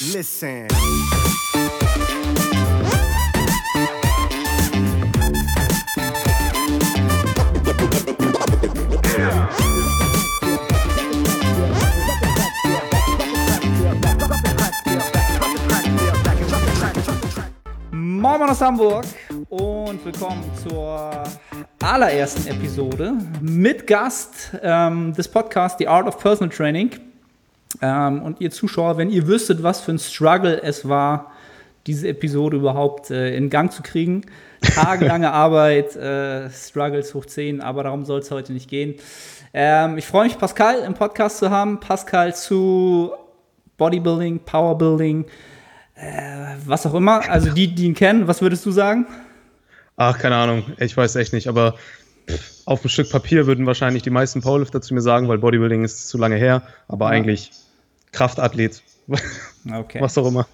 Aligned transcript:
Listen. 0.00 0.68
Moin 17.90 18.42
aus 18.42 18.60
Hamburg 18.60 19.04
und 19.48 20.04
willkommen 20.04 20.44
zur 20.62 21.24
allerersten 21.82 22.46
Episode 22.46 23.14
mit 23.40 23.84
Gast 23.88 24.52
ähm, 24.62 25.12
des 25.12 25.26
Podcasts 25.26 25.76
The 25.78 25.88
Art 25.88 26.06
of 26.06 26.20
Personal 26.20 26.54
Training. 26.54 27.07
Ähm, 27.82 28.22
und 28.22 28.40
ihr 28.40 28.50
Zuschauer, 28.50 28.96
wenn 28.96 29.10
ihr 29.10 29.26
wüsstet, 29.26 29.62
was 29.62 29.80
für 29.80 29.92
ein 29.92 29.98
Struggle 29.98 30.62
es 30.62 30.88
war, 30.88 31.32
diese 31.86 32.08
Episode 32.08 32.56
überhaupt 32.58 33.10
äh, 33.10 33.34
in 33.36 33.50
Gang 33.50 33.72
zu 33.72 33.82
kriegen. 33.82 34.22
Tagelange 34.60 35.32
Arbeit, 35.32 35.96
äh, 35.96 36.50
Struggles 36.50 37.14
hoch 37.14 37.24
10, 37.24 37.60
aber 37.60 37.84
darum 37.84 38.04
soll 38.04 38.20
es 38.20 38.30
heute 38.30 38.52
nicht 38.52 38.68
gehen. 38.68 38.94
Ähm, 39.54 39.96
ich 39.96 40.06
freue 40.06 40.24
mich, 40.24 40.38
Pascal 40.38 40.80
im 40.80 40.94
Podcast 40.94 41.38
zu 41.38 41.50
haben. 41.50 41.80
Pascal 41.80 42.34
zu 42.34 43.12
Bodybuilding, 43.78 44.40
Powerbuilding, 44.40 45.24
äh, 45.94 46.56
was 46.66 46.84
auch 46.84 46.94
immer. 46.94 47.28
Also 47.30 47.50
die, 47.50 47.74
die 47.74 47.86
ihn 47.86 47.94
kennen, 47.94 48.28
was 48.28 48.42
würdest 48.42 48.66
du 48.66 48.70
sagen? 48.70 49.06
Ach, 49.96 50.18
keine 50.18 50.36
Ahnung. 50.36 50.64
Ich 50.78 50.96
weiß 50.96 51.16
echt 51.16 51.32
nicht. 51.32 51.48
Aber 51.48 51.74
auf 52.66 52.84
ein 52.84 52.88
Stück 52.88 53.10
Papier 53.10 53.46
würden 53.46 53.66
wahrscheinlich 53.66 54.02
die 54.02 54.10
meisten 54.10 54.42
Powerlifter 54.42 54.82
zu 54.82 54.94
mir 54.94 55.00
sagen, 55.00 55.28
weil 55.28 55.38
Bodybuilding 55.38 55.84
ist 55.84 56.08
zu 56.08 56.18
lange 56.18 56.36
her. 56.36 56.62
Aber 56.86 57.06
ja. 57.06 57.12
eigentlich 57.12 57.50
Kraftathlet. 58.12 58.82
Okay. 59.70 60.00
Was 60.00 60.16
auch 60.16 60.26
immer. 60.26 60.46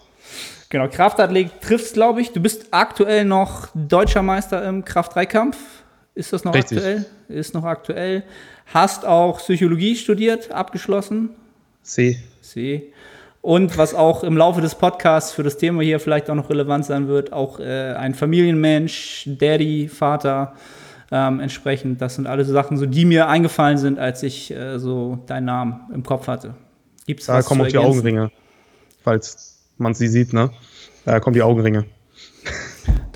Genau, 0.70 0.88
Kraftathlet 0.88 1.60
triffst, 1.60 1.94
glaube 1.94 2.20
ich. 2.20 2.32
Du 2.32 2.40
bist 2.40 2.66
aktuell 2.72 3.24
noch 3.24 3.68
deutscher 3.74 4.22
Meister 4.22 4.66
im 4.66 4.84
Kraft-3-Kampf. 4.84 5.56
Ist 6.14 6.32
das 6.32 6.44
noch 6.44 6.54
Richtig. 6.54 6.78
aktuell? 6.78 7.06
Ist 7.28 7.54
noch 7.54 7.64
aktuell. 7.64 8.24
Hast 8.66 9.04
auch 9.04 9.38
Psychologie 9.38 9.94
studiert, 9.94 10.50
abgeschlossen. 10.50 11.30
C. 11.82 12.18
C. 12.40 12.92
Und 13.40 13.76
was 13.76 13.94
auch 13.94 14.24
im 14.24 14.36
Laufe 14.36 14.62
des 14.62 14.74
Podcasts 14.74 15.32
für 15.32 15.42
das 15.42 15.58
Thema 15.58 15.82
hier 15.82 16.00
vielleicht 16.00 16.30
auch 16.30 16.34
noch 16.34 16.48
relevant 16.48 16.86
sein 16.86 17.08
wird, 17.08 17.32
auch 17.32 17.60
äh, 17.60 17.92
ein 17.92 18.14
Familienmensch, 18.14 19.24
Daddy, 19.26 19.86
Vater, 19.88 20.54
ähm, 21.12 21.40
entsprechend. 21.40 22.00
Das 22.00 22.14
sind 22.14 22.26
alles 22.26 22.48
Sachen, 22.48 22.78
so, 22.78 22.86
die 22.86 23.04
mir 23.04 23.28
eingefallen 23.28 23.76
sind, 23.76 23.98
als 23.98 24.22
ich 24.22 24.50
äh, 24.50 24.78
so 24.78 25.18
deinen 25.26 25.44
Namen 25.44 25.80
im 25.92 26.02
Kopf 26.02 26.26
hatte. 26.26 26.54
Gibt's 27.06 27.26
da 27.26 27.42
kommen 27.42 27.62
auch 27.62 27.68
die 27.68 27.78
Augenringe, 27.78 28.30
falls 29.02 29.58
man 29.76 29.94
sie 29.94 30.08
sieht, 30.08 30.32
ne? 30.32 30.50
Da 31.04 31.20
kommen 31.20 31.34
die 31.34 31.42
Augenringe. 31.42 31.84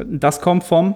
Das 0.01 0.41
kommt 0.41 0.63
vom 0.63 0.95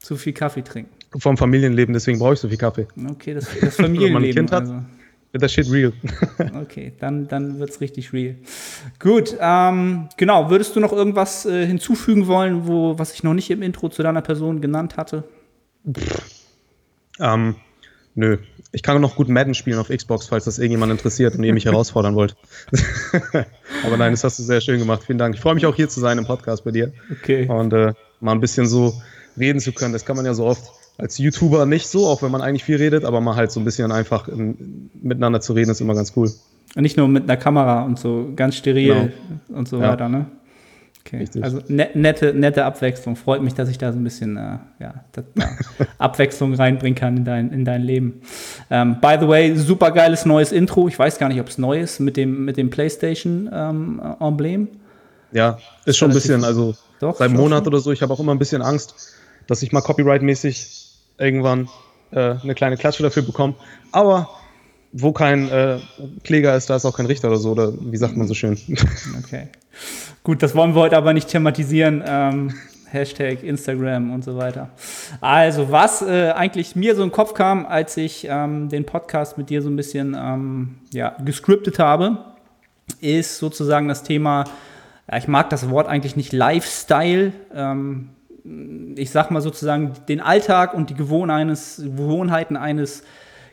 zu 0.00 0.16
viel 0.16 0.32
Kaffee 0.32 0.62
trinken. 0.62 0.90
Vom 1.16 1.36
Familienleben, 1.36 1.92
deswegen 1.92 2.18
brauche 2.18 2.34
ich 2.34 2.40
so 2.40 2.48
viel 2.48 2.58
Kaffee. 2.58 2.86
Okay, 3.10 3.34
das, 3.34 3.46
das 3.60 3.76
Familienleben. 3.76 4.04
Wenn 4.04 4.12
man 4.12 4.24
ein 4.24 4.34
Kind 4.34 4.52
hat, 4.52 4.62
also. 4.62 4.82
wird 5.32 5.42
das 5.42 5.52
shit 5.52 5.70
real. 5.70 5.92
okay, 6.60 6.92
dann, 6.98 7.28
dann 7.28 7.58
wird 7.58 7.70
es 7.70 7.80
richtig 7.80 8.12
real. 8.12 8.34
Gut, 8.98 9.36
ähm, 9.40 10.08
genau. 10.16 10.50
Würdest 10.50 10.74
du 10.74 10.80
noch 10.80 10.92
irgendwas 10.92 11.46
äh, 11.46 11.66
hinzufügen 11.66 12.26
wollen, 12.26 12.66
wo, 12.66 12.98
was 12.98 13.14
ich 13.14 13.22
noch 13.22 13.34
nicht 13.34 13.50
im 13.50 13.62
Intro 13.62 13.88
zu 13.88 14.02
deiner 14.02 14.22
Person 14.22 14.60
genannt 14.60 14.96
hatte? 14.96 15.24
Ähm, 17.20 17.56
nö. 18.16 18.38
Ich 18.72 18.82
kann 18.82 19.00
noch 19.00 19.14
gut 19.14 19.28
Madden 19.28 19.54
spielen 19.54 19.78
auf 19.78 19.88
Xbox, 19.88 20.26
falls 20.26 20.44
das 20.44 20.58
irgendjemand 20.58 20.92
interessiert 20.92 21.36
und 21.36 21.44
ihr 21.44 21.54
mich 21.54 21.64
herausfordern 21.66 22.14
wollt. 22.14 22.36
Aber 23.84 23.96
nein, 23.96 24.12
das 24.12 24.24
hast 24.24 24.38
du 24.38 24.42
sehr 24.42 24.60
schön 24.60 24.78
gemacht. 24.78 25.04
Vielen 25.06 25.18
Dank. 25.18 25.34
Ich 25.34 25.40
freue 25.40 25.54
mich 25.54 25.64
auch 25.66 25.74
hier 25.76 25.88
zu 25.88 26.00
sein 26.00 26.18
im 26.18 26.26
Podcast 26.26 26.64
bei 26.64 26.72
dir. 26.72 26.92
Okay. 27.10 27.46
Und 27.48 27.72
äh, 27.72 27.94
mal 28.20 28.32
ein 28.32 28.40
bisschen 28.40 28.66
so 28.66 28.94
reden 29.38 29.60
zu 29.60 29.72
können. 29.72 29.92
Das 29.92 30.04
kann 30.04 30.16
man 30.16 30.26
ja 30.26 30.34
so 30.34 30.44
oft 30.44 30.64
als 30.98 31.18
YouTuber 31.18 31.66
nicht 31.66 31.86
so, 31.88 32.06
auch 32.06 32.22
wenn 32.22 32.30
man 32.30 32.40
eigentlich 32.40 32.64
viel 32.64 32.76
redet, 32.76 33.04
aber 33.04 33.20
mal 33.20 33.36
halt 33.36 33.52
so 33.52 33.60
ein 33.60 33.64
bisschen 33.64 33.92
einfach 33.92 34.28
in, 34.28 34.90
miteinander 34.94 35.40
zu 35.40 35.52
reden, 35.52 35.70
ist 35.70 35.80
immer 35.80 35.94
ganz 35.94 36.12
cool. 36.16 36.32
Und 36.74 36.82
nicht 36.82 36.96
nur 36.96 37.08
mit 37.08 37.24
einer 37.24 37.36
Kamera 37.36 37.82
und 37.82 37.98
so 37.98 38.32
ganz 38.34 38.56
steril 38.56 38.94
genau. 38.94 39.58
und 39.58 39.68
so 39.68 39.80
ja. 39.80 39.90
weiter, 39.92 40.08
ne? 40.08 40.26
Okay. 41.06 41.18
Richtig. 41.18 41.44
Also 41.44 41.60
ne, 41.68 41.88
nette, 41.94 42.34
nette 42.34 42.64
Abwechslung. 42.64 43.14
Freut 43.14 43.42
mich, 43.42 43.54
dass 43.54 43.68
ich 43.68 43.78
da 43.78 43.92
so 43.92 43.98
ein 43.98 44.04
bisschen 44.04 44.36
äh, 44.36 44.58
ja, 44.80 45.04
das, 45.12 45.24
ja, 45.36 45.86
Abwechslung 45.98 46.54
reinbringen 46.54 46.96
kann 46.96 47.18
in 47.18 47.24
dein, 47.24 47.52
in 47.52 47.64
dein 47.64 47.82
Leben. 47.82 48.22
Ähm, 48.70 49.00
by 49.00 49.16
the 49.20 49.28
way, 49.28 49.54
super 49.54 49.92
geiles 49.92 50.26
neues 50.26 50.50
Intro. 50.50 50.88
Ich 50.88 50.98
weiß 50.98 51.18
gar 51.18 51.28
nicht, 51.28 51.40
ob 51.40 51.48
es 51.48 51.58
neu 51.58 51.80
ist 51.80 52.00
mit 52.00 52.16
dem, 52.16 52.44
mit 52.44 52.56
dem 52.56 52.70
PlayStation-Emblem. 52.70 54.60
Ähm, 54.60 54.68
ja, 55.32 55.58
ist 55.84 55.96
schon 55.96 56.10
ein 56.10 56.14
bisschen, 56.14 56.44
also 56.44 56.74
doch, 56.98 57.16
seit 57.16 57.28
einem 57.28 57.38
Monat 57.38 57.64
schon. 57.64 57.68
oder 57.68 57.80
so. 57.80 57.92
Ich 57.92 58.02
habe 58.02 58.12
auch 58.12 58.20
immer 58.20 58.34
ein 58.34 58.38
bisschen 58.38 58.62
Angst, 58.62 59.14
dass 59.46 59.62
ich 59.62 59.70
mal 59.70 59.82
copyright-mäßig 59.82 60.90
irgendwann 61.18 61.68
äh, 62.10 62.34
eine 62.42 62.54
kleine 62.54 62.76
Klatsche 62.76 63.02
dafür 63.04 63.22
bekomme. 63.22 63.54
Aber 63.92 64.28
wo 64.98 65.12
kein 65.12 65.48
äh, 65.50 65.78
Kläger 66.24 66.56
ist, 66.56 66.70
da 66.70 66.76
ist 66.76 66.84
auch 66.84 66.96
kein 66.96 67.06
Richter 67.06 67.28
oder 67.28 67.36
so, 67.36 67.50
oder 67.52 67.72
wie 67.80 67.96
sagt 67.96 68.16
man 68.16 68.26
so 68.26 68.34
schön. 68.34 68.56
Okay. 69.18 69.48
Gut, 70.22 70.42
das 70.42 70.54
wollen 70.54 70.74
wir 70.74 70.80
heute 70.80 70.96
aber 70.96 71.12
nicht 71.12 71.28
thematisieren. 71.28 72.02
Ähm, 72.06 72.54
Hashtag 72.86 73.42
Instagram 73.42 74.12
und 74.12 74.24
so 74.24 74.36
weiter. 74.36 74.70
Also, 75.20 75.70
was 75.70 76.02
äh, 76.02 76.30
eigentlich 76.30 76.76
mir 76.76 76.94
so 76.94 77.02
den 77.02 77.12
Kopf 77.12 77.34
kam, 77.34 77.66
als 77.66 77.96
ich 77.96 78.26
ähm, 78.28 78.68
den 78.68 78.84
Podcast 78.84 79.36
mit 79.38 79.50
dir 79.50 79.60
so 79.60 79.68
ein 79.68 79.76
bisschen 79.76 80.16
ähm, 80.18 80.76
ja, 80.92 81.16
gescriptet 81.24 81.78
habe, 81.78 82.18
ist 83.00 83.38
sozusagen 83.38 83.88
das 83.88 84.02
Thema, 84.02 84.44
ja, 85.10 85.18
ich 85.18 85.28
mag 85.28 85.50
das 85.50 85.68
Wort 85.68 85.88
eigentlich 85.88 86.16
nicht 86.16 86.32
Lifestyle. 86.32 87.32
Ähm, 87.54 88.10
ich 88.96 89.10
sag 89.10 89.30
mal 89.30 89.42
sozusagen 89.42 89.92
den 90.08 90.20
Alltag 90.20 90.72
und 90.72 90.90
die 90.90 90.94
Gewohnheiten 90.94 92.56
eines 92.56 93.02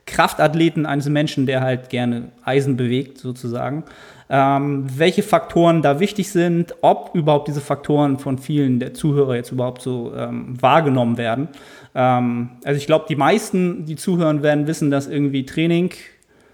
Kraftathleten, 0.05 0.85
eines 0.85 1.07
Menschen, 1.07 1.45
der 1.45 1.61
halt 1.61 1.89
gerne 1.89 2.29
Eisen 2.43 2.75
bewegt, 2.75 3.17
sozusagen. 3.17 3.83
Ähm, 4.29 4.85
welche 4.97 5.23
Faktoren 5.23 5.81
da 5.81 5.99
wichtig 5.99 6.31
sind, 6.31 6.75
ob 6.81 7.11
überhaupt 7.13 7.47
diese 7.47 7.61
Faktoren 7.61 8.19
von 8.19 8.37
vielen 8.37 8.79
der 8.79 8.93
Zuhörer 8.93 9.35
jetzt 9.35 9.51
überhaupt 9.51 9.81
so 9.81 10.13
ähm, 10.15 10.61
wahrgenommen 10.61 11.17
werden. 11.17 11.49
Ähm, 11.95 12.49
also 12.63 12.77
ich 12.77 12.85
glaube, 12.85 13.05
die 13.07 13.15
meisten, 13.15 13.85
die 13.85 13.95
zuhören, 13.95 14.41
werden 14.43 14.67
wissen, 14.67 14.91
dass 14.91 15.07
irgendwie 15.07 15.45
Training 15.45 15.91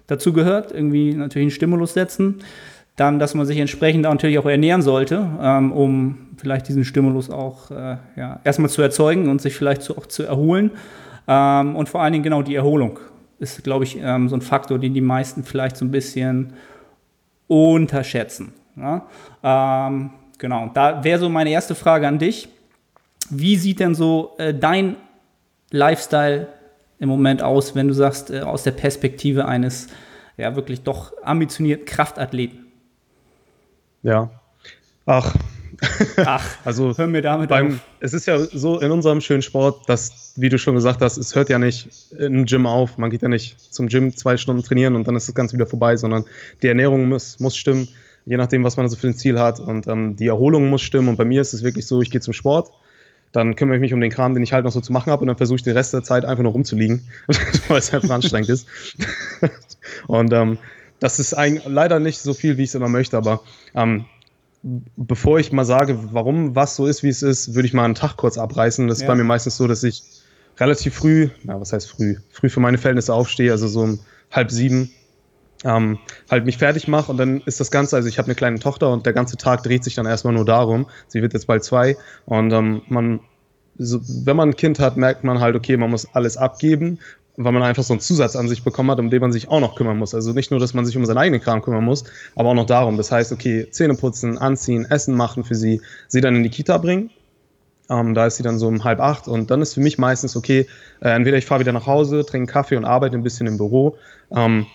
dazu 0.08 0.34
gehört, 0.34 0.72
irgendwie 0.72 1.14
natürlich 1.14 1.46
einen 1.46 1.52
Stimulus 1.52 1.94
setzen. 1.94 2.40
Dann, 2.96 3.18
dass 3.18 3.34
man 3.34 3.46
sich 3.46 3.58
entsprechend 3.58 4.02
natürlich 4.02 4.40
auch 4.40 4.46
ernähren 4.46 4.82
sollte, 4.82 5.26
ähm, 5.42 5.72
um 5.72 6.18
vielleicht 6.36 6.68
diesen 6.68 6.84
Stimulus 6.84 7.30
auch 7.30 7.72
äh, 7.72 7.98
ja, 8.18 8.42
erstmal 8.44 8.70
zu 8.70 8.82
erzeugen 8.82 9.30
und 9.30 9.42
sich 9.42 9.56
vielleicht 9.56 9.84
zu, 9.84 9.98
auch 9.98 10.06
zu 10.06 10.24
erholen. 10.24 10.72
Ähm, 11.28 11.76
und 11.78 11.88
vor 11.88 12.02
allen 12.02 12.12
Dingen 12.12 12.24
genau 12.24 12.42
die 12.42 12.56
Erholung 12.56 13.00
ist, 13.40 13.64
glaube 13.64 13.86
ich, 13.86 13.98
ähm, 14.02 14.30
so 14.30 14.36
ein 14.36 14.42
Faktor, 14.42 14.80
den 14.80 14.94
die 14.94 15.02
meisten 15.02 15.44
vielleicht 15.44 15.78
so 15.78 15.86
ein 15.86 15.92
bisschen 15.92 16.54
unterschätzen. 17.48 18.54
Ja? 18.76 19.08
Ähm, 19.44 20.12
genau, 20.38 20.70
da 20.74 21.04
wäre 21.04 21.20
so 21.20 21.30
meine 21.30 21.50
erste 21.50 21.76
Frage 21.76 22.08
an 22.08 22.20
dich. 22.20 22.50
Wie 23.30 23.58
sieht 23.58 23.80
denn 23.80 23.96
so 23.96 24.36
äh, 24.38 24.54
dein 24.54 24.96
Lifestyle 25.72 26.48
im 27.00 27.10
Moment 27.10 27.42
aus, 27.42 27.76
wenn 27.76 27.88
du 27.88 27.94
sagst, 27.94 28.32
äh, 28.32 28.42
aus 28.42 28.64
der 28.64 28.72
Perspektive 28.72 29.46
eines 29.46 29.88
ja 30.38 30.56
wirklich 30.56 30.82
doch 30.82 31.14
ambitionierten 31.24 31.86
Kraftathleten? 31.86 32.66
Ja. 34.04 34.30
Ach, 35.06 35.36
Ach, 36.18 36.46
also 36.66 36.98
hör 36.98 37.08
mir 37.08 37.22
damit 37.22 37.50
beim, 37.50 37.76
auf. 37.76 37.80
Es 38.00 38.14
ist 38.14 38.26
ja 38.26 38.40
so 38.40 38.80
in 38.80 38.92
unserem 38.92 39.22
schönen 39.22 39.42
Sport, 39.42 39.88
dass, 39.88 40.34
wie 40.36 40.50
du 40.50 40.58
schon 40.58 40.76
gesagt 40.76 41.02
hast, 41.02 41.18
es 41.18 41.36
hört 41.36 41.50
ja 41.50 41.60
nicht 41.60 41.90
im 42.18 42.46
Gym 42.46 42.66
auf. 42.66 42.98
Man 42.98 43.10
geht 43.10 43.22
ja 43.22 43.30
nicht 43.30 43.60
zum 43.74 43.88
Gym 43.88 44.16
zwei 44.16 44.38
Stunden 44.38 44.64
trainieren 44.64 44.96
und 44.96 45.08
dann 45.08 45.16
ist 45.16 45.28
das 45.28 45.36
Ganze 45.36 45.56
wieder 45.56 45.66
vorbei, 45.66 45.98
sondern 45.98 46.26
die 46.62 46.68
Ernährung 46.68 47.08
muss, 47.08 47.40
muss 47.40 47.56
stimmen, 47.56 47.88
je 48.26 48.38
nachdem, 48.38 48.64
was 48.64 48.78
man 48.78 48.90
so 48.90 48.96
für 48.96 49.08
ein 49.08 49.16
Ziel 49.16 49.40
hat. 49.40 49.60
Und 49.60 49.88
ähm, 49.88 50.16
die 50.16 50.28
Erholung 50.28 50.70
muss 50.70 50.82
stimmen. 50.82 51.10
Und 51.10 51.18
bei 51.18 51.26
mir 51.26 51.42
ist 51.42 51.54
es 51.54 51.64
wirklich 51.64 51.88
so, 51.88 52.02
ich 52.02 52.12
gehe 52.12 52.22
zum 52.22 52.34
Sport, 52.34 52.72
dann 53.32 53.56
kümmere 53.56 53.78
ich 53.78 53.82
mich 53.82 53.94
um 53.94 54.02
den 54.02 54.12
Kram, 54.12 54.34
den 54.34 54.44
ich 54.44 54.54
halt 54.54 54.66
noch 54.66 54.72
so 54.72 54.82
zu 54.82 54.92
machen 54.92 55.12
habe 55.12 55.22
und 55.22 55.28
dann 55.28 55.38
versuche 55.38 55.58
ich 55.58 55.64
den 55.64 55.78
Rest 55.78 55.94
der 55.94 56.04
Zeit 56.04 56.26
einfach 56.26 56.44
nur 56.44 56.52
rumzuliegen, 56.52 57.08
weil 57.68 57.78
es 57.78 57.94
einfach 57.94 58.10
anstrengend 58.10 58.50
ist. 58.50 58.68
und 60.08 60.34
ähm, 60.34 60.58
das 61.00 61.20
ist 61.20 61.34
eigentlich 61.34 61.66
leider 61.68 62.00
nicht 62.00 62.20
so 62.20 62.34
viel, 62.34 62.58
wie 62.58 62.64
ich 62.64 62.70
es 62.70 62.76
immer 62.76 62.90
möchte, 62.90 63.18
aber 63.18 63.42
ähm, 63.76 64.06
bevor 64.64 65.40
ich 65.40 65.52
mal 65.52 65.66
sage, 65.66 65.98
warum 66.14 66.56
was 66.56 66.76
so 66.76 66.86
ist, 66.86 67.04
wie 67.04 67.10
es 67.10 67.22
ist, 67.22 67.56
würde 67.56 67.68
ich 67.68 67.74
mal 67.74 67.86
einen 67.86 67.96
Tag 67.96 68.18
kurz 68.18 68.38
abreißen. 68.38 68.88
Das 68.88 69.00
ja. 69.00 69.06
ist 69.06 69.08
bei 69.08 69.16
mir 69.16 69.24
meistens 69.24 69.58
so, 69.58 69.68
dass 69.68 69.84
ich 69.84 70.04
relativ 70.58 70.96
früh, 70.96 71.30
na, 71.44 71.60
was 71.60 71.72
heißt 71.72 71.90
früh? 71.90 72.18
Früh 72.32 72.50
für 72.50 72.60
meine 72.60 72.78
Verhältnisse 72.78 73.14
aufstehe, 73.14 73.52
also 73.52 73.68
so 73.68 73.82
um 73.82 74.00
halb 74.32 74.52
sieben, 74.52 74.92
ähm, 75.64 76.00
halt 76.30 76.46
mich 76.46 76.58
fertig 76.58 76.88
mache 76.88 77.12
und 77.12 77.18
dann 77.18 77.42
ist 77.42 77.60
das 77.60 77.72
Ganze, 77.72 77.96
also 77.96 78.08
ich 78.08 78.18
habe 78.18 78.28
eine 78.28 78.36
kleine 78.36 78.60
Tochter 78.60 78.92
und 78.92 79.06
der 79.06 79.14
ganze 79.14 79.38
Tag 79.38 79.64
dreht 79.64 79.84
sich 79.84 79.96
dann 79.96 80.06
erstmal 80.06 80.34
nur 80.34 80.46
darum. 80.46 80.88
Sie 81.08 81.22
wird 81.22 81.34
jetzt 81.34 81.48
bald 81.48 81.64
zwei 81.64 81.98
und 82.26 82.52
ähm, 82.52 82.82
man, 82.88 83.22
so, 83.78 84.00
wenn 84.26 84.36
man 84.36 84.50
ein 84.50 84.56
Kind 84.56 84.80
hat, 84.80 84.98
merkt 84.98 85.24
man 85.24 85.40
halt, 85.40 85.56
okay, 85.56 85.78
man 85.78 85.90
muss 85.90 86.08
alles 86.14 86.38
abgeben 86.38 87.00
weil 87.42 87.54
man 87.54 87.64
einfach 87.64 87.84
so 87.84 87.94
einen 87.94 88.02
Zusatz 88.02 88.36
an 88.36 88.50
sich 88.50 88.64
bekommen 88.64 88.92
hat, 88.92 89.00
um 89.00 89.10
den 89.10 89.22
man 89.22 89.32
sich 89.32 89.48
auch 89.48 89.62
noch 89.62 89.76
kümmern 89.76 89.98
muss. 89.98 90.14
Also 90.14 90.34
nicht 90.34 90.52
nur, 90.52 90.60
dass 90.60 90.74
man 90.74 90.86
sich 90.86 90.98
um 90.98 91.06
seinen 91.06 91.18
eigenen 91.18 91.42
Kram 91.42 91.62
kümmern 91.62 91.86
muss, 91.86 92.04
aber 92.36 92.50
auch 92.50 92.54
noch 92.54 92.66
darum. 92.66 92.98
Das 92.98 93.14
heißt, 93.14 93.32
okay, 93.32 93.68
Zähne 93.72 93.96
putzen, 93.96 94.38
anziehen, 94.38 94.86
Essen 94.86 95.16
machen 95.16 95.46
für 95.46 95.56
sie, 95.56 95.82
sie 96.10 96.20
dann 96.20 96.36
in 96.36 96.44
die 96.44 96.50
Kita 96.50 96.78
bringen. 96.78 97.12
Ähm, 97.90 98.14
da 98.14 98.26
ist 98.26 98.36
sie 98.36 98.44
dann 98.44 98.60
so 98.60 98.68
um 98.68 98.84
halb 98.84 99.00
acht 99.00 99.30
und 99.30 99.50
dann 99.52 99.62
ist 99.62 99.74
für 99.74 99.80
mich 99.80 99.98
meistens 99.98 100.36
okay, 100.36 100.68
äh, 101.02 101.10
entweder 101.10 101.38
ich 101.38 101.46
fahre 101.46 101.62
wieder 101.62 101.72
nach 101.72 101.88
Hause, 101.88 102.26
trinke 102.26 102.52
Kaffee 102.52 102.76
und 102.76 102.84
arbeite 102.84 103.16
ein 103.16 103.24
bisschen 103.24 103.48
im 103.48 103.58
Büro, 103.58 103.96
ähm, 104.36 104.66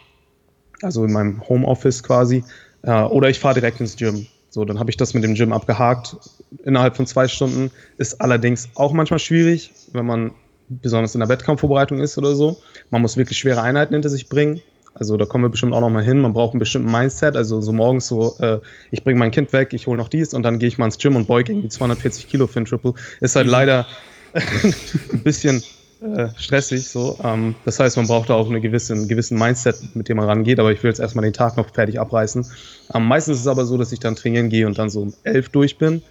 also 0.80 1.04
in 1.04 1.12
meinem 1.12 1.46
Homeoffice 1.46 2.02
quasi, 2.02 2.44
äh, 2.82 3.02
oder 3.02 3.28
ich 3.28 3.38
fahre 3.38 3.54
direkt 3.54 3.78
ins 3.80 3.96
Gym. 3.96 4.26
So, 4.48 4.64
dann 4.64 4.78
habe 4.78 4.90
ich 4.90 4.96
das 4.96 5.12
mit 5.12 5.22
dem 5.22 5.34
Gym 5.34 5.52
abgehakt 5.52 6.16
innerhalb 6.64 6.96
von 6.96 7.06
zwei 7.06 7.28
Stunden. 7.28 7.70
Ist 7.98 8.20
allerdings 8.22 8.70
auch 8.74 8.92
manchmal 8.92 9.18
schwierig, 9.18 9.72
wenn 9.92 10.06
man 10.06 10.30
besonders 10.68 11.14
in 11.14 11.20
der 11.20 11.28
Wettkampfvorbereitung 11.28 12.00
ist 12.00 12.18
oder 12.18 12.34
so. 12.34 12.58
Man 12.90 13.02
muss 13.02 13.16
wirklich 13.16 13.38
schwere 13.38 13.62
Einheiten 13.62 13.94
hinter 13.94 14.08
sich 14.08 14.28
bringen. 14.28 14.60
Also 14.94 15.16
da 15.16 15.24
kommen 15.24 15.44
wir 15.44 15.48
bestimmt 15.48 15.72
auch 15.72 15.80
noch 15.80 15.90
mal 15.90 16.04
hin. 16.04 16.20
Man 16.20 16.32
braucht 16.32 16.52
einen 16.52 16.60
bestimmten 16.60 16.90
Mindset. 16.90 17.36
Also 17.36 17.60
so 17.60 17.72
morgens 17.72 18.06
so, 18.06 18.36
äh, 18.38 18.60
ich 18.92 19.02
bringe 19.02 19.18
mein 19.18 19.32
Kind 19.32 19.52
weg, 19.52 19.72
ich 19.72 19.86
hole 19.86 19.98
noch 19.98 20.08
dies 20.08 20.34
und 20.34 20.44
dann 20.44 20.58
gehe 20.58 20.68
ich 20.68 20.78
mal 20.78 20.86
ins 20.86 20.98
Gym 20.98 21.16
und 21.16 21.26
beuge 21.26 21.52
irgendwie 21.52 21.68
240 21.68 22.28
Kilo 22.28 22.46
für 22.46 22.60
ein 22.60 22.64
Triple. 22.64 22.94
Ist 23.20 23.34
halt 23.34 23.48
leider 23.48 23.86
ein 24.34 25.22
bisschen 25.22 25.62
äh, 26.00 26.28
stressig 26.36 26.88
so. 26.88 27.18
Ähm, 27.24 27.56
das 27.64 27.80
heißt, 27.80 27.96
man 27.96 28.06
braucht 28.06 28.30
da 28.30 28.34
auch 28.34 28.48
eine 28.48 28.60
gewisse, 28.60 28.92
einen 28.92 29.08
gewissen 29.08 29.36
Mindset, 29.36 29.76
mit 29.94 30.08
dem 30.08 30.18
man 30.18 30.26
rangeht. 30.26 30.60
Aber 30.60 30.70
ich 30.70 30.82
will 30.82 30.90
jetzt 30.90 31.00
erstmal 31.00 31.24
den 31.24 31.32
Tag 31.32 31.56
noch 31.56 31.74
fertig 31.74 31.98
abreißen. 31.98 32.46
Ähm, 32.94 33.04
meistens 33.06 33.36
ist 33.36 33.42
es 33.42 33.48
aber 33.48 33.64
so, 33.64 33.76
dass 33.76 33.90
ich 33.90 34.00
dann 34.00 34.14
trainieren 34.14 34.48
gehe 34.48 34.66
und 34.66 34.78
dann 34.78 34.90
so 34.90 35.02
um 35.02 35.14
elf 35.24 35.48
durch 35.48 35.76
bin. 35.76 36.02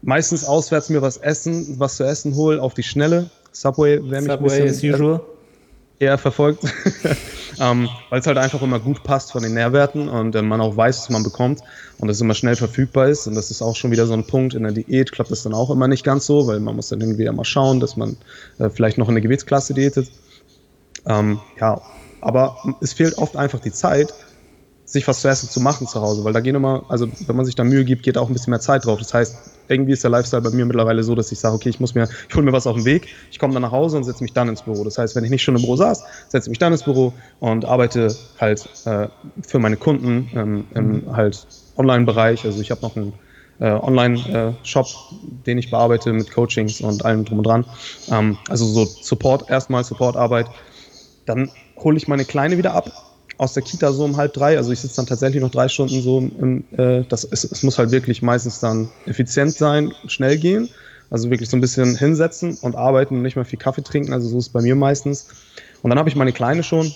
Meistens 0.00 0.44
auswärts 0.44 0.88
mir 0.88 1.02
was 1.02 1.16
essen, 1.16 1.78
was 1.78 1.96
zu 1.96 2.04
essen 2.04 2.36
hole, 2.36 2.60
auf 2.60 2.74
die 2.74 2.82
Schnelle. 2.82 3.30
Subway 3.54 3.98
wäre 4.10 4.22
mich 4.22 4.32
Subway 4.32 4.68
as 4.68 4.82
usual. 4.82 5.20
eher 6.00 6.18
verfolgt, 6.18 6.64
ähm, 7.60 7.88
weil 8.10 8.20
es 8.20 8.26
halt 8.26 8.36
einfach 8.36 8.60
immer 8.62 8.80
gut 8.80 9.04
passt 9.04 9.30
von 9.30 9.42
den 9.42 9.54
Nährwerten 9.54 10.08
und 10.08 10.34
äh, 10.34 10.42
man 10.42 10.60
auch 10.60 10.76
weiß, 10.76 10.98
was 10.98 11.10
man 11.10 11.22
bekommt 11.22 11.60
und 11.98 12.08
es 12.08 12.20
immer 12.20 12.34
schnell 12.34 12.56
verfügbar 12.56 13.08
ist. 13.08 13.28
Und 13.28 13.36
das 13.36 13.52
ist 13.52 13.62
auch 13.62 13.76
schon 13.76 13.92
wieder 13.92 14.06
so 14.06 14.12
ein 14.12 14.26
Punkt. 14.26 14.54
In 14.54 14.64
der 14.64 14.72
Diät 14.72 15.12
klappt 15.12 15.30
das 15.30 15.44
dann 15.44 15.54
auch 15.54 15.70
immer 15.70 15.86
nicht 15.86 16.04
ganz 16.04 16.26
so, 16.26 16.46
weil 16.48 16.58
man 16.58 16.74
muss 16.74 16.88
dann 16.88 17.00
irgendwie 17.00 17.26
immer 17.26 17.44
schauen, 17.44 17.78
dass 17.78 17.96
man 17.96 18.16
äh, 18.58 18.68
vielleicht 18.68 18.98
noch 18.98 19.08
in 19.08 19.12
eine 19.12 19.20
Gewichtsklasse 19.20 19.72
diätet. 19.72 20.10
Ähm, 21.06 21.38
ja, 21.60 21.80
aber 22.20 22.56
es 22.80 22.92
fehlt 22.92 23.16
oft 23.18 23.36
einfach 23.36 23.60
die 23.60 23.72
Zeit, 23.72 24.12
sich 24.94 25.08
was 25.08 25.20
zu 25.20 25.28
essen 25.28 25.50
zu 25.50 25.60
machen 25.60 25.88
zu 25.88 26.00
Hause, 26.00 26.22
weil 26.22 26.32
da 26.32 26.38
gehen 26.38 26.54
immer, 26.54 26.84
also 26.88 27.08
wenn 27.26 27.34
man 27.34 27.44
sich 27.44 27.56
da 27.56 27.64
Mühe 27.64 27.84
gibt, 27.84 28.04
geht 28.04 28.16
auch 28.16 28.28
ein 28.28 28.32
bisschen 28.32 28.52
mehr 28.52 28.60
Zeit 28.60 28.86
drauf. 28.86 29.00
Das 29.00 29.12
heißt, 29.12 29.36
irgendwie 29.66 29.92
ist 29.92 30.04
der 30.04 30.10
Lifestyle 30.10 30.40
bei 30.40 30.50
mir 30.50 30.64
mittlerweile 30.64 31.02
so, 31.02 31.16
dass 31.16 31.32
ich 31.32 31.40
sage, 31.40 31.56
okay, 31.56 31.68
ich 31.68 31.80
muss 31.80 31.96
mir, 31.96 32.08
ich 32.28 32.34
hole 32.34 32.44
mir 32.44 32.52
was 32.52 32.68
auf 32.68 32.76
den 32.76 32.84
Weg, 32.84 33.08
ich 33.32 33.40
komme 33.40 33.52
dann 33.52 33.62
nach 33.62 33.72
Hause 33.72 33.96
und 33.96 34.04
setze 34.04 34.22
mich 34.22 34.32
dann 34.32 34.48
ins 34.48 34.62
Büro. 34.62 34.84
Das 34.84 34.96
heißt, 34.96 35.16
wenn 35.16 35.24
ich 35.24 35.30
nicht 35.30 35.42
schon 35.42 35.56
im 35.56 35.62
Büro 35.62 35.74
saß, 35.74 36.04
setze 36.28 36.48
ich 36.48 36.50
mich 36.50 36.60
dann 36.60 36.72
ins 36.72 36.84
Büro 36.84 37.12
und 37.40 37.64
arbeite 37.64 38.14
halt 38.38 38.68
äh, 38.84 39.08
für 39.44 39.58
meine 39.58 39.76
Kunden 39.76 40.30
ähm, 40.32 40.64
im 40.74 41.16
halt 41.16 41.44
Online-Bereich. 41.76 42.44
Also 42.44 42.60
ich 42.60 42.70
habe 42.70 42.82
noch 42.82 42.94
einen 42.94 43.14
äh, 43.58 43.70
Online-Shop, 43.70 44.86
den 45.44 45.58
ich 45.58 45.72
bearbeite 45.72 46.12
mit 46.12 46.30
Coachings 46.32 46.80
und 46.80 47.04
allem 47.04 47.24
drum 47.24 47.38
und 47.38 47.46
dran. 47.48 47.64
Ähm, 48.12 48.38
also 48.48 48.64
so 48.64 48.84
Support 48.84 49.50
erstmal, 49.50 49.82
Supportarbeit. 49.82 50.46
Dann 51.26 51.50
hole 51.78 51.96
ich 51.96 52.06
meine 52.06 52.24
Kleine 52.24 52.58
wieder 52.58 52.74
ab 52.74 52.92
aus 53.38 53.54
der 53.54 53.62
Kita 53.62 53.92
so 53.92 54.04
um 54.04 54.16
halb 54.16 54.32
drei. 54.32 54.56
Also 54.56 54.72
ich 54.72 54.80
sitze 54.80 54.96
dann 54.96 55.06
tatsächlich 55.06 55.42
noch 55.42 55.50
drei 55.50 55.68
Stunden 55.68 56.00
so 56.00 56.18
im, 56.18 56.64
äh, 56.76 57.04
das, 57.08 57.24
es, 57.24 57.44
es 57.44 57.62
muss 57.62 57.78
halt 57.78 57.90
wirklich 57.90 58.22
meistens 58.22 58.60
dann 58.60 58.88
effizient 59.06 59.52
sein, 59.52 59.92
schnell 60.06 60.38
gehen. 60.38 60.68
Also 61.10 61.30
wirklich 61.30 61.48
so 61.48 61.56
ein 61.56 61.60
bisschen 61.60 61.96
hinsetzen 61.96 62.56
und 62.60 62.76
arbeiten 62.76 63.16
und 63.16 63.22
nicht 63.22 63.36
mehr 63.36 63.44
viel 63.44 63.58
Kaffee 63.58 63.82
trinken. 63.82 64.12
Also 64.12 64.28
so 64.28 64.38
ist 64.38 64.46
es 64.46 64.52
bei 64.52 64.62
mir 64.62 64.74
meistens. 64.74 65.28
Und 65.82 65.90
dann 65.90 65.98
habe 65.98 66.08
ich 66.08 66.16
meine 66.16 66.32
Kleine 66.32 66.62
schon 66.62 66.92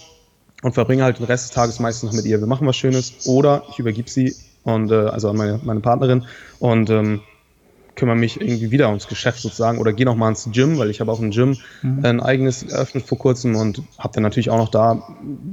und 0.62 0.74
verbringe 0.74 1.04
halt 1.04 1.18
den 1.18 1.26
Rest 1.26 1.48
des 1.48 1.54
Tages 1.54 1.78
meistens 1.78 2.10
noch 2.10 2.16
mit 2.16 2.24
ihr. 2.24 2.40
Wir 2.40 2.46
machen 2.46 2.66
was 2.66 2.76
Schönes 2.76 3.26
oder 3.26 3.64
ich 3.70 3.78
übergib 3.78 4.08
sie 4.08 4.34
und 4.64 4.90
äh, 4.90 4.94
also 4.94 5.30
an 5.30 5.36
meine, 5.36 5.60
meine 5.62 5.80
Partnerin 5.80 6.24
und 6.58 6.90
ähm, 6.90 7.20
kümmere 7.98 8.16
mich 8.16 8.40
irgendwie 8.40 8.70
wieder 8.70 8.88
ums 8.88 9.06
Geschäft 9.08 9.40
sozusagen 9.40 9.78
oder 9.78 9.92
gehe 9.92 10.06
noch 10.06 10.16
mal 10.16 10.30
ins 10.30 10.48
Gym, 10.50 10.78
weil 10.78 10.88
ich 10.88 11.00
habe 11.00 11.12
auch 11.12 11.20
ein 11.20 11.30
Gym 11.30 11.58
Mhm. 11.82 12.04
ein 12.04 12.20
eigenes 12.20 12.62
eröffnet 12.62 13.06
vor 13.06 13.18
kurzem 13.18 13.56
und 13.56 13.82
habe 13.98 14.14
dann 14.14 14.22
natürlich 14.22 14.48
auch 14.48 14.56
noch 14.56 14.70
da 14.70 15.02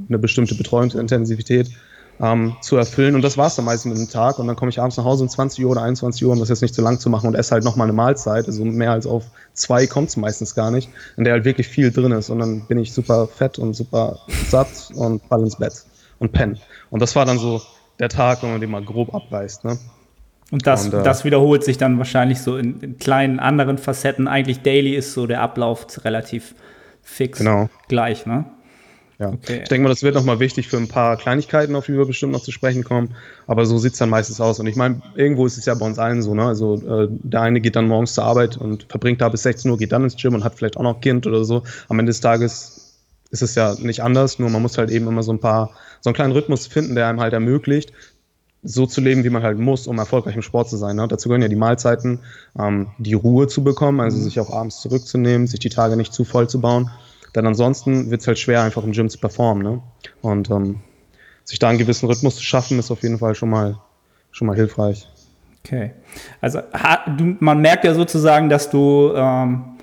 eine 0.08 0.18
bestimmte 0.18 0.54
Betreuungsintensivität 0.54 1.70
ähm, 2.18 2.56
zu 2.62 2.76
erfüllen. 2.76 3.14
Und 3.14 3.22
das 3.22 3.36
war 3.36 3.48
es 3.48 3.56
dann 3.56 3.66
meistens 3.66 3.90
mit 3.92 3.98
dem 3.98 4.10
Tag. 4.10 4.38
Und 4.38 4.46
dann 4.46 4.56
komme 4.56 4.70
ich 4.70 4.80
abends 4.80 4.96
nach 4.96 5.04
Hause 5.04 5.24
um 5.24 5.28
20 5.28 5.62
Uhr 5.64 5.70
oder 5.72 5.82
21 5.82 6.24
Uhr, 6.24 6.32
um 6.32 6.38
das 6.38 6.48
jetzt 6.48 6.62
nicht 6.62 6.74
zu 6.74 6.80
lang 6.80 6.98
zu 6.98 7.10
machen 7.10 7.26
und 7.26 7.34
esse 7.34 7.50
halt 7.50 7.64
noch 7.64 7.76
mal 7.76 7.84
eine 7.84 7.92
Mahlzeit, 7.92 8.46
also 8.46 8.64
mehr 8.64 8.92
als 8.92 9.06
auf 9.06 9.24
zwei 9.52 9.86
kommt 9.86 10.08
es 10.08 10.16
meistens 10.16 10.54
gar 10.54 10.70
nicht, 10.70 10.88
in 11.18 11.24
der 11.24 11.34
halt 11.34 11.44
wirklich 11.44 11.68
viel 11.68 11.90
drin 11.90 12.12
ist. 12.12 12.30
Und 12.30 12.38
dann 12.38 12.66
bin 12.66 12.78
ich 12.78 12.92
super 12.94 13.26
fett 13.26 13.58
und 13.58 13.74
super 13.74 14.18
satt 14.48 14.68
und 14.94 15.22
fall 15.24 15.40
ins 15.42 15.56
Bett 15.56 15.84
und 16.18 16.32
penne 16.32 16.56
und 16.90 17.00
das 17.02 17.14
war 17.14 17.26
dann 17.26 17.38
so 17.38 17.60
der 17.98 18.08
Tag, 18.08 18.42
wenn 18.42 18.50
man 18.50 18.60
den 18.62 18.70
mal 18.70 18.82
grob 18.82 19.14
abreißt, 19.14 19.64
ne? 19.64 19.78
Und 20.50 20.66
das, 20.66 20.86
Und, 20.86 20.94
äh, 20.94 21.02
das 21.02 21.24
wiederholt 21.24 21.64
sich 21.64 21.76
dann 21.78 21.98
wahrscheinlich 21.98 22.40
so 22.40 22.56
in, 22.56 22.80
in 22.80 22.98
kleinen 22.98 23.40
anderen 23.40 23.78
Facetten. 23.78 24.28
Eigentlich 24.28 24.60
daily 24.62 24.94
ist 24.94 25.12
so 25.12 25.26
der 25.26 25.40
Ablauf 25.42 25.86
relativ 26.04 26.54
fix 27.02 27.38
Genau. 27.38 27.68
gleich, 27.88 28.26
ne? 28.26 28.44
Ja. 29.18 29.30
Okay. 29.30 29.60
Ich 29.62 29.68
denke 29.70 29.84
mal, 29.84 29.88
das 29.88 30.02
wird 30.02 30.14
nochmal 30.14 30.40
wichtig 30.40 30.68
für 30.68 30.76
ein 30.76 30.88
paar 30.88 31.16
Kleinigkeiten, 31.16 31.74
auf 31.74 31.86
die 31.86 31.94
wir 31.96 32.04
bestimmt 32.04 32.32
noch 32.32 32.42
zu 32.42 32.52
sprechen 32.52 32.84
kommen. 32.84 33.14
Aber 33.46 33.64
so 33.64 33.78
sieht's 33.78 33.96
dann 33.98 34.10
meistens 34.10 34.42
aus. 34.42 34.60
Und 34.60 34.66
ich 34.66 34.76
meine, 34.76 35.00
irgendwo 35.14 35.46
ist 35.46 35.56
es 35.56 35.64
ja 35.64 35.74
bei 35.74 35.86
uns 35.86 35.98
allen 35.98 36.20
so. 36.20 36.34
Ne? 36.34 36.44
Also 36.44 36.74
äh, 36.74 37.08
der 37.10 37.40
eine 37.40 37.62
geht 37.62 37.76
dann 37.76 37.88
morgens 37.88 38.12
zur 38.14 38.24
Arbeit 38.24 38.58
und 38.58 38.84
verbringt 38.90 39.22
da 39.22 39.30
bis 39.30 39.42
16 39.44 39.70
Uhr, 39.70 39.78
geht 39.78 39.92
dann 39.92 40.04
ins 40.04 40.16
Gym 40.16 40.34
und 40.34 40.44
hat 40.44 40.54
vielleicht 40.54 40.76
auch 40.76 40.82
noch 40.82 41.00
Kind 41.00 41.26
oder 41.26 41.44
so. 41.44 41.62
Am 41.88 41.98
Ende 41.98 42.10
des 42.10 42.20
Tages 42.20 42.94
ist 43.30 43.42
es 43.42 43.54
ja 43.54 43.74
nicht 43.80 44.02
anders, 44.02 44.38
nur 44.38 44.50
man 44.50 44.60
muss 44.62 44.76
halt 44.76 44.90
eben 44.90 45.08
immer 45.08 45.22
so 45.22 45.32
ein 45.32 45.40
paar, 45.40 45.70
so 46.02 46.10
einen 46.10 46.14
kleinen 46.14 46.32
Rhythmus 46.32 46.66
finden, 46.66 46.94
der 46.94 47.08
einem 47.08 47.20
halt 47.20 47.32
ermöglicht, 47.32 47.92
so 48.66 48.84
zu 48.84 49.00
leben, 49.00 49.22
wie 49.24 49.30
man 49.30 49.42
halt 49.42 49.58
muss, 49.58 49.86
um 49.86 49.96
erfolgreich 49.98 50.34
im 50.34 50.42
Sport 50.42 50.68
zu 50.68 50.76
sein. 50.76 50.96
Ne? 50.96 51.06
Dazu 51.06 51.28
gehören 51.28 51.42
ja 51.42 51.48
die 51.48 51.56
Mahlzeiten, 51.56 52.18
ähm, 52.58 52.88
die 52.98 53.14
Ruhe 53.14 53.46
zu 53.46 53.62
bekommen, 53.62 54.00
also 54.00 54.18
sich 54.18 54.40
auch 54.40 54.50
abends 54.50 54.80
zurückzunehmen, 54.80 55.46
sich 55.46 55.60
die 55.60 55.68
Tage 55.68 55.96
nicht 55.96 56.12
zu 56.12 56.24
voll 56.24 56.48
zu 56.48 56.60
bauen. 56.60 56.90
Denn 57.34 57.46
ansonsten 57.46 58.10
wird 58.10 58.22
es 58.22 58.26
halt 58.26 58.38
schwer, 58.38 58.62
einfach 58.62 58.82
im 58.82 58.92
Gym 58.92 59.08
zu 59.08 59.18
performen. 59.18 59.62
Ne? 59.62 59.82
Und 60.20 60.50
ähm, 60.50 60.80
sich 61.44 61.60
da 61.60 61.68
einen 61.68 61.78
gewissen 61.78 62.06
Rhythmus 62.06 62.36
zu 62.36 62.42
schaffen, 62.42 62.78
ist 62.78 62.90
auf 62.90 63.02
jeden 63.02 63.18
Fall 63.18 63.36
schon 63.36 63.50
mal, 63.50 63.78
schon 64.32 64.48
mal 64.48 64.56
hilfreich. 64.56 65.08
Okay. 65.64 65.92
Also 66.40 66.60
man 67.40 67.60
merkt 67.60 67.84
ja 67.84 67.94
sozusagen, 67.94 68.48
dass 68.48 68.68
du, 68.68 69.12
ähm, 69.14 69.76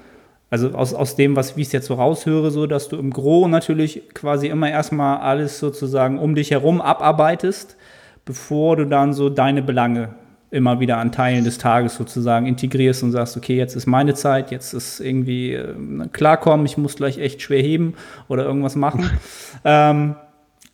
also 0.49 0.69
aus, 0.69 0.93
aus 0.93 1.15
dem, 1.15 1.35
was 1.37 1.55
wie 1.55 1.61
ich 1.61 1.67
es 1.67 1.73
jetzt 1.73 1.87
so 1.87 1.93
raushöre, 1.93 2.51
so, 2.51 2.67
dass 2.67 2.89
du 2.89 2.97
im 2.97 3.11
Gro 3.11 3.47
natürlich 3.47 4.09
quasi 4.13 4.47
immer 4.47 4.69
erstmal 4.69 5.17
alles 5.19 5.59
sozusagen 5.59 6.19
um 6.19 6.35
dich 6.35 6.51
herum 6.51 6.81
abarbeitest, 6.81 7.77
bevor 8.25 8.77
du 8.77 8.85
dann 8.85 9.13
so 9.13 9.29
deine 9.29 9.61
Belange 9.61 10.15
immer 10.51 10.79
wieder 10.79 10.97
an 10.99 11.11
Teilen 11.11 11.43
des 11.43 11.57
Tages 11.57 11.95
sozusagen 11.95 12.45
integrierst 12.45 13.01
und 13.01 13.11
sagst, 13.11 13.35
okay, 13.35 13.57
jetzt 13.57 13.75
ist 13.75 13.87
meine 13.87 14.13
Zeit, 14.13 14.51
jetzt 14.51 14.73
ist 14.73 14.99
irgendwie 14.99 15.53
äh, 15.53 15.73
klarkommen, 16.11 16.65
ich 16.67 16.77
muss 16.77 16.95
gleich 16.95 17.17
echt 17.17 17.41
schwer 17.41 17.61
heben 17.61 17.95
oder 18.27 18.45
irgendwas 18.45 18.75
machen. 18.75 19.09
ähm, 19.65 20.15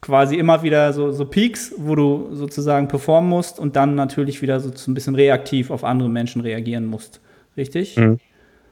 quasi 0.02 0.36
immer 0.36 0.64
wieder 0.64 0.92
so, 0.92 1.12
so 1.12 1.26
Peaks, 1.26 1.74
wo 1.78 1.96
du 1.96 2.36
sozusagen 2.36 2.90
performen 2.90 3.30
musst 3.30 3.58
und 3.58 3.78
dann 3.78 3.96
natürlich 3.96 4.42
wieder 4.42 4.60
so 4.60 4.70
ein 4.92 4.94
bisschen 4.94 5.16
reaktiv 5.16 5.72
auf 5.72 5.86
andere 5.86 6.10
Menschen 6.10 6.42
reagieren 6.42 6.86
musst. 6.86 7.22
Richtig? 7.56 7.96
Mhm. 7.96 8.20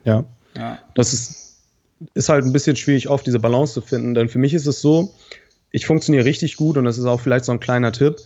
Ja. 0.04 0.26
Ja. 0.58 0.80
Das 0.94 1.14
ist, 1.14 1.64
ist 2.16 2.28
halt 2.28 2.44
ein 2.44 2.54
bisschen 2.54 2.76
schwierig, 2.76 3.10
oft 3.10 3.26
diese 3.26 3.40
Balance 3.40 3.74
zu 3.74 3.82
finden. 3.82 4.14
Denn 4.14 4.28
für 4.28 4.40
mich 4.40 4.54
ist 4.54 4.68
es 4.68 4.82
so, 4.82 5.14
ich 5.72 5.86
funktioniere 5.86 6.26
richtig 6.26 6.58
gut 6.58 6.78
und 6.78 6.84
das 6.84 6.98
ist 6.98 7.06
auch 7.06 7.20
vielleicht 7.20 7.46
so 7.46 7.52
ein 7.52 7.60
kleiner 7.60 7.92
Tipp, 7.92 8.18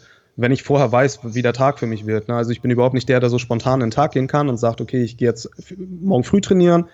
wenn 0.41 0.51
ich 0.51 0.63
vorher 0.63 0.91
weiß, 0.91 1.19
wie 1.24 1.41
der 1.41 1.53
Tag 1.53 1.79
für 1.79 1.88
mich 1.88 2.05
wird. 2.05 2.27
Ne? 2.27 2.36
Also 2.36 2.51
ich 2.51 2.62
bin 2.62 2.71
überhaupt 2.71 2.93
nicht 2.93 3.10
der, 3.10 3.19
der 3.19 3.29
so 3.29 3.38
spontan 3.38 3.81
in 3.81 3.88
den 3.88 3.91
Tag 3.91 4.12
gehen 4.12 4.27
kann 4.27 4.50
und 4.50 4.57
sagt, 4.57 4.81
okay, 4.81 5.01
ich 5.03 5.17
gehe 5.17 5.27
jetzt 5.27 5.50
morgen 5.77 6.24
früh 6.24 6.41
trainieren 6.41 6.86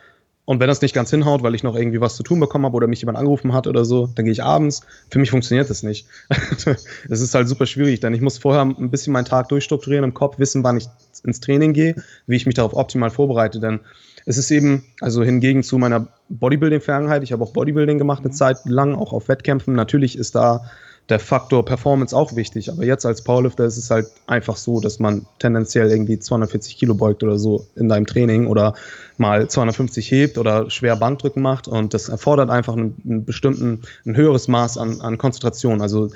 und 0.48 0.62
wenn 0.62 0.70
das 0.70 0.82
nicht 0.82 0.96
ganz 0.96 1.10
hinhaut, 1.10 1.44
weil 1.44 1.56
ich 1.56 1.64
noch 1.64 1.76
irgendwie 1.76 2.00
was 2.00 2.16
zu 2.16 2.24
tun 2.24 2.40
bekommen 2.40 2.64
habe 2.64 2.78
oder 2.78 2.88
mich 2.88 3.02
jemand 3.02 3.18
angerufen 3.18 3.52
hat 3.52 3.68
oder 3.68 3.84
so, 3.84 4.08
dann 4.16 4.24
gehe 4.24 4.32
ich 4.32 4.44
abends. 4.44 4.80
Für 5.12 5.20
mich 5.20 5.30
funktioniert 5.30 5.70
das 5.70 5.84
nicht. 5.84 6.08
Es 7.10 7.20
ist 7.20 7.36
halt 7.36 7.50
super 7.50 7.66
schwierig, 7.66 8.00
denn 8.00 8.14
ich 8.14 8.22
muss 8.22 8.38
vorher 8.38 8.62
ein 8.62 8.90
bisschen 8.90 9.12
meinen 9.12 9.26
Tag 9.26 9.50
durchstrukturieren 9.50 10.06
im 10.06 10.14
Kopf, 10.14 10.40
wissen, 10.40 10.64
wann 10.64 10.78
ich 10.78 10.88
ins 11.26 11.42
Training 11.42 11.74
gehe, 11.74 11.96
wie 12.28 12.38
ich 12.38 12.46
mich 12.46 12.56
darauf 12.56 12.74
optimal 12.74 13.10
vorbereite. 13.10 13.60
Denn 13.60 13.82
es 14.26 14.38
ist 14.38 14.50
eben, 14.50 14.86
also 15.02 15.22
hingegen 15.22 15.64
zu 15.64 15.78
meiner 15.78 16.08
Bodybuilding-Vergangenheit, 16.30 17.24
ich 17.24 17.34
habe 17.34 17.44
auch 17.44 17.52
Bodybuilding 17.52 17.98
gemacht 17.98 18.24
eine 18.24 18.32
Zeit 18.32 18.60
lang, 18.64 18.96
auch 18.96 19.12
auf 19.12 19.28
Wettkämpfen. 19.28 19.76
Natürlich 19.76 20.18
ist 20.18 20.34
da 20.36 20.72
der 21.10 21.20
Faktor 21.20 21.64
Performance 21.64 22.16
auch 22.16 22.36
wichtig, 22.36 22.70
aber 22.70 22.84
jetzt 22.84 23.06
als 23.06 23.24
Powerlifter 23.24 23.64
ist 23.64 23.78
es 23.78 23.90
halt 23.90 24.08
einfach 24.28 24.58
so, 24.58 24.82
dass 24.82 25.00
man 25.00 25.26
tendenziell 25.40 25.90
irgendwie 25.90 26.20
240 26.20 26.78
Kilo 26.78 26.96
beugt 26.96 27.24
oder 27.24 27.40
so 27.40 27.66
in 27.76 27.88
deinem 27.88 28.06
Training 28.06 28.48
oder 28.48 28.74
mal 29.18 29.50
250 29.50 30.12
hebt 30.12 30.38
oder 30.38 30.70
schwer 30.70 30.98
Bankdrücken 30.98 31.42
macht 31.42 31.68
und 31.70 31.94
das 31.94 32.10
erfordert 32.10 32.50
einfach 32.50 32.74
einen, 32.74 33.02
einen 33.06 33.26
bestimmten, 33.26 33.84
ein 34.06 34.18
höheres 34.18 34.50
Maß 34.50 34.78
an, 34.78 35.00
an 35.00 35.18
Konzentration. 35.18 35.82
Also 35.82 36.10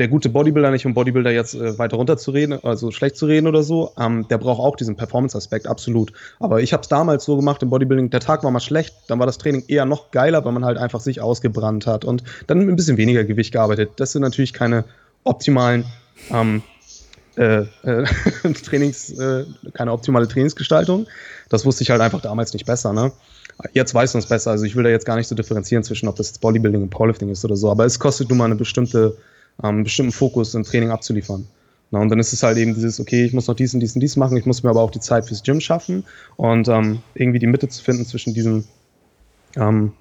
der 0.00 0.08
gute 0.08 0.30
Bodybuilder 0.30 0.70
nicht, 0.70 0.86
um 0.86 0.94
Bodybuilder 0.94 1.30
jetzt 1.30 1.54
äh, 1.54 1.78
weiter 1.78 1.96
runterzureden, 1.96 2.64
also 2.64 2.90
schlecht 2.90 3.16
zu 3.16 3.26
reden 3.26 3.46
oder 3.46 3.62
so, 3.62 3.92
ähm, 4.00 4.26
der 4.28 4.38
braucht 4.38 4.60
auch 4.60 4.74
diesen 4.74 4.96
Performance-Aspekt, 4.96 5.66
absolut. 5.66 6.12
Aber 6.40 6.60
ich 6.60 6.72
habe 6.72 6.80
es 6.82 6.88
damals 6.88 7.24
so 7.24 7.36
gemacht 7.36 7.62
im 7.62 7.70
Bodybuilding, 7.70 8.10
der 8.10 8.20
Tag 8.20 8.42
war 8.42 8.50
mal 8.50 8.60
schlecht, 8.60 8.94
dann 9.08 9.18
war 9.18 9.26
das 9.26 9.38
Training 9.38 9.64
eher 9.68 9.84
noch 9.84 10.10
geiler, 10.10 10.44
weil 10.44 10.52
man 10.52 10.64
halt 10.64 10.78
einfach 10.78 11.00
sich 11.00 11.20
ausgebrannt 11.20 11.86
hat 11.86 12.04
und 12.04 12.24
dann 12.46 12.60
ein 12.60 12.76
bisschen 12.76 12.96
weniger 12.96 13.24
Gewicht 13.24 13.52
gearbeitet. 13.52 13.92
Das 13.96 14.12
sind 14.12 14.22
natürlich 14.22 14.52
keine 14.52 14.84
optimalen 15.24 15.84
ähm, 16.30 16.62
äh, 17.36 17.64
äh, 17.82 18.04
Trainings, 18.64 19.10
äh, 19.10 19.44
keine 19.74 19.92
optimale 19.92 20.28
Trainingsgestaltung. 20.28 21.06
Das 21.48 21.64
wusste 21.64 21.82
ich 21.82 21.90
halt 21.90 22.00
einfach 22.00 22.20
damals 22.20 22.52
nicht 22.52 22.66
besser, 22.66 22.92
ne? 22.92 23.12
Jetzt 23.72 23.94
weiß 23.94 24.14
man 24.14 24.22
es 24.22 24.28
besser. 24.28 24.50
Also 24.50 24.64
ich 24.64 24.74
will 24.74 24.84
da 24.84 24.90
jetzt 24.90 25.04
gar 25.04 25.16
nicht 25.16 25.28
so 25.28 25.34
differenzieren 25.34 25.84
zwischen, 25.84 26.08
ob 26.08 26.16
das 26.16 26.28
jetzt 26.28 26.40
Bodybuilding 26.40 26.82
und 26.82 26.90
Powerlifting 26.90 27.28
ist 27.28 27.44
oder 27.44 27.56
so. 27.56 27.70
Aber 27.70 27.84
es 27.84 27.98
kostet 27.98 28.30
nun 28.30 28.38
mal 28.38 28.46
eine 28.46 28.56
bestimmte, 28.56 29.16
ähm, 29.62 29.84
bestimmten 29.84 30.12
Fokus 30.12 30.54
im 30.54 30.64
Training 30.64 30.90
abzuliefern. 30.90 31.46
Na, 31.90 31.98
und 32.00 32.08
dann 32.08 32.20
ist 32.20 32.32
es 32.32 32.42
halt 32.42 32.56
eben 32.56 32.74
dieses, 32.74 33.00
okay, 33.00 33.24
ich 33.24 33.32
muss 33.32 33.48
noch 33.48 33.56
dies 33.56 33.74
und 33.74 33.80
dies 33.80 33.94
und 33.94 34.00
dies 34.00 34.16
machen, 34.16 34.36
ich 34.36 34.46
muss 34.46 34.62
mir 34.62 34.70
aber 34.70 34.80
auch 34.80 34.92
die 34.92 35.00
Zeit 35.00 35.26
fürs 35.26 35.42
Gym 35.42 35.60
schaffen 35.60 36.04
und 36.36 36.68
ähm, 36.68 37.02
irgendwie 37.14 37.40
die 37.40 37.48
Mitte 37.48 37.68
zu 37.68 37.82
finden 37.82 38.06
zwischen 38.06 38.32
diesen, 38.32 38.64
ähm, 39.56 39.92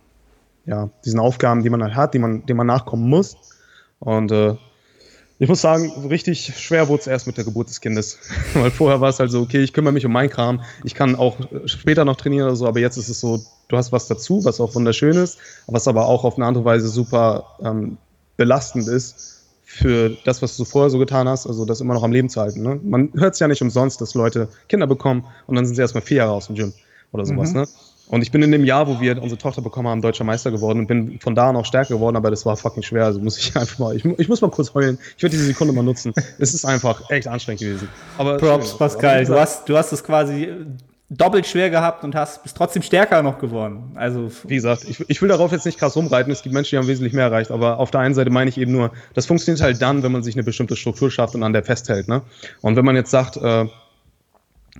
ja, 0.65 0.89
diesen 1.03 1.19
Aufgaben, 1.19 1.63
die 1.63 1.69
man 1.69 1.81
halt 1.81 1.95
hat, 1.95 2.13
die 2.13 2.19
man, 2.19 2.45
denen 2.45 2.57
man 2.57 2.67
nachkommen 2.67 3.09
muss. 3.09 3.37
Und 3.99 4.31
äh, 4.31 4.55
ich 5.39 5.49
muss 5.49 5.61
sagen, 5.61 5.89
richtig 6.09 6.53
schwer 6.57 6.89
wurde 6.89 7.01
es 7.01 7.07
erst 7.07 7.25
mit 7.25 7.37
der 7.37 7.43
Geburt 7.43 7.69
des 7.69 7.81
Kindes. 7.81 8.19
Weil 8.53 8.69
vorher 8.69 9.01
war 9.01 9.09
es 9.09 9.19
halt 9.19 9.31
so, 9.31 9.41
okay, 9.41 9.63
ich 9.63 9.73
kümmere 9.73 9.93
mich 9.93 10.05
um 10.05 10.11
meinen 10.11 10.29
Kram, 10.29 10.61
ich 10.83 10.93
kann 10.93 11.15
auch 11.15 11.37
später 11.65 12.05
noch 12.05 12.17
trainieren 12.17 12.45
oder 12.45 12.55
so, 12.55 12.67
aber 12.67 12.79
jetzt 12.79 12.97
ist 12.97 13.09
es 13.09 13.19
so, 13.19 13.43
du 13.67 13.77
hast 13.77 13.91
was 13.91 14.07
dazu, 14.07 14.45
was 14.45 14.59
auch 14.59 14.75
wunderschön 14.75 15.15
ist, 15.15 15.39
was 15.65 15.87
aber 15.87 16.05
auch 16.05 16.23
auf 16.23 16.35
eine 16.35 16.45
andere 16.45 16.65
Weise 16.65 16.87
super 16.87 17.57
ähm, 17.63 17.97
belastend 18.37 18.87
ist 18.87 19.38
für 19.71 20.17
das, 20.25 20.41
was 20.41 20.57
du 20.57 20.65
vorher 20.65 20.89
so 20.89 20.97
getan 20.97 21.29
hast, 21.29 21.45
also 21.45 21.63
das 21.63 21.79
immer 21.79 21.93
noch 21.93 22.01
am 22.01 22.11
Leben 22.11 22.27
zu 22.27 22.41
halten. 22.41 22.63
Ne? 22.63 22.79
Man 22.83 23.11
hört 23.13 23.35
es 23.35 23.39
ja 23.39 23.47
nicht 23.47 23.61
umsonst, 23.61 24.01
dass 24.01 24.15
Leute 24.15 24.49
Kinder 24.67 24.87
bekommen 24.87 25.25
und 25.45 25.55
dann 25.55 25.65
sind 25.67 25.75
sie 25.75 25.81
erstmal 25.81 26.01
vier 26.01 26.17
Jahre 26.17 26.31
aus 26.31 26.47
dem 26.47 26.55
Gym 26.55 26.73
oder 27.11 27.23
sowas. 27.23 27.51
Mhm. 27.51 27.61
Ne? 27.61 27.67
Und 28.07 28.23
ich 28.23 28.31
bin 28.31 28.41
in 28.41 28.51
dem 28.51 28.65
Jahr, 28.65 28.87
wo 28.87 28.99
wir 28.99 29.21
unsere 29.21 29.37
Tochter 29.37 29.61
bekommen 29.61 29.87
haben, 29.87 30.01
deutscher 30.01 30.23
Meister 30.23 30.49
geworden 30.49 30.79
und 30.79 30.87
bin 30.87 31.19
von 31.19 31.35
da 31.35 31.49
an 31.49 31.55
auch 31.55 31.65
stärker 31.65 31.93
geworden, 31.93 32.15
aber 32.15 32.31
das 32.31 32.47
war 32.47 32.57
fucking 32.57 32.81
schwer. 32.81 33.05
Also 33.05 33.19
muss 33.19 33.37
ich 33.37 33.55
einfach 33.55 33.77
mal, 33.77 33.95
ich, 33.95 34.03
ich 34.03 34.27
muss 34.27 34.41
mal 34.41 34.49
kurz 34.49 34.73
heulen. 34.73 34.97
Ich 35.15 35.21
werde 35.21 35.35
diese 35.35 35.45
Sekunde 35.45 35.71
mal 35.71 35.83
nutzen. 35.83 36.13
es 36.39 36.55
ist 36.55 36.65
einfach 36.65 37.07
echt 37.11 37.27
anstrengend 37.27 37.61
gewesen. 37.61 37.87
Aber 38.17 38.37
Props, 38.37 38.71
schön, 38.71 38.79
Pascal. 38.79 39.25
Du 39.25 39.39
hast, 39.39 39.69
du 39.69 39.77
hast 39.77 39.91
es 39.91 40.03
quasi 40.03 40.51
doppelt 41.09 41.47
schwer 41.47 41.69
gehabt 41.69 42.03
und 42.03 42.13
hast 42.13 42.43
bist 42.43 42.55
trotzdem 42.55 42.83
stärker 42.83 43.23
noch 43.23 43.39
geworden. 43.39 43.91
Also 43.95 44.31
wie 44.43 44.55
gesagt, 44.55 44.83
ich, 44.87 45.03
ich 45.09 45.21
will 45.21 45.29
darauf 45.29 45.51
jetzt 45.51 45.65
nicht 45.65 45.79
krass 45.79 45.95
rumreiten. 45.95 46.31
Es 46.31 46.43
gibt 46.43 46.53
Menschen, 46.53 46.71
die 46.71 46.77
haben 46.77 46.87
wesentlich 46.87 47.13
mehr 47.13 47.25
erreicht. 47.25 47.51
Aber 47.51 47.79
auf 47.79 47.89
der 47.89 48.01
einen 48.01 48.13
Seite 48.13 48.29
meine 48.29 48.49
ich 48.49 48.57
eben 48.57 48.71
nur, 48.71 48.91
das 49.15 49.25
funktioniert 49.25 49.61
halt 49.61 49.81
dann, 49.81 50.03
wenn 50.03 50.11
man 50.11 50.21
sich 50.21 50.35
eine 50.35 50.43
bestimmte 50.43 50.75
Struktur 50.75 51.09
schafft 51.09 51.33
und 51.33 51.43
an 51.43 51.53
der 51.53 51.63
festhält. 51.63 52.07
Ne? 52.07 52.21
Und 52.61 52.75
wenn 52.75 52.85
man 52.85 52.95
jetzt 52.95 53.09
sagt, 53.09 53.37
äh, 53.37 53.65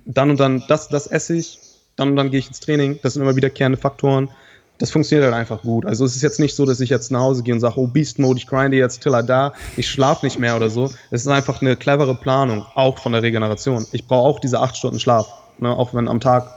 dann 0.06 0.30
und 0.30 0.38
dann, 0.38 0.62
das, 0.68 0.88
das 0.88 1.06
esse 1.08 1.34
ich, 1.34 1.58
dann 1.96 2.10
und 2.10 2.16
dann 2.16 2.30
gehe 2.30 2.38
ich 2.38 2.48
ins 2.48 2.60
Training. 2.60 2.98
Das 3.02 3.14
sind 3.14 3.22
immer 3.22 3.36
wiederkehrende 3.36 3.78
Faktoren. 3.78 4.30
Das 4.78 4.90
funktioniert 4.90 5.30
halt 5.30 5.38
einfach 5.38 5.60
gut. 5.60 5.84
Also 5.84 6.06
es 6.06 6.16
ist 6.16 6.22
jetzt 6.22 6.40
nicht 6.40 6.56
so, 6.56 6.64
dass 6.64 6.80
ich 6.80 6.88
jetzt 6.88 7.10
nach 7.10 7.20
Hause 7.20 7.42
gehe 7.42 7.52
und 7.52 7.60
sage, 7.60 7.78
oh 7.78 7.86
Beast 7.86 8.18
Mode, 8.18 8.38
ich 8.38 8.46
grinde 8.46 8.78
jetzt 8.78 9.02
till 9.02 9.12
I 9.12 9.22
da, 9.26 9.52
ich 9.76 9.90
schlafe 9.90 10.24
nicht 10.24 10.38
mehr 10.38 10.56
oder 10.56 10.70
so. 10.70 10.90
Es 11.10 11.20
ist 11.20 11.28
einfach 11.28 11.60
eine 11.60 11.76
clevere 11.76 12.14
Planung, 12.14 12.64
auch 12.74 12.98
von 12.98 13.12
der 13.12 13.22
Regeneration. 13.22 13.86
Ich 13.92 14.06
brauche 14.06 14.26
auch 14.26 14.40
diese 14.40 14.58
acht 14.58 14.78
Stunden 14.78 14.98
Schlaf, 14.98 15.28
ne? 15.60 15.70
auch 15.70 15.94
wenn 15.94 16.08
am 16.08 16.20
Tag 16.20 16.48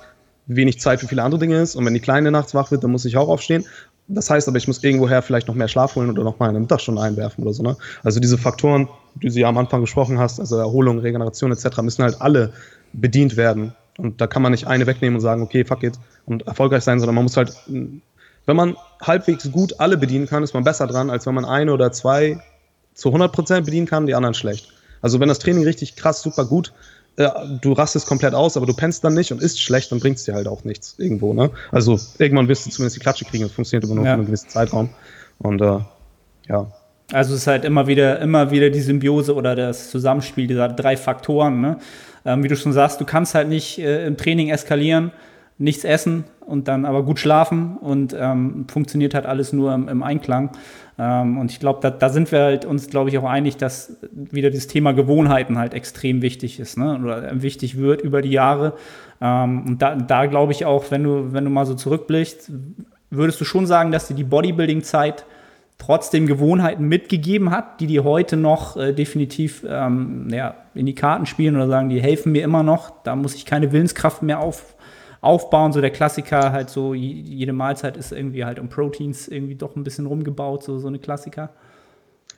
wenig 0.45 0.79
Zeit 0.79 1.00
für 1.00 1.07
viele 1.07 1.24
andere 1.24 1.39
Dinge 1.39 1.62
ist 1.62 1.75
und 1.75 1.86
wenn 1.86 1.93
die 1.93 2.00
Kleine 2.00 2.31
nachts 2.31 2.53
wach 2.53 2.72
wird, 2.72 2.83
dann 2.83 2.91
muss 2.91 3.05
ich 3.05 3.17
auch 3.17 3.29
aufstehen. 3.29 3.65
Das 4.07 4.29
heißt 4.29 4.48
aber, 4.48 4.57
ich 4.57 4.67
muss 4.67 4.83
irgendwoher 4.83 5.22
vielleicht 5.22 5.48
noch 5.48 5.55
mehr 5.55 5.69
Schlaf 5.69 5.95
holen 5.95 6.10
oder 6.10 6.24
noch 6.24 6.38
mal 6.39 6.50
eine 6.50 6.60
Mittagsstunde 6.60 7.01
einwerfen 7.01 7.43
oder 7.43 7.53
so. 7.53 7.63
Ne? 7.63 7.77
Also 8.03 8.19
diese 8.19 8.38
Faktoren, 8.38 8.89
die 9.15 9.29
du 9.29 9.39
ja 9.39 9.48
am 9.48 9.57
Anfang 9.57 9.81
gesprochen 9.81 10.19
hast, 10.19 10.39
also 10.39 10.57
Erholung, 10.57 11.00
Regeneration 11.00 11.51
etc., 11.51 11.81
müssen 11.81 12.03
halt 12.03 12.19
alle 12.22 12.51
bedient 12.91 13.38
werden. 13.38 13.74
Und 13.98 14.19
da 14.19 14.27
kann 14.27 14.41
man 14.41 14.51
nicht 14.51 14.67
eine 14.67 14.88
wegnehmen 14.88 15.15
und 15.15 15.22
sagen, 15.22 15.41
okay, 15.41 15.63
fuck 15.63 15.83
it 15.83 15.93
und 16.25 16.45
erfolgreich 16.48 16.83
sein, 16.83 17.00
sondern 17.00 17.15
man 17.15 17.24
muss 17.24 17.38
halt, 17.38 17.53
wenn 17.67 18.55
man 18.55 18.75
halbwegs 19.01 19.50
gut 19.51 19.79
alle 19.79 19.98
bedienen 19.98 20.27
kann, 20.27 20.43
ist 20.43 20.53
man 20.53 20.63
besser 20.63 20.88
dran, 20.88 21.10
als 21.10 21.25
wenn 21.25 21.36
man 21.36 21.45
eine 21.45 21.72
oder 21.72 21.91
zwei 21.91 22.39
zu 22.93 23.10
100% 23.10 23.62
bedienen 23.62 23.88
kann, 23.88 24.05
die 24.05 24.15
anderen 24.15 24.33
schlecht. 24.33 24.74
Also 25.01 25.19
wenn 25.19 25.27
das 25.27 25.39
Training 25.39 25.63
richtig 25.63 25.95
krass, 25.95 26.22
super 26.22 26.45
gut, 26.45 26.74
äh, 27.17 27.29
du 27.62 27.74
rastest 27.74 28.08
komplett 28.08 28.34
aus, 28.34 28.58
aber 28.58 28.65
du 28.65 28.74
pennst 28.74 29.03
dann 29.03 29.13
nicht 29.13 29.32
und 29.32 29.41
isst 29.41 29.62
schlecht, 29.62 29.91
dann 29.91 30.00
bringt 30.00 30.17
es 30.17 30.24
dir 30.24 30.34
halt 30.34 30.48
auch 30.48 30.63
nichts 30.63 30.96
irgendwo. 30.98 31.34
Ne? 31.34 31.51
Also 31.72 32.00
irgendwann 32.17 32.48
wirst 32.48 32.65
du 32.65 32.70
zumindest 32.70 32.96
die 32.96 33.01
Klatsche 33.01 33.25
kriegen, 33.25 33.43
das 33.43 33.51
funktioniert 33.51 33.84
immer 33.86 33.96
nur 33.96 34.05
ja. 34.05 34.12
für 34.12 34.17
einen 34.17 34.25
gewissen 34.25 34.50
Zeitraum. 34.50 34.89
Und 35.39 35.62
äh, 35.62 35.79
ja. 36.50 36.67
Also 37.12 37.34
es 37.34 37.41
ist 37.41 37.48
halt 37.48 37.65
immer 37.65 37.88
wieder, 37.88 38.20
immer 38.20 38.51
wieder 38.51 38.70
die 38.70 38.82
Symbiose 38.82 39.36
oder 39.36 39.55
das 39.55 39.91
Zusammenspiel 39.91 40.48
dieser 40.48 40.70
drei 40.70 40.98
Faktoren, 40.98 41.62
ne? 41.62 41.77
Ähm, 42.25 42.41
wie 42.41 42.48
du 42.48 42.55
schon 42.55 42.72
sagst, 42.72 43.01
du 43.01 43.05
kannst 43.05 43.36
halt 43.36 43.50
nicht 43.50 43.79
äh, 43.79 44.08
im 44.08 44.15
Training 44.15 44.50
eskalieren, 44.50 45.12
nichts 45.58 45.84
essen 45.84 46.24
und 46.39 46.70
dann 46.70 46.86
aber 46.86 47.03
gut 47.03 47.20
schlafen 47.20 47.77
und 47.77 48.15
ähm, 48.17 48.65
funktioniert 48.72 49.13
halt 49.13 49.25
alles 49.25 49.51
nur 49.51 49.74
im, 49.74 49.89
im 49.89 50.03
Einklang. 50.03 50.51
Ähm, 51.00 51.38
und 51.38 51.51
ich 51.51 51.59
glaube, 51.59 51.79
da, 51.81 51.89
da, 51.89 52.09
sind 52.09 52.31
wir 52.31 52.41
halt 52.41 52.65
uns, 52.65 52.89
glaube 52.89 53.09
ich, 53.09 53.17
auch 53.17 53.23
einig, 53.23 53.57
dass 53.57 53.97
wieder 54.12 54.51
das 54.51 54.67
Thema 54.67 54.93
Gewohnheiten 54.93 55.57
halt 55.57 55.73
extrem 55.73 56.21
wichtig 56.21 56.59
ist 56.59 56.77
ne? 56.77 57.00
oder 57.01 57.41
wichtig 57.41 57.77
wird 57.77 58.01
über 58.01 58.21
die 58.21 58.31
Jahre. 58.31 58.73
Ähm, 59.19 59.65
und 59.65 59.81
da, 59.81 59.95
da 59.95 60.25
glaube 60.27 60.51
ich 60.51 60.65
auch, 60.65 60.91
wenn 60.91 61.03
du, 61.03 61.33
wenn 61.33 61.45
du 61.45 61.50
mal 61.50 61.65
so 61.65 61.73
zurückblickst, 61.73 62.51
würdest 63.09 63.41
du 63.41 63.45
schon 63.45 63.65
sagen, 63.65 63.91
dass 63.91 64.07
dir 64.07 64.15
die 64.15 64.23
Bodybuilding-Zeit 64.23 65.25
trotzdem 65.79 66.27
Gewohnheiten 66.27 66.88
mitgegeben 66.88 67.51
hat, 67.51 67.79
die 67.79 67.88
die 67.88 68.00
heute 68.00 68.38
noch 68.38 68.77
äh, 68.77 68.93
definitiv 68.93 69.65
ähm, 69.67 70.27
ja, 70.31 70.55
in 70.75 70.85
die 70.85 70.95
Karten 70.95 71.25
spielen 71.25 71.55
oder 71.55 71.67
sagen, 71.67 71.89
die 71.89 72.01
helfen 72.01 72.31
mir 72.31 72.43
immer 72.43 72.63
noch. 72.63 72.91
Da 73.03 73.15
muss 73.15 73.35
ich 73.35 73.45
keine 73.45 73.71
Willenskraft 73.71 74.21
mehr 74.21 74.39
auf, 74.39 74.73
aufbauen. 75.24 75.72
So 75.74 75.82
der 75.82 75.89
Klassiker 75.89 76.51
halt 76.51 76.70
so, 76.70 76.94
jede 76.94 77.53
Mahlzeit 77.53 77.98
ist 77.98 78.12
irgendwie 78.12 78.46
halt 78.46 78.60
um 78.60 78.70
Proteins 78.70 79.27
irgendwie 79.27 79.56
doch 79.56 79.75
ein 79.75 79.84
bisschen 79.84 80.06
rumgebaut, 80.06 80.63
so, 80.63 80.80
so 80.80 80.88
eine 80.88 81.00
Klassiker. 81.00 81.50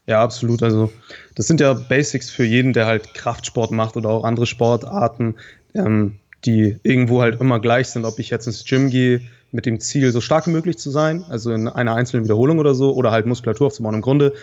Ja, 0.08 0.22
absolut. 0.22 0.62
Also 0.62 0.92
das 1.36 1.48
sind 1.48 1.60
ja 1.60 1.74
Basics 1.74 2.30
für 2.30 2.46
jeden, 2.46 2.74
der 2.74 2.86
halt 2.86 3.14
Kraftsport 3.14 3.72
macht 3.72 3.98
oder 3.98 4.10
auch 4.10 4.24
andere 4.24 4.46
Sportarten, 4.46 5.36
ähm, 5.74 6.20
die 6.46 6.78
irgendwo 6.84 7.22
halt 7.22 7.42
immer 7.42 7.60
gleich 7.60 7.88
sind. 7.88 8.06
Ob 8.06 8.20
ich 8.20 8.30
jetzt 8.30 8.46
ins 8.46 8.64
Gym 8.66 8.92
gehe, 8.92 9.22
mit 9.56 9.66
dem 9.66 9.80
Ziel, 9.80 10.12
so 10.12 10.22
stark 10.22 10.48
wie 10.48 10.52
möglich 10.52 10.78
zu 10.78 10.92
sein, 10.92 11.24
also 11.30 11.52
in 11.52 11.68
einer 11.68 11.96
einzelnen 11.96 12.26
Wiederholung 12.26 12.60
oder 12.60 12.76
so, 12.76 12.94
oder 12.94 13.12
halt 13.12 13.26
Muskulatur 13.26 13.68
aufzubauen. 13.68 13.96
Im 13.96 14.02
Grunde 14.02 14.34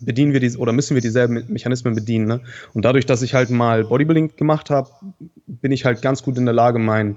bedienen 0.00 0.32
wir 0.32 0.40
diese 0.40 0.58
oder 0.58 0.72
müssen 0.72 0.94
wir 0.94 1.02
dieselben 1.02 1.44
Mechanismen 1.48 1.94
bedienen. 1.94 2.26
Ne? 2.26 2.40
Und 2.72 2.84
dadurch, 2.84 3.06
dass 3.06 3.22
ich 3.22 3.34
halt 3.34 3.50
mal 3.50 3.84
Bodybuilding 3.84 4.34
gemacht 4.36 4.70
habe, 4.70 4.88
bin 5.46 5.72
ich 5.72 5.84
halt 5.84 6.02
ganz 6.02 6.22
gut 6.22 6.38
in 6.38 6.46
der 6.46 6.54
Lage, 6.54 6.78
mein, 6.78 7.10
äh, 7.10 7.14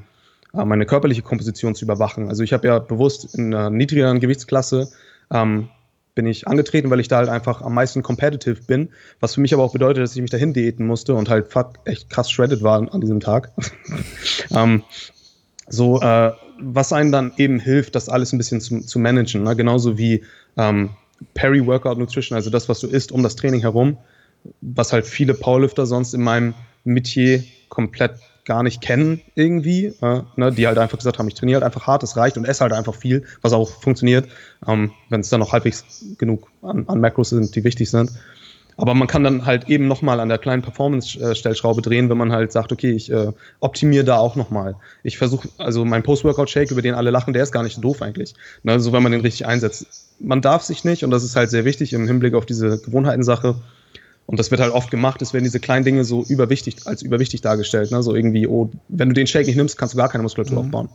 meine 0.63 0.85
körperliche 0.85 1.21
Komposition 1.21 1.75
zu 1.75 1.85
überwachen. 1.85 2.29
Also 2.29 2.43
ich 2.43 2.53
habe 2.53 2.67
ja 2.67 2.79
bewusst 2.79 3.35
in 3.35 3.53
einer 3.53 3.69
niedrigeren 3.69 4.19
Gewichtsklasse 4.19 4.89
ähm, 5.31 5.69
bin 6.15 6.25
ich 6.25 6.47
angetreten, 6.47 6.89
weil 6.89 7.01
ich 7.01 7.09
da 7.09 7.17
halt 7.17 7.29
einfach 7.29 7.61
am 7.61 7.73
meisten 7.73 8.01
competitive 8.01 8.63
bin, 8.63 8.89
was 9.19 9.35
für 9.35 9.41
mich 9.41 9.53
aber 9.53 9.63
auch 9.63 9.73
bedeutet, 9.73 10.01
dass 10.01 10.15
ich 10.15 10.21
mich 10.21 10.31
dahin 10.31 10.53
diäten 10.53 10.87
musste 10.87 11.13
und 11.13 11.29
halt 11.29 11.47
echt 11.83 12.09
krass 12.09 12.31
shredded 12.31 12.63
war 12.63 12.91
an 12.91 13.01
diesem 13.01 13.19
Tag. 13.19 13.51
ähm, 14.51 14.83
so, 15.67 15.99
äh, 16.01 16.31
was 16.59 16.93
einem 16.93 17.11
dann 17.11 17.33
eben 17.37 17.59
hilft, 17.59 17.95
das 17.95 18.07
alles 18.07 18.31
ein 18.31 18.37
bisschen 18.37 18.61
zu, 18.61 18.79
zu 18.79 18.97
managen. 18.97 19.43
Ne? 19.43 19.55
Genauso 19.55 19.97
wie 19.97 20.23
ähm, 20.57 20.91
Peri-Workout 21.33 21.97
Nutrition, 21.97 22.35
also 22.35 22.49
das, 22.49 22.69
was 22.69 22.79
du 22.79 22.87
isst 22.87 23.11
um 23.11 23.21
das 23.21 23.35
Training 23.35 23.61
herum, 23.61 23.97
was 24.61 24.93
halt 24.93 25.05
viele 25.05 25.33
Powerlifter 25.33 25.85
sonst 25.85 26.13
in 26.13 26.21
meinem 26.21 26.53
Metier 26.85 27.43
komplett 27.67 28.19
gar 28.45 28.63
nicht 28.63 28.81
kennen 28.81 29.21
irgendwie, 29.33 29.87
äh, 30.01 30.21
ne, 30.35 30.51
die 30.51 30.67
halt 30.67 30.77
einfach 30.77 30.97
gesagt 30.97 31.19
haben, 31.19 31.27
ich 31.27 31.33
trainiere 31.33 31.61
halt 31.61 31.65
einfach 31.65 31.87
hart, 31.87 32.03
es 32.03 32.15
reicht 32.15 32.37
und 32.37 32.45
esse 32.45 32.61
halt 32.61 32.73
einfach 32.73 32.95
viel, 32.95 33.25
was 33.41 33.53
auch 33.53 33.69
funktioniert, 33.81 34.27
ähm, 34.67 34.91
wenn 35.09 35.21
es 35.21 35.29
dann 35.29 35.39
noch 35.39 35.51
halbwegs 35.51 35.83
genug 36.17 36.47
an, 36.61 36.85
an 36.87 37.01
Macros 37.01 37.29
sind, 37.29 37.55
die 37.55 37.63
wichtig 37.63 37.89
sind. 37.89 38.11
Aber 38.77 38.93
man 38.93 39.07
kann 39.07 39.23
dann 39.23 39.45
halt 39.45 39.69
eben 39.69 39.87
nochmal 39.87 40.19
an 40.19 40.27
der 40.27 40.37
kleinen 40.37 40.61
Performance-Stellschraube 40.61 41.81
drehen, 41.81 42.09
wenn 42.09 42.17
man 42.17 42.31
halt 42.31 42.51
sagt, 42.51 42.71
okay, 42.73 42.91
ich 42.91 43.09
äh, 43.09 43.31
optimiere 43.61 44.03
da 44.03 44.17
auch 44.17 44.35
nochmal. 44.35 44.75
Ich 45.01 45.17
versuche, 45.17 45.47
also 45.57 45.85
mein 45.85 46.03
Post-Workout-Shake, 46.03 46.71
über 46.71 46.81
den 46.81 46.93
alle 46.93 47.09
lachen, 47.09 47.33
der 47.33 47.43
ist 47.43 47.53
gar 47.53 47.63
nicht 47.63 47.81
doof 47.81 48.01
eigentlich. 48.01 48.33
Ne, 48.63 48.79
so 48.79 48.91
wenn 48.91 49.01
man 49.01 49.13
den 49.13 49.21
richtig 49.21 49.45
einsetzt. 49.45 49.87
Man 50.19 50.41
darf 50.41 50.63
sich 50.63 50.83
nicht, 50.83 51.03
und 51.03 51.11
das 51.11 51.23
ist 51.23 51.35
halt 51.37 51.49
sehr 51.49 51.63
wichtig 51.63 51.93
im 51.93 52.05
Hinblick 52.05 52.33
auf 52.33 52.45
diese 52.45 52.77
Gewohnheitensache, 52.79 53.55
und 54.27 54.39
das 54.39 54.49
wird 54.51 54.61
halt 54.61 54.73
oft 54.73 54.89
gemacht, 54.89 55.21
es 55.21 55.33
werden 55.33 55.43
diese 55.43 55.59
kleinen 55.59 55.85
Dinge 55.85 56.03
so 56.03 56.23
überwichtig, 56.23 56.77
als 56.85 57.01
überwichtig 57.01 57.41
dargestellt. 57.41 57.91
Ne? 57.91 58.01
So 58.01 58.15
irgendwie, 58.15 58.47
oh, 58.47 58.71
wenn 58.87 59.09
du 59.09 59.13
den 59.13 59.27
Shake 59.27 59.45
nicht 59.45 59.55
nimmst, 59.55 59.77
kannst 59.77 59.93
du 59.93 59.97
gar 59.97 60.09
keine 60.09 60.23
Muskulatur 60.23 60.57
mhm. 60.57 60.65
aufbauen. 60.65 60.89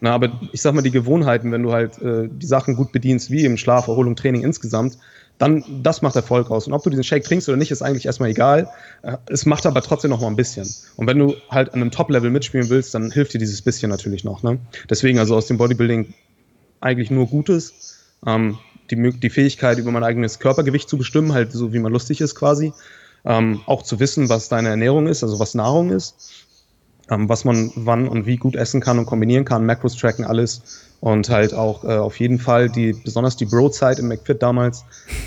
Na, 0.00 0.12
aber 0.12 0.38
ich 0.52 0.60
sag 0.60 0.74
mal, 0.74 0.82
die 0.82 0.90
Gewohnheiten, 0.90 1.50
wenn 1.50 1.62
du 1.62 1.72
halt 1.72 2.00
äh, 2.02 2.28
die 2.28 2.46
Sachen 2.46 2.76
gut 2.76 2.92
bedienst, 2.92 3.30
wie 3.30 3.44
im 3.44 3.56
Schlaf, 3.56 3.88
Erholung, 3.88 4.16
Training 4.16 4.42
insgesamt, 4.42 4.98
dann 5.38 5.64
das 5.82 6.02
macht 6.02 6.14
Erfolg 6.14 6.50
aus. 6.50 6.66
Und 6.66 6.74
ob 6.74 6.82
du 6.82 6.90
diesen 6.90 7.04
Shake 7.04 7.24
trinkst 7.24 7.48
oder 7.48 7.56
nicht, 7.56 7.70
ist 7.70 7.80
eigentlich 7.80 8.04
erstmal 8.04 8.28
egal. 8.28 8.68
Äh, 9.02 9.16
es 9.26 9.46
macht 9.46 9.64
aber 9.64 9.80
trotzdem 9.80 10.10
noch 10.10 10.20
mal 10.20 10.26
ein 10.26 10.36
bisschen. 10.36 10.68
Und 10.96 11.06
wenn 11.06 11.18
du 11.18 11.34
halt 11.48 11.72
an 11.72 11.80
einem 11.80 11.90
Top-Level 11.90 12.30
mitspielen 12.30 12.68
willst, 12.68 12.94
dann 12.94 13.10
hilft 13.12 13.32
dir 13.32 13.38
dieses 13.38 13.62
bisschen 13.62 13.88
natürlich 13.88 14.24
noch. 14.24 14.42
Ne? 14.42 14.58
Deswegen 14.90 15.18
also 15.18 15.36
aus 15.36 15.46
dem 15.46 15.56
Bodybuilding 15.56 16.12
eigentlich 16.80 17.10
nur 17.10 17.26
Gutes. 17.26 17.98
Ähm, 18.26 18.58
die, 18.90 19.10
die 19.10 19.30
Fähigkeit, 19.30 19.78
über 19.78 19.90
mein 19.90 20.04
eigenes 20.04 20.38
Körpergewicht 20.38 20.88
zu 20.88 20.98
bestimmen, 20.98 21.32
halt 21.32 21.52
so 21.52 21.72
wie 21.72 21.78
man 21.78 21.92
lustig 21.92 22.20
ist 22.20 22.34
quasi. 22.34 22.72
Ähm, 23.24 23.60
auch 23.66 23.82
zu 23.82 24.00
wissen, 24.00 24.28
was 24.28 24.48
deine 24.48 24.68
Ernährung 24.68 25.06
ist, 25.06 25.22
also 25.22 25.38
was 25.38 25.54
Nahrung 25.54 25.90
ist, 25.90 26.44
ähm, 27.10 27.28
was 27.28 27.44
man 27.44 27.72
wann 27.74 28.08
und 28.08 28.26
wie 28.26 28.36
gut 28.36 28.56
essen 28.56 28.80
kann 28.80 28.98
und 28.98 29.06
kombinieren 29.06 29.44
kann, 29.44 29.64
Macros 29.64 29.96
tracken, 29.96 30.24
alles. 30.24 30.62
Und 31.00 31.28
halt 31.28 31.52
auch 31.52 31.84
äh, 31.84 31.98
auf 31.98 32.18
jeden 32.18 32.38
Fall 32.38 32.70
die, 32.70 32.94
besonders 32.94 33.36
die 33.36 33.44
Bro-Zeit 33.44 33.98
im 33.98 34.08
McFit 34.08 34.42
damals, 34.42 34.84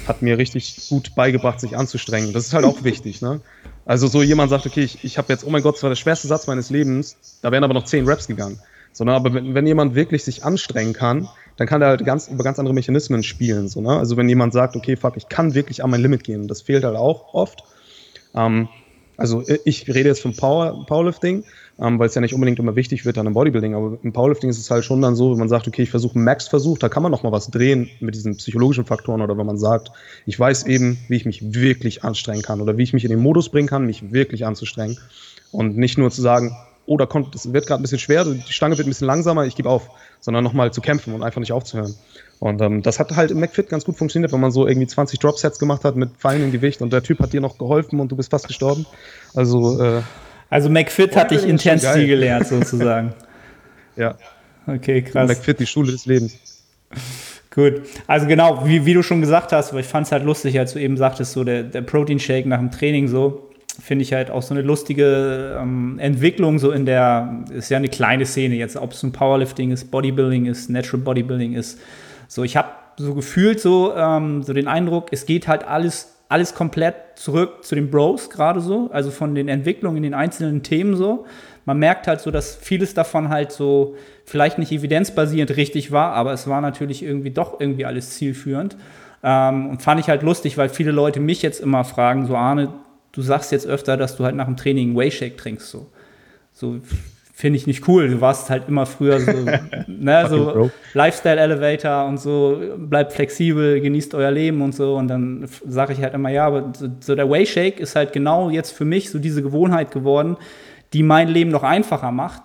hat 0.08 0.24
mir 0.24 0.40
richtig 0.40 0.90
gut 0.90 1.14
beigebracht, 1.14 1.60
sich 1.60 1.78
anzustrengen. 1.78 2.34
Das 2.34 2.48
ist 2.48 2.54
halt 2.54 2.66
auch 2.66 2.84
wichtig, 2.84 3.22
ne? 3.22 3.42
Also 3.86 4.08
so 4.08 4.24
jemand 4.24 4.50
sagt, 4.50 4.66
okay, 4.66 4.84
ich, 4.84 5.04
ich 5.04 5.18
habe 5.18 5.32
jetzt, 5.32 5.46
oh 5.46 5.50
mein 5.50 5.62
Gott, 5.62 5.76
das 5.76 5.84
war 5.84 5.90
der 5.90 5.96
schwerste 5.96 6.28
Satz 6.28 6.48
meines 6.48 6.72
Lebens, 6.72 7.16
da 7.42 7.52
wären 7.52 7.64
aber 7.64 7.74
noch 7.76 7.86
zehn 7.86 8.08
Raps 8.08 8.28
gegangen. 8.28 8.60
Sondern 8.98 9.16
aber 9.16 9.32
wenn, 9.32 9.54
wenn 9.54 9.68
jemand 9.68 9.94
wirklich 9.94 10.24
sich 10.24 10.44
anstrengen 10.44 10.94
kann, 10.94 11.30
dann 11.56 11.68
kann 11.68 11.84
er 11.84 11.90
halt 11.90 12.04
ganz, 12.04 12.30
über 12.30 12.44
ganz 12.44 12.58
andere 12.58 12.74
Mechanismen 12.74 13.22
spielen. 13.22 13.68
So, 13.68 13.80
ne? 13.80 13.96
Also 13.96 14.18
wenn 14.18 14.28
jemand 14.28 14.54
sagt, 14.54 14.76
okay, 14.76 14.96
fuck, 14.96 15.18
ich 15.18 15.30
kann 15.30 15.54
wirklich 15.54 15.84
an 15.84 15.92
mein 15.92 16.02
Limit 16.02 16.24
gehen, 16.24 16.48
das 16.48 16.64
fehlt 16.64 16.84
halt 16.84 16.96
auch 16.96 17.36
oft. 17.36 17.64
Ähm, 18.34 18.68
also 19.16 19.44
ich 19.66 19.88
rede 19.88 20.10
jetzt 20.10 20.22
vom 20.22 20.36
Power, 20.36 20.84
Powerlifting, 20.88 21.44
ähm, 21.80 22.00
weil 22.00 22.08
es 22.08 22.16
ja 22.16 22.22
nicht 22.22 22.34
unbedingt 22.34 22.58
immer 22.58 22.76
wichtig 22.76 23.06
wird 23.06 23.18
dann 23.18 23.28
im 23.28 23.34
Bodybuilding, 23.34 23.76
aber 23.76 24.00
im 24.02 24.14
Powerlifting 24.14 24.50
ist 24.50 24.58
es 24.58 24.72
halt 24.72 24.84
schon 24.84 25.04
dann 25.04 25.16
so, 25.16 25.32
wenn 25.32 25.38
man 25.38 25.50
sagt, 25.50 25.68
okay, 25.68 25.84
ich 25.84 25.92
versuche 25.92 26.16
einen 26.16 26.24
Max-Versuch, 26.24 26.80
da 26.80 26.90
kann 26.90 27.04
man 27.04 27.12
noch 27.12 27.22
mal 27.22 27.32
was 27.32 27.52
drehen 27.52 27.92
mit 28.00 28.16
diesen 28.16 28.38
psychologischen 28.38 28.86
Faktoren 28.86 29.22
oder 29.22 29.38
wenn 29.38 29.46
man 29.46 29.60
sagt, 29.60 29.92
ich 30.26 30.40
weiß 30.40 30.66
eben, 30.66 30.98
wie 31.08 31.18
ich 31.18 31.26
mich 31.26 31.54
wirklich 31.54 32.04
anstrengen 32.04 32.42
kann 32.42 32.62
oder 32.62 32.78
wie 32.78 32.84
ich 32.84 32.94
mich 32.94 33.04
in 33.04 33.12
den 33.12 33.20
Modus 33.20 33.50
bringen 33.50 33.68
kann, 33.68 33.86
mich 33.86 34.12
wirklich 34.12 34.44
anzustrengen 34.44 34.98
und 35.52 35.78
nicht 35.78 36.00
nur 36.00 36.10
zu 36.10 36.24
sagen, 36.24 36.56
oh, 36.88 36.98
da 36.98 37.06
kommt, 37.06 37.36
es 37.36 37.52
wird 37.54 37.68
gerade 37.68 37.82
ein 37.82 37.84
bisschen 37.84 38.00
schwer, 38.00 38.26
die 38.26 38.42
Stange 38.52 38.78
wird 38.78 38.88
ein 38.88 38.90
bisschen 38.90 39.08
langsamer, 39.08 39.46
ich 39.46 39.56
gebe 39.56 39.70
auf, 39.70 39.90
sondern 40.20 40.44
nochmal 40.44 40.72
zu 40.72 40.82
kämpfen 40.82 41.14
und 41.14 41.22
einfach 41.22 41.40
nicht 41.40 41.52
aufzuhören. 41.52 41.94
Und 42.40 42.62
ähm, 42.62 42.82
das 42.82 43.00
hat 43.00 43.16
halt 43.16 43.32
im 43.32 43.40
McFit 43.40 43.70
ganz 43.70 43.84
gut 43.84 43.98
funktioniert, 43.98 44.32
wenn 44.32 44.40
man 44.40 44.52
so 44.52 44.68
irgendwie 44.68 44.88
20 44.88 45.20
Drop-Sets 45.20 45.60
gemacht 45.60 45.84
hat 45.84 45.96
mit 45.96 46.12
feinem 46.18 46.52
Gewicht 46.52 46.82
und 46.82 46.94
der 46.94 47.04
Typ 47.04 47.20
hat 47.20 47.34
dir 47.34 47.42
noch 47.42 47.58
geholfen 47.58 48.00
und 48.00 48.12
du 48.12 48.16
bist 48.16 48.32
fast 48.32 48.48
gestorben. 48.48 48.86
Also, 49.36 49.82
äh, 49.84 50.02
also 50.50 50.70
McFit 50.70 51.16
hat 51.16 51.32
dich 51.32 51.44
Intensity 51.44 52.08
gelehrt, 52.08 52.48
sozusagen. 52.48 53.14
ja. 53.96 54.16
Okay, 54.66 55.02
krass. 55.02 55.28
McFit, 55.28 55.60
die 55.60 55.66
Schule 55.66 55.92
des 55.92 56.06
Lebens. 56.06 56.38
Gut, 57.58 57.82
also 58.06 58.28
genau, 58.28 58.68
wie, 58.68 58.86
wie 58.86 58.94
du 58.94 59.02
schon 59.02 59.20
gesagt 59.20 59.52
hast, 59.52 59.74
weil 59.74 59.80
ich 59.80 59.88
fand 59.88 60.06
es 60.06 60.12
halt 60.12 60.24
lustig, 60.24 60.60
als 60.60 60.74
du 60.74 60.80
eben 60.80 60.96
sagtest, 60.96 61.34
so 61.34 61.44
der, 61.44 61.64
der 61.64 61.82
Protein 61.82 62.20
Shake 62.20 62.46
nach 62.46 62.60
dem 62.60 62.70
Training 62.70 63.08
so, 63.08 63.47
finde 63.80 64.04
ich 64.04 64.14
halt 64.14 64.32
auch 64.32 64.42
so 64.42 64.54
eine 64.54 64.64
lustige 64.64 65.58
ähm, 65.62 66.00
Entwicklung, 66.00 66.60
so 66.60 66.72
in 66.72 66.86
der, 66.86 67.44
ist 67.52 67.70
ja 67.70 67.78
eine 67.78 67.90
kleine 67.90 68.26
Szene 68.26 68.56
jetzt, 68.56 68.78
ob 68.78 68.94
es 68.94 69.04
ein 69.04 69.12
Powerlifting 69.12 69.72
ist, 69.72 69.92
Bodybuilding 69.92 70.46
ist, 70.46 70.70
Natural 70.70 71.04
Bodybuilding 71.04 71.54
ist. 71.54 71.80
So, 72.28 72.44
ich 72.44 72.58
habe 72.58 72.70
so 72.98 73.14
gefühlt 73.14 73.60
so, 73.60 73.96
ähm, 73.96 74.44
so 74.44 74.54
den 74.54 74.68
Eindruck, 74.68 75.10
es 75.12 75.26
geht 75.26 75.48
halt 75.48 75.66
alles, 75.68 76.18
alles 76.30 76.56
komplett 76.56 76.96
zurück 77.16 77.64
zu 77.64 77.76
den 77.76 77.90
Bros 77.90 78.30
gerade 78.30 78.60
so, 78.60 78.90
also 78.92 79.12
von 79.12 79.36
den 79.36 79.48
Entwicklungen 79.48 79.98
in 79.98 80.04
den 80.04 80.14
einzelnen 80.14 80.64
Themen 80.64 80.96
so. 80.96 81.26
Man 81.66 81.80
merkt 81.80 82.08
halt 82.08 82.22
so, 82.22 82.32
dass 82.32 82.56
vieles 82.56 82.94
davon 82.94 83.30
halt 83.30 83.52
so 83.52 83.96
vielleicht 84.26 84.58
nicht 84.58 84.72
evidenzbasierend 84.72 85.56
richtig 85.56 85.92
war, 85.92 86.14
aber 86.14 86.34
es 86.34 86.48
war 86.48 86.62
natürlich 86.62 87.04
irgendwie 87.04 87.32
doch 87.32 87.60
irgendwie 87.60 87.86
alles 87.86 88.12
zielführend. 88.12 88.78
Ähm, 89.24 89.70
und 89.70 89.82
fand 89.82 90.00
ich 90.00 90.10
halt 90.10 90.24
lustig, 90.24 90.58
weil 90.58 90.70
viele 90.70 90.92
Leute 90.92 91.20
mich 91.20 91.42
jetzt 91.42 91.60
immer 91.60 91.84
fragen, 91.84 92.26
so 92.26 92.36
Arne, 92.36 92.74
du 93.18 93.24
sagst 93.24 93.52
jetzt 93.52 93.66
öfter, 93.66 93.98
dass 93.98 94.16
du 94.16 94.24
halt 94.24 94.36
nach 94.36 94.46
dem 94.46 94.56
Training 94.56 94.96
Wayshake 94.96 95.38
trinkst. 95.38 95.72
So, 95.72 95.88
so 96.54 96.80
finde 97.34 97.58
ich 97.58 97.66
nicht 97.66 97.88
cool. 97.88 98.08
Du 98.10 98.22
warst 98.22 98.52
halt 98.52 98.68
immer 98.68 98.86
früher 98.86 99.20
so, 99.20 99.32
ne, 99.88 100.28
so 100.30 100.70
Lifestyle 100.94 101.40
Elevator 101.40 102.06
und 102.06 102.20
so, 102.20 102.62
bleibt 102.78 103.14
flexibel, 103.14 103.82
genießt 103.82 104.14
euer 104.14 104.30
Leben 104.30 104.62
und 104.62 104.76
so. 104.76 104.96
Und 104.96 105.08
dann 105.08 105.50
sage 105.66 105.94
ich 105.94 106.02
halt 106.02 106.14
immer, 106.14 106.30
ja, 106.30 106.46
aber 106.46 106.72
so 107.00 107.16
der 107.16 107.28
Wayshake 107.28 107.80
ist 107.80 107.96
halt 107.96 108.14
genau 108.14 108.52
jetzt 108.52 108.72
für 108.72 108.86
mich 108.86 109.10
so 109.10 109.18
diese 109.18 109.42
Gewohnheit 109.42 109.90
geworden, 109.90 110.38
die 110.94 111.02
mein 111.02 111.28
Leben 111.28 111.50
noch 111.50 111.64
einfacher 111.64 112.12
macht. 112.12 112.44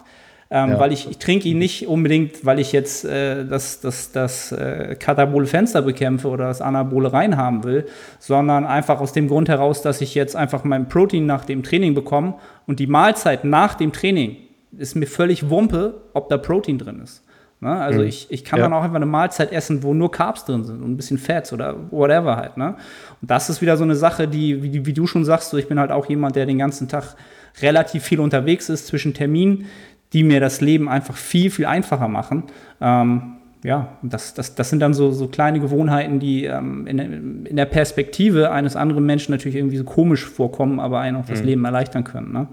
Ähm, 0.55 0.73
ja. 0.73 0.79
Weil 0.79 0.93
ich, 0.93 1.09
ich 1.09 1.17
trinke 1.17 1.49
ihn 1.49 1.57
nicht 1.57 1.89
unbedingt, 1.89 2.45
weil 2.45 2.59
ich 2.59 2.73
jetzt 2.73 3.07
äh, 3.07 3.47
das, 3.47 3.81
das, 3.81 4.13
das 4.13 4.53
äh, 4.53 4.97
katabole 5.01 5.47
Fenster 5.47 5.81
bekämpfe 5.81 6.29
oder 6.29 6.47
das 6.47 6.61
Anabole 6.61 7.11
reinhaben 7.11 7.65
will, 7.65 7.87
sondern 8.19 8.67
einfach 8.67 9.01
aus 9.01 9.15
dem 9.15 9.29
Grund 9.29 9.49
heraus, 9.49 9.81
dass 9.81 10.03
ich 10.03 10.15
jetzt 10.15 10.37
einfach 10.37 10.63
mein 10.63 10.91
Protein 10.91 11.25
nach 11.25 11.47
dem 11.47 11.63
Training 11.63 11.95
bekomme 11.95 12.35
und 12.67 12.81
die 12.81 12.87
Mahlzeit 12.87 13.45
nach 13.45 13.73
dem 13.73 13.95
Training 13.95 14.37
ist 14.77 14.95
mir 14.95 15.07
völlig 15.07 15.49
Wumpe, 15.49 16.03
ob 16.13 16.29
da 16.29 16.37
Protein 16.37 16.77
drin 16.77 17.01
ist. 17.03 17.25
Ne? 17.61 17.71
Also 17.71 18.01
mhm. 18.01 18.09
ich, 18.09 18.27
ich 18.29 18.45
kann 18.45 18.59
ja. 18.59 18.67
dann 18.67 18.75
auch 18.75 18.83
einfach 18.83 18.97
eine 18.97 19.07
Mahlzeit 19.07 19.53
essen, 19.53 19.83
wo 19.83 19.95
nur 19.95 20.11
Carbs 20.11 20.45
drin 20.45 20.65
sind 20.65 20.83
und 20.83 20.91
ein 20.91 20.97
bisschen 20.99 21.17
Fats 21.17 21.55
oder 21.55 21.77
whatever 21.91 22.37
halt. 22.37 22.59
Ne? 22.59 22.77
Und 23.23 23.31
das 23.31 23.49
ist 23.49 23.63
wieder 23.63 23.79
so 23.79 23.85
eine 23.85 23.97
Sache, 23.97 24.29
die, 24.29 24.63
wie, 24.63 24.85
wie 24.85 24.93
du 24.93 25.07
schon 25.07 25.25
sagst, 25.25 25.49
so 25.49 25.57
ich 25.57 25.69
bin 25.69 25.81
halt 25.81 25.93
auch 25.93 26.11
jemand, 26.11 26.37
der 26.37 26.45
den 26.45 26.59
ganzen 26.59 26.89
Tag 26.89 27.17
relativ 27.63 28.03
viel 28.03 28.21
unterwegs 28.21 28.69
ist 28.69 28.87
zwischen 28.87 29.15
Terminen 29.15 29.67
die 30.13 30.25
mir 30.25 30.41
das 30.41 30.61
Leben 30.61 30.89
einfach 30.89 31.17
viel, 31.17 31.51
viel 31.51 31.67
einfacher 31.67 32.09
machen. 32.09 32.45
Ähm, 32.81 33.37
ja, 33.65 33.89
das, 34.03 34.35
das, 34.35 34.55
das 34.57 34.71
sind 34.71 34.81
dann 34.81 34.93
so, 34.93 35.13
so 35.13 35.29
kleine 35.29 35.61
Gewohnheiten, 35.61 36.19
die 36.19 36.47
ähm, 36.47 36.87
in, 36.87 37.47
in, 37.47 37.57
der 37.57 37.67
Perspektive 37.67 38.51
eines 38.51 38.75
anderen 38.75 39.07
Menschen 39.07 39.31
natürlich 39.31 39.57
irgendwie 39.57 39.77
so 39.77 39.85
komisch 39.85 40.27
vorkommen, 40.27 40.81
aber 40.81 40.99
einen 40.99 41.17
auch 41.17 41.27
das 41.27 41.41
mhm. 41.41 41.47
Leben 41.47 41.65
erleichtern 41.65 42.03
können. 42.03 42.33
Ne? 42.33 42.49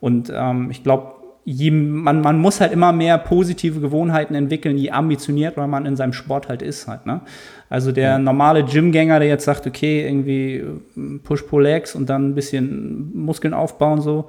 Und 0.00 0.30
ähm, 0.34 0.70
ich 0.70 0.82
glaube, 0.82 1.12
man, 1.46 2.20
man 2.20 2.38
muss 2.38 2.60
halt 2.60 2.72
immer 2.72 2.92
mehr 2.92 3.16
positive 3.18 3.80
Gewohnheiten 3.80 4.34
entwickeln, 4.34 4.76
je 4.76 4.90
ambitionierter 4.90 5.66
man 5.66 5.86
in 5.86 5.96
seinem 5.96 6.12
Sport 6.12 6.48
halt 6.48 6.62
ist 6.62 6.88
halt. 6.88 7.06
Ne? 7.06 7.20
Also 7.70 7.92
der 7.92 8.18
normale 8.18 8.64
Gymgänger, 8.64 9.18
der 9.18 9.28
jetzt 9.28 9.44
sagt, 9.44 9.66
okay, 9.66 10.06
irgendwie 10.06 10.62
Push-Pull-Legs 11.22 11.94
und 11.94 12.08
dann 12.08 12.30
ein 12.30 12.34
bisschen 12.34 13.12
Muskeln 13.14 13.54
aufbauen 13.54 14.00
so, 14.00 14.28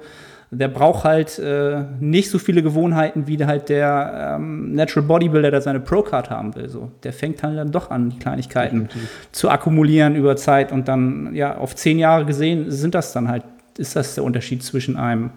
der 0.58 0.68
braucht 0.68 1.04
halt 1.04 1.38
äh, 1.38 1.84
nicht 2.00 2.30
so 2.30 2.38
viele 2.38 2.62
Gewohnheiten 2.62 3.26
wie 3.26 3.44
halt 3.44 3.68
der 3.68 4.36
ähm, 4.36 4.74
Natural 4.74 5.06
Bodybuilder, 5.06 5.50
der 5.50 5.60
seine 5.60 5.80
Pro-Card 5.80 6.30
haben 6.30 6.54
will. 6.54 6.68
So. 6.68 6.90
Der 7.02 7.12
fängt 7.12 7.42
halt 7.42 7.58
dann 7.58 7.72
doch 7.72 7.90
an, 7.90 8.10
die 8.10 8.18
Kleinigkeiten 8.18 8.84
Definitiv. 8.84 9.10
zu 9.32 9.50
akkumulieren 9.50 10.14
über 10.14 10.36
Zeit 10.36 10.72
und 10.72 10.88
dann, 10.88 11.34
ja, 11.34 11.56
auf 11.56 11.74
zehn 11.74 11.98
Jahre 11.98 12.24
gesehen 12.24 12.70
sind 12.70 12.94
das 12.94 13.12
dann 13.12 13.28
halt, 13.28 13.44
ist 13.76 13.96
das 13.96 14.14
der 14.14 14.24
Unterschied 14.24 14.62
zwischen 14.62 14.96
einem, 14.96 15.30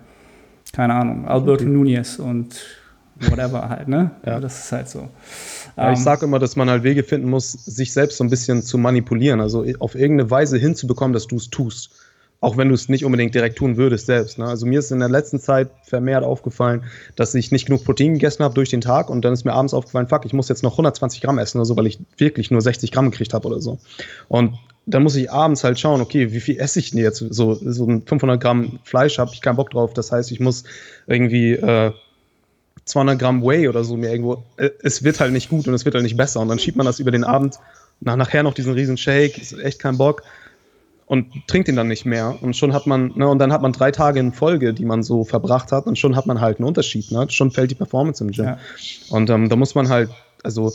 keine 0.74 0.94
Ahnung, 0.94 1.28
Alberto 1.28 1.64
okay. 1.64 1.74
Nunez 1.74 2.20
und 2.20 2.56
whatever 3.30 3.68
halt, 3.70 3.88
ne? 3.88 4.12
Ja. 4.26 4.40
Das 4.40 4.66
ist 4.66 4.72
halt 4.72 4.90
so. 4.90 5.10
Ja, 5.76 5.92
ich 5.92 5.98
ähm, 5.98 6.04
sage 6.04 6.26
immer, 6.26 6.40
dass 6.40 6.56
man 6.56 6.70
halt 6.70 6.84
Wege 6.84 7.04
finden 7.04 7.30
muss, 7.30 7.52
sich 7.52 7.92
selbst 7.94 8.18
so 8.18 8.24
ein 8.24 8.30
bisschen 8.30 8.62
zu 8.62 8.78
manipulieren, 8.78 9.42
also 9.42 9.66
auf 9.80 9.96
irgendeine 9.96 10.30
Weise 10.32 10.58
hinzubekommen, 10.58 11.14
dass 11.14 11.28
du 11.28 11.36
es 11.36 11.50
tust 11.50 11.92
auch 12.42 12.56
wenn 12.56 12.70
du 12.70 12.76
es 12.76 12.88
nicht 12.88 13.04
unbedingt 13.04 13.36
direkt 13.36 13.58
tun 13.58 13.76
würdest 13.76 14.06
selbst. 14.06 14.38
Ne? 14.38 14.46
Also 14.46 14.66
mir 14.66 14.80
ist 14.80 14.92
in 14.92 15.00
der 15.00 15.10
letzten 15.10 15.40
Zeit 15.40 15.70
vermehrt 15.84 16.24
aufgefallen, 16.24 16.84
dass 17.16 17.36
ich 17.36 17.52
nicht 17.52 17.66
genug 17.66 17.84
Protein 17.84 18.14
gegessen 18.14 18.44
habe 18.44 18.54
durch 18.54 18.70
den 18.70 18.82
Tag 18.82 19.10
und 19.10 19.26
dann 19.26 19.34
ist 19.34 19.44
mir 19.44 19.54
abends 19.54 19.74
aufgefallen, 19.74 20.08
fuck, 20.08 20.26
ich 20.26 20.34
muss 20.34 20.48
jetzt 20.48 20.64
noch 20.64 20.74
120 20.74 21.22
Gramm 21.22 21.38
essen 21.38 21.58
oder 21.58 21.66
so, 21.66 21.76
weil 21.76 21.88
ich 21.88 22.00
wirklich 22.18 22.50
nur 22.50 22.62
60 22.62 22.92
Gramm 22.92 23.12
gekriegt 23.12 23.34
habe 23.34 23.48
oder 23.48 23.60
so. 23.60 23.78
Und 24.30 24.58
dann 24.86 25.04
muss 25.04 25.16
ich 25.18 25.32
abends 25.32 25.64
halt 25.64 25.80
schauen, 25.80 26.00
okay, 26.02 26.32
wie 26.32 26.40
viel 26.40 26.60
esse 26.60 26.80
ich 26.80 26.92
denn 26.92 27.00
jetzt? 27.00 27.18
So, 27.18 27.54
so 27.56 27.86
ein 27.86 28.04
500 28.06 28.42
Gramm 28.42 28.80
Fleisch 28.84 29.20
habe 29.20 29.32
ich 29.34 29.42
keinen 29.42 29.58
Bock 29.58 29.72
drauf. 29.72 29.94
Das 29.94 30.12
heißt, 30.12 30.32
ich 30.32 30.40
muss 30.40 30.64
irgendwie 31.08 31.54
äh, 31.54 31.92
200 32.86 33.20
Gramm 33.20 33.44
Whey 33.44 33.68
oder 33.68 33.84
so 33.84 33.98
mir 33.98 34.12
irgendwo. 34.12 34.44
Äh, 34.56 34.70
es 34.82 35.04
wird 35.04 35.20
halt 35.20 35.34
nicht 35.34 35.50
gut 35.50 35.68
und 35.68 35.74
es 35.74 35.84
wird 35.84 35.94
halt 35.94 36.04
nicht 36.04 36.18
besser. 36.18 36.40
Und 36.40 36.48
dann 36.48 36.58
schiebt 36.58 36.78
man 36.78 36.86
das 36.86 37.00
über 37.00 37.12
den 37.12 37.26
Abend 37.26 37.60
nach, 38.00 38.16
nachher 38.16 38.44
noch 38.44 38.54
diesen 38.54 38.74
riesen 38.74 38.98
Shake, 38.98 39.38
ist 39.38 39.60
echt 39.60 39.80
kein 39.80 39.98
Bock 39.98 40.24
und 41.10 41.48
trinkt 41.48 41.68
ihn 41.68 41.76
dann 41.76 41.88
nicht 41.88 42.06
mehr. 42.06 42.38
Und 42.40 42.56
schon 42.56 42.72
hat 42.72 42.86
man, 42.86 43.12
ne, 43.16 43.28
und 43.28 43.40
dann 43.40 43.52
hat 43.52 43.64
man 43.64 43.74
drei 43.74 43.90
Tage 43.90 44.20
in 44.20 44.32
Folge, 44.32 44.76
die 44.76 44.86
man 44.86 45.02
so 45.02 45.24
verbracht 45.24 45.72
hat, 45.72 45.88
und 45.88 45.98
schon 45.98 46.16
hat 46.16 46.28
man 46.28 46.40
halt 46.40 46.60
einen 46.60 46.68
Unterschied. 46.68 47.12
Ne? 47.12 47.26
Schon 47.32 47.50
fällt 47.50 47.72
die 47.72 47.76
Performance 47.76 48.24
im 48.24 48.30
Gym. 48.30 48.46
Ja. 48.46 48.60
Und 49.10 49.28
ähm, 49.32 49.50
da 49.50 49.56
muss 49.56 49.74
man 49.74 49.90
halt, 49.90 50.12
also 50.44 50.72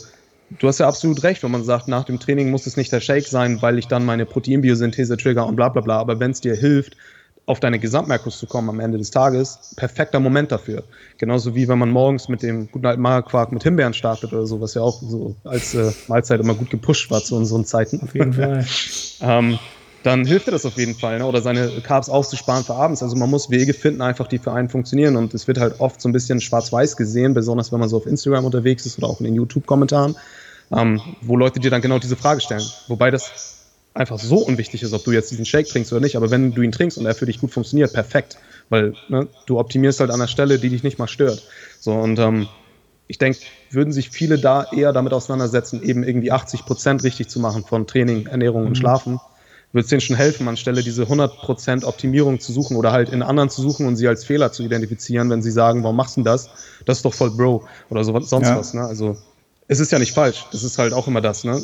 du 0.59 0.67
hast 0.67 0.79
ja 0.79 0.89
absolut 0.89 1.23
recht, 1.23 1.41
wenn 1.41 1.51
man 1.51 1.63
sagt, 1.63 1.87
nach 1.87 2.03
dem 2.03 2.19
Training 2.19 2.51
muss 2.51 2.67
es 2.67 2.75
nicht 2.75 2.91
der 2.91 2.99
Shake 2.99 3.25
sein, 3.25 3.61
weil 3.61 3.79
ich 3.79 3.87
dann 3.87 4.05
meine 4.05 4.25
Proteinbiosynthese 4.25 5.15
trigger 5.15 5.47
und 5.47 5.55
bla 5.55 5.69
bla 5.69 5.81
bla. 5.81 5.99
Aber 5.99 6.19
wenn 6.19 6.31
es 6.31 6.41
dir 6.41 6.53
hilft, 6.53 6.97
auf 7.45 7.61
deine 7.61 7.79
Gesamtmerkus 7.79 8.37
zu 8.37 8.45
kommen 8.45 8.69
am 8.69 8.81
Ende 8.81 8.97
des 8.97 9.11
Tages, 9.11 9.73
perfekter 9.77 10.19
Moment 10.19 10.51
dafür. 10.51 10.83
Genauso 11.17 11.55
wie 11.55 11.69
wenn 11.69 11.77
man 11.77 11.91
morgens 11.91 12.27
mit 12.27 12.41
dem 12.41 12.69
guten 12.71 12.85
alten 12.85 13.01
Magerquark 13.01 13.53
mit 13.53 13.63
Himbeeren 13.63 13.93
startet 13.93 14.33
oder 14.33 14.45
so, 14.45 14.59
was 14.59 14.73
ja 14.73 14.81
auch 14.81 15.01
so 15.01 15.37
als 15.45 15.75
äh, 15.75 15.93
Mahlzeit 16.09 16.41
immer 16.41 16.55
gut 16.55 16.69
gepusht 16.69 17.09
war 17.09 17.23
zu 17.23 17.37
unseren 17.37 17.63
Zeiten. 17.63 18.01
Auf 18.01 18.15
jeden 18.15 18.33
Fall. 18.33 18.65
ähm, 19.21 19.59
dann 20.05 20.23
hilft 20.23 20.45
dir 20.45 20.51
das 20.51 20.65
auf 20.65 20.77
jeden 20.77 20.93
Fall. 20.93 21.17
Ne? 21.17 21.25
Oder 21.25 21.41
seine 21.41 21.67
Carbs 21.81 22.09
aufzusparen 22.09 22.63
für 22.63 22.75
abends. 22.75 23.01
Also 23.01 23.15
man 23.15 23.29
muss 23.29 23.49
Wege 23.49 23.73
finden, 23.73 24.03
einfach 24.03 24.27
die 24.27 24.37
für 24.37 24.51
einen 24.51 24.69
funktionieren. 24.69 25.15
Und 25.15 25.33
es 25.33 25.47
wird 25.47 25.57
halt 25.57 25.79
oft 25.79 25.99
so 25.99 26.07
ein 26.07 26.11
bisschen 26.11 26.41
schwarz-weiß 26.41 26.95
gesehen, 26.95 27.33
besonders 27.33 27.71
wenn 27.71 27.79
man 27.79 27.89
so 27.89 27.97
auf 27.97 28.05
Instagram 28.05 28.45
unterwegs 28.45 28.85
ist 28.85 28.99
oder 28.99 29.07
auch 29.07 29.19
in 29.19 29.25
den 29.25 29.33
YouTube-Kommentaren, 29.33 30.15
ähm, 30.71 31.01
wo 31.21 31.35
Leute 31.37 31.59
dir 31.59 31.71
dann 31.71 31.81
genau 31.81 31.97
diese 31.97 32.15
Frage 32.15 32.39
stellen. 32.39 32.61
Wobei 32.87 33.09
das 33.09 33.55
einfach 33.95 34.19
so 34.19 34.37
unwichtig 34.37 34.83
ist, 34.83 34.93
ob 34.93 35.03
du 35.03 35.11
jetzt 35.11 35.31
diesen 35.31 35.45
Shake 35.45 35.67
trinkst 35.67 35.91
oder 35.91 36.01
nicht. 36.01 36.15
Aber 36.15 36.29
wenn 36.29 36.53
du 36.53 36.61
ihn 36.61 36.71
trinkst 36.71 36.99
und 36.99 37.07
er 37.07 37.15
für 37.15 37.25
dich 37.25 37.39
gut 37.39 37.51
funktioniert, 37.51 37.91
perfekt. 37.91 38.37
Weil 38.69 38.93
ne, 39.09 39.27
du 39.47 39.57
optimierst 39.57 40.01
halt 40.01 40.11
an 40.11 40.19
der 40.19 40.27
Stelle, 40.27 40.59
die 40.59 40.69
dich 40.69 40.83
nicht 40.83 40.99
mal 40.99 41.07
stört. 41.07 41.41
So 41.79 41.93
und 41.93 42.19
ähm, 42.19 42.47
ich 43.07 43.17
denke, 43.17 43.39
würden 43.71 43.91
sich 43.91 44.11
viele 44.11 44.37
da 44.37 44.67
eher 44.71 44.93
damit 44.93 45.13
auseinandersetzen, 45.13 45.81
eben 45.81 46.03
irgendwie 46.03 46.31
80 46.31 46.65
Prozent 46.65 47.03
richtig 47.03 47.27
zu 47.27 47.39
machen 47.39 47.63
von 47.63 47.87
Training, 47.87 48.27
Ernährung 48.27 48.63
und 48.63 48.71
mhm. 48.71 48.75
Würde 49.71 49.83
es 49.83 49.89
denen 49.89 50.01
schon 50.01 50.15
helfen, 50.15 50.47
anstelle 50.47 50.83
diese 50.83 51.03
100 51.03 51.37
Prozent 51.37 51.83
Optimierung 51.83 52.39
zu 52.39 52.53
suchen 52.53 52.77
oder 52.77 52.91
halt 52.91 53.09
in 53.09 53.21
anderen 53.21 53.49
zu 53.49 53.61
suchen 53.61 53.87
und 53.87 53.97
sie 53.97 54.07
als 54.07 54.23
Fehler 54.23 54.51
zu 54.51 54.63
identifizieren, 54.63 55.29
wenn 55.29 55.41
sie 55.41 55.51
sagen, 55.51 55.83
warum 55.83 55.97
machst 55.97 56.17
du 56.17 56.23
das? 56.23 56.49
Das 56.85 56.97
ist 56.97 57.05
doch 57.05 57.13
voll 57.13 57.31
Bro 57.31 57.67
oder 57.89 58.03
so, 58.03 58.17
sonst 58.21 58.47
ja. 58.47 58.57
was. 58.57 58.73
Ne? 58.73 58.81
Also 58.81 59.17
es 59.67 59.79
ist 59.79 59.91
ja 59.91 59.99
nicht 59.99 60.13
falsch. 60.13 60.45
Das 60.51 60.63
ist 60.63 60.77
halt 60.77 60.93
auch 60.93 61.07
immer 61.07 61.21
das. 61.21 61.43
Ne? 61.43 61.61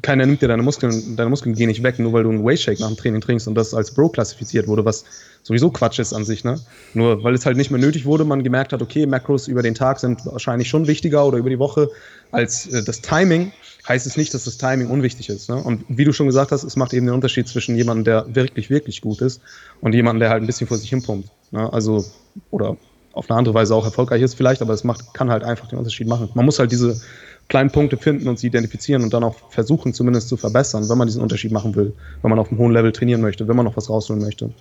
keiner 0.00 0.24
nimmt 0.24 0.40
dir 0.40 0.48
deine 0.48 0.62
Muskeln, 0.62 1.16
deine 1.16 1.28
Muskeln 1.28 1.54
gehen 1.54 1.68
nicht 1.68 1.82
weg, 1.82 1.98
nur 1.98 2.12
weil 2.12 2.22
du 2.22 2.30
einen 2.30 2.44
Wayshake 2.44 2.80
nach 2.80 2.88
dem 2.88 2.96
Training 2.96 3.20
trinkst 3.20 3.46
und 3.48 3.54
das 3.54 3.74
als 3.74 3.92
Bro 3.92 4.10
klassifiziert 4.10 4.66
wurde, 4.66 4.84
was 4.84 5.04
sowieso 5.42 5.70
Quatsch 5.70 5.98
ist 5.98 6.14
an 6.14 6.24
sich, 6.24 6.42
ne? 6.42 6.58
Nur 6.94 7.22
weil 7.22 7.34
es 7.34 7.44
halt 7.44 7.56
nicht 7.58 7.70
mehr 7.70 7.80
nötig 7.80 8.06
wurde, 8.06 8.24
man 8.24 8.42
gemerkt 8.42 8.72
hat, 8.72 8.80
okay, 8.80 9.04
Macros 9.04 9.46
über 9.46 9.62
den 9.62 9.74
Tag 9.74 10.00
sind 10.00 10.24
wahrscheinlich 10.24 10.68
schon 10.68 10.86
wichtiger 10.86 11.26
oder 11.26 11.36
über 11.36 11.50
die 11.50 11.58
Woche 11.58 11.90
als 12.30 12.66
äh, 12.68 12.82
das 12.82 13.02
Timing, 13.02 13.52
heißt 13.88 14.06
es 14.06 14.16
nicht, 14.16 14.34
dass 14.34 14.44
das 14.44 14.58
Timing 14.58 14.90
unwichtig 14.90 15.28
ist. 15.30 15.48
Ne? 15.48 15.56
Und 15.56 15.84
wie 15.88 16.04
du 16.04 16.12
schon 16.12 16.26
gesagt 16.26 16.52
hast, 16.52 16.62
es 16.62 16.76
macht 16.76 16.92
eben 16.92 17.06
den 17.06 17.14
Unterschied 17.14 17.48
zwischen 17.48 17.74
jemandem, 17.74 18.04
der 18.04 18.34
wirklich, 18.34 18.68
wirklich 18.68 19.00
gut 19.00 19.22
ist 19.22 19.40
und 19.80 19.94
jemandem, 19.94 20.20
der 20.20 20.30
halt 20.30 20.42
ein 20.42 20.46
bisschen 20.46 20.66
vor 20.66 20.76
sich 20.76 20.90
hin 20.90 21.02
pumpt. 21.02 21.30
Ne? 21.50 21.72
Also, 21.72 22.04
oder 22.50 22.76
auf 23.12 23.30
eine 23.30 23.38
andere 23.38 23.54
Weise 23.54 23.74
auch 23.74 23.84
erfolgreich 23.84 24.22
ist 24.22 24.34
vielleicht, 24.34 24.60
aber 24.62 24.74
es 24.74 24.84
macht, 24.84 25.14
kann 25.14 25.30
halt 25.30 25.42
einfach 25.42 25.68
den 25.68 25.78
Unterschied 25.78 26.06
machen. 26.06 26.28
Man 26.34 26.44
muss 26.44 26.58
halt 26.58 26.70
diese 26.70 27.00
kleinen 27.48 27.70
Punkte 27.70 27.96
finden 27.96 28.28
und 28.28 28.38
sie 28.38 28.48
identifizieren 28.48 29.02
und 29.02 29.14
dann 29.14 29.24
auch 29.24 29.36
versuchen 29.50 29.94
zumindest 29.94 30.28
zu 30.28 30.36
verbessern, 30.36 30.88
wenn 30.88 30.98
man 30.98 31.08
diesen 31.08 31.22
Unterschied 31.22 31.50
machen 31.50 31.74
will, 31.74 31.94
wenn 32.20 32.30
man 32.30 32.38
auf 32.38 32.50
einem 32.50 32.58
hohen 32.58 32.72
Level 32.72 32.92
trainieren 32.92 33.22
möchte, 33.22 33.48
wenn 33.48 33.56
man 33.56 33.64
noch 33.64 33.76
was 33.76 33.88
rausholen 33.88 34.22
möchte. 34.22 34.44
Und 34.44 34.54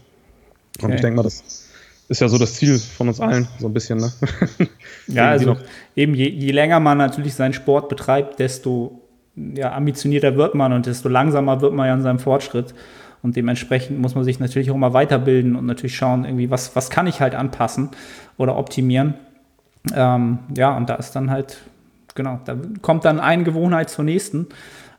okay. 0.82 0.96
ich 0.96 1.02
denke 1.02 1.18
mal, 1.18 1.24
das 1.24 1.44
ist 2.08 2.22
ja 2.22 2.30
so 2.30 2.38
das 2.38 2.54
Ziel 2.54 2.80
von 2.80 3.10
uns 3.10 3.20
allen, 3.20 3.48
so 3.60 3.68
ein 3.68 3.74
bisschen. 3.74 4.00
Ne? 4.00 4.12
ja, 5.08 5.30
also 5.32 5.58
eben 5.96 6.16
je, 6.16 6.30
je 6.30 6.52
länger 6.52 6.80
man 6.80 6.98
natürlich 6.98 7.34
seinen 7.34 7.54
Sport 7.54 7.90
betreibt, 7.90 8.40
desto 8.40 9.02
ja, 9.56 9.74
ambitionierter 9.74 10.36
wird 10.36 10.56
man 10.56 10.74
und 10.74 10.86
desto 10.86 11.10
langsamer 11.10 11.62
wird 11.62 11.74
man 11.74 11.88
ja 11.88 11.94
in 11.94 12.02
seinem 12.02 12.20
Fortschritt. 12.20 12.74
Und 13.24 13.36
dementsprechend 13.36 14.00
muss 14.00 14.16
man 14.16 14.24
sich 14.24 14.40
natürlich 14.40 14.70
auch 14.72 14.78
mal 14.78 14.94
weiterbilden 14.94 15.56
und 15.56 15.66
natürlich 15.66 15.96
schauen, 15.96 16.24
irgendwie, 16.24 16.52
was, 16.52 16.76
was 16.76 16.90
kann 16.90 17.08
ich 17.08 17.20
halt 17.20 17.36
anpassen 17.36 17.90
oder 18.38 18.58
optimieren. 18.58 19.16
Ähm, 19.94 20.40
ja, 20.56 20.76
und 20.78 20.90
da 20.90 20.96
ist 20.96 21.16
dann 21.16 21.32
halt 21.32 21.58
genau. 22.18 22.40
Da 22.44 22.58
kommt 22.82 23.06
dann 23.06 23.20
eine 23.20 23.44
Gewohnheit 23.44 23.90
zur 23.90 24.04
nächsten. 24.04 24.48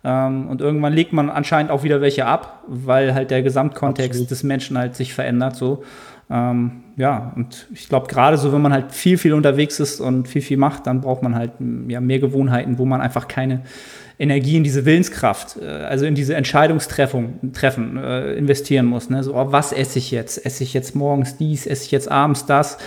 Ähm, 0.04 0.48
und 0.48 0.60
irgendwann 0.60 0.94
legt 0.94 1.12
man 1.12 1.28
anscheinend 1.28 1.70
auch 1.70 1.82
wieder 1.82 2.00
welche 2.00 2.24
ab, 2.24 2.62
weil 2.66 3.14
halt 3.14 3.30
der 3.30 3.42
Gesamtkontext 3.42 4.10
Absolut. 4.10 4.30
des 4.30 4.42
Menschen 4.42 4.78
halt 4.78 4.96
sich 4.96 5.12
verändert. 5.12 5.56
So. 5.56 5.84
Ähm, 6.30 6.84
ja, 6.96 7.32
und 7.36 7.66
ich 7.72 7.88
glaube, 7.88 8.06
gerade 8.06 8.38
so, 8.38 8.52
wenn 8.52 8.62
man 8.62 8.72
halt 8.72 8.92
viel, 8.92 9.18
viel 9.18 9.34
unterwegs 9.34 9.80
ist 9.80 10.00
und 10.00 10.28
viel, 10.28 10.42
viel 10.42 10.56
macht, 10.56 10.86
dann 10.86 11.00
braucht 11.00 11.22
man 11.22 11.34
halt 11.34 11.52
ja, 11.88 12.00
mehr 12.00 12.18
Gewohnheiten, 12.18 12.78
wo 12.78 12.84
man 12.84 13.00
einfach 13.00 13.28
keine 13.28 13.62
Energie 14.18 14.56
in 14.56 14.64
diese 14.64 14.84
Willenskraft, 14.84 15.58
äh, 15.62 15.66
also 15.66 16.04
in 16.04 16.14
diese 16.14 16.34
Entscheidungstreffen 16.34 17.52
Treffen, 17.52 17.96
äh, 17.96 18.34
investieren 18.34 18.86
muss. 18.86 19.10
Ne? 19.10 19.22
So, 19.22 19.34
oh, 19.34 19.52
was 19.52 19.72
esse 19.72 19.98
ich 19.98 20.10
jetzt? 20.10 20.44
Esse 20.44 20.64
ich 20.64 20.74
jetzt 20.74 20.96
morgens 20.96 21.36
dies? 21.36 21.66
Esse 21.66 21.84
ich 21.84 21.90
jetzt 21.92 22.10
abends 22.10 22.46
das? 22.46 22.78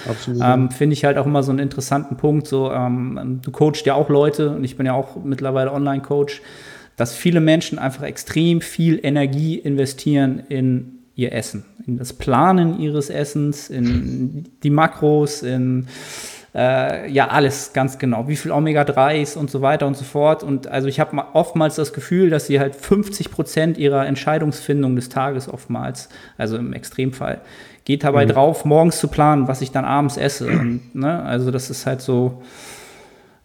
Ähm, 0.43 0.71
Finde 0.71 0.93
ich 0.93 1.05
halt 1.05 1.17
auch 1.17 1.25
immer 1.25 1.43
so 1.43 1.51
einen 1.51 1.59
interessanten 1.59 2.17
Punkt. 2.17 2.47
So, 2.47 2.71
ähm, 2.71 3.39
du 3.41 3.51
coachst 3.51 3.85
ja 3.85 3.93
auch 3.93 4.09
Leute 4.09 4.51
und 4.51 4.63
ich 4.63 4.75
bin 4.75 4.85
ja 4.85 4.93
auch 4.93 5.23
mittlerweile 5.23 5.71
Online-Coach, 5.71 6.41
dass 6.97 7.15
viele 7.15 7.39
Menschen 7.39 7.79
einfach 7.79 8.03
extrem 8.03 8.59
viel 8.59 8.99
Energie 9.01 9.55
investieren 9.55 10.43
in 10.49 10.99
ihr 11.15 11.31
Essen, 11.31 11.63
in 11.87 11.97
das 11.97 12.13
Planen 12.13 12.79
ihres 12.79 13.09
Essens, 13.09 13.69
in 13.69 14.49
die 14.63 14.69
Makros, 14.69 15.43
in 15.43 15.87
äh, 16.53 17.09
ja, 17.09 17.29
alles 17.29 17.71
ganz 17.73 17.97
genau. 17.97 18.27
Wie 18.27 18.35
viel 18.35 18.51
Omega-3s 18.51 19.37
und 19.37 19.49
so 19.49 19.61
weiter 19.61 19.87
und 19.87 19.95
so 19.95 20.03
fort. 20.03 20.43
Und 20.43 20.67
also 20.67 20.87
ich 20.87 20.99
habe 20.99 21.23
oftmals 21.33 21.75
das 21.75 21.93
Gefühl, 21.93 22.29
dass 22.29 22.47
sie 22.47 22.59
halt 22.59 22.75
50 22.75 23.31
Prozent 23.31 23.77
ihrer 23.77 24.05
Entscheidungsfindung 24.05 24.95
des 24.95 25.07
Tages 25.07 25.47
oftmals, 25.47 26.09
also 26.37 26.57
im 26.57 26.73
Extremfall, 26.73 27.41
geht 27.85 28.03
dabei 28.03 28.25
mhm. 28.25 28.31
drauf, 28.31 28.65
morgens 28.65 28.99
zu 28.99 29.07
planen, 29.07 29.47
was 29.47 29.61
ich 29.61 29.71
dann 29.71 29.85
abends 29.85 30.17
esse. 30.17 30.47
Und, 30.47 30.93
ne, 30.93 31.23
also 31.23 31.51
das 31.51 31.69
ist 31.69 31.85
halt 31.85 32.01
so, 32.01 32.41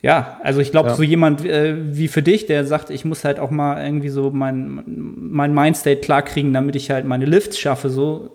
ja, 0.03 0.39
also 0.43 0.61
ich 0.61 0.73
glaube, 0.73 0.91
ja. 0.91 0.95
so 0.97 1.05
jemand 1.05 1.45
äh, 1.45 1.77
wie 1.97 2.09
für 2.09 2.23
dich, 2.23 2.47
der 2.47 2.65
sagt, 2.65 2.91
ich 2.91 3.05
muss 3.05 3.25
halt 3.25 3.39
auch 3.39 3.51
mal 3.51 3.85
irgendwie 3.85 4.09
so 4.09 4.31
mein, 4.33 4.83
mein 5.17 5.55
Mindstate 5.55 6.01
klarkriegen, 6.01 6.53
damit 6.53 6.75
ich 6.75 6.91
halt 6.91 7.07
meine 7.07 7.25
Lifts 7.25 7.59
schaffe, 7.59 7.89
so 7.89 8.31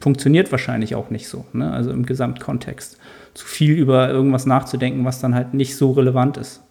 funktioniert 0.00 0.50
wahrscheinlich 0.50 0.94
auch 0.94 1.10
nicht 1.10 1.28
so, 1.28 1.44
ne? 1.52 1.70
also 1.70 1.90
im 1.90 2.06
Gesamtkontext 2.06 2.98
zu 3.34 3.46
viel 3.46 3.72
über 3.72 4.10
irgendwas 4.10 4.46
nachzudenken, 4.46 5.04
was 5.04 5.20
dann 5.20 5.34
halt 5.34 5.54
nicht 5.54 5.76
so 5.76 5.92
relevant 5.92 6.36
ist. 6.36 6.62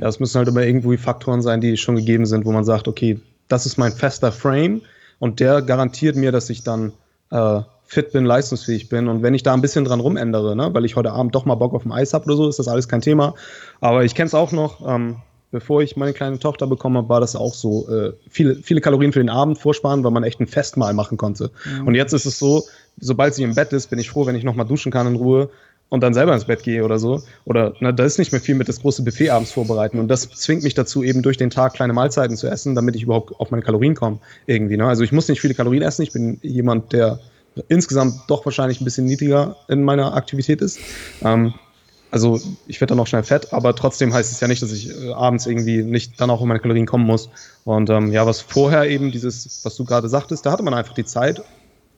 Ja, 0.00 0.08
es 0.08 0.20
müssen 0.20 0.38
halt 0.38 0.48
immer 0.48 0.62
irgendwo 0.62 0.96
Faktoren 0.96 1.42
sein, 1.42 1.60
die 1.60 1.76
schon 1.76 1.96
gegeben 1.96 2.26
sind, 2.26 2.44
wo 2.44 2.52
man 2.52 2.64
sagt, 2.64 2.88
okay, 2.88 3.20
das 3.48 3.66
ist 3.66 3.78
mein 3.78 3.92
fester 3.92 4.32
Frame 4.32 4.82
und 5.18 5.40
der 5.40 5.62
garantiert 5.62 6.16
mir, 6.16 6.30
dass 6.30 6.50
ich 6.50 6.62
dann 6.62 6.92
äh, 7.30 7.60
fit 7.84 8.12
bin, 8.12 8.24
leistungsfähig 8.24 8.88
bin. 8.88 9.08
Und 9.08 9.22
wenn 9.22 9.34
ich 9.34 9.42
da 9.42 9.54
ein 9.54 9.62
bisschen 9.62 9.84
dran 9.84 10.00
rumändere, 10.00 10.54
ne, 10.54 10.72
weil 10.72 10.84
ich 10.84 10.94
heute 10.94 11.12
Abend 11.12 11.34
doch 11.34 11.46
mal 11.46 11.54
Bock 11.56 11.74
auf 11.74 11.82
dem 11.82 11.92
Eis 11.92 12.14
habe 12.14 12.26
oder 12.26 12.36
so, 12.36 12.48
ist 12.48 12.58
das 12.58 12.68
alles 12.68 12.86
kein 12.86 13.00
Thema. 13.00 13.34
Aber 13.80 14.04
ich 14.04 14.14
kenne 14.14 14.26
es 14.26 14.34
auch 14.34 14.52
noch, 14.52 14.86
ähm, 14.86 15.16
bevor 15.50 15.82
ich 15.82 15.96
meine 15.96 16.12
kleine 16.12 16.38
Tochter 16.38 16.66
bekommen 16.66 16.96
habe, 16.96 17.08
war 17.08 17.20
das 17.20 17.36
auch 17.36 17.54
so. 17.54 17.88
Äh, 17.88 18.12
viele, 18.28 18.56
viele 18.56 18.80
Kalorien 18.80 19.12
für 19.12 19.20
den 19.20 19.30
Abend 19.30 19.58
vorsparen, 19.58 20.04
weil 20.04 20.10
man 20.10 20.24
echt 20.24 20.40
ein 20.40 20.46
Festmahl 20.46 20.94
machen 20.94 21.16
konnte. 21.16 21.50
Mhm. 21.64 21.86
Und 21.86 21.94
jetzt 21.94 22.12
ist 22.12 22.26
es 22.26 22.38
so, 22.38 22.64
sobald 23.00 23.34
sie 23.34 23.42
im 23.42 23.54
Bett 23.54 23.72
ist, 23.72 23.88
bin 23.88 23.98
ich 23.98 24.10
froh, 24.10 24.26
wenn 24.26 24.34
ich 24.36 24.44
nochmal 24.44 24.66
duschen 24.66 24.92
kann 24.92 25.06
in 25.06 25.16
Ruhe 25.16 25.50
und 25.88 26.02
dann 26.02 26.12
selber 26.12 26.34
ins 26.34 26.44
Bett 26.44 26.62
gehe 26.62 26.84
oder 26.84 26.98
so. 26.98 27.22
Oder 27.44 27.74
na, 27.80 27.92
da 27.92 28.04
ist 28.04 28.18
nicht 28.18 28.32
mehr 28.32 28.40
viel 28.40 28.54
mit 28.54 28.68
das 28.68 28.80
große 28.80 29.02
Buffet 29.02 29.30
abends 29.30 29.52
vorbereiten. 29.52 29.98
Und 29.98 30.08
das 30.08 30.28
zwingt 30.28 30.62
mich 30.62 30.74
dazu, 30.74 31.02
eben 31.02 31.22
durch 31.22 31.36
den 31.36 31.50
Tag 31.50 31.74
kleine 31.74 31.92
Mahlzeiten 31.92 32.36
zu 32.36 32.46
essen, 32.46 32.74
damit 32.74 32.96
ich 32.96 33.04
überhaupt 33.04 33.38
auf 33.40 33.50
meine 33.50 33.62
Kalorien 33.62 33.94
komme. 33.94 34.18
Irgendwie. 34.46 34.76
Ne? 34.76 34.86
Also 34.86 35.02
ich 35.02 35.12
muss 35.12 35.28
nicht 35.28 35.40
viele 35.40 35.54
Kalorien 35.54 35.82
essen. 35.82 36.02
Ich 36.02 36.12
bin 36.12 36.38
jemand, 36.42 36.92
der 36.92 37.20
insgesamt 37.68 38.14
doch 38.28 38.44
wahrscheinlich 38.44 38.80
ein 38.80 38.84
bisschen 38.84 39.06
niedriger 39.06 39.56
in 39.68 39.82
meiner 39.82 40.14
Aktivität 40.14 40.60
ist. 40.60 40.78
Ähm, 41.22 41.54
also 42.10 42.40
ich 42.66 42.80
werde 42.80 42.92
dann 42.92 43.00
auch 43.00 43.06
schnell 43.06 43.22
fett, 43.22 43.52
aber 43.52 43.74
trotzdem 43.74 44.12
heißt 44.12 44.32
es 44.32 44.40
ja 44.40 44.48
nicht, 44.48 44.62
dass 44.62 44.72
ich 44.72 44.90
äh, 44.90 45.12
abends 45.12 45.46
irgendwie 45.46 45.82
nicht 45.82 46.20
dann 46.20 46.30
auch 46.30 46.40
um 46.40 46.48
meine 46.48 46.60
Kalorien 46.60 46.86
kommen 46.86 47.06
muss. 47.06 47.28
Und 47.64 47.90
ähm, 47.90 48.12
ja, 48.12 48.26
was 48.26 48.40
vorher 48.40 48.88
eben 48.88 49.10
dieses, 49.10 49.64
was 49.64 49.76
du 49.76 49.84
gerade 49.84 50.08
sagtest, 50.08 50.46
da 50.46 50.52
hatte 50.52 50.62
man 50.62 50.74
einfach 50.74 50.94
die 50.94 51.04
Zeit 51.04 51.42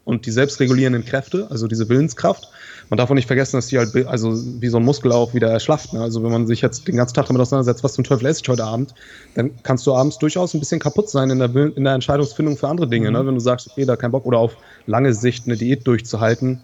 und 0.05 0.27
die 0.27 0.31
selbstregulierenden 0.31 1.05
Kräfte, 1.05 1.47
also 1.51 1.67
diese 1.67 1.89
Willenskraft. 1.89 2.49
Man 2.89 2.97
darf 2.97 3.09
auch 3.09 3.15
nicht 3.15 3.29
vergessen, 3.29 3.57
dass 3.57 3.69
die 3.69 3.79
halt 3.79 3.95
also 4.09 4.33
wie 4.61 4.67
so 4.67 4.79
ein 4.79 4.85
Muskel 4.85 5.13
auch 5.13 5.35
wieder 5.35 5.49
erschlafft. 5.49 5.93
Ne? 5.93 6.01
Also 6.01 6.25
wenn 6.25 6.33
man 6.33 6.49
sich 6.49 6.61
jetzt 6.61 6.89
den 6.89 6.97
ganzen 6.97 7.15
Tag 7.15 7.27
damit 7.27 7.41
auseinandersetzt, 7.41 7.85
was 7.85 7.93
zum 7.93 8.03
Teufel 8.03 8.27
esse 8.27 8.41
ich 8.43 8.49
heute 8.49 8.65
Abend, 8.65 8.95
dann 9.35 9.53
kannst 9.63 9.87
du 9.87 9.95
abends 9.95 10.19
durchaus 10.19 10.55
ein 10.55 10.59
bisschen 10.59 10.81
kaputt 10.81 11.09
sein 11.09 11.31
in 11.31 11.39
der, 11.39 11.55
in 11.55 11.85
der 11.85 11.95
Entscheidungsfindung 11.95 12.57
für 12.57 12.67
andere 12.67 12.89
Dinge. 12.89 13.13
Ne? 13.13 13.19
Mhm. 13.19 13.25
Ne? 13.25 13.27
Wenn 13.29 13.35
du 13.35 13.41
sagst, 13.41 13.71
okay, 13.71 13.85
da 13.85 13.95
kein 13.95 14.11
Bock 14.11 14.27
oder 14.27 14.39
auf 14.39 14.57
lange 14.87 15.15
Sicht 15.15 15.47
eine 15.47 15.57
Diät 15.57 15.87
durchzuhalten, 15.87 16.63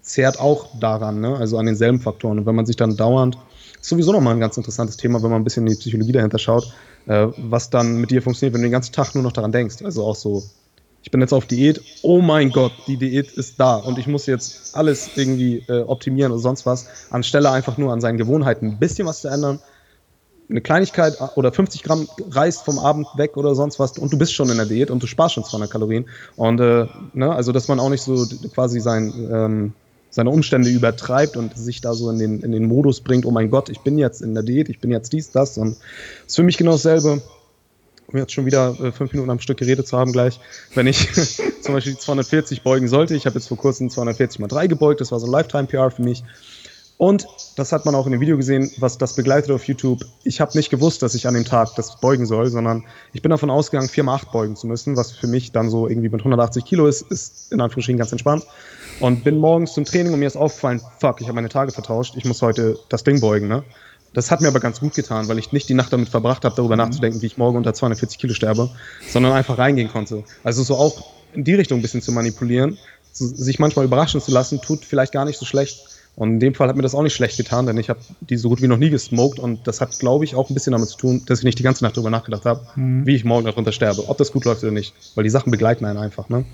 zehrt 0.00 0.40
auch 0.40 0.78
daran, 0.78 1.20
ne? 1.20 1.36
also 1.36 1.58
an 1.58 1.66
denselben 1.66 2.00
Faktoren. 2.00 2.38
Und 2.38 2.46
wenn 2.46 2.54
man 2.54 2.66
sich 2.66 2.76
dann 2.76 2.96
dauernd, 2.96 3.38
ist 3.80 3.88
sowieso 3.88 4.12
nochmal 4.12 4.34
ein 4.34 4.40
ganz 4.40 4.56
interessantes 4.56 4.96
Thema, 4.96 5.22
wenn 5.22 5.30
man 5.30 5.40
ein 5.40 5.44
bisschen 5.44 5.66
in 5.66 5.72
die 5.72 5.78
Psychologie 5.78 6.12
dahinter 6.12 6.38
schaut, 6.38 6.72
äh, 7.06 7.28
was 7.36 7.70
dann 7.70 8.00
mit 8.00 8.10
dir 8.10 8.22
funktioniert, 8.22 8.54
wenn 8.54 8.62
du 8.62 8.68
den 8.68 8.72
ganzen 8.72 8.92
Tag 8.92 9.14
nur 9.14 9.22
noch 9.22 9.32
daran 9.32 9.52
denkst. 9.52 9.82
Also 9.82 10.04
auch 10.04 10.16
so, 10.16 10.42
ich 11.02 11.10
bin 11.10 11.20
jetzt 11.20 11.32
auf 11.32 11.46
Diät, 11.46 11.80
oh 12.02 12.20
mein 12.20 12.50
Gott, 12.50 12.72
die 12.88 12.96
Diät 12.96 13.30
ist 13.32 13.60
da 13.60 13.76
und 13.76 13.98
ich 13.98 14.08
muss 14.08 14.26
jetzt 14.26 14.76
alles 14.76 15.10
irgendwie 15.14 15.64
äh, 15.68 15.82
optimieren 15.82 16.32
oder 16.32 16.40
sonst 16.40 16.66
was, 16.66 16.88
anstelle 17.10 17.50
einfach 17.50 17.78
nur 17.78 17.92
an 17.92 18.00
seinen 18.00 18.18
Gewohnheiten 18.18 18.66
ein 18.66 18.78
bisschen 18.78 19.06
was 19.06 19.20
zu 19.20 19.28
ändern, 19.28 19.60
eine 20.48 20.60
Kleinigkeit 20.60 21.16
oder 21.34 21.52
50 21.52 21.82
Gramm 21.82 22.08
Reis 22.30 22.60
vom 22.62 22.78
Abend 22.78 23.06
weg 23.16 23.36
oder 23.36 23.54
sonst 23.54 23.78
was 23.78 23.98
und 23.98 24.12
du 24.12 24.18
bist 24.18 24.32
schon 24.32 24.48
in 24.48 24.56
der 24.56 24.66
Diät 24.66 24.90
und 24.90 25.02
du 25.02 25.06
sparst 25.06 25.34
schon 25.34 25.44
200 25.44 25.70
Kalorien. 25.70 26.06
Und 26.36 26.60
äh, 26.60 26.86
ne, 27.14 27.32
also 27.32 27.52
dass 27.52 27.68
man 27.68 27.80
auch 27.80 27.90
nicht 27.90 28.02
so 28.02 28.26
quasi 28.54 28.80
sein, 28.80 29.12
ähm, 29.32 29.72
seine 30.10 30.30
Umstände 30.30 30.70
übertreibt 30.70 31.36
und 31.36 31.56
sich 31.56 31.80
da 31.80 31.94
so 31.94 32.10
in 32.10 32.18
den, 32.18 32.40
in 32.40 32.52
den 32.52 32.66
Modus 32.66 33.00
bringt, 33.00 33.26
oh 33.26 33.30
mein 33.30 33.50
Gott, 33.50 33.68
ich 33.68 33.80
bin 33.80 33.98
jetzt 33.98 34.22
in 34.22 34.34
der 34.34 34.42
Diät, 34.42 34.68
ich 34.68 34.78
bin 34.78 34.90
jetzt 34.90 35.12
dies, 35.12 35.30
das. 35.30 35.58
Und 35.58 35.76
das 35.76 36.26
ist 36.28 36.36
für 36.36 36.42
mich 36.42 36.56
genau 36.56 36.72
dasselbe, 36.72 37.22
um 38.06 38.18
jetzt 38.18 38.32
schon 38.32 38.46
wieder 38.46 38.76
äh, 38.80 38.92
fünf 38.92 39.12
Minuten 39.12 39.30
am 39.30 39.40
Stück 39.40 39.58
geredet 39.58 39.88
zu 39.88 39.98
haben 39.98 40.12
gleich, 40.12 40.38
wenn 40.74 40.86
ich 40.86 41.12
zum 41.60 41.74
Beispiel 41.74 41.94
die 41.94 41.98
240 41.98 42.62
beugen 42.62 42.86
sollte. 42.86 43.16
Ich 43.16 43.26
habe 43.26 43.36
jetzt 43.36 43.48
vor 43.48 43.56
kurzem 43.56 43.90
240 43.90 44.38
mal 44.38 44.46
3 44.46 44.68
gebeugt, 44.68 45.00
das 45.00 45.10
war 45.10 45.18
so 45.18 45.26
ein 45.26 45.32
Lifetime-PR 45.32 45.90
für 45.90 46.02
mich. 46.02 46.22
Und 46.98 47.26
das 47.56 47.72
hat 47.72 47.84
man 47.84 47.94
auch 47.94 48.06
in 48.06 48.12
dem 48.12 48.20
Video 48.22 48.38
gesehen, 48.38 48.70
was 48.78 48.96
das 48.96 49.14
begleitet 49.14 49.50
auf 49.50 49.64
YouTube. 49.68 50.06
Ich 50.24 50.40
habe 50.40 50.56
nicht 50.56 50.70
gewusst, 50.70 51.02
dass 51.02 51.14
ich 51.14 51.26
an 51.26 51.34
dem 51.34 51.44
Tag 51.44 51.74
das 51.76 52.00
beugen 52.00 52.24
soll, 52.24 52.48
sondern 52.48 52.84
ich 53.12 53.20
bin 53.20 53.30
davon 53.30 53.50
ausgegangen, 53.50 53.88
4x8 53.88 54.32
beugen 54.32 54.56
zu 54.56 54.66
müssen, 54.66 54.96
was 54.96 55.12
für 55.12 55.26
mich 55.26 55.52
dann 55.52 55.68
so 55.68 55.88
irgendwie 55.88 56.08
mit 56.08 56.20
180 56.20 56.64
Kilo 56.64 56.86
ist, 56.86 57.02
ist 57.10 57.52
in 57.52 57.60
Anführungsstrichen 57.60 57.98
ganz 57.98 58.12
entspannt. 58.12 58.46
Und 59.00 59.24
bin 59.24 59.36
morgens 59.36 59.74
zum 59.74 59.84
Training 59.84 60.14
und 60.14 60.20
mir 60.20 60.26
ist 60.26 60.36
aufgefallen, 60.36 60.80
fuck, 60.98 61.20
ich 61.20 61.26
habe 61.26 61.34
meine 61.34 61.50
Tage 61.50 61.70
vertauscht, 61.70 62.14
ich 62.16 62.24
muss 62.24 62.40
heute 62.40 62.78
das 62.88 63.04
Ding 63.04 63.20
beugen. 63.20 63.46
Ne? 63.46 63.62
Das 64.14 64.30
hat 64.30 64.40
mir 64.40 64.48
aber 64.48 64.60
ganz 64.60 64.80
gut 64.80 64.94
getan, 64.94 65.28
weil 65.28 65.38
ich 65.38 65.52
nicht 65.52 65.68
die 65.68 65.74
Nacht 65.74 65.92
damit 65.92 66.08
verbracht 66.08 66.46
habe, 66.46 66.56
darüber 66.56 66.76
mhm. 66.76 66.82
nachzudenken, 66.82 67.20
wie 67.20 67.26
ich 67.26 67.36
morgen 67.36 67.58
unter 67.58 67.74
240 67.74 68.18
Kilo 68.18 68.32
sterbe, 68.32 68.70
sondern 69.06 69.32
einfach 69.32 69.58
reingehen 69.58 69.90
konnte. 69.90 70.24
Also 70.44 70.62
so 70.62 70.76
auch 70.76 71.12
in 71.34 71.44
die 71.44 71.54
Richtung 71.54 71.78
ein 71.78 71.82
bisschen 71.82 72.00
zu 72.00 72.10
manipulieren, 72.12 72.78
sich 73.12 73.58
manchmal 73.58 73.84
überraschen 73.84 74.22
zu 74.22 74.30
lassen, 74.30 74.62
tut 74.62 74.86
vielleicht 74.86 75.12
gar 75.12 75.26
nicht 75.26 75.38
so 75.38 75.44
schlecht 75.44 75.95
Und 76.16 76.30
in 76.30 76.40
dem 76.40 76.54
Fall 76.54 76.68
hat 76.68 76.76
mir 76.76 76.82
das 76.82 76.94
auch 76.94 77.02
nicht 77.02 77.14
schlecht 77.14 77.36
getan, 77.36 77.66
denn 77.66 77.76
ich 77.76 77.90
habe 77.90 78.00
die 78.20 78.38
so 78.38 78.48
gut 78.48 78.62
wie 78.62 78.68
noch 78.68 78.78
nie 78.78 78.88
gesmoked 78.88 79.38
und 79.38 79.66
das 79.66 79.82
hat, 79.82 79.98
glaube 79.98 80.24
ich, 80.24 80.34
auch 80.34 80.48
ein 80.48 80.54
bisschen 80.54 80.72
damit 80.72 80.88
zu 80.88 80.96
tun, 80.96 81.22
dass 81.26 81.40
ich 81.40 81.44
nicht 81.44 81.58
die 81.58 81.62
ganze 81.62 81.84
Nacht 81.84 81.94
darüber 81.94 82.08
nachgedacht 82.08 82.46
habe, 82.46 82.66
mhm. 82.74 83.06
wie 83.06 83.14
ich 83.14 83.24
morgen 83.24 83.44
darunter 83.44 83.70
sterbe, 83.70 84.08
ob 84.08 84.16
das 84.16 84.32
gut 84.32 84.46
läuft 84.46 84.62
oder 84.62 84.72
nicht, 84.72 84.94
weil 85.14 85.24
die 85.24 85.30
Sachen 85.30 85.50
begleiten 85.50 85.84
einen 85.84 85.98
einfach. 85.98 86.30
Ne? 86.30 86.46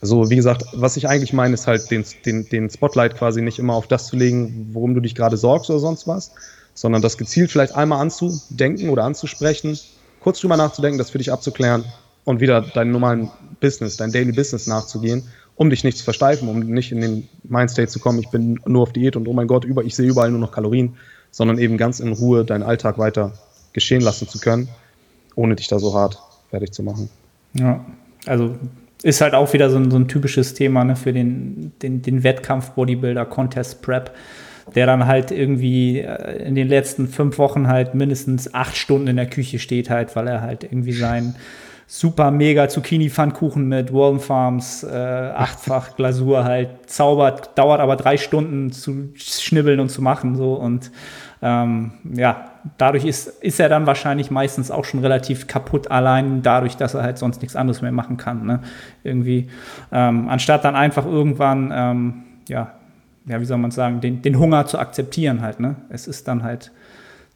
Also 0.00 0.30
wie 0.30 0.36
gesagt, 0.36 0.64
was 0.72 0.96
ich 0.96 1.08
eigentlich 1.10 1.34
meine, 1.34 1.52
ist 1.52 1.66
halt 1.66 1.90
den, 1.90 2.06
den, 2.24 2.48
den 2.48 2.70
Spotlight 2.70 3.18
quasi 3.18 3.42
nicht 3.42 3.58
immer 3.58 3.74
auf 3.74 3.86
das 3.86 4.06
zu 4.06 4.16
legen, 4.16 4.70
worum 4.72 4.94
du 4.94 5.00
dich 5.00 5.14
gerade 5.14 5.36
sorgst 5.36 5.68
oder 5.68 5.78
sonst 5.78 6.08
was, 6.08 6.32
sondern 6.72 7.02
das 7.02 7.18
gezielt 7.18 7.50
vielleicht 7.50 7.76
einmal 7.76 8.00
anzudenken 8.00 8.88
oder 8.88 9.04
anzusprechen, 9.04 9.78
kurz 10.20 10.40
drüber 10.40 10.56
nachzudenken, 10.56 10.96
das 10.96 11.10
für 11.10 11.18
dich 11.18 11.30
abzuklären 11.30 11.84
und 12.24 12.40
wieder 12.40 12.62
deinen 12.62 12.92
normalen 12.92 13.30
Business, 13.60 13.98
dein 13.98 14.10
Daily 14.10 14.32
Business 14.32 14.66
nachzugehen 14.66 15.24
um 15.62 15.70
dich 15.70 15.84
nicht 15.84 15.96
zu 15.96 16.04
versteifen, 16.04 16.48
um 16.48 16.58
nicht 16.58 16.90
in 16.90 17.00
den 17.00 17.28
Mindstate 17.44 17.88
zu 17.88 18.00
kommen, 18.00 18.18
ich 18.18 18.28
bin 18.30 18.60
nur 18.66 18.82
auf 18.82 18.92
Diät 18.92 19.14
und 19.16 19.28
oh 19.28 19.32
mein 19.32 19.46
Gott, 19.46 19.64
über, 19.64 19.84
ich 19.84 19.94
sehe 19.94 20.08
überall 20.08 20.30
nur 20.30 20.40
noch 20.40 20.50
Kalorien, 20.50 20.96
sondern 21.30 21.58
eben 21.58 21.76
ganz 21.76 22.00
in 22.00 22.12
Ruhe 22.12 22.44
deinen 22.44 22.64
Alltag 22.64 22.98
weiter 22.98 23.32
geschehen 23.72 24.02
lassen 24.02 24.28
zu 24.28 24.40
können, 24.40 24.68
ohne 25.36 25.54
dich 25.54 25.68
da 25.68 25.78
so 25.78 25.94
hart 25.94 26.18
fertig 26.50 26.72
zu 26.72 26.82
machen. 26.82 27.08
Ja, 27.54 27.84
also 28.26 28.56
ist 29.04 29.20
halt 29.20 29.34
auch 29.34 29.52
wieder 29.52 29.70
so 29.70 29.78
ein, 29.78 29.90
so 29.90 29.96
ein 29.96 30.08
typisches 30.08 30.54
Thema 30.54 30.84
ne, 30.84 30.96
für 30.96 31.12
den, 31.12 31.72
den, 31.80 32.02
den 32.02 32.24
Wettkampf-Bodybuilder, 32.24 33.24
Contest 33.24 33.82
Prep, 33.82 34.12
der 34.74 34.86
dann 34.86 35.06
halt 35.06 35.30
irgendwie 35.30 36.00
äh, 36.00 36.44
in 36.44 36.56
den 36.56 36.68
letzten 36.68 37.06
fünf 37.06 37.38
Wochen 37.38 37.68
halt 37.68 37.94
mindestens 37.94 38.52
acht 38.52 38.76
Stunden 38.76 39.06
in 39.06 39.16
der 39.16 39.26
Küche 39.26 39.60
steht, 39.60 39.90
halt, 39.90 40.14
weil 40.16 40.26
er 40.26 40.40
halt 40.40 40.64
irgendwie 40.64 40.92
sein 40.92 41.36
super 41.94 42.30
mega 42.30 42.70
Zucchini-Pfannkuchen 42.70 43.68
mit 43.68 43.92
Wallen 43.92 44.18
Farms, 44.18 44.82
äh, 44.82 44.96
achtfach 44.96 45.94
Glasur 45.96 46.42
halt 46.42 46.88
zaubert, 46.88 47.50
dauert 47.58 47.80
aber 47.80 47.96
drei 47.96 48.16
Stunden 48.16 48.72
zu 48.72 49.10
schnibbeln 49.14 49.78
und 49.78 49.90
zu 49.90 50.00
machen 50.00 50.34
so 50.34 50.54
und 50.54 50.90
ähm, 51.42 51.92
ja, 52.14 52.46
dadurch 52.78 53.04
ist, 53.04 53.26
ist 53.42 53.60
er 53.60 53.68
dann 53.68 53.86
wahrscheinlich 53.86 54.30
meistens 54.30 54.70
auch 54.70 54.86
schon 54.86 55.00
relativ 55.00 55.48
kaputt 55.48 55.90
allein, 55.90 56.40
dadurch, 56.40 56.78
dass 56.78 56.94
er 56.94 57.02
halt 57.02 57.18
sonst 57.18 57.42
nichts 57.42 57.56
anderes 57.56 57.82
mehr 57.82 57.92
machen 57.92 58.16
kann, 58.16 58.46
ne? 58.46 58.60
Irgendwie. 59.02 59.48
Ähm, 59.90 60.28
anstatt 60.30 60.64
dann 60.64 60.76
einfach 60.76 61.04
irgendwann, 61.04 61.72
ähm, 61.74 62.22
ja, 62.48 62.72
ja, 63.26 63.40
wie 63.40 63.44
soll 63.44 63.58
man 63.58 63.70
sagen, 63.70 64.00
den, 64.00 64.22
den 64.22 64.38
Hunger 64.38 64.64
zu 64.66 64.78
akzeptieren 64.78 65.42
halt, 65.42 65.60
ne? 65.60 65.76
Es 65.90 66.06
ist 66.06 66.26
dann 66.26 66.42
halt 66.42 66.70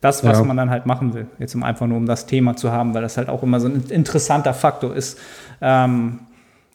das, 0.01 0.25
was 0.25 0.39
ja. 0.39 0.45
man 0.45 0.57
dann 0.57 0.71
halt 0.71 0.87
machen 0.87 1.15
will. 1.15 1.27
Jetzt 1.39 1.55
um 1.55 1.63
einfach 1.63 1.87
nur 1.87 1.97
um 1.97 2.07
das 2.07 2.27
Thema 2.27 2.57
zu 2.57 2.71
haben, 2.71 2.95
weil 2.95 3.03
das 3.03 3.17
halt 3.17 3.29
auch 3.29 3.43
immer 3.43 3.61
so 3.61 3.69
ein 3.69 3.85
interessanter 3.89 4.55
Faktor 4.55 4.95
ist. 4.95 5.19
Ähm, 5.61 6.21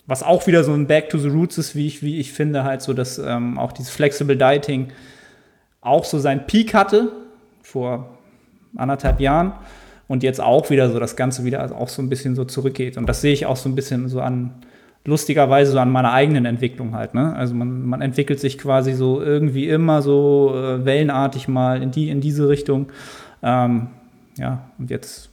was 0.07 0.23
auch 0.23 0.47
wieder 0.47 0.63
so 0.63 0.73
ein 0.73 0.87
Back 0.87 1.09
to 1.09 1.17
the 1.17 1.29
Roots 1.29 1.57
ist, 1.57 1.75
wie 1.75 1.87
ich, 1.87 2.03
wie 2.03 2.19
ich 2.19 2.33
finde, 2.33 2.63
halt 2.63 2.81
so, 2.81 2.93
dass 2.93 3.17
ähm, 3.19 3.57
auch 3.57 3.71
dieses 3.71 3.91
Flexible 3.91 4.35
Dieting 4.35 4.89
auch 5.81 6.05
so 6.05 6.19
seinen 6.19 6.45
Peak 6.47 6.73
hatte 6.73 7.11
vor 7.61 8.17
anderthalb 8.75 9.19
Jahren 9.19 9.53
und 10.07 10.23
jetzt 10.23 10.41
auch 10.41 10.69
wieder 10.69 10.89
so 10.89 10.99
das 10.99 11.15
Ganze 11.15 11.45
wieder 11.45 11.75
auch 11.75 11.87
so 11.87 12.01
ein 12.01 12.09
bisschen 12.09 12.35
so 12.35 12.43
zurückgeht. 12.43 12.97
Und 12.97 13.07
das 13.07 13.21
sehe 13.21 13.33
ich 13.33 13.45
auch 13.45 13.55
so 13.55 13.69
ein 13.69 13.75
bisschen 13.75 14.09
so 14.09 14.21
an, 14.21 14.53
lustigerweise 15.05 15.71
so 15.71 15.79
an 15.79 15.91
meiner 15.91 16.11
eigenen 16.13 16.45
Entwicklung 16.45 16.95
halt. 16.95 17.13
Ne? 17.13 17.33
Also 17.35 17.55
man, 17.55 17.85
man 17.85 18.01
entwickelt 18.01 18.39
sich 18.39 18.57
quasi 18.57 18.93
so 18.93 19.21
irgendwie 19.21 19.67
immer 19.67 20.01
so 20.01 20.53
äh, 20.55 20.85
wellenartig 20.85 21.47
mal 21.47 21.81
in, 21.81 21.91
die, 21.91 22.09
in 22.09 22.21
diese 22.21 22.49
Richtung. 22.49 22.87
Ähm, 23.41 23.87
ja, 24.37 24.63
und 24.77 24.89
jetzt 24.91 25.29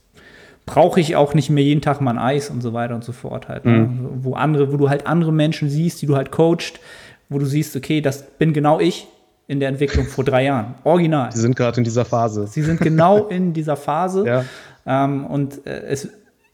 brauche 0.65 1.01
ich 1.01 1.17
auch 1.17 1.35
nicht 1.35 1.51
mehr 1.51 1.65
jeden 1.65 1.81
Tag 1.81 2.01
mal 2.01 2.13
ein 2.13 2.19
Eis 2.19 2.51
und 2.51 2.63
so 2.63 2.73
weiter 2.73 2.95
und 2.95 3.05
so 3.05 3.13
fort 3.13 3.49
halt. 3.49 3.65
Ne? 3.65 3.73
Mhm. 3.73 4.09
Wo 4.23 4.35
andere, 4.35 4.73
wo 4.73 4.77
du 4.77 4.89
halt 4.89 5.07
andere 5.07 5.33
Menschen 5.33 5.69
siehst, 5.69 6.01
die 6.03 6.07
du 6.07 6.17
halt 6.17 6.31
coacht, 6.31 6.81
wo 7.29 7.39
du 7.39 7.45
siehst, 7.45 7.77
okay, 7.77 8.01
das 8.01 8.23
bin 8.23 8.53
genau 8.53 8.81
ich 8.81 9.07
in 9.47 9.61
der 9.61 9.71
Entwicklung 9.71 10.07
vor 10.07 10.25
drei 10.25 10.45
Jahren. 10.45 10.75
Original. 10.85 11.33
Sie 11.33 11.41
sind 11.41 11.57
gerade 11.57 11.79
in 11.79 11.85
dieser 11.85 12.05
Phase. 12.05 12.47
Sie 12.47 12.63
sind 12.63 12.81
genau 12.81 13.27
in 13.29 13.53
dieser 13.53 13.77
Phase. 13.77 14.27
ja. 14.27 14.45
Ähm, 14.89 15.27
und 15.27 15.67
äh, 15.67 15.83
es 15.87 16.09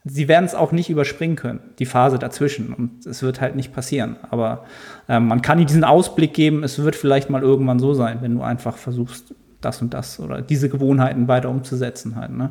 sie 0.04 0.28
werden 0.28 0.44
es 0.44 0.54
auch 0.54 0.72
nicht 0.72 0.90
überspringen 0.90 1.36
können, 1.36 1.60
die 1.78 1.86
Phase 1.86 2.18
dazwischen. 2.18 2.74
Und 2.74 3.06
es 3.06 3.22
wird 3.22 3.40
halt 3.40 3.56
nicht 3.56 3.72
passieren. 3.72 4.16
Aber 4.30 4.64
ähm, 5.08 5.26
man 5.26 5.42
kann 5.42 5.58
ihnen 5.58 5.66
diesen 5.66 5.84
Ausblick 5.84 6.34
geben, 6.34 6.62
es 6.62 6.78
wird 6.78 6.94
vielleicht 6.94 7.30
mal 7.30 7.42
irgendwann 7.42 7.78
so 7.78 7.94
sein, 7.94 8.18
wenn 8.20 8.34
du 8.34 8.42
einfach 8.42 8.76
versuchst, 8.76 9.34
das 9.62 9.80
und 9.80 9.94
das 9.94 10.20
oder 10.20 10.42
diese 10.42 10.68
Gewohnheiten 10.68 11.26
weiter 11.26 11.48
umzusetzen 11.48 12.16
halt. 12.16 12.32
Ne? 12.32 12.50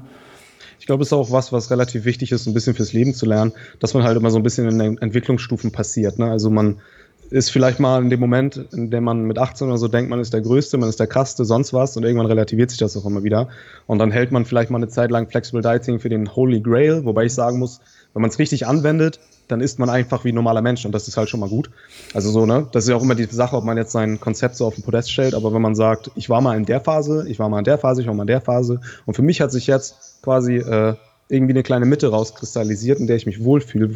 Ich 0.80 0.88
glaube, 0.88 1.04
es 1.04 1.10
ist 1.10 1.14
auch 1.14 1.32
was, 1.32 1.54
was 1.54 1.70
relativ 1.70 2.06
wichtig 2.06 2.32
ist, 2.32 2.48
ein 2.48 2.56
bisschen 2.56 2.74
fürs 2.74 2.92
Leben 2.92 3.14
zu 3.14 3.28
lernen, 3.28 3.54
dass 3.80 3.94
man 3.94 4.04
halt 4.04 4.18
immer 4.18 4.32
so 4.32 4.38
ein 4.38 4.44
bisschen 4.44 4.68
in 4.68 4.80
den 4.80 4.98
Entwicklungsstufen 4.98 5.72
passiert. 5.72 6.18
Ne? 6.18 6.32
Also 6.32 6.50
man 6.50 6.82
ist 7.30 7.50
vielleicht 7.50 7.80
mal 7.80 8.02
in 8.02 8.10
dem 8.10 8.20
Moment, 8.20 8.58
in 8.74 8.92
dem 8.92 9.04
man 9.04 9.24
mit 9.24 9.38
18 9.38 9.68
oder 9.68 9.78
so 9.78 9.88
denkt, 9.88 10.10
man 10.10 10.20
ist 10.20 10.34
der 10.34 10.42
Größte, 10.42 10.78
man 10.78 10.90
ist 10.90 11.00
der 11.00 11.08
Krasseste, 11.08 11.46
sonst 11.46 11.74
was 11.74 11.98
und 11.98 12.04
irgendwann 12.04 12.28
relativiert 12.28 12.70
sich 12.70 12.80
das 12.80 12.96
auch 12.96 13.06
immer 13.06 13.24
wieder. 13.24 13.50
Und 13.88 14.00
dann 14.00 14.12
hält 14.12 14.32
man 14.32 14.46
vielleicht 14.46 14.70
mal 14.70 14.78
eine 14.78 14.88
Zeit 14.88 15.12
lang 15.12 15.30
Flexible 15.30 15.62
Dieting 15.62 16.00
für 16.00 16.10
den 16.10 16.36
Holy 16.36 16.62
Grail, 16.62 17.06
wobei 17.06 17.26
ich 17.26 17.34
sagen 17.34 17.60
muss, 17.60 17.80
wenn 18.14 18.22
man 18.22 18.30
es 18.30 18.40
richtig 18.40 18.68
anwendet, 18.68 19.20
dann 19.48 19.62
ist 19.62 19.80
man 19.80 19.90
einfach 19.90 20.24
wie 20.24 20.32
ein 20.32 20.36
normaler 20.36 20.62
Mensch 20.62 20.86
und 20.86 20.94
das 20.94 21.08
ist 21.08 21.18
halt 21.18 21.30
schon 21.30 21.40
mal 21.40 21.50
gut. 21.50 21.70
Also 22.14 22.32
so, 22.32 22.46
ne? 22.46 22.68
Das 22.72 22.84
ist 22.86 22.90
ja 22.90 22.96
auch 22.96 23.04
immer 23.04 23.16
die 23.16 23.26
Sache, 23.26 23.56
ob 23.56 23.64
man 23.64 23.78
jetzt 23.78 23.92
sein 23.92 24.20
Konzept 24.20 24.56
so 24.56 24.66
auf 24.66 24.76
den 24.76 24.84
Podest 24.84 25.12
stellt, 25.12 25.34
aber 25.34 25.54
wenn 25.54 25.62
man 25.62 25.76
sagt, 25.76 26.12
ich 26.16 26.30
war 26.30 26.42
mal 26.42 26.56
in 26.56 26.66
der 26.66 26.82
Phase, 26.82 27.26
ich 27.28 27.40
war 27.40 27.50
mal 27.50 27.60
in 27.60 27.66
der 27.66 27.78
Phase, 27.78 28.02
ich 28.02 28.08
war 28.08 28.14
mal 28.14 28.24
in 28.24 28.28
der 28.28 28.42
Phase 28.42 28.80
und 29.06 29.16
für 29.16 29.22
mich 29.22 29.42
hat 29.42 29.52
sich 29.52 29.68
jetzt 29.68 30.22
quasi 30.22 30.58
äh, 30.58 30.96
irgendwie 31.30 31.54
eine 31.54 31.64
kleine 31.64 31.86
Mitte 31.86 32.10
rauskristallisiert, 32.10 33.00
in 33.00 33.08
der 33.08 33.16
ich 33.16 33.26
mich 33.26 33.44
wohlfühle. 33.44 33.90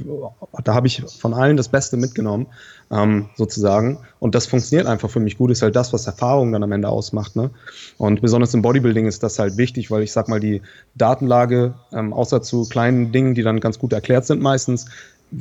Da 0.63 0.73
habe 0.73 0.87
ich 0.87 1.03
von 1.19 1.33
allen 1.33 1.57
das 1.57 1.69
Beste 1.69 1.97
mitgenommen, 1.97 2.47
ähm, 2.91 3.29
sozusagen. 3.35 3.99
Und 4.19 4.35
das 4.35 4.47
funktioniert 4.47 4.87
einfach 4.87 5.09
für 5.09 5.19
mich 5.19 5.37
gut, 5.37 5.51
ist 5.51 5.61
halt 5.61 5.75
das, 5.75 5.93
was 5.93 6.07
Erfahrung 6.07 6.51
dann 6.51 6.63
am 6.63 6.71
Ende 6.71 6.89
ausmacht. 6.89 7.35
Ne? 7.35 7.51
Und 7.97 8.21
besonders 8.21 8.53
im 8.53 8.61
Bodybuilding 8.61 9.05
ist 9.05 9.23
das 9.23 9.39
halt 9.39 9.57
wichtig, 9.57 9.91
weil 9.91 10.03
ich 10.03 10.11
sag 10.11 10.27
mal, 10.27 10.39
die 10.39 10.61
Datenlage, 10.95 11.73
ähm, 11.91 12.13
außer 12.13 12.41
zu 12.41 12.67
kleinen 12.67 13.11
Dingen, 13.11 13.35
die 13.35 13.43
dann 13.43 13.59
ganz 13.59 13.79
gut 13.79 13.93
erklärt 13.93 14.25
sind 14.25 14.41
meistens, 14.41 14.85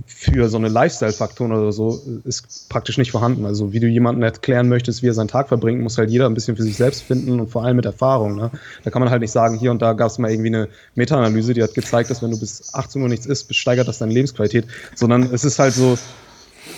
für 0.06 0.48
so 0.48 0.56
eine 0.56 0.68
Lifestyle-Faktoren 0.68 1.52
oder 1.52 1.70
so 1.70 2.02
ist 2.24 2.68
praktisch 2.68 2.98
nicht 2.98 3.12
vorhanden. 3.12 3.46
Also 3.46 3.72
wie 3.72 3.78
du 3.78 3.87
jemandem 3.87 4.24
erklären 4.24 4.68
möchtest, 4.68 5.02
wie 5.02 5.09
er 5.09 5.14
seinen 5.14 5.28
Tag 5.28 5.46
verbringt, 5.46 5.80
muss 5.80 5.96
halt 5.96 6.11
jeder 6.11 6.26
ein 6.26 6.35
bisschen 6.35 6.56
für 6.56 6.64
sich 6.64 6.76
selbst 6.76 7.02
finden 7.02 7.38
und 7.38 7.50
vor 7.50 7.64
allem 7.64 7.76
mit 7.76 7.85
Erfahrung. 7.85 8.35
Ne? 8.35 8.50
Da 8.82 8.90
kann 8.90 9.00
man 9.00 9.11
halt 9.11 9.20
nicht 9.20 9.30
sagen, 9.30 9.56
hier 9.59 9.70
und 9.70 9.80
da 9.80 9.92
gab 9.92 10.11
es 10.11 10.18
mal 10.18 10.30
irgendwie 10.30 10.48
eine 10.48 10.68
Meta-Analyse, 10.96 11.54
die 11.54 11.62
hat 11.62 11.74
gezeigt, 11.74 12.11
dass 12.11 12.20
wenn 12.20 12.32
du 12.32 12.40
bis 12.40 12.74
18 12.74 13.00
Uhr 13.00 13.09
nichts 13.09 13.26
isst, 13.26 13.54
steigert 13.54 13.87
das 13.87 13.98
deine 13.98 14.12
Lebensqualität. 14.12 14.66
Sondern 14.96 15.22
es 15.32 15.44
ist 15.44 15.61
halt 15.61 15.74
so, 15.74 15.96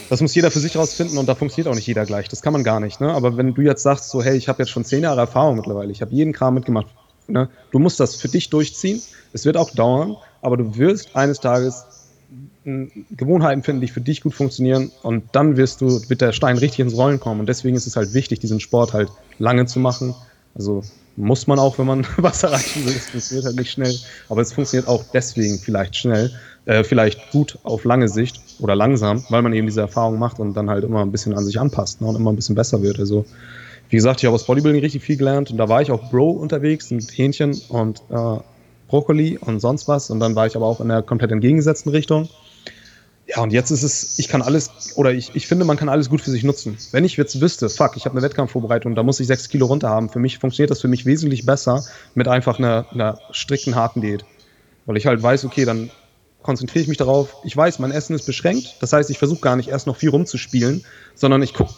das 0.09 0.21
muss 0.21 0.35
jeder 0.35 0.51
für 0.51 0.61
sich 0.61 0.77
rausfinden 0.77 1.19
und 1.19 1.29
da 1.29 1.35
funktioniert 1.35 1.71
auch 1.71 1.75
nicht 1.75 1.87
jeder 1.87 2.07
gleich. 2.07 2.29
Das 2.29 2.43
kann 2.43 2.53
man 2.53 2.65
gar 2.65 2.81
nicht. 2.81 3.01
Ne? 3.01 3.13
Aber 3.13 3.37
wenn 3.37 3.55
du 3.55 3.63
jetzt 3.63 3.83
sagst, 3.83 4.11
so 4.11 4.23
hey, 4.23 4.37
ich 4.37 4.49
habe 4.49 4.63
jetzt 4.63 4.71
schon 4.71 4.85
zehn 4.85 5.03
Jahre 5.03 5.21
Erfahrung 5.21 5.57
mittlerweile, 5.57 5.93
ich 5.93 6.03
habe 6.03 6.13
jeden 6.13 6.33
Kram 6.33 6.55
mitgemacht, 6.55 6.89
ne? 7.27 7.49
du 7.71 7.79
musst 7.79 8.01
das 8.01 8.17
für 8.17 8.29
dich 8.29 8.51
durchziehen. 8.51 9.03
Es 9.33 9.45
wird 9.45 9.57
auch 9.57 9.71
dauern, 9.71 10.17
aber 10.43 10.57
du 10.57 10.77
wirst 10.77 11.15
eines 11.17 11.41
Tages 11.41 11.85
Gewohnheiten 13.11 13.63
finden, 13.63 13.81
die 13.81 13.89
für 13.89 14.01
dich 14.01 14.21
gut 14.21 14.35
funktionieren 14.35 14.91
und 15.03 15.25
dann 15.33 15.57
wirst 15.57 15.81
du, 15.81 16.03
wird 16.09 16.21
der 16.21 16.33
Stein 16.33 16.59
richtig 16.59 16.81
ins 16.81 16.95
Rollen 16.95 17.19
kommen 17.19 17.41
und 17.41 17.49
deswegen 17.49 17.77
ist 17.77 17.87
es 17.87 17.97
halt 17.97 18.13
wichtig, 18.13 18.41
diesen 18.41 18.61
Sport 18.61 18.93
halt 18.93 19.09
lange 19.39 19.65
zu 19.67 19.81
machen. 19.81 20.15
Also 20.55 20.83
muss 21.17 21.47
man 21.47 21.59
auch, 21.59 21.79
wenn 21.79 21.87
man 21.87 22.07
was 22.19 22.43
erreichen 22.43 22.85
will. 22.85 22.95
Es 22.95 23.07
funktioniert 23.07 23.47
halt 23.47 23.57
nicht 23.57 23.71
schnell, 23.71 23.95
aber 24.29 24.43
es 24.43 24.53
funktioniert 24.53 24.87
auch 24.87 25.05
deswegen 25.13 25.59
vielleicht 25.59 25.97
schnell, 25.97 26.33
äh, 26.69 26.85
vielleicht 26.85 27.33
gut 27.33 27.59
auf 27.63 27.85
lange 27.85 28.09
Sicht 28.09 28.41
oder 28.61 28.77
langsam, 28.77 29.25
weil 29.31 29.41
man 29.41 29.55
eben 29.55 29.67
diese 29.67 29.81
Erfahrung 29.81 30.19
macht 30.19 30.39
und 30.39 30.55
dann 30.55 30.69
halt 30.69 30.85
immer 30.85 31.01
ein 31.01 31.11
bisschen 31.11 31.35
an 31.35 31.45
sich 31.45 31.59
anpasst 31.59 32.03
ne, 32.03 32.07
und 32.07 32.15
immer 32.15 32.31
ein 32.31 32.37
bisschen 32.37 32.55
besser 32.55 32.83
wird. 32.83 33.01
Also 33.01 33.25
wie 33.89 33.97
gesagt, 33.97 34.21
ich 34.21 34.27
habe 34.27 34.35
aus 34.35 34.45
Bodybuilding 34.45 34.83
richtig 34.83 35.03
viel 35.03 35.17
gelernt 35.17 35.51
und 35.51 35.57
da 35.57 35.71
war 35.71 35.81
ich 35.81 35.91
auch 35.91 36.11
Bro 36.11 36.31
unterwegs 36.33 36.91
mit 36.91 37.11
Hähnchen 37.17 37.59
und 37.71 38.03
äh, 38.11 38.37
Brokkoli 38.87 39.39
und 39.39 39.61
sonst 39.61 39.89
was 39.89 40.11
und 40.11 40.21
dann 40.21 40.35
war 40.35 40.47
ich 40.47 40.57
aber 40.57 40.67
auch 40.67 40.81
in 40.81 40.89
der 40.89 41.01
komplett 41.03 41.33
entgegengesetzten 41.33 41.91
Richtung 41.91 42.29
ja, 43.27 43.43
und 43.43 43.53
jetzt 43.53 43.71
ist 43.71 43.83
es, 43.83 44.19
ich 44.19 44.29
kann 44.29 44.41
alles, 44.41 44.71
oder 44.97 45.13
ich, 45.13 45.35
ich 45.35 45.47
finde, 45.47 45.67
man 45.67 45.77
kann 45.77 45.91
alles 45.91 46.09
gut 46.09 46.23
für 46.23 46.31
sich 46.31 46.45
nutzen. 46.45 46.79
Wenn 46.93 47.05
ich 47.05 47.19
jetzt 47.19 47.39
wüsste, 47.43 47.69
fuck, 47.69 47.95
ich 47.97 48.07
habe 48.07 48.15
eine 48.17 48.23
Wettkampfvorbereitung, 48.23 48.95
da 48.95 49.03
muss 49.03 49.21
ich 49.21 49.27
sechs 49.27 49.51
Kilo 49.51 49.67
runter 49.67 49.91
haben, 49.91 50.09
für 50.09 50.19
mich 50.19 50.39
funktioniert 50.39 50.71
das 50.71 50.81
für 50.81 50.89
mich 50.89 51.05
wesentlich 51.05 51.45
besser 51.45 51.85
mit 52.15 52.27
einfach 52.27 52.59
einer, 52.59 52.87
einer 52.91 53.19
strikten, 53.31 53.75
harten 53.75 54.01
Diät. 54.01 54.25
Weil 54.87 54.97
ich 54.97 55.05
halt 55.05 55.23
weiß, 55.23 55.45
okay, 55.45 55.67
dann 55.67 55.91
konzentriere 56.43 56.83
ich 56.83 56.89
mich 56.89 56.99
darauf. 56.99 57.37
Ich 57.45 57.57
weiß, 57.57 57.79
mein 57.79 57.91
Essen 57.91 58.15
ist 58.15 58.25
beschränkt. 58.25 58.77
Das 58.81 58.93
heißt, 58.93 59.11
ich 59.11 59.19
versuche 59.19 59.41
gar 59.41 59.57
nicht 59.57 59.69
erst 59.69 59.87
noch 59.87 59.97
viel 59.97 60.11
rumzuspielen, 60.11 60.85
sondern 61.15 61.43
ich 61.43 61.55
guck, 61.55 61.69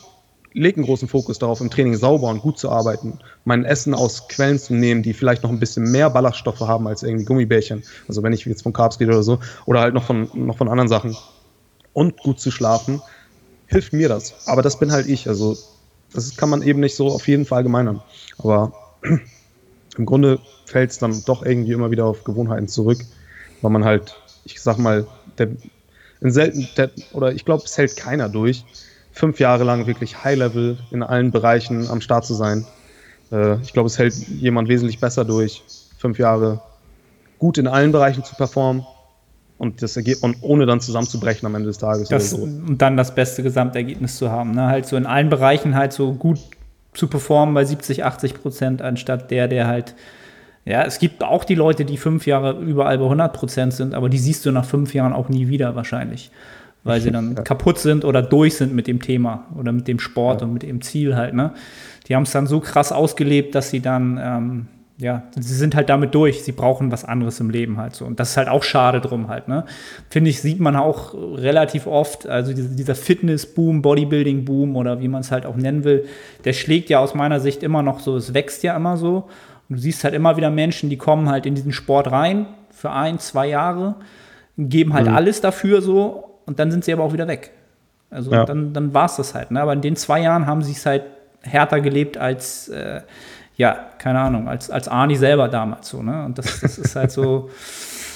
lege 0.53 0.77
einen 0.77 0.87
großen 0.87 1.09
Fokus 1.09 1.39
darauf, 1.39 1.61
im 1.61 1.71
Training 1.71 1.97
sauber 1.97 2.29
und 2.29 2.43
gut 2.43 2.59
zu 2.59 2.71
arbeiten, 2.71 3.19
mein 3.45 3.65
Essen 3.65 3.95
aus 3.95 4.29
Quellen 4.29 4.59
zu 4.59 4.75
nehmen, 4.75 5.03
die 5.03 5.13
vielleicht 5.13 5.43
noch 5.43 5.51
ein 5.51 5.61
bisschen 5.61 5.91
mehr 5.91 6.11
Ballaststoffe 6.11 6.61
haben 6.61 6.87
als 6.87 7.03
irgendwie 7.03 7.25
Gummibärchen. 7.25 7.83
Also 8.09 8.23
wenn 8.23 8.33
ich 8.33 8.45
jetzt 8.45 8.63
von 8.63 8.73
Carbs 8.73 9.01
rede 9.01 9.13
oder 9.13 9.23
so, 9.23 9.39
oder 9.67 9.81
halt 9.81 9.95
noch 9.95 10.05
von, 10.05 10.29
noch 10.35 10.57
von 10.57 10.69
anderen 10.69 10.89
Sachen 10.89 11.17
und 11.93 12.17
gut 12.19 12.41
zu 12.41 12.51
schlafen, 12.51 13.01
hilft 13.67 13.93
mir 13.93 14.09
das. 14.09 14.35
Aber 14.47 14.63
das 14.63 14.79
bin 14.79 14.93
halt 14.93 15.07
ich. 15.07 15.29
Also 15.29 15.57
das 16.13 16.37
kann 16.37 16.51
man 16.51 16.63
eben 16.63 16.81
nicht 16.81 16.97
so 16.97 17.09
auf 17.09 17.29
jeden 17.29 17.45
Fall 17.45 17.63
gemeinern. 17.63 18.03
Aber 18.39 18.73
im 19.97 20.07
Grunde 20.07 20.41
fällt 20.67 20.91
es 20.91 20.99
dann 20.99 21.23
doch 21.25 21.45
irgendwie 21.45 21.73
immer 21.73 21.91
wieder 21.91 22.07
auf 22.07 22.25
Gewohnheiten 22.25 22.69
zurück, 22.69 23.05
weil 23.63 23.71
man 23.71 23.85
halt, 23.85 24.20
ich 24.45 24.61
sag 24.61 24.79
mal, 24.79 25.07
der, 25.39 25.49
in 26.21 26.31
selten, 26.31 26.69
der, 26.77 26.91
oder 27.13 27.33
ich 27.33 27.45
glaube, 27.45 27.65
es 27.65 27.77
hält 27.79 27.97
keiner 27.97 28.29
durch, 28.29 28.65
fünf 29.13 29.41
Jahre 29.41 29.65
lang 29.65 29.87
wirklich 29.87 30.23
High-Level 30.25 30.79
in 30.91 31.03
allen 31.03 31.31
Bereichen 31.31 31.89
am 31.89 32.01
Start 32.01 32.25
zu 32.25 32.35
sein. 32.35 32.65
Äh, 33.33 33.61
ich 33.63 33.73
glaube, 33.73 33.87
es 33.87 33.99
hält 33.99 34.15
jemand 34.15 34.69
wesentlich 34.69 35.01
besser 35.01 35.25
durch, 35.25 35.63
fünf 35.99 36.19
Jahre 36.19 36.61
gut 37.39 37.59
in 37.59 37.67
allen 37.67 37.93
Bereichen 37.93 38.23
zu 38.23 38.35
performen 38.35 38.87
und, 39.59 39.83
das 39.83 39.97
und 39.97 40.37
ohne 40.41 40.67
dann 40.67 40.81
zusammenzubrechen 40.81 41.47
am 41.47 41.55
Ende 41.55 41.69
des 41.69 41.79
Tages. 41.79 42.09
Das, 42.09 42.31
so. 42.31 42.39
Und 42.39 42.79
dann 42.79 42.97
das 42.97 43.15
beste 43.15 43.43
Gesamtergebnis 43.43 44.17
zu 44.17 44.31
haben. 44.31 44.53
Ne? 44.53 44.67
Halt 44.67 44.87
so 44.87 44.97
in 44.97 45.07
allen 45.07 45.29
Bereichen 45.29 45.75
halt 45.75 45.93
so 45.93 46.13
gut 46.13 46.39
zu 46.95 47.09
performen 47.09 47.55
bei 47.55 47.65
70, 47.65 48.05
80 48.05 48.35
Prozent, 48.35 48.83
anstatt 48.83 49.31
der, 49.31 49.49
der 49.49 49.67
halt 49.67 49.95
ja, 50.65 50.85
es 50.85 50.99
gibt 50.99 51.25
auch 51.25 51.45
die 51.45 51.55
Leute, 51.55 51.85
die 51.85 51.97
fünf 51.97 52.27
Jahre 52.27 52.61
überall 52.61 52.99
bei 52.99 53.05
100 53.05 53.33
Prozent 53.33 53.73
sind, 53.73 53.95
aber 53.95 54.09
die 54.09 54.19
siehst 54.19 54.45
du 54.45 54.53
nach 54.53 54.65
fünf 54.65 54.95
Jahren 54.95 55.13
auch 55.13 55.29
nie 55.29 55.49
wieder 55.49 55.75
wahrscheinlich, 55.75 56.31
weil 56.85 57.01
sie 57.01 57.11
dann 57.11 57.35
ja. 57.37 57.43
kaputt 57.43 57.79
sind 57.79 58.05
oder 58.05 58.21
durch 58.21 58.57
sind 58.57 58.75
mit 58.75 58.87
dem 58.87 59.01
Thema 59.01 59.47
oder 59.59 59.73
mit 59.73 59.89
dem 59.89 59.99
Sport 59.99 60.41
ja. 60.41 60.47
und 60.47 60.53
mit 60.53 60.63
dem 60.63 60.83
Ziel 60.83 61.17
halt. 61.17 61.35
Ne? 61.35 61.53
Die 62.07 62.15
haben 62.15 62.25
es 62.25 62.33
dann 62.33 62.47
so 62.47 62.61
krass 62.61 62.93
ausgelebt, 62.93 63.55
dass 63.55 63.71
sie 63.71 63.81
dann, 63.81 64.21
ähm, 64.23 64.67
ja, 64.99 65.23
sie 65.35 65.55
sind 65.55 65.75
halt 65.75 65.89
damit 65.89 66.15
durch. 66.15 66.45
Sie 66.45 66.53
brauchen 66.53 66.93
was 66.93 67.07
anderes 67.07 67.41
im 67.41 67.49
Leben 67.49 67.79
halt 67.79 67.95
so. 67.95 68.05
Und 68.05 68.21
das 68.21 68.33
ist 68.33 68.37
halt 68.37 68.51
auch 68.51 68.63
schade 68.63 69.01
drum 69.01 69.29
halt. 69.29 69.49
Ne? 69.49 69.65
Finde 70.11 70.29
ich, 70.29 70.43
sieht 70.43 70.61
man 70.61 70.77
auch 70.77 71.15
relativ 71.15 71.87
oft. 71.87 72.29
Also 72.29 72.53
dieser 72.53 72.95
Fitness-Boom, 72.95 73.81
Bodybuilding-Boom 73.81 74.77
oder 74.77 75.01
wie 75.01 75.09
man 75.09 75.23
es 75.23 75.33
halt 75.33 75.47
auch 75.47 75.57
nennen 75.57 75.85
will, 75.85 76.05
der 76.45 76.53
schlägt 76.53 76.91
ja 76.91 76.99
aus 76.99 77.15
meiner 77.15 77.41
Sicht 77.41 77.63
immer 77.63 77.83
noch 77.83 78.01
so. 78.01 78.15
Es 78.17 78.35
wächst 78.35 78.63
ja 78.63 78.77
immer 78.77 78.99
so. 78.99 79.27
Und 79.71 79.77
du 79.77 79.83
siehst 79.83 80.03
halt 80.03 80.15
immer 80.15 80.37
wieder 80.37 80.51
Menschen, 80.51 80.91
die 80.91 80.97
kommen 80.97 81.31
halt 81.31 81.47
in 81.47 81.55
diesen 81.55 81.73
Sport 81.73 82.11
rein 82.11 82.47
für 82.71 82.91
ein, 82.91 83.21
zwei 83.21 83.47
Jahre, 83.47 83.95
geben 84.59 84.93
halt 84.93 85.07
mhm. 85.07 85.15
alles 85.15 85.41
dafür 85.41 85.81
so 85.81 86.39
und 86.45 86.59
dann 86.59 86.73
sind 86.73 86.85
sie 86.85 86.93
aber 86.93 87.05
auch 87.05 87.13
wieder 87.13 87.29
weg. 87.29 87.53
Also 88.11 88.33
ja. 88.33 88.45
dann, 88.45 88.73
dann 88.73 88.93
war 88.93 89.07
es 89.07 89.17
das 89.17 89.35
halt. 89.35 89.53
Ne? 89.53 89.61
Aber 89.61 89.73
in 89.73 89.81
den 89.81 89.95
zwei 89.95 90.21
Jahren 90.21 90.47
haben 90.47 90.63
sie 90.63 90.73
es 90.73 90.85
halt 90.85 91.05
härter 91.43 91.81
gelebt 91.81 92.19
als, 92.19 92.69
äh, 92.69 93.03
ja, 93.57 93.79
keine 93.99 94.19
Ahnung, 94.19 94.49
als, 94.49 94.71
als 94.71 94.89
Arnie 94.89 95.15
selber 95.15 95.47
damals 95.47 95.89
so. 95.89 96.03
Ne? 96.03 96.25
Und 96.25 96.37
das, 96.39 96.61
das 96.61 96.77
ist 96.77 96.97
halt 96.97 97.13
so 97.13 97.51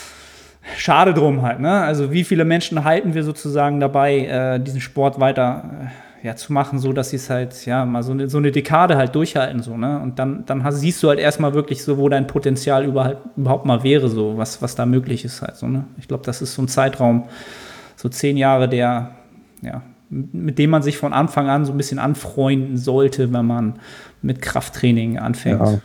schade 0.76 1.14
drum 1.14 1.42
halt. 1.42 1.60
Ne? 1.60 1.70
Also 1.70 2.10
wie 2.10 2.24
viele 2.24 2.44
Menschen 2.44 2.82
halten 2.82 3.14
wir 3.14 3.22
sozusagen 3.22 3.78
dabei, 3.78 4.26
äh, 4.26 4.58
diesen 4.58 4.80
Sport 4.80 5.20
weiter 5.20 5.64
äh, 5.82 6.03
ja, 6.24 6.34
zu 6.36 6.54
machen, 6.54 6.78
so 6.78 6.94
dass 6.94 7.10
sie 7.10 7.16
es 7.16 7.28
halt, 7.28 7.66
ja, 7.66 7.84
mal 7.84 8.02
so 8.02 8.12
eine, 8.12 8.30
so 8.30 8.38
eine 8.38 8.50
Dekade 8.50 8.96
halt 8.96 9.14
durchhalten, 9.14 9.62
so, 9.62 9.76
ne? 9.76 10.00
Und 10.00 10.18
dann, 10.18 10.46
dann 10.46 10.64
hast, 10.64 10.80
siehst 10.80 11.02
du 11.02 11.10
halt 11.10 11.18
erstmal 11.18 11.52
wirklich 11.52 11.84
so, 11.84 11.98
wo 11.98 12.08
dein 12.08 12.26
Potenzial 12.26 12.86
überhaupt, 12.86 13.36
überhaupt 13.36 13.66
mal 13.66 13.82
wäre, 13.82 14.08
so, 14.08 14.38
was, 14.38 14.62
was 14.62 14.74
da 14.74 14.86
möglich 14.86 15.26
ist 15.26 15.42
halt, 15.42 15.56
so, 15.56 15.68
ne? 15.68 15.84
Ich 15.98 16.08
glaube, 16.08 16.24
das 16.24 16.40
ist 16.40 16.54
so 16.54 16.62
ein 16.62 16.68
Zeitraum, 16.68 17.24
so 17.94 18.08
zehn 18.08 18.38
Jahre, 18.38 18.70
der, 18.70 19.10
ja, 19.60 19.82
mit 20.08 20.58
dem 20.58 20.70
man 20.70 20.82
sich 20.82 20.96
von 20.96 21.12
Anfang 21.12 21.50
an 21.50 21.66
so 21.66 21.72
ein 21.72 21.76
bisschen 21.76 21.98
anfreunden 21.98 22.78
sollte, 22.78 23.30
wenn 23.34 23.44
man 23.44 23.78
mit 24.22 24.40
Krafttraining 24.40 25.18
anfängt. 25.18 25.60
Ja. 25.60 25.80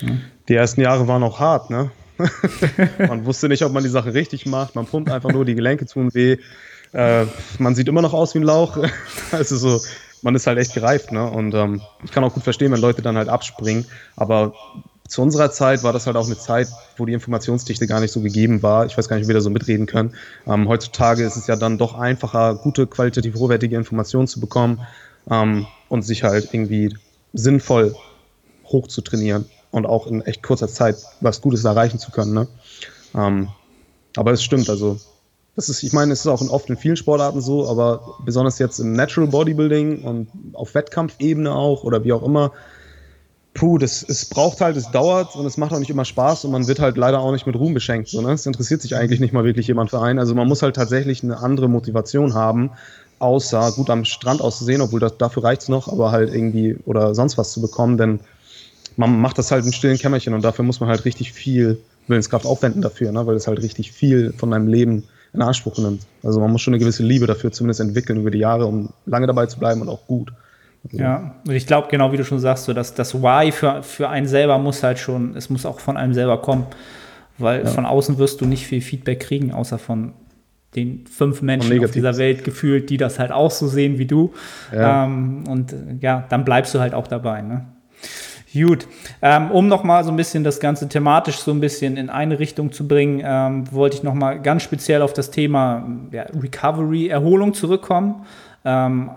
Ja. 0.00 0.08
Die 0.48 0.54
ersten 0.54 0.80
Jahre 0.80 1.06
waren 1.06 1.22
auch 1.22 1.38
hart, 1.38 1.68
ne? 1.68 1.90
man 2.98 3.26
wusste 3.26 3.48
nicht, 3.48 3.62
ob 3.62 3.72
man 3.72 3.82
die 3.82 3.90
Sache 3.90 4.14
richtig 4.14 4.46
macht. 4.46 4.74
Man 4.74 4.86
pumpt 4.86 5.10
einfach 5.10 5.30
nur, 5.32 5.44
die 5.44 5.54
Gelenke 5.54 5.84
tun 5.84 6.14
weh. 6.14 6.38
Äh, 6.98 7.26
man 7.60 7.76
sieht 7.76 7.86
immer 7.86 8.02
noch 8.02 8.12
aus 8.12 8.34
wie 8.34 8.40
ein 8.40 8.44
Lauch. 8.44 8.76
also 9.30 9.56
so, 9.56 9.80
man 10.22 10.34
ist 10.34 10.48
halt 10.48 10.58
echt 10.58 10.74
gereift, 10.74 11.12
ne? 11.12 11.30
Und 11.30 11.54
ähm, 11.54 11.80
ich 12.02 12.10
kann 12.10 12.24
auch 12.24 12.34
gut 12.34 12.42
verstehen, 12.42 12.72
wenn 12.72 12.80
Leute 12.80 13.02
dann 13.02 13.16
halt 13.16 13.28
abspringen. 13.28 13.86
Aber 14.16 14.52
zu 15.06 15.22
unserer 15.22 15.52
Zeit 15.52 15.84
war 15.84 15.92
das 15.92 16.08
halt 16.08 16.16
auch 16.16 16.26
eine 16.26 16.36
Zeit, 16.36 16.66
wo 16.96 17.06
die 17.06 17.12
Informationsdichte 17.12 17.86
gar 17.86 18.00
nicht 18.00 18.10
so 18.10 18.20
gegeben 18.20 18.64
war. 18.64 18.84
Ich 18.84 18.98
weiß 18.98 19.08
gar 19.08 19.14
nicht, 19.14 19.26
wie 19.26 19.28
wir 19.28 19.36
da 19.36 19.40
so 19.40 19.48
mitreden 19.48 19.86
können. 19.86 20.14
Ähm, 20.44 20.68
heutzutage 20.68 21.22
ist 21.22 21.36
es 21.36 21.46
ja 21.46 21.54
dann 21.54 21.78
doch 21.78 21.94
einfacher, 21.94 22.56
gute, 22.56 22.88
qualitativ 22.88 23.36
hochwertige 23.36 23.76
Informationen 23.76 24.26
zu 24.26 24.40
bekommen 24.40 24.80
ähm, 25.30 25.68
und 25.88 26.02
sich 26.02 26.24
halt 26.24 26.52
irgendwie 26.52 26.96
sinnvoll 27.32 27.94
hoch 28.64 28.88
zu 28.88 29.02
trainieren 29.02 29.44
und 29.70 29.86
auch 29.86 30.08
in 30.08 30.22
echt 30.22 30.42
kurzer 30.42 30.66
Zeit 30.66 30.96
was 31.20 31.40
Gutes 31.42 31.64
erreichen 31.64 32.00
zu 32.00 32.10
können. 32.10 32.34
Ne? 32.34 32.48
Ähm, 33.14 33.50
aber 34.16 34.32
es 34.32 34.42
stimmt, 34.42 34.68
also 34.68 34.98
das 35.58 35.68
ist, 35.68 35.82
ich 35.82 35.92
meine, 35.92 36.12
es 36.12 36.20
ist 36.20 36.28
auch 36.28 36.40
oft 36.50 36.70
in 36.70 36.76
vielen 36.76 36.94
Sportarten 36.94 37.40
so, 37.40 37.68
aber 37.68 38.14
besonders 38.24 38.60
jetzt 38.60 38.78
im 38.78 38.92
Natural 38.92 39.28
Bodybuilding 39.28 40.04
und 40.04 40.28
auf 40.52 40.76
Wettkampfebene 40.76 41.52
auch 41.52 41.82
oder 41.82 42.04
wie 42.04 42.12
auch 42.12 42.22
immer, 42.22 42.52
puh, 43.54 43.76
das, 43.76 44.04
es 44.08 44.26
braucht 44.26 44.60
halt, 44.60 44.76
es 44.76 44.88
dauert 44.92 45.34
und 45.34 45.44
es 45.46 45.56
macht 45.56 45.72
auch 45.72 45.80
nicht 45.80 45.90
immer 45.90 46.04
Spaß 46.04 46.44
und 46.44 46.52
man 46.52 46.68
wird 46.68 46.78
halt 46.78 46.96
leider 46.96 47.18
auch 47.18 47.32
nicht 47.32 47.44
mit 47.44 47.56
Ruhm 47.56 47.74
beschenkt. 47.74 48.06
So, 48.06 48.20
ne? 48.20 48.34
Es 48.34 48.46
interessiert 48.46 48.82
sich 48.82 48.94
eigentlich 48.94 49.18
nicht 49.18 49.32
mal 49.32 49.42
wirklich 49.42 49.66
jemand 49.66 49.90
für 49.90 50.00
einen. 50.00 50.20
Also 50.20 50.32
man 50.36 50.46
muss 50.46 50.62
halt 50.62 50.76
tatsächlich 50.76 51.24
eine 51.24 51.38
andere 51.38 51.68
Motivation 51.68 52.34
haben, 52.34 52.70
außer 53.18 53.72
gut 53.72 53.90
am 53.90 54.04
Strand 54.04 54.40
auszusehen, 54.40 54.80
obwohl 54.80 55.00
das, 55.00 55.18
dafür 55.18 55.42
reicht 55.42 55.62
es 55.62 55.68
noch, 55.68 55.88
aber 55.88 56.12
halt 56.12 56.32
irgendwie 56.32 56.76
oder 56.86 57.16
sonst 57.16 57.36
was 57.36 57.50
zu 57.50 57.60
bekommen, 57.60 57.98
denn 57.98 58.20
man 58.96 59.20
macht 59.20 59.38
das 59.38 59.50
halt 59.50 59.64
im 59.64 59.72
stillen 59.72 59.98
Kämmerchen 59.98 60.34
und 60.34 60.44
dafür 60.44 60.64
muss 60.64 60.78
man 60.78 60.88
halt 60.88 61.04
richtig 61.04 61.32
viel 61.32 61.80
Willenskraft 62.06 62.46
aufwenden 62.46 62.80
dafür, 62.80 63.10
ne? 63.10 63.26
weil 63.26 63.34
es 63.34 63.48
halt 63.48 63.60
richtig 63.60 63.90
viel 63.90 64.32
von 64.36 64.52
deinem 64.52 64.68
Leben 64.68 65.02
in 65.32 65.42
Anspruch 65.42 65.78
nimmt. 65.78 66.02
Also 66.22 66.40
man 66.40 66.50
muss 66.50 66.62
schon 66.62 66.74
eine 66.74 66.80
gewisse 66.80 67.02
Liebe 67.02 67.26
dafür 67.26 67.52
zumindest 67.52 67.80
entwickeln 67.80 68.20
über 68.20 68.30
die 68.30 68.38
Jahre, 68.38 68.66
um 68.66 68.90
lange 69.06 69.26
dabei 69.26 69.46
zu 69.46 69.58
bleiben 69.58 69.80
und 69.80 69.88
auch 69.88 70.06
gut. 70.06 70.32
Also 70.84 70.96
ja, 70.96 71.34
und 71.46 71.54
ich 71.54 71.66
glaube, 71.66 71.88
genau 71.90 72.12
wie 72.12 72.16
du 72.16 72.24
schon 72.24 72.38
sagst, 72.38 72.64
so 72.64 72.72
dass 72.72 72.94
das 72.94 73.14
Why 73.14 73.52
für, 73.52 73.82
für 73.82 74.08
einen 74.08 74.26
selber 74.26 74.58
muss 74.58 74.82
halt 74.82 74.98
schon, 74.98 75.36
es 75.36 75.50
muss 75.50 75.66
auch 75.66 75.80
von 75.80 75.96
einem 75.96 76.14
selber 76.14 76.40
kommen. 76.40 76.66
Weil 77.38 77.64
ja. 77.64 77.66
von 77.66 77.86
außen 77.86 78.18
wirst 78.18 78.40
du 78.40 78.46
nicht 78.46 78.66
viel 78.66 78.80
Feedback 78.80 79.20
kriegen, 79.20 79.52
außer 79.52 79.78
von 79.78 80.12
den 80.74 81.06
fünf 81.06 81.40
Menschen 81.40 81.82
auf 81.82 81.92
dieser 81.92 82.16
Welt 82.18 82.44
gefühlt, 82.44 82.90
die 82.90 82.96
das 82.96 83.18
halt 83.18 83.32
auch 83.32 83.50
so 83.50 83.68
sehen 83.68 83.98
wie 83.98 84.06
du. 84.06 84.34
Ja. 84.72 85.04
Ähm, 85.04 85.44
und 85.48 85.74
ja, 86.00 86.26
dann 86.28 86.44
bleibst 86.44 86.74
du 86.74 86.80
halt 86.80 86.94
auch 86.94 87.06
dabei. 87.06 87.40
Ne? 87.42 87.64
Gut, 88.52 88.86
ähm, 89.20 89.50
um 89.50 89.68
nochmal 89.68 90.04
so 90.04 90.10
ein 90.10 90.16
bisschen 90.16 90.42
das 90.42 90.58
Ganze 90.58 90.88
thematisch 90.88 91.38
so 91.38 91.50
ein 91.50 91.60
bisschen 91.60 91.96
in 91.96 92.08
eine 92.08 92.38
Richtung 92.38 92.72
zu 92.72 92.88
bringen, 92.88 93.20
ähm, 93.22 93.70
wollte 93.72 93.96
ich 93.96 94.02
nochmal 94.02 94.40
ganz 94.40 94.62
speziell 94.62 95.02
auf 95.02 95.12
das 95.12 95.30
Thema 95.30 95.86
ja, 96.12 96.22
Recovery, 96.22 97.08
Erholung 97.08 97.52
zurückkommen. 97.52 98.24
Ähm, 98.64 99.10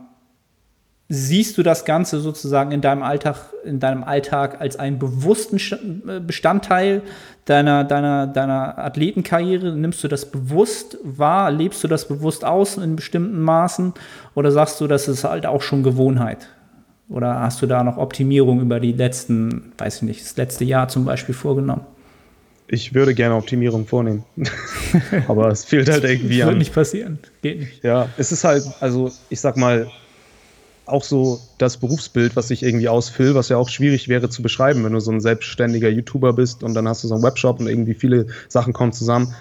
siehst 1.07 1.57
du 1.57 1.63
das 1.63 1.85
Ganze 1.85 2.19
sozusagen 2.19 2.71
in 2.71 2.81
deinem 2.81 3.03
Alltag, 3.03 3.37
in 3.63 3.79
deinem 3.79 4.03
Alltag 4.03 4.59
als 4.59 4.77
einen 4.77 4.99
bewussten 4.99 5.57
äh, 6.09 6.19
Bestandteil 6.19 7.01
deiner, 7.45 7.85
deiner, 7.85 8.27
deiner 8.27 8.77
Athletenkarriere? 8.79 9.71
Nimmst 9.73 10.03
du 10.03 10.09
das 10.09 10.25
bewusst 10.29 10.97
wahr? 11.03 11.51
Lebst 11.51 11.83
du 11.83 11.87
das 11.87 12.07
bewusst 12.07 12.43
aus 12.43 12.77
in 12.77 12.97
bestimmten 12.97 13.41
Maßen? 13.41 13.93
Oder 14.35 14.51
sagst 14.51 14.81
du, 14.81 14.87
das 14.87 15.07
ist 15.07 15.23
halt 15.23 15.45
auch 15.45 15.61
schon 15.61 15.83
Gewohnheit? 15.83 16.49
Oder 17.11 17.41
hast 17.41 17.61
du 17.61 17.67
da 17.67 17.83
noch 17.83 17.97
Optimierung 17.97 18.61
über 18.61 18.79
die 18.79 18.93
letzten, 18.93 19.73
weiß 19.77 19.97
ich 19.97 20.01
nicht, 20.03 20.21
das 20.21 20.37
letzte 20.37 20.63
Jahr 20.63 20.87
zum 20.87 21.05
Beispiel 21.05 21.35
vorgenommen? 21.35 21.81
Ich 22.67 22.93
würde 22.93 23.13
gerne 23.13 23.35
Optimierung 23.35 23.85
vornehmen. 23.85 24.23
Aber 25.27 25.49
es 25.49 25.65
fehlt 25.65 25.89
halt 25.89 26.05
irgendwie 26.05 26.37
das 26.37 26.43
an. 26.43 26.49
Wird 26.49 26.59
nicht 26.59 26.73
passieren. 26.73 27.19
Geht 27.41 27.59
nicht. 27.59 27.83
Ja, 27.83 28.07
es 28.17 28.31
ist 28.31 28.45
halt, 28.45 28.63
also 28.79 29.11
ich 29.29 29.41
sag 29.41 29.57
mal, 29.57 29.91
auch 30.85 31.03
so 31.03 31.41
das 31.57 31.77
Berufsbild, 31.77 32.35
was 32.37 32.49
ich 32.49 32.63
irgendwie 32.63 32.87
ausfülle, 32.87 33.35
was 33.35 33.49
ja 33.49 33.57
auch 33.57 33.69
schwierig 33.69 34.07
wäre 34.07 34.29
zu 34.29 34.41
beschreiben, 34.41 34.83
wenn 34.85 34.93
du 34.93 34.99
so 35.01 35.11
ein 35.11 35.21
selbstständiger 35.21 35.89
YouTuber 35.89 36.33
bist 36.33 36.63
und 36.63 36.73
dann 36.73 36.87
hast 36.87 37.03
du 37.03 37.09
so 37.09 37.15
einen 37.15 37.23
Webshop 37.23 37.59
und 37.59 37.67
irgendwie 37.67 37.93
viele 37.93 38.27
Sachen 38.47 38.71
kommen 38.71 38.93
zusammen 38.93 39.35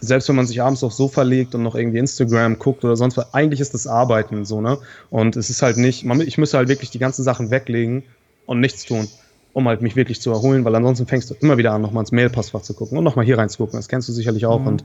selbst 0.00 0.28
wenn 0.28 0.36
man 0.36 0.46
sich 0.46 0.62
abends 0.62 0.82
aufs 0.82 0.96
Sofa 0.96 1.22
legt 1.22 1.54
und 1.54 1.62
noch 1.62 1.74
irgendwie 1.74 1.98
Instagram 1.98 2.58
guckt 2.58 2.84
oder 2.84 2.96
sonst 2.96 3.16
was, 3.16 3.32
eigentlich 3.34 3.60
ist 3.60 3.74
das 3.74 3.86
Arbeiten 3.86 4.44
so, 4.44 4.60
ne? 4.60 4.78
Und 5.10 5.36
es 5.36 5.50
ist 5.50 5.62
halt 5.62 5.76
nicht, 5.76 6.04
man, 6.04 6.20
ich 6.20 6.38
müsste 6.38 6.58
halt 6.58 6.68
wirklich 6.68 6.90
die 6.90 6.98
ganzen 6.98 7.22
Sachen 7.22 7.50
weglegen 7.50 8.02
und 8.46 8.60
nichts 8.60 8.84
tun, 8.84 9.08
um 9.52 9.68
halt 9.68 9.82
mich 9.82 9.96
wirklich 9.96 10.20
zu 10.20 10.30
erholen, 10.30 10.64
weil 10.64 10.74
ansonsten 10.74 11.06
fängst 11.06 11.30
du 11.30 11.34
immer 11.40 11.58
wieder 11.58 11.72
an, 11.72 11.82
nochmal 11.82 12.02
ins 12.02 12.12
Mailpostfach 12.12 12.62
zu 12.62 12.74
gucken 12.74 12.98
und 12.98 13.04
nochmal 13.04 13.24
hier 13.24 13.38
reinzugucken. 13.38 13.78
Das 13.78 13.88
kennst 13.88 14.08
du 14.08 14.12
sicherlich 14.12 14.46
auch. 14.46 14.60
Mhm. 14.60 14.66
Und 14.66 14.84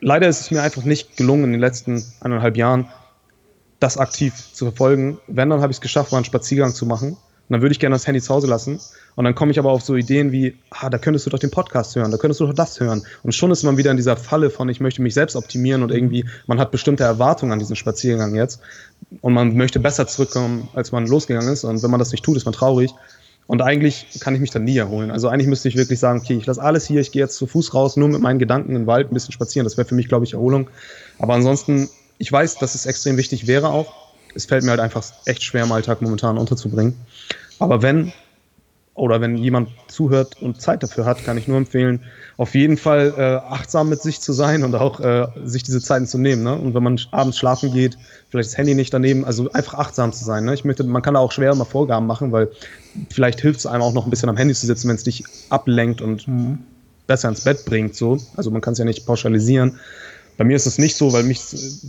leider 0.00 0.28
ist 0.28 0.40
es 0.40 0.50
mir 0.50 0.62
einfach 0.62 0.84
nicht 0.84 1.16
gelungen 1.16 1.44
in 1.44 1.52
den 1.52 1.60
letzten 1.60 2.04
eineinhalb 2.20 2.56
Jahren, 2.56 2.88
das 3.80 3.98
aktiv 3.98 4.34
zu 4.52 4.66
verfolgen. 4.66 5.18
Wenn, 5.26 5.50
dann 5.50 5.60
habe 5.60 5.70
ich 5.70 5.78
es 5.78 5.80
geschafft, 5.82 6.12
mal 6.12 6.18
einen 6.18 6.24
Spaziergang 6.24 6.72
zu 6.72 6.86
machen 6.86 7.16
und 7.48 7.52
dann 7.52 7.62
würde 7.62 7.72
ich 7.72 7.78
gerne 7.78 7.94
das 7.94 8.06
Handy 8.08 8.20
zu 8.20 8.34
Hause 8.34 8.48
lassen. 8.48 8.80
Und 9.14 9.24
dann 9.24 9.36
komme 9.36 9.52
ich 9.52 9.58
aber 9.60 9.70
auf 9.70 9.82
so 9.82 9.94
Ideen 9.94 10.32
wie, 10.32 10.56
ah, 10.70 10.90
da 10.90 10.98
könntest 10.98 11.26
du 11.26 11.30
doch 11.30 11.38
den 11.38 11.52
Podcast 11.52 11.94
hören, 11.94 12.10
da 12.10 12.18
könntest 12.18 12.40
du 12.40 12.46
doch 12.46 12.54
das 12.54 12.80
hören. 12.80 13.04
Und 13.22 13.36
schon 13.36 13.52
ist 13.52 13.62
man 13.62 13.76
wieder 13.76 13.92
in 13.92 13.96
dieser 13.96 14.16
Falle 14.16 14.50
von, 14.50 14.68
ich 14.68 14.80
möchte 14.80 15.00
mich 15.00 15.14
selbst 15.14 15.36
optimieren 15.36 15.84
und 15.84 15.92
irgendwie, 15.92 16.24
man 16.48 16.58
hat 16.58 16.72
bestimmte 16.72 17.04
Erwartungen 17.04 17.52
an 17.52 17.60
diesen 17.60 17.76
Spaziergang 17.76 18.34
jetzt. 18.34 18.60
Und 19.20 19.32
man 19.32 19.56
möchte 19.56 19.78
besser 19.78 20.08
zurückkommen, 20.08 20.68
als 20.74 20.90
man 20.90 21.06
losgegangen 21.06 21.52
ist. 21.52 21.62
Und 21.62 21.84
wenn 21.84 21.90
man 21.90 22.00
das 22.00 22.10
nicht 22.10 22.24
tut, 22.24 22.36
ist 22.36 22.46
man 22.46 22.54
traurig. 22.54 22.92
Und 23.46 23.62
eigentlich 23.62 24.06
kann 24.18 24.34
ich 24.34 24.40
mich 24.40 24.50
dann 24.50 24.64
nie 24.64 24.76
erholen. 24.76 25.12
Also 25.12 25.28
eigentlich 25.28 25.46
müsste 25.46 25.68
ich 25.68 25.76
wirklich 25.76 26.00
sagen, 26.00 26.20
okay, 26.20 26.36
ich 26.36 26.46
lasse 26.46 26.60
alles 26.60 26.84
hier, 26.84 27.00
ich 27.00 27.12
gehe 27.12 27.22
jetzt 27.22 27.36
zu 27.36 27.46
Fuß 27.46 27.74
raus, 27.74 27.96
nur 27.96 28.08
mit 28.08 28.20
meinen 28.20 28.40
Gedanken 28.40 28.74
im 28.74 28.88
Wald 28.88 29.10
ein 29.10 29.14
bisschen 29.14 29.32
spazieren. 29.32 29.64
Das 29.64 29.76
wäre 29.76 29.86
für 29.86 29.94
mich, 29.94 30.08
glaube 30.08 30.24
ich, 30.24 30.32
Erholung. 30.32 30.68
Aber 31.20 31.34
ansonsten, 31.34 31.88
ich 32.18 32.32
weiß, 32.32 32.56
dass 32.58 32.74
es 32.74 32.86
extrem 32.86 33.16
wichtig 33.16 33.46
wäre 33.46 33.68
auch. 33.68 33.92
Es 34.34 34.46
fällt 34.46 34.64
mir 34.64 34.70
halt 34.70 34.80
einfach 34.80 35.04
echt 35.26 35.44
schwer 35.44 35.62
im 35.62 35.72
Alltag 35.72 36.02
momentan 36.02 36.38
unterzubringen. 36.38 36.94
Aber 37.58 37.82
wenn, 37.82 38.12
oder 38.94 39.20
wenn 39.20 39.36
jemand 39.36 39.68
zuhört 39.88 40.40
und 40.40 40.60
Zeit 40.60 40.82
dafür 40.82 41.04
hat, 41.04 41.24
kann 41.24 41.36
ich 41.36 41.48
nur 41.48 41.58
empfehlen, 41.58 42.00
auf 42.38 42.54
jeden 42.54 42.76
Fall 42.76 43.14
äh, 43.16 43.22
achtsam 43.52 43.88
mit 43.88 44.02
sich 44.02 44.20
zu 44.20 44.32
sein 44.32 44.64
und 44.64 44.74
auch 44.74 45.00
äh, 45.00 45.26
sich 45.44 45.62
diese 45.62 45.80
Zeiten 45.80 46.06
zu 46.06 46.18
nehmen. 46.18 46.42
Ne? 46.42 46.54
Und 46.54 46.74
wenn 46.74 46.82
man 46.82 47.00
abends 47.10 47.38
schlafen 47.38 47.72
geht, 47.72 47.96
vielleicht 48.28 48.50
das 48.50 48.58
Handy 48.58 48.74
nicht 48.74 48.92
daneben, 48.92 49.24
also 49.24 49.50
einfach 49.52 49.74
achtsam 49.74 50.12
zu 50.12 50.24
sein. 50.24 50.44
Ne? 50.44 50.54
Ich 50.54 50.64
möchte, 50.64 50.84
man 50.84 51.02
kann 51.02 51.14
da 51.14 51.20
auch 51.20 51.32
schwer 51.32 51.54
mal 51.54 51.64
Vorgaben 51.64 52.06
machen, 52.06 52.32
weil 52.32 52.50
vielleicht 53.10 53.40
hilft 53.40 53.60
es 53.60 53.66
einem 53.66 53.82
auch 53.82 53.92
noch 53.92 54.06
ein 54.06 54.10
bisschen 54.10 54.28
am 54.28 54.36
Handy 54.36 54.54
zu 54.54 54.66
sitzen, 54.66 54.88
wenn 54.88 54.96
es 54.96 55.04
dich 55.04 55.24
ablenkt 55.50 56.00
und 56.00 56.26
mhm. 56.26 56.58
besser 57.06 57.28
ins 57.28 57.44
Bett 57.44 57.64
bringt. 57.66 57.94
So. 57.94 58.18
Also 58.36 58.50
man 58.50 58.60
kann 58.60 58.72
es 58.72 58.78
ja 58.78 58.84
nicht 58.84 59.06
pauschalisieren. 59.06 59.78
Bei 60.38 60.44
mir 60.44 60.56
ist 60.56 60.66
es 60.66 60.76
nicht 60.76 60.96
so, 60.96 61.12
weil 61.12 61.22
mich, 61.22 61.40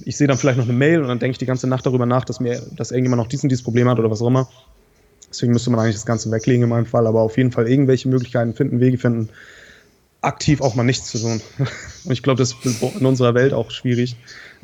ich 0.05 0.15
sehe 0.15 0.27
dann 0.27 0.37
vielleicht 0.37 0.57
noch 0.57 0.65
eine 0.65 0.73
Mail 0.73 1.01
und 1.01 1.09
dann 1.09 1.19
denke 1.19 1.33
ich 1.33 1.37
die 1.37 1.45
ganze 1.45 1.67
Nacht 1.67 1.85
darüber 1.85 2.05
nach, 2.05 2.23
dass 2.23 2.39
mir, 2.39 2.61
dass 2.75 2.91
irgendjemand 2.91 3.21
noch 3.21 3.27
dies 3.27 3.43
und 3.43 3.49
dieses 3.49 3.63
Problem 3.63 3.89
hat 3.89 3.99
oder 3.99 4.09
was 4.09 4.21
auch 4.21 4.27
immer. 4.27 4.47
Deswegen 5.37 5.53
müsste 5.53 5.69
man 5.69 5.79
eigentlich 5.79 5.97
das 5.97 6.07
Ganze 6.07 6.31
weglegen 6.31 6.63
in 6.63 6.69
meinem 6.69 6.87
Fall, 6.87 7.05
aber 7.05 7.21
auf 7.21 7.37
jeden 7.37 7.51
Fall 7.51 7.69
irgendwelche 7.69 8.09
Möglichkeiten 8.09 8.55
finden, 8.55 8.79
Wege 8.79 8.97
finden, 8.97 9.29
aktiv 10.21 10.61
auch 10.61 10.73
mal 10.73 10.83
nichts 10.83 11.11
zu 11.11 11.19
tun. 11.19 11.41
Und 12.05 12.11
ich 12.11 12.23
glaube, 12.23 12.39
das 12.39 12.53
ist 12.53 12.81
in 12.81 13.05
unserer 13.05 13.35
Welt 13.35 13.53
auch 13.53 13.69
schwierig, 13.69 14.15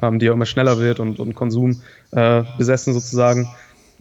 ähm, 0.01 0.17
die 0.17 0.25
ja 0.25 0.33
immer 0.33 0.47
schneller 0.47 0.79
wird 0.79 0.99
und, 0.99 1.19
und 1.19 1.35
Konsum 1.35 1.83
äh, 2.09 2.41
besessen 2.57 2.91
sozusagen. 2.95 3.47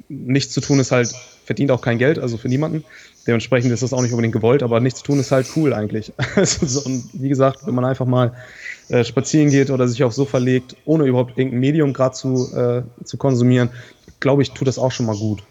Nichts 0.09 0.55
zu 0.55 0.63
tun 0.63 0.81
ist 0.81 0.93
halt, 0.93 1.15
verdient 1.45 1.71
auch 1.73 1.83
kein 1.83 1.99
Geld, 1.99 2.19
also 2.19 2.39
für 2.39 2.49
niemanden. 2.49 2.85
Dementsprechend 3.27 3.71
ist 3.71 3.83
das 3.83 3.93
auch 3.93 4.01
nicht 4.01 4.13
unbedingt 4.13 4.33
gewollt, 4.33 4.63
aber 4.63 4.81
nichts 4.81 5.01
zu 5.01 5.05
tun 5.05 5.21
ist 5.21 5.31
halt 5.31 5.47
cool 5.57 5.75
eigentlich. 5.75 6.15
und 6.87 7.11
wie 7.13 7.29
gesagt, 7.29 7.67
wenn 7.67 7.75
man 7.75 7.85
einfach 7.85 8.07
mal 8.07 8.33
äh, 8.89 9.05
spazieren 9.05 9.51
geht 9.51 9.69
oder 9.69 9.87
sich 9.89 10.03
aufs 10.05 10.17
Sofa 10.17 10.39
legt, 10.39 10.75
ohne 10.87 11.05
überhaupt 11.05 11.37
irgendein 11.37 11.61
Medium 11.61 11.93
gerade 11.93 12.15
zu, 12.15 12.51
äh, 12.57 13.05
zu 13.05 13.19
konsumieren, 13.19 13.69
glaube 14.21 14.41
ich, 14.41 14.53
tut 14.53 14.67
das 14.67 14.79
auch 14.79 14.91
schon 14.91 15.05
mal 15.05 15.17
gut. 15.17 15.43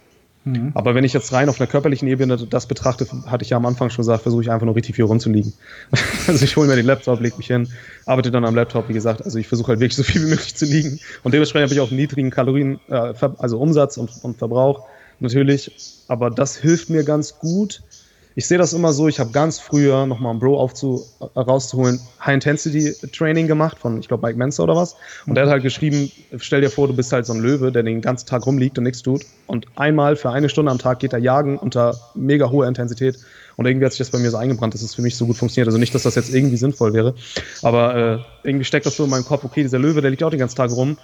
Mhm. 0.44 0.72
Aber 0.74 0.96
wenn 0.96 1.04
ich 1.04 1.14
jetzt 1.14 1.32
rein 1.34 1.50
auf 1.50 1.60
einer 1.60 1.68
körperlichen 1.68 2.08
Ebene 2.08 2.36
das 2.38 2.66
betrachte, 2.66 3.06
hatte 3.28 3.44
ich 3.44 3.52
ja 3.52 3.58
am 3.58 3.66
Anfang 3.66 3.90
schon 3.90 4.04
gesagt, 4.04 4.24
versuche 4.24 4.42
ich 4.42 4.52
einfach 4.52 4.66
nur 4.66 4.76
richtig 4.76 4.96
viel 4.96 5.06
rumzuliegen. 5.06 5.54
also 6.28 6.44
ich 6.44 6.56
hole 6.56 6.68
mir 6.68 6.76
den 6.76 6.86
Laptop, 6.86 7.20
lege 7.22 7.38
mich 7.38 7.48
hin, 7.48 7.68
arbeite 8.06 8.32
dann 8.32 8.46
am 8.46 8.56
Laptop, 8.56 8.90
wie 8.90 8.94
gesagt. 8.94 9.22
Also 9.24 9.38
ich 9.38 9.48
versuche 9.48 9.70
halt 9.70 9.80
wirklich 9.80 9.96
so 9.96 10.04
viel 10.04 10.22
wie 10.24 10.30
möglich 10.30 10.56
zu 10.56 10.66
liegen. 10.66 11.00
Und 11.24 11.34
dementsprechend 11.34 11.70
habe 11.70 11.76
ich 11.76 11.80
auch 11.80 11.90
einen 11.90 12.00
niedrigen 12.00 12.32
Kalorien, 12.32 12.80
äh, 12.90 13.14
also 13.38 13.60
Umsatz 13.60 13.98
und, 13.98 14.12
und 14.24 14.38
Verbrauch 14.38 14.88
natürlich. 15.20 16.04
Aber 16.08 16.32
das 16.32 16.58
hilft 16.58 16.90
mir 16.90 17.04
ganz 17.04 17.38
gut, 17.38 17.84
ich 18.42 18.48
sehe 18.48 18.58
das 18.58 18.74
immer 18.74 18.92
so, 18.92 19.08
ich 19.08 19.20
habe 19.20 19.30
ganz 19.30 19.60
früher 19.60 20.08
nochmal 20.08 20.32
einen 20.32 20.40
Bro 20.40 20.60
aufzu, 20.60 21.06
äh, 21.20 21.40
rauszuholen, 21.40 22.00
High-Intensity-Training 22.26 23.46
gemacht 23.46 23.78
von, 23.78 24.00
ich 24.00 24.08
glaube, 24.08 24.26
Mike 24.26 24.40
Menzer 24.40 24.64
oder 24.64 24.76
was. 24.76 24.96
Und 25.28 25.36
der 25.36 25.44
hat 25.44 25.52
halt 25.52 25.62
geschrieben, 25.62 26.12
stell 26.38 26.62
dir 26.62 26.72
vor, 26.72 26.88
du 26.88 26.96
bist 26.96 27.14
halt 27.14 27.28
so 27.28 27.34
ein 27.34 27.40
Löwe, 27.40 27.72
der 27.72 27.84
den 27.84 28.02
ganzen 28.02 28.26
Tag 28.28 28.48
rumliegt 28.48 28.80
und 28.80 28.86
nichts 28.86 29.04
tut. 29.04 29.22
Und 29.46 29.68
einmal 29.76 30.16
für 30.16 30.32
eine 30.32 30.50
Stunde 30.50 30.72
am 30.72 30.80
Tag 30.80 30.98
geht 30.98 31.14
er 31.14 31.20
jagen 31.20 31.60
unter 31.60 31.96
mega 32.16 32.50
hoher 32.50 32.68
Intensität. 32.68 33.20
Und 33.58 33.68
irgendwie 33.68 33.86
hat 33.86 33.92
sich 33.92 34.00
das 34.00 34.10
bei 34.10 34.18
mir 34.18 34.32
so 34.32 34.38
eingebrannt, 34.38 34.74
dass 34.74 34.82
es 34.82 34.96
für 34.96 35.04
mich 35.04 35.16
so 35.16 35.28
gut 35.28 35.38
funktioniert. 35.38 35.68
Also 35.68 35.78
nicht, 35.78 35.94
dass 35.94 36.02
das 36.02 36.16
jetzt 36.16 36.34
irgendwie 36.34 36.58
sinnvoll 36.58 36.94
wäre, 36.94 37.14
aber 37.62 37.96
äh, 37.96 38.48
irgendwie 38.48 38.66
steckt 38.66 38.88
das 38.88 38.98
so 38.98 39.04
in 39.04 39.12
meinem 39.12 39.26
Kopf, 39.26 39.44
okay, 39.44 39.62
dieser 39.62 39.78
Löwe, 39.78 40.02
der 40.02 40.10
liegt 40.10 40.24
auch 40.24 40.32
den 40.32 40.40
ganzen 40.40 40.56
Tag 40.56 40.72
rum 40.72 40.98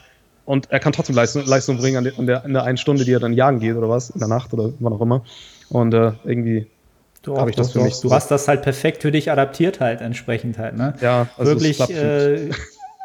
und 0.45 0.71
er 0.71 0.79
kann 0.79 0.91
trotzdem 0.91 1.15
Leistung, 1.15 1.45
Leistung 1.45 1.77
bringen 1.77 1.97
an 1.97 2.03
der, 2.05 2.17
an 2.17 2.25
der, 2.25 2.45
in 2.45 2.53
der 2.53 2.63
einen 2.63 2.77
Stunde, 2.77 3.05
die 3.05 3.11
er 3.11 3.19
dann 3.19 3.33
jagen 3.33 3.59
geht 3.59 3.75
oder 3.75 3.89
was, 3.89 4.09
in 4.09 4.17
der 4.17 4.27
Nacht 4.27 4.53
oder 4.53 4.71
wann 4.79 4.93
auch 4.93 5.01
immer. 5.01 5.23
Und 5.69 5.93
äh, 5.93 6.13
irgendwie 6.23 6.65
so 7.25 7.37
habe 7.37 7.49
ich 7.49 7.55
das 7.55 7.73
für 7.73 7.81
mich 7.81 7.95
so. 7.95 8.09
Du 8.09 8.13
hast 8.13 8.29
das 8.29 8.47
halt 8.47 8.61
perfekt 8.61 9.01
für 9.01 9.11
dich 9.11 9.31
adaptiert 9.31 9.79
halt 9.79 10.01
entsprechend 10.01 10.57
halt, 10.57 10.77
ne? 10.77 10.93
Ja, 11.01 11.27
also 11.37 11.51
wirklich 11.51 11.79
äh, 11.89 12.49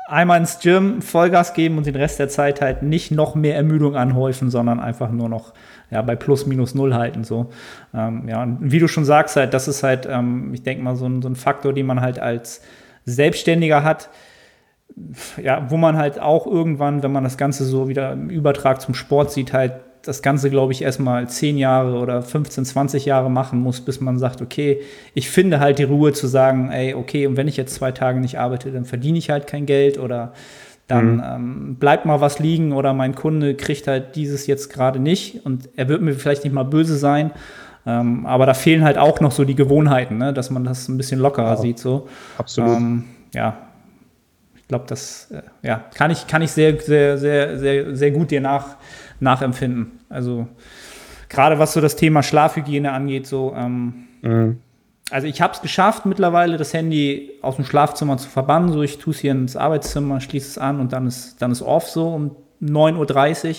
einmal 0.06 0.38
ins 0.38 0.60
Gym 0.60 1.02
Vollgas 1.02 1.54
geben 1.54 1.78
und 1.78 1.86
den 1.86 1.96
Rest 1.96 2.18
der 2.18 2.28
Zeit 2.28 2.60
halt 2.60 2.82
nicht 2.82 3.10
noch 3.10 3.34
mehr 3.34 3.56
Ermüdung 3.56 3.96
anhäufen, 3.96 4.50
sondern 4.50 4.78
einfach 4.80 5.10
nur 5.10 5.28
noch 5.28 5.54
ja, 5.90 6.02
bei 6.02 6.16
plus 6.16 6.46
minus 6.46 6.74
null 6.74 6.94
halten 6.94 7.24
so. 7.24 7.50
Ähm, 7.94 8.28
ja, 8.28 8.42
und 8.42 8.58
wie 8.60 8.78
du 8.78 8.88
schon 8.88 9.04
sagst 9.04 9.36
halt, 9.36 9.54
das 9.54 9.68
ist 9.68 9.82
halt, 9.82 10.06
ähm, 10.10 10.52
ich 10.54 10.62
denke 10.62 10.82
mal 10.82 10.96
so 10.96 11.06
ein, 11.06 11.22
so 11.22 11.28
ein 11.28 11.36
Faktor, 11.36 11.72
den 11.72 11.86
man 11.86 12.00
halt 12.00 12.18
als 12.18 12.62
Selbstständiger 13.04 13.84
hat, 13.84 14.10
ja, 15.42 15.70
wo 15.70 15.76
man 15.76 15.96
halt 15.96 16.18
auch 16.18 16.46
irgendwann, 16.46 17.02
wenn 17.02 17.12
man 17.12 17.24
das 17.24 17.36
Ganze 17.36 17.64
so 17.64 17.88
wieder 17.88 18.12
im 18.12 18.30
Übertrag 18.30 18.80
zum 18.80 18.94
Sport 18.94 19.32
sieht, 19.32 19.52
halt 19.52 19.74
das 20.02 20.22
Ganze, 20.22 20.50
glaube 20.50 20.72
ich, 20.72 20.82
erstmal 20.82 21.28
10 21.28 21.56
Jahre 21.58 21.98
oder 21.98 22.22
15, 22.22 22.64
20 22.64 23.04
Jahre 23.04 23.30
machen 23.30 23.60
muss, 23.60 23.80
bis 23.80 24.00
man 24.00 24.18
sagt, 24.18 24.42
okay, 24.42 24.80
ich 25.14 25.30
finde 25.30 25.60
halt 25.60 25.78
die 25.78 25.84
Ruhe 25.84 26.12
zu 26.12 26.26
sagen, 26.26 26.70
ey, 26.70 26.94
okay, 26.94 27.26
und 27.26 27.36
wenn 27.36 27.48
ich 27.48 27.56
jetzt 27.56 27.74
zwei 27.74 27.92
Tage 27.92 28.20
nicht 28.20 28.38
arbeite, 28.38 28.72
dann 28.72 28.84
verdiene 28.84 29.18
ich 29.18 29.30
halt 29.30 29.46
kein 29.46 29.66
Geld 29.66 29.98
oder 29.98 30.32
dann 30.88 31.16
mhm. 31.16 31.22
ähm, 31.24 31.76
bleibt 31.76 32.04
mal 32.04 32.20
was 32.20 32.38
liegen 32.38 32.72
oder 32.72 32.92
mein 32.92 33.14
Kunde 33.14 33.54
kriegt 33.54 33.86
halt 33.86 34.16
dieses 34.16 34.46
jetzt 34.46 34.70
gerade 34.70 34.98
nicht 34.98 35.46
und 35.46 35.68
er 35.76 35.88
wird 35.88 36.02
mir 36.02 36.14
vielleicht 36.14 36.44
nicht 36.44 36.52
mal 36.52 36.64
böse 36.64 36.96
sein. 36.96 37.30
Ähm, 37.84 38.26
aber 38.26 38.46
da 38.46 38.54
fehlen 38.54 38.84
halt 38.84 38.98
auch 38.98 39.20
noch 39.20 39.32
so 39.32 39.44
die 39.44 39.54
Gewohnheiten, 39.54 40.18
ne? 40.18 40.32
dass 40.32 40.50
man 40.50 40.64
das 40.64 40.88
ein 40.88 40.96
bisschen 40.96 41.18
lockerer 41.18 41.50
ja, 41.50 41.56
sieht. 41.56 41.78
So. 41.78 42.08
Absolut. 42.38 42.76
Ähm, 42.76 43.04
ja, 43.34 43.56
ich 44.56 44.68
glaube, 44.68 44.84
das 44.86 45.30
äh, 45.30 45.42
ja, 45.66 45.84
kann 45.94 46.10
ich, 46.10 46.26
kann 46.26 46.42
ich 46.42 46.52
sehr, 46.52 46.78
sehr, 46.80 47.18
sehr, 47.18 47.58
sehr, 47.58 47.96
sehr 47.96 48.10
gut 48.10 48.30
dir 48.30 48.40
nach, 48.40 48.76
nachempfinden. 49.22 49.92
Also 50.08 50.46
gerade 51.28 51.58
was 51.58 51.72
so 51.72 51.80
das 51.80 51.96
Thema 51.96 52.22
Schlafhygiene 52.22 52.92
angeht, 52.92 53.26
so 53.26 53.54
ähm, 53.56 54.06
mhm. 54.20 54.58
also 55.10 55.26
ich 55.26 55.40
habe 55.40 55.54
es 55.54 55.62
geschafft 55.62 56.04
mittlerweile, 56.04 56.56
das 56.56 56.74
Handy 56.74 57.32
aus 57.40 57.56
dem 57.56 57.64
Schlafzimmer 57.64 58.18
zu 58.18 58.28
verbannen. 58.28 58.72
So, 58.72 58.82
ich 58.82 58.98
tue 58.98 59.12
es 59.14 59.20
hier 59.20 59.32
ins 59.32 59.56
Arbeitszimmer, 59.56 60.20
schließe 60.20 60.48
es 60.48 60.58
an 60.58 60.80
und 60.80 60.92
dann 60.92 61.06
ist, 61.06 61.40
dann 61.40 61.52
ist 61.52 61.62
off 61.62 61.88
so 61.88 62.08
um 62.08 62.36
9.30 62.62 63.48
Uhr. 63.48 63.56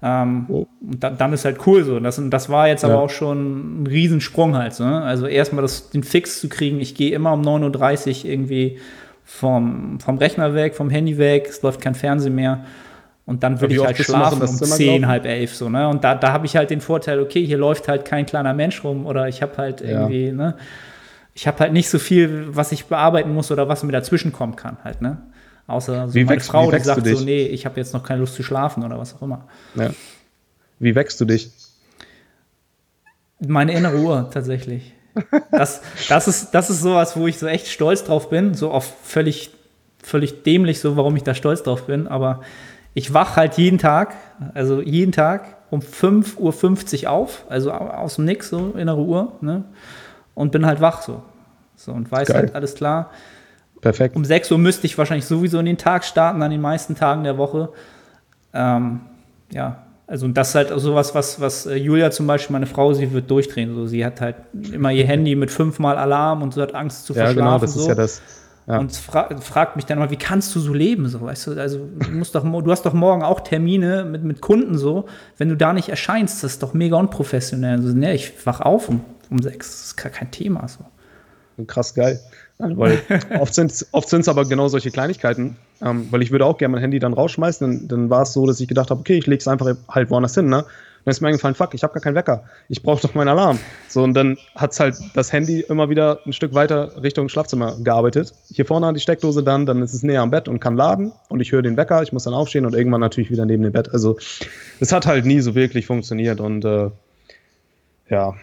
Ähm, 0.00 0.46
oh. 0.48 0.66
Und 0.80 1.02
dann, 1.02 1.18
dann, 1.18 1.32
ist 1.32 1.44
halt 1.44 1.66
cool 1.66 1.82
so. 1.82 1.98
Das, 1.98 2.20
das 2.22 2.48
war 2.48 2.68
jetzt 2.68 2.82
ja. 2.82 2.88
aber 2.88 3.00
auch 3.00 3.10
schon 3.10 3.82
ein 3.82 3.86
Riesensprung 3.88 4.56
halt. 4.56 4.74
So, 4.74 4.84
ne? 4.84 5.02
Also 5.02 5.26
erstmal 5.26 5.66
den 5.92 6.04
Fix 6.04 6.40
zu 6.40 6.48
kriegen. 6.48 6.78
Ich 6.78 6.94
gehe 6.94 7.12
immer 7.12 7.32
um 7.32 7.42
9.30 7.42 8.24
Uhr 8.24 8.30
irgendwie 8.30 8.78
vom, 9.24 9.98
vom 10.00 10.18
Rechner 10.18 10.54
weg, 10.54 10.74
vom 10.74 10.88
Handy 10.88 11.18
weg, 11.18 11.46
es 11.50 11.62
läuft 11.62 11.80
kein 11.80 11.94
Fernsehen 11.94 12.34
mehr. 12.34 12.64
Und 13.28 13.42
dann 13.42 13.60
würde 13.60 13.74
ich 13.74 13.84
halt 13.84 13.98
schlafen 13.98 14.40
um 14.40 14.48
10, 14.48 15.06
halb 15.06 15.26
elf 15.26 15.54
so, 15.54 15.68
ne? 15.68 15.86
Und 15.86 16.02
da, 16.02 16.14
da 16.14 16.32
habe 16.32 16.46
ich 16.46 16.56
halt 16.56 16.70
den 16.70 16.80
Vorteil, 16.80 17.20
okay, 17.20 17.44
hier 17.44 17.58
läuft 17.58 17.86
halt 17.86 18.06
kein 18.06 18.24
kleiner 18.24 18.54
Mensch 18.54 18.82
rum 18.82 19.04
oder 19.04 19.28
ich 19.28 19.42
habe 19.42 19.54
halt 19.58 19.82
irgendwie, 19.82 20.28
ja. 20.28 20.32
ne? 20.32 20.56
Ich 21.34 21.46
habe 21.46 21.58
halt 21.58 21.74
nicht 21.74 21.90
so 21.90 21.98
viel, 21.98 22.56
was 22.56 22.72
ich 22.72 22.86
bearbeiten 22.86 23.34
muss 23.34 23.50
oder 23.50 23.68
was 23.68 23.82
mir 23.82 23.92
dazwischen 23.92 24.32
kommen 24.32 24.56
kann, 24.56 24.78
halt, 24.82 25.02
ne? 25.02 25.18
Außer 25.66 26.08
so 26.08 26.14
wie 26.14 26.24
meine 26.24 26.36
wächst, 26.36 26.50
Frau, 26.50 26.70
die 26.70 26.80
sagt 26.80 27.06
so, 27.06 27.22
nee, 27.22 27.42
ich 27.42 27.66
habe 27.66 27.78
jetzt 27.78 27.92
noch 27.92 28.02
keine 28.02 28.20
Lust 28.20 28.34
zu 28.34 28.42
schlafen 28.42 28.82
oder 28.82 28.98
was 28.98 29.14
auch 29.14 29.20
immer. 29.20 29.46
Ja. 29.74 29.90
Wie 30.78 30.94
wächst 30.94 31.20
du 31.20 31.26
dich? 31.26 31.50
Meine 33.46 33.74
innere 33.74 33.98
Uhr, 33.98 34.30
tatsächlich. 34.32 34.94
Das, 35.50 35.82
das, 36.08 36.28
ist, 36.28 36.52
das 36.52 36.70
ist 36.70 36.80
sowas, 36.80 37.14
wo 37.14 37.26
ich 37.26 37.38
so 37.38 37.46
echt 37.46 37.66
stolz 37.66 38.04
drauf 38.04 38.30
bin, 38.30 38.54
so 38.54 38.70
auf 38.70 38.90
völlig, 39.02 39.50
völlig 40.02 40.44
dämlich, 40.44 40.80
so 40.80 40.96
warum 40.96 41.14
ich 41.14 41.24
da 41.24 41.34
stolz 41.34 41.62
drauf 41.62 41.86
bin, 41.86 42.08
aber 42.08 42.40
ich 42.98 43.14
wache 43.14 43.36
halt 43.36 43.54
jeden 43.54 43.78
Tag, 43.78 44.16
also 44.54 44.82
jeden 44.82 45.12
Tag 45.12 45.56
um 45.70 45.80
5.50 45.80 47.04
Uhr 47.04 47.10
auf, 47.10 47.44
also 47.48 47.70
aus 47.70 48.16
dem 48.16 48.24
Nix, 48.24 48.48
so 48.48 48.72
innere 48.76 49.00
Uhr, 49.00 49.32
ne? 49.40 49.64
Und 50.34 50.50
bin 50.50 50.66
halt 50.66 50.80
wach 50.80 51.02
so. 51.02 51.22
So 51.76 51.92
und 51.92 52.10
weiß 52.10 52.26
Geil. 52.26 52.36
halt 52.36 52.54
alles 52.56 52.74
klar. 52.74 53.10
Perfekt. 53.80 54.16
Um 54.16 54.24
6 54.24 54.50
Uhr 54.50 54.58
müsste 54.58 54.86
ich 54.86 54.98
wahrscheinlich 54.98 55.26
sowieso 55.26 55.60
in 55.60 55.66
den 55.66 55.78
Tag 55.78 56.04
starten, 56.04 56.42
an 56.42 56.50
den 56.50 56.60
meisten 56.60 56.96
Tagen 56.96 57.22
der 57.22 57.38
Woche. 57.38 57.68
Ähm, 58.52 59.02
ja, 59.52 59.84
also 60.08 60.26
und 60.26 60.34
das 60.34 60.48
ist 60.48 60.54
halt 60.56 60.72
sowas, 60.74 61.14
was, 61.14 61.40
was 61.40 61.66
äh, 61.66 61.76
Julia 61.76 62.10
zum 62.10 62.26
Beispiel, 62.26 62.52
meine 62.54 62.66
Frau, 62.66 62.92
sie 62.94 63.12
wird 63.12 63.30
durchdrehen. 63.30 63.76
So, 63.76 63.86
sie 63.86 64.04
hat 64.04 64.20
halt 64.20 64.36
immer 64.72 64.90
ihr 64.90 65.06
Handy 65.06 65.36
mit 65.36 65.52
fünfmal 65.52 65.98
Alarm 65.98 66.42
und 66.42 66.54
sie 66.54 66.62
hat 66.62 66.74
Angst 66.74 67.06
zu 67.06 67.14
verschlafen. 67.14 67.38
Ja, 67.38 67.44
genau, 67.44 67.58
das 67.60 67.74
so. 67.74 67.80
ist 67.80 67.86
ja 67.86 67.94
das. 67.94 68.22
Ja. 68.68 68.78
Und 68.78 68.94
fra 68.94 69.34
fragt 69.40 69.76
mich 69.76 69.86
dann 69.86 69.98
mal, 69.98 70.10
wie 70.10 70.16
kannst 70.16 70.54
du 70.54 70.60
so 70.60 70.74
leben? 70.74 71.08
So, 71.08 71.22
weißt 71.22 71.46
du, 71.46 71.58
also 71.58 71.88
du 71.98 72.10
musst 72.10 72.34
doch, 72.34 72.44
du 72.44 72.70
hast 72.70 72.84
doch 72.84 72.92
morgen 72.92 73.22
auch 73.22 73.40
Termine 73.40 74.04
mit, 74.04 74.24
mit 74.24 74.42
Kunden 74.42 74.76
so. 74.76 75.06
Wenn 75.38 75.48
du 75.48 75.56
da 75.56 75.72
nicht 75.72 75.88
erscheinst, 75.88 76.44
das 76.44 76.52
ist 76.52 76.62
doch 76.62 76.74
mega 76.74 76.96
unprofessionell. 76.96 77.78
Also, 77.78 77.96
ne, 77.96 78.14
ich 78.14 78.34
wach 78.44 78.60
auf 78.60 78.90
um, 78.90 79.00
um 79.30 79.38
sechs. 79.38 79.70
Das 79.70 79.86
ist 79.86 79.96
gar 79.96 80.12
kein 80.12 80.30
Thema. 80.30 80.68
So. 80.68 80.84
Krass 81.64 81.94
geil. 81.94 82.20
Weil 82.58 83.00
oft 83.38 83.54
sind 83.54 83.70
es 83.70 83.88
oft 83.92 84.10
sind's 84.10 84.28
aber 84.28 84.44
genau 84.44 84.68
solche 84.68 84.90
Kleinigkeiten. 84.90 85.56
Ähm, 85.80 86.08
weil 86.10 86.20
ich 86.20 86.30
würde 86.30 86.44
auch 86.44 86.58
gerne 86.58 86.72
mein 86.72 86.82
Handy 86.82 86.98
dann 86.98 87.14
rausschmeißen. 87.14 87.66
Dann, 87.66 87.88
dann 87.88 88.10
war 88.10 88.22
es 88.22 88.34
so, 88.34 88.46
dass 88.46 88.60
ich 88.60 88.68
gedacht 88.68 88.90
habe, 88.90 89.00
okay, 89.00 89.16
ich 89.16 89.26
lege 89.26 89.38
es 89.38 89.48
einfach 89.48 89.74
halt 89.88 90.10
woanders 90.10 90.34
hin. 90.34 90.50
Ne? 90.50 90.66
Dann 91.08 91.12
ist 91.12 91.22
mir 91.22 91.28
eingefallen, 91.28 91.54
fuck, 91.54 91.72
ich 91.72 91.82
habe 91.82 91.94
gar 91.94 92.02
keinen 92.02 92.16
Wecker. 92.16 92.42
Ich 92.68 92.82
brauche 92.82 93.00
doch 93.00 93.14
meinen 93.14 93.28
Alarm. 93.28 93.58
So, 93.88 94.02
und 94.02 94.12
dann 94.12 94.36
hat 94.54 94.72
es 94.72 94.80
halt 94.80 94.94
das 95.14 95.32
Handy 95.32 95.60
immer 95.60 95.88
wieder 95.88 96.18
ein 96.26 96.34
Stück 96.34 96.52
weiter 96.52 97.02
Richtung 97.02 97.30
Schlafzimmer 97.30 97.76
gearbeitet. 97.82 98.34
Hier 98.52 98.66
vorne 98.66 98.88
an 98.88 98.94
die 98.94 99.00
Steckdose 99.00 99.42
dann, 99.42 99.64
dann 99.64 99.80
ist 99.80 99.94
es 99.94 100.02
näher 100.02 100.20
am 100.20 100.30
Bett 100.30 100.48
und 100.48 100.60
kann 100.60 100.76
laden. 100.76 101.12
Und 101.30 101.40
ich 101.40 101.50
höre 101.50 101.62
den 101.62 101.78
Wecker, 101.78 102.02
ich 102.02 102.12
muss 102.12 102.24
dann 102.24 102.34
aufstehen 102.34 102.66
und 102.66 102.74
irgendwann 102.74 103.00
natürlich 103.00 103.30
wieder 103.30 103.46
neben 103.46 103.62
dem 103.62 103.72
Bett. 103.72 103.90
Also 103.90 104.18
es 104.80 104.92
hat 104.92 105.06
halt 105.06 105.24
nie 105.24 105.40
so 105.40 105.54
wirklich 105.54 105.86
funktioniert. 105.86 106.40
Und 106.40 106.66
äh, 106.66 106.90
ja, 108.10 108.34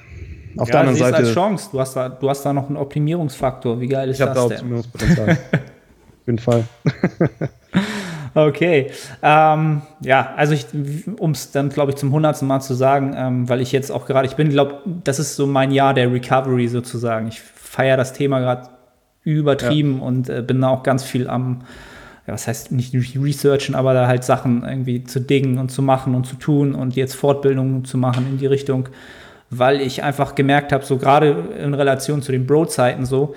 auf 0.57 0.68
ja, 0.68 0.72
der 0.72 0.80
anderen 0.80 0.97
Seite. 0.97 1.18
als 1.18 1.34
Chance. 1.34 1.70
Du 1.72 1.80
hast, 1.80 1.95
da, 1.95 2.09
du 2.09 2.28
hast 2.28 2.43
da 2.43 2.51
noch 2.51 2.68
einen 2.68 2.78
Optimierungsfaktor. 2.78 3.80
Wie 3.80 3.88
geil 3.88 4.09
ist 4.09 4.20
ich 4.20 4.26
das 4.26 4.34
da 4.34 4.47
denn? 4.47 4.53
Optimierungspotenzial. 4.53 5.30
Auf 5.30 6.26
jeden 6.26 6.39
Fall. 6.39 6.63
Okay. 8.36 8.92
Ähm, 9.24 9.82
ja, 10.02 10.34
also 10.36 10.56
um 11.20 11.32
es 11.32 11.52
dann, 11.52 11.70
glaube 11.70 11.92
ich, 11.92 11.98
zum 11.98 12.12
hundertsten 12.12 12.48
Mal 12.50 12.60
zu 12.60 12.74
sagen, 12.74 13.16
ähm, 13.18 13.48
weil 13.48 13.62
ich 13.62 13.72
jetzt 13.72 13.92
auch 13.92 14.06
gerade, 14.06 14.28
ich 14.28 14.36
bin, 14.36 14.50
glaube 14.50 14.82
das 14.86 15.20
ist 15.20 15.38
so 15.38 15.48
mein 15.48 15.72
Jahr 15.72 15.94
der 15.94 16.12
Recovery 16.12 16.68
sozusagen. 16.68 17.30
Ich 17.30 17.40
feiere 17.40 17.96
das 17.96 18.12
Thema 18.12 18.42
gerade 18.42 18.70
übertrieben 19.24 20.00
ja. 20.00 20.06
und 20.06 20.30
äh, 20.30 20.42
bin 20.42 20.60
da 20.60 20.68
auch 20.68 20.84
ganz 20.84 21.06
viel 21.06 21.30
am, 21.30 21.62
ja, 22.28 22.34
was 22.34 22.46
heißt 22.46 22.74
nicht 22.74 22.94
researchen, 22.94 23.74
aber 23.74 23.94
da 23.94 24.06
halt 24.06 24.26
Sachen 24.26 24.66
irgendwie 24.66 25.06
zu 25.06 25.22
dingen 25.22 25.58
und 25.58 25.72
zu 25.72 25.82
machen 25.82 26.14
und 26.14 26.28
zu 26.28 26.36
tun 26.36 26.76
und 26.76 26.98
jetzt 26.98 27.16
Fortbildungen 27.16 27.86
zu 27.86 27.98
machen 27.98 28.28
in 28.30 28.38
die 28.38 28.48
Richtung, 28.48 28.90
weil 29.50 29.80
ich 29.80 30.04
einfach 30.04 30.36
gemerkt 30.36 30.74
habe, 30.74 30.84
so 30.84 30.98
gerade 30.98 31.56
in 31.58 31.74
Relation 31.74 32.22
zu 32.22 32.34
den 32.34 32.46
Bro-Zeiten 32.46 33.06
so, 33.06 33.34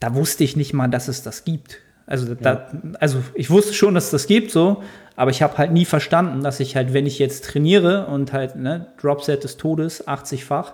da 0.00 0.14
wusste 0.14 0.42
ich 0.42 0.56
nicht 0.56 0.72
mal, 0.72 0.88
dass 0.88 1.08
es 1.08 1.22
das 1.22 1.44
gibt. 1.44 1.80
Also, 2.08 2.34
da, 2.34 2.68
also 3.00 3.22
ich 3.34 3.50
wusste 3.50 3.74
schon, 3.74 3.94
dass 3.94 4.10
das 4.10 4.26
gibt, 4.26 4.50
so, 4.50 4.82
aber 5.14 5.30
ich 5.30 5.42
habe 5.42 5.58
halt 5.58 5.72
nie 5.72 5.84
verstanden, 5.84 6.42
dass 6.42 6.58
ich 6.58 6.74
halt, 6.74 6.94
wenn 6.94 7.06
ich 7.06 7.18
jetzt 7.18 7.44
trainiere 7.44 8.06
und 8.06 8.32
halt, 8.32 8.56
ne, 8.56 8.86
Dropset 9.00 9.44
des 9.44 9.58
Todes, 9.58 10.08
80-fach, 10.08 10.72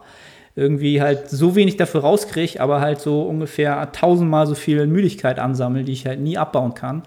irgendwie 0.57 1.03
halt 1.03 1.29
so 1.29 1.57
wenig 1.57 1.77
dafür 1.77 2.03
rauskriege, 2.03 2.61
aber 2.61 2.81
halt 2.81 3.01
so 3.01 3.23
ungefähr 3.23 3.91
tausendmal 3.91 4.47
so 4.47 4.55
viel 4.55 4.87
Müdigkeit 4.87 5.41
ansammle, 5.41 5.83
die 5.83 5.93
ich 5.93 6.07
halt 6.07 6.21
nie 6.21 6.39
abbauen 6.39 6.75
kann. 6.75 7.03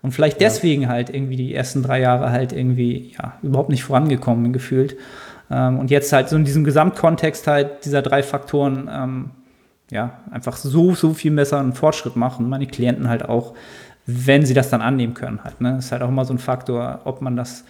Und 0.00 0.12
vielleicht 0.12 0.40
ja. 0.40 0.48
deswegen 0.48 0.88
halt 0.88 1.10
irgendwie 1.10 1.36
die 1.36 1.54
ersten 1.54 1.82
drei 1.82 2.00
Jahre 2.00 2.30
halt 2.30 2.52
irgendwie, 2.52 3.12
ja, 3.18 3.34
überhaupt 3.42 3.68
nicht 3.68 3.84
vorangekommen 3.84 4.44
bin, 4.44 4.52
gefühlt. 4.54 4.96
Ähm, 5.50 5.78
und 5.78 5.90
jetzt 5.90 6.12
halt 6.12 6.28
so 6.28 6.36
in 6.36 6.44
diesem 6.44 6.64
Gesamtkontext 6.64 7.46
halt 7.46 7.84
dieser 7.84 8.00
drei 8.02 8.22
Faktoren, 8.22 8.88
ähm, 8.90 9.30
ja, 9.90 10.18
einfach 10.30 10.56
so, 10.56 10.94
so 10.94 11.14
viel 11.14 11.32
besser 11.32 11.60
einen 11.60 11.72
Fortschritt 11.72 12.16
machen. 12.16 12.48
Meine 12.48 12.66
Klienten 12.66 13.08
halt 13.08 13.24
auch, 13.24 13.54
wenn 14.06 14.44
sie 14.44 14.54
das 14.54 14.70
dann 14.70 14.82
annehmen 14.82 15.14
können 15.14 15.44
halt. 15.44 15.60
Ne? 15.60 15.78
Ist 15.78 15.92
halt 15.92 16.02
auch 16.02 16.08
immer 16.08 16.24
so 16.24 16.34
ein 16.34 16.38
Faktor, 16.38 17.00
ob 17.04 17.22
man 17.22 17.36
das 17.36 17.64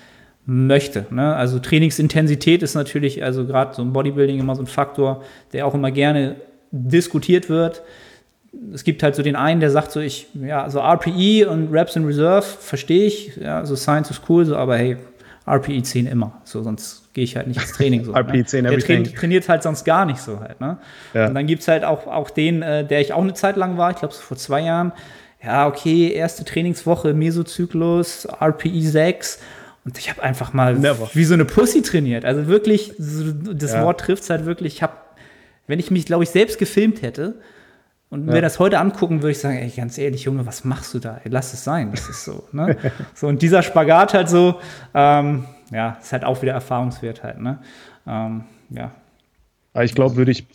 möchte. 0.46 1.06
Ne? 1.10 1.34
Also 1.34 1.58
Trainingsintensität 1.58 2.62
ist 2.62 2.74
natürlich, 2.74 3.22
also 3.22 3.44
gerade 3.44 3.74
so 3.74 3.82
im 3.82 3.92
Bodybuilding 3.92 4.38
immer 4.38 4.54
so 4.54 4.62
ein 4.62 4.66
Faktor, 4.66 5.22
der 5.52 5.66
auch 5.66 5.74
immer 5.74 5.90
gerne 5.90 6.36
diskutiert 6.70 7.48
wird. 7.48 7.82
Es 8.72 8.84
gibt 8.84 9.02
halt 9.02 9.14
so 9.14 9.22
den 9.22 9.36
einen, 9.36 9.60
der 9.60 9.70
sagt 9.70 9.92
so, 9.92 10.00
ich, 10.00 10.28
ja, 10.34 10.70
so 10.70 10.80
RPE 10.80 11.48
und 11.50 11.70
Reps 11.72 11.96
in 11.96 12.06
Reserve 12.06 12.46
verstehe 12.46 13.06
ich, 13.06 13.36
ja, 13.36 13.66
so 13.66 13.76
Science 13.76 14.10
ist 14.10 14.22
cool, 14.28 14.46
so, 14.46 14.56
aber 14.56 14.78
hey, 14.78 14.96
RPE 15.46 15.82
10 15.82 16.06
immer, 16.06 16.40
so, 16.44 16.62
sonst 16.62 17.05
gehe 17.16 17.24
ich 17.24 17.34
halt 17.34 17.46
nicht 17.46 17.60
ins 17.60 17.72
Training. 17.72 18.04
So, 18.04 18.14
RP10 18.14 18.62
ne? 18.62 18.68
Der 18.68 18.78
train 18.78 19.04
trainiert 19.04 19.48
halt 19.48 19.62
sonst 19.62 19.84
gar 19.84 20.04
nicht 20.04 20.20
so 20.20 20.38
halt. 20.38 20.60
Ne? 20.60 20.76
Ja. 21.14 21.28
Und 21.28 21.34
dann 21.34 21.46
gibt 21.46 21.62
es 21.62 21.68
halt 21.68 21.82
auch, 21.82 22.06
auch 22.06 22.28
den, 22.28 22.60
äh, 22.60 22.86
der 22.86 23.00
ich 23.00 23.14
auch 23.14 23.22
eine 23.22 23.32
Zeit 23.32 23.56
lang 23.56 23.78
war, 23.78 23.90
ich 23.90 23.96
glaube 23.96 24.14
so 24.14 24.20
vor 24.20 24.36
zwei 24.36 24.60
Jahren. 24.60 24.92
Ja, 25.42 25.66
okay, 25.66 26.12
erste 26.12 26.44
Trainingswoche, 26.44 27.14
Mesozyklus, 27.14 28.28
RPE 28.40 28.82
6. 28.82 29.40
Und 29.86 29.98
ich 29.98 30.10
habe 30.10 30.22
einfach 30.22 30.52
mal 30.52 30.74
Never. 30.74 31.08
wie 31.14 31.24
so 31.24 31.32
eine 31.32 31.46
Pussy 31.46 31.80
trainiert. 31.80 32.26
Also 32.26 32.48
wirklich, 32.48 32.92
das 32.98 33.72
ja. 33.72 33.82
Wort 33.82 34.00
trifft 34.00 34.24
es 34.24 34.30
halt 34.30 34.44
wirklich. 34.44 34.74
Ich 34.74 34.82
habe, 34.82 34.92
wenn 35.66 35.78
ich 35.78 35.90
mich, 35.90 36.04
glaube 36.04 36.24
ich, 36.24 36.30
selbst 36.30 36.58
gefilmt 36.58 37.00
hätte, 37.00 37.36
und 38.08 38.28
ja. 38.28 38.34
mir 38.34 38.40
das 38.40 38.60
heute 38.60 38.78
angucken, 38.78 39.22
würde 39.22 39.32
ich 39.32 39.40
sagen, 39.40 39.56
ey, 39.56 39.68
ganz 39.68 39.98
ehrlich, 39.98 40.24
Junge, 40.24 40.46
was 40.46 40.64
machst 40.64 40.94
du 40.94 41.00
da? 41.00 41.20
Ey, 41.24 41.30
lass 41.30 41.52
es 41.52 41.64
sein. 41.64 41.90
Das 41.90 42.08
ist 42.08 42.24
so. 42.24 42.46
Ne? 42.52 42.76
so 43.14 43.26
und 43.26 43.42
dieser 43.42 43.64
Spagat 43.64 44.14
halt 44.14 44.28
so, 44.28 44.60
ähm, 44.94 45.44
ja, 45.70 45.98
ist 46.00 46.12
halt 46.12 46.24
auch 46.24 46.42
wieder 46.42 46.52
Erfahrungswert 46.52 47.22
halt, 47.22 47.40
ne? 47.40 47.58
Ähm, 48.06 48.44
ja. 48.70 48.92
Ich 49.82 49.94
glaube, 49.94 50.16
würde 50.16 50.30
ich 50.30 50.46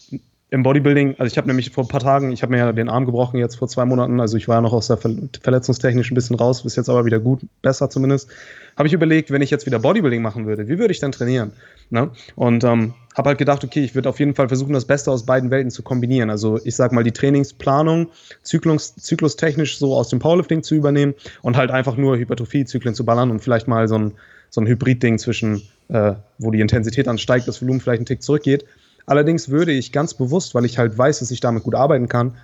im 0.54 0.64
Bodybuilding, 0.64 1.16
also 1.18 1.32
ich 1.32 1.38
habe 1.38 1.47
nämlich 1.47 1.72
vor 1.72 1.86
ein 1.86 1.88
paar 1.88 2.02
Tagen, 2.02 2.34
ich 2.34 2.43
habe 2.43 2.52
mir 2.52 2.58
ja 2.58 2.74
den 2.74 2.89
Arm 2.89 3.06
gebrochen 3.06 3.39
jetzt 3.39 3.56
vor 3.56 3.70
zwei 3.70 3.86
Monaten, 3.86 4.20
also 4.20 4.36
ich 4.36 4.49
war 4.49 4.58
ja 4.58 4.62
noch 4.62 4.74
aus 4.74 4.88
der 4.88 4.97
verletzungstechnisch 4.97 6.12
ein 6.12 6.16
bisschen 6.16 6.36
raus, 6.36 6.64
bis 6.64 6.76
jetzt 6.76 6.89
aber 6.89 7.06
wieder 7.06 7.22
gut, 7.22 7.39
besser 7.62 7.89
zumindest. 7.89 8.30
Habe 8.78 8.88
ich 8.88 8.93
überlegt, 8.93 9.32
wenn 9.32 9.41
ich 9.41 9.49
jetzt 9.49 9.66
wieder 9.66 9.80
Bodybuilding 9.80 10.22
machen 10.22 10.45
würde, 10.45 10.68
wie 10.68 10.78
würde 10.78 10.91
ich 10.91 10.99
dann 10.99 11.14
trainieren? 11.14 11.54
Ne? 11.89 12.10
Und 12.36 12.66
ähm, 12.66 12.93
habe 13.16 13.30
halt 13.30 13.38
gedacht, 13.38 13.64
okay, 13.64 13.82
ich 13.82 13.95
würde 13.95 14.10
auf 14.10 14.20
jeden 14.20 14.36
Fall 14.36 14.49
versuchen, 14.49 14.74
das 14.74 14.84
Beste 14.84 15.10
aus 15.10 15.26
beiden 15.26 15.52
Welten 15.52 15.72
zu 15.72 15.84
kombinieren. 15.84 16.30
Also 16.30 16.60
ich 16.66 16.76
sag 16.76 16.91
mal, 16.91 17.06
die 17.06 17.14
Trainingsplanung 17.14 18.10
zyklus, 18.43 18.95
zyklustechnisch 18.95 19.78
so 19.78 19.95
aus 19.95 20.10
dem 20.10 20.20
Powerlifting 20.20 20.64
zu 20.64 20.76
übernehmen 20.76 21.14
und 21.41 21.56
halt 21.56 21.72
einfach 21.72 21.95
nur 21.95 22.18
Hypertrophie-Zyklen 22.18 22.93
zu 22.93 23.06
ballern 23.06 23.32
und 23.32 23.39
vielleicht 23.39 23.70
mal 23.70 23.88
so 23.88 23.97
ein 23.97 24.12
so 24.52 24.60
ein 24.60 24.68
Hybrid-Ding 24.68 25.18
zwischen, 25.18 25.64
äh, 25.88 26.14
wo 26.38 26.52
die 26.52 26.60
Intensität 26.60 27.08
ansteigt, 27.08 27.47
das 27.47 27.62
Volumen 27.62 27.80
vielleicht 27.80 27.99
einen 27.99 28.06
Tick 28.06 28.22
zurückgeht. 28.22 28.66
Allerdings 29.06 29.49
würde 29.49 29.72
ich 29.72 29.91
ganz 29.91 30.14
bewusst, 30.14 30.56
weil 30.56 30.66
ich 30.66 30.78
halt 30.78 30.97
weiß, 30.97 31.20
dass 31.20 31.32
ich 31.32 31.39
damit 31.39 31.64
gut 31.64 31.76
arbeiten 31.76 32.08
kann, 32.08 32.38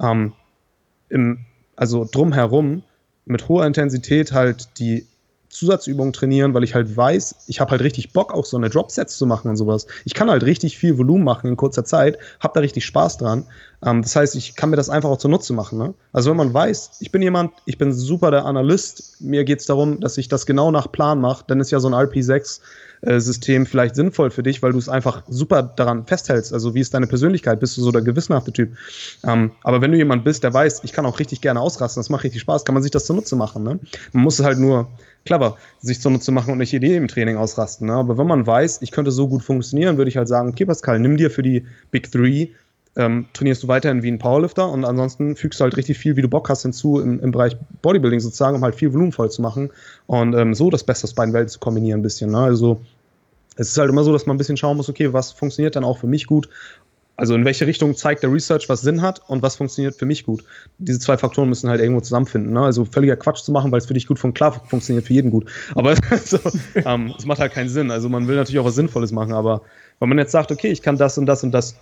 ähm, 0.00 0.32
im, 1.08 1.38
also 1.76 2.06
drumherum 2.10 2.82
mit 3.24 3.48
hoher 3.48 3.66
Intensität 3.66 4.32
halt 4.32 4.78
die 4.78 5.06
Zusatzübungen 5.52 6.14
trainieren, 6.14 6.54
weil 6.54 6.64
ich 6.64 6.74
halt 6.74 6.96
weiß, 6.96 7.44
ich 7.46 7.60
habe 7.60 7.72
halt 7.72 7.82
richtig 7.82 8.14
Bock, 8.14 8.32
auch 8.32 8.46
so 8.46 8.56
eine 8.56 8.70
Drop-Sets 8.70 9.18
zu 9.18 9.26
machen 9.26 9.48
und 9.50 9.56
sowas. 9.56 9.86
Ich 10.06 10.14
kann 10.14 10.30
halt 10.30 10.44
richtig 10.44 10.78
viel 10.78 10.96
Volumen 10.96 11.24
machen 11.24 11.46
in 11.46 11.56
kurzer 11.58 11.84
Zeit, 11.84 12.18
habe 12.40 12.54
da 12.54 12.60
richtig 12.60 12.86
Spaß 12.86 13.18
dran. 13.18 13.44
Ähm, 13.84 14.00
das 14.00 14.16
heißt, 14.16 14.34
ich 14.34 14.56
kann 14.56 14.70
mir 14.70 14.76
das 14.76 14.88
einfach 14.88 15.10
auch 15.10 15.18
zunutze 15.18 15.52
machen. 15.52 15.78
Ne? 15.78 15.92
Also 16.12 16.30
wenn 16.30 16.38
man 16.38 16.54
weiß, 16.54 16.92
ich 17.00 17.12
bin 17.12 17.20
jemand, 17.20 17.52
ich 17.66 17.76
bin 17.76 17.92
super 17.92 18.30
der 18.30 18.46
Analyst, 18.46 19.20
mir 19.20 19.44
geht 19.44 19.60
es 19.60 19.66
darum, 19.66 20.00
dass 20.00 20.16
ich 20.16 20.28
das 20.28 20.46
genau 20.46 20.70
nach 20.70 20.90
Plan 20.90 21.20
mache, 21.20 21.44
dann 21.46 21.60
ist 21.60 21.70
ja 21.70 21.80
so 21.80 21.88
ein 21.88 21.94
RP6 21.94 22.60
äh, 23.02 23.20
System 23.20 23.66
vielleicht 23.66 23.96
sinnvoll 23.96 24.30
für 24.30 24.42
dich, 24.42 24.62
weil 24.62 24.72
du 24.72 24.78
es 24.78 24.88
einfach 24.88 25.22
super 25.28 25.62
daran 25.62 26.06
festhältst. 26.06 26.52
Also 26.52 26.74
wie 26.74 26.80
ist 26.80 26.94
deine 26.94 27.06
Persönlichkeit? 27.06 27.60
Bist 27.60 27.76
du 27.76 27.82
so 27.82 27.90
der 27.90 28.02
gewissenhafte 28.02 28.52
Typ? 28.52 28.76
Ähm, 29.24 29.50
aber 29.62 29.80
wenn 29.80 29.90
du 29.90 29.98
jemand 29.98 30.24
bist, 30.24 30.44
der 30.44 30.54
weiß, 30.54 30.82
ich 30.84 30.92
kann 30.92 31.04
auch 31.04 31.18
richtig 31.18 31.40
gerne 31.40 31.60
ausrasten, 31.60 32.00
das 32.00 32.10
macht 32.10 32.24
richtig 32.24 32.40
Spaß, 32.42 32.64
kann 32.64 32.74
man 32.74 32.82
sich 32.82 32.92
das 32.92 33.04
zunutze 33.04 33.34
machen. 33.36 33.64
Ne? 33.64 33.80
Man 34.12 34.22
muss 34.22 34.38
es 34.38 34.44
halt 34.44 34.58
nur 34.58 34.88
clever, 35.24 35.56
sich 35.80 36.00
zunutze 36.00 36.32
machen 36.32 36.52
und 36.52 36.58
nicht 36.58 36.72
Idee 36.72 36.96
im 36.96 37.08
Training 37.08 37.36
ausrasten. 37.36 37.88
Ne? 37.88 37.94
Aber 37.94 38.18
wenn 38.18 38.26
man 38.26 38.46
weiß, 38.46 38.82
ich 38.82 38.92
könnte 38.92 39.10
so 39.10 39.28
gut 39.28 39.42
funktionieren, 39.42 39.96
würde 39.96 40.08
ich 40.08 40.16
halt 40.16 40.28
sagen, 40.28 40.48
okay, 40.48 40.64
Pascal, 40.64 40.98
nimm 40.98 41.16
dir 41.16 41.30
für 41.30 41.42
die 41.42 41.66
Big 41.90 42.10
Three, 42.10 42.48
ähm, 42.96 43.26
trainierst 43.32 43.62
du 43.62 43.68
weiterhin 43.68 44.02
wie 44.02 44.10
ein 44.10 44.18
Powerlifter 44.18 44.68
und 44.68 44.84
ansonsten 44.84 45.36
fügst 45.36 45.60
du 45.60 45.64
halt 45.64 45.76
richtig 45.76 45.98
viel, 45.98 46.16
wie 46.16 46.22
du 46.22 46.28
Bock 46.28 46.48
hast, 46.48 46.62
hinzu 46.62 47.00
im, 47.00 47.20
im 47.20 47.32
Bereich 47.32 47.56
Bodybuilding 47.80 48.20
sozusagen, 48.20 48.56
um 48.56 48.62
halt 48.62 48.74
viel 48.74 48.92
Volumen 48.92 49.12
voll 49.12 49.30
zu 49.30 49.40
machen 49.40 49.70
und 50.06 50.34
ähm, 50.34 50.54
so 50.54 50.70
das 50.70 50.84
Beste 50.84 51.04
aus 51.04 51.14
beiden 51.14 51.32
Welten 51.32 51.48
zu 51.48 51.58
kombinieren 51.58 52.00
ein 52.00 52.02
bisschen. 52.02 52.30
Ne? 52.30 52.38
Also 52.38 52.80
es 53.56 53.68
ist 53.68 53.78
halt 53.78 53.90
immer 53.90 54.04
so, 54.04 54.12
dass 54.12 54.26
man 54.26 54.36
ein 54.36 54.38
bisschen 54.38 54.56
schauen 54.56 54.76
muss, 54.76 54.88
okay, 54.88 55.12
was 55.12 55.32
funktioniert 55.32 55.76
dann 55.76 55.84
auch 55.84 55.98
für 55.98 56.06
mich 56.06 56.26
gut 56.26 56.48
also 57.16 57.34
in 57.34 57.44
welche 57.44 57.66
Richtung 57.66 57.94
zeigt 57.94 58.22
der 58.22 58.32
Research, 58.32 58.68
was 58.68 58.80
Sinn 58.80 59.02
hat 59.02 59.20
und 59.28 59.42
was 59.42 59.56
funktioniert 59.56 59.94
für 59.94 60.06
mich 60.06 60.24
gut. 60.24 60.44
Diese 60.78 60.98
zwei 60.98 61.16
Faktoren 61.18 61.48
müssen 61.48 61.68
halt 61.68 61.80
irgendwo 61.80 62.00
zusammenfinden. 62.00 62.52
Ne? 62.52 62.60
Also 62.60 62.84
völliger 62.84 63.16
Quatsch 63.16 63.42
zu 63.42 63.52
machen, 63.52 63.70
weil 63.70 63.78
es 63.78 63.86
für 63.86 63.94
dich 63.94 64.06
gut 64.06 64.18
funktioniert. 64.18 64.54
Klar, 64.54 64.68
funktioniert 64.68 65.06
für 65.06 65.12
jeden 65.12 65.30
gut. 65.30 65.48
Aber 65.74 65.92
ähm, 66.74 67.14
es 67.16 67.26
macht 67.26 67.38
halt 67.38 67.52
keinen 67.52 67.68
Sinn. 67.68 67.90
Also 67.90 68.08
man 68.08 68.26
will 68.28 68.36
natürlich 68.36 68.58
auch 68.58 68.64
was 68.64 68.74
Sinnvolles 68.74 69.12
machen, 69.12 69.34
aber 69.34 69.62
wenn 70.00 70.08
man 70.08 70.18
jetzt 70.18 70.32
sagt, 70.32 70.50
okay, 70.50 70.68
ich 70.68 70.82
kann 70.82 70.96
das 70.96 71.18
und 71.18 71.26
das 71.26 71.44
und 71.44 71.52
das 71.52 71.76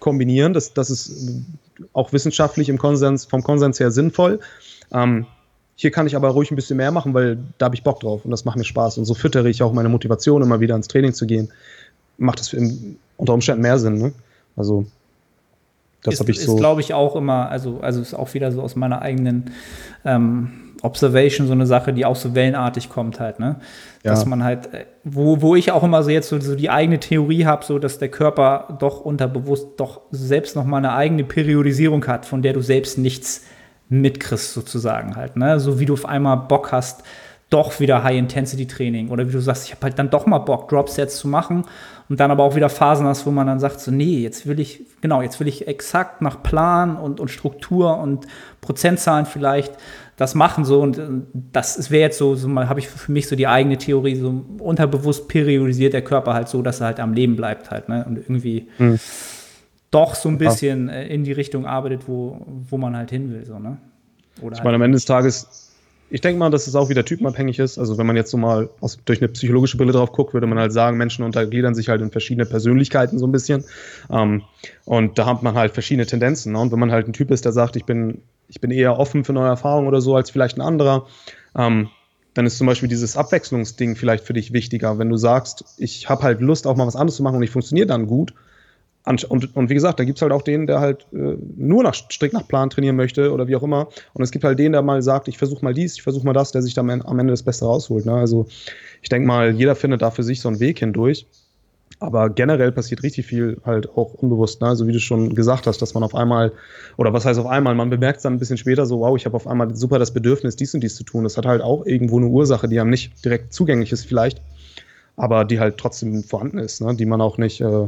kombinieren, 0.00 0.52
das, 0.52 0.74
das 0.74 0.90
ist 0.90 1.30
auch 1.92 2.12
wissenschaftlich 2.12 2.68
im 2.68 2.78
Konsens, 2.78 3.24
vom 3.24 3.42
Konsens 3.42 3.80
her 3.80 3.90
sinnvoll. 3.90 4.40
Ähm, 4.92 5.26
hier 5.76 5.90
kann 5.90 6.06
ich 6.06 6.16
aber 6.16 6.30
ruhig 6.30 6.50
ein 6.50 6.56
bisschen 6.56 6.78
mehr 6.78 6.90
machen, 6.90 7.12
weil 7.12 7.38
da 7.58 7.66
habe 7.66 7.74
ich 7.74 7.82
Bock 7.82 8.00
drauf 8.00 8.24
und 8.24 8.30
das 8.30 8.44
macht 8.44 8.56
mir 8.56 8.64
Spaß. 8.64 8.98
Und 8.98 9.04
so 9.04 9.14
füttere 9.14 9.48
ich 9.50 9.62
auch 9.62 9.72
meine 9.72 9.90
Motivation, 9.90 10.42
immer 10.42 10.60
wieder 10.60 10.74
ins 10.74 10.88
Training 10.88 11.12
zu 11.12 11.26
gehen. 11.26 11.52
Macht 12.16 12.40
das 12.40 12.56
unter 13.18 13.34
Umständen 13.34 13.62
mehr 13.62 13.78
Sinn, 13.78 13.98
ne? 13.98 14.12
Also 14.56 14.86
das 16.10 16.20
habe 16.20 16.30
ich 16.30 16.40
so. 16.40 16.54
Ist, 16.54 16.58
glaube 16.58 16.80
ich, 16.80 16.94
auch 16.94 17.16
immer, 17.16 17.48
also, 17.50 17.80
also 17.80 18.00
ist 18.00 18.14
auch 18.14 18.34
wieder 18.34 18.52
so 18.52 18.62
aus 18.62 18.76
meiner 18.76 19.02
eigenen 19.02 19.50
ähm, 20.04 20.50
Observation 20.82 21.46
so 21.46 21.52
eine 21.52 21.66
Sache, 21.66 21.92
die 21.92 22.04
auch 22.04 22.16
so 22.16 22.34
wellenartig 22.34 22.88
kommt 22.88 23.20
halt, 23.20 23.38
ne? 23.38 23.56
Ja. 24.04 24.12
Dass 24.12 24.26
man 24.26 24.44
halt, 24.44 24.72
äh, 24.72 24.86
wo, 25.04 25.40
wo 25.42 25.56
ich 25.56 25.72
auch 25.72 25.82
immer 25.82 26.02
so 26.02 26.10
jetzt 26.10 26.28
so, 26.28 26.38
so 26.40 26.54
die 26.54 26.70
eigene 26.70 27.00
Theorie 27.00 27.46
habe, 27.46 27.64
so 27.64 27.78
dass 27.78 27.98
der 27.98 28.08
Körper 28.08 28.76
doch 28.78 29.00
unterbewusst 29.00 29.68
doch 29.78 30.02
selbst 30.10 30.56
noch 30.56 30.64
mal 30.64 30.78
eine 30.78 30.92
eigene 30.92 31.24
Periodisierung 31.24 32.06
hat, 32.06 32.26
von 32.26 32.42
der 32.42 32.52
du 32.52 32.60
selbst 32.60 32.98
nichts 32.98 33.44
mitkriegst 33.88 34.52
sozusagen 34.52 35.16
halt, 35.16 35.36
ne? 35.36 35.60
So 35.60 35.78
wie 35.80 35.86
du 35.86 35.94
auf 35.94 36.06
einmal 36.06 36.36
Bock 36.36 36.72
hast, 36.72 37.02
doch 37.48 37.78
wieder 37.78 38.02
High-Intensity-Training 38.02 39.10
oder 39.10 39.28
wie 39.28 39.32
du 39.32 39.40
sagst, 39.40 39.66
ich 39.66 39.72
habe 39.72 39.82
halt 39.84 39.98
dann 39.98 40.10
doch 40.10 40.26
mal 40.26 40.38
Bock, 40.38 40.68
Drop-Sets 40.68 41.16
zu 41.16 41.28
machen 41.28 41.64
und 42.08 42.18
dann 42.18 42.30
aber 42.30 42.42
auch 42.42 42.56
wieder 42.56 42.68
Phasen 42.68 43.06
hast, 43.06 43.24
wo 43.24 43.30
man 43.30 43.46
dann 43.46 43.60
sagt, 43.60 43.80
so, 43.80 43.92
nee, 43.92 44.18
jetzt 44.18 44.46
will 44.46 44.58
ich, 44.58 44.82
genau, 45.00 45.22
jetzt 45.22 45.38
will 45.38 45.46
ich 45.46 45.68
exakt 45.68 46.22
nach 46.22 46.42
Plan 46.42 46.96
und, 46.96 47.20
und 47.20 47.30
Struktur 47.30 47.98
und 47.98 48.26
Prozentzahlen 48.60 49.26
vielleicht 49.26 49.74
das 50.16 50.34
machen 50.34 50.64
so 50.64 50.80
und 50.80 50.98
äh, 50.98 51.08
das 51.52 51.90
wäre 51.90 52.02
jetzt 52.02 52.18
so, 52.18 52.34
so 52.34 52.48
mal 52.48 52.68
habe 52.68 52.80
ich 52.80 52.88
für 52.88 53.12
mich 53.12 53.28
so 53.28 53.36
die 53.36 53.46
eigene 53.46 53.76
Theorie, 53.76 54.16
so 54.16 54.44
unterbewusst 54.58 55.28
periodisiert 55.28 55.92
der 55.92 56.02
Körper 56.02 56.32
halt 56.34 56.48
so, 56.48 56.62
dass 56.62 56.80
er 56.80 56.86
halt 56.86 57.00
am 57.00 57.12
Leben 57.12 57.36
bleibt 57.36 57.70
halt, 57.70 57.88
ne? 57.88 58.04
Und 58.08 58.16
irgendwie 58.16 58.66
hm. 58.78 58.98
doch 59.90 60.14
so 60.14 60.30
ein 60.30 60.38
bisschen 60.38 60.88
äh, 60.88 61.06
in 61.06 61.24
die 61.24 61.32
Richtung 61.32 61.66
arbeitet, 61.66 62.08
wo, 62.08 62.40
wo 62.46 62.78
man 62.78 62.96
halt 62.96 63.10
hin 63.10 63.30
will, 63.30 63.44
so, 63.44 63.58
ne? 63.58 63.76
Oder 64.40 64.56
ich 64.56 64.60
meine, 64.60 64.72
halt 64.72 64.74
am 64.76 64.82
Ende 64.82 64.96
des 64.96 65.04
Tages 65.04 65.65
ich 66.08 66.20
denke 66.20 66.38
mal, 66.38 66.50
dass 66.50 66.66
es 66.66 66.74
auch 66.74 66.88
wieder 66.88 67.04
typenabhängig 67.04 67.58
ist. 67.58 67.78
Also 67.78 67.98
wenn 67.98 68.06
man 68.06 68.16
jetzt 68.16 68.30
so 68.30 68.36
mal 68.36 68.68
aus, 68.80 68.98
durch 69.04 69.20
eine 69.20 69.28
psychologische 69.28 69.76
Brille 69.76 69.92
drauf 69.92 70.12
guckt, 70.12 70.34
würde 70.34 70.46
man 70.46 70.58
halt 70.58 70.72
sagen, 70.72 70.96
Menschen 70.96 71.24
untergliedern 71.24 71.74
sich 71.74 71.88
halt 71.88 72.00
in 72.00 72.10
verschiedene 72.10 72.46
Persönlichkeiten 72.46 73.18
so 73.18 73.26
ein 73.26 73.32
bisschen. 73.32 73.64
Ähm, 74.10 74.42
und 74.84 75.18
da 75.18 75.26
hat 75.26 75.42
man 75.42 75.54
halt 75.54 75.72
verschiedene 75.72 76.06
Tendenzen. 76.06 76.52
Ne? 76.52 76.60
Und 76.60 76.70
wenn 76.70 76.78
man 76.78 76.92
halt 76.92 77.08
ein 77.08 77.12
Typ 77.12 77.30
ist, 77.30 77.44
der 77.44 77.52
sagt, 77.52 77.74
ich 77.74 77.84
bin, 77.84 78.22
ich 78.48 78.60
bin 78.60 78.70
eher 78.70 78.98
offen 78.98 79.24
für 79.24 79.32
neue 79.32 79.48
Erfahrungen 79.48 79.88
oder 79.88 80.00
so 80.00 80.14
als 80.14 80.30
vielleicht 80.30 80.58
ein 80.58 80.62
anderer, 80.62 81.06
ähm, 81.56 81.88
dann 82.34 82.46
ist 82.46 82.58
zum 82.58 82.66
Beispiel 82.66 82.88
dieses 82.88 83.16
Abwechslungsding 83.16 83.96
vielleicht 83.96 84.24
für 84.24 84.34
dich 84.34 84.52
wichtiger. 84.52 84.98
Wenn 84.98 85.08
du 85.08 85.16
sagst, 85.16 85.64
ich 85.78 86.08
habe 86.08 86.22
halt 86.22 86.40
Lust, 86.40 86.66
auch 86.66 86.76
mal 86.76 86.86
was 86.86 86.96
anderes 86.96 87.16
zu 87.16 87.22
machen 87.22 87.36
und 87.36 87.42
ich 87.42 87.50
funktioniere 87.50 87.86
dann 87.86 88.06
gut, 88.06 88.34
und, 89.06 89.56
und 89.56 89.70
wie 89.70 89.74
gesagt, 89.74 90.00
da 90.00 90.04
gibt 90.04 90.18
es 90.18 90.22
halt 90.22 90.32
auch 90.32 90.42
den, 90.42 90.66
der 90.66 90.80
halt 90.80 91.06
äh, 91.12 91.36
nur 91.56 91.84
nach, 91.84 91.94
strikt 91.94 92.34
nach 92.34 92.46
Plan 92.46 92.70
trainieren 92.70 92.96
möchte 92.96 93.32
oder 93.32 93.46
wie 93.46 93.54
auch 93.54 93.62
immer. 93.62 93.88
Und 94.14 94.24
es 94.24 94.32
gibt 94.32 94.44
halt 94.44 94.58
den, 94.58 94.72
der 94.72 94.82
mal 94.82 95.00
sagt, 95.00 95.28
ich 95.28 95.38
versuche 95.38 95.64
mal 95.64 95.74
dies, 95.74 95.94
ich 95.94 96.02
versuche 96.02 96.26
mal 96.26 96.32
das, 96.32 96.50
der 96.50 96.60
sich 96.60 96.74
dann 96.74 96.90
am 96.90 97.18
Ende 97.18 97.32
das 97.32 97.44
Beste 97.44 97.64
rausholt. 97.64 98.04
Ne? 98.04 98.14
Also 98.14 98.46
ich 99.02 99.08
denke 99.08 99.28
mal, 99.28 99.54
jeder 99.54 99.76
findet 99.76 100.02
da 100.02 100.10
für 100.10 100.24
sich 100.24 100.40
so 100.40 100.48
einen 100.48 100.58
Weg 100.58 100.80
hindurch. 100.80 101.26
Aber 102.00 102.28
generell 102.30 102.72
passiert 102.72 103.04
richtig 103.04 103.26
viel 103.26 103.58
halt 103.64 103.88
auch 103.90 104.14
unbewusst. 104.14 104.60
Ne? 104.60 104.66
Also 104.66 104.88
wie 104.88 104.92
du 104.92 104.98
schon 104.98 105.36
gesagt 105.36 105.68
hast, 105.68 105.80
dass 105.80 105.94
man 105.94 106.02
auf 106.02 106.16
einmal, 106.16 106.52
oder 106.96 107.12
was 107.12 107.24
heißt 107.24 107.38
auf 107.38 107.46
einmal, 107.46 107.76
man 107.76 107.88
bemerkt 107.88 108.18
es 108.18 108.22
dann 108.24 108.34
ein 108.34 108.38
bisschen 108.40 108.58
später 108.58 108.86
so, 108.86 109.00
wow, 109.00 109.16
ich 109.16 109.24
habe 109.24 109.36
auf 109.36 109.46
einmal 109.46 109.74
super 109.76 110.00
das 110.00 110.12
Bedürfnis, 110.12 110.56
dies 110.56 110.74
und 110.74 110.80
dies 110.80 110.96
zu 110.96 111.04
tun. 111.04 111.22
Das 111.22 111.36
hat 111.36 111.46
halt 111.46 111.62
auch 111.62 111.86
irgendwo 111.86 112.18
eine 112.18 112.26
Ursache, 112.26 112.66
die 112.66 112.80
einem 112.80 112.90
nicht 112.90 113.24
direkt 113.24 113.52
zugänglich 113.52 113.92
ist 113.92 114.04
vielleicht, 114.04 114.42
aber 115.16 115.44
die 115.44 115.60
halt 115.60 115.78
trotzdem 115.78 116.24
vorhanden 116.24 116.58
ist, 116.58 116.80
ne? 116.80 116.92
die 116.96 117.06
man 117.06 117.20
auch 117.20 117.38
nicht... 117.38 117.60
Äh, 117.60 117.86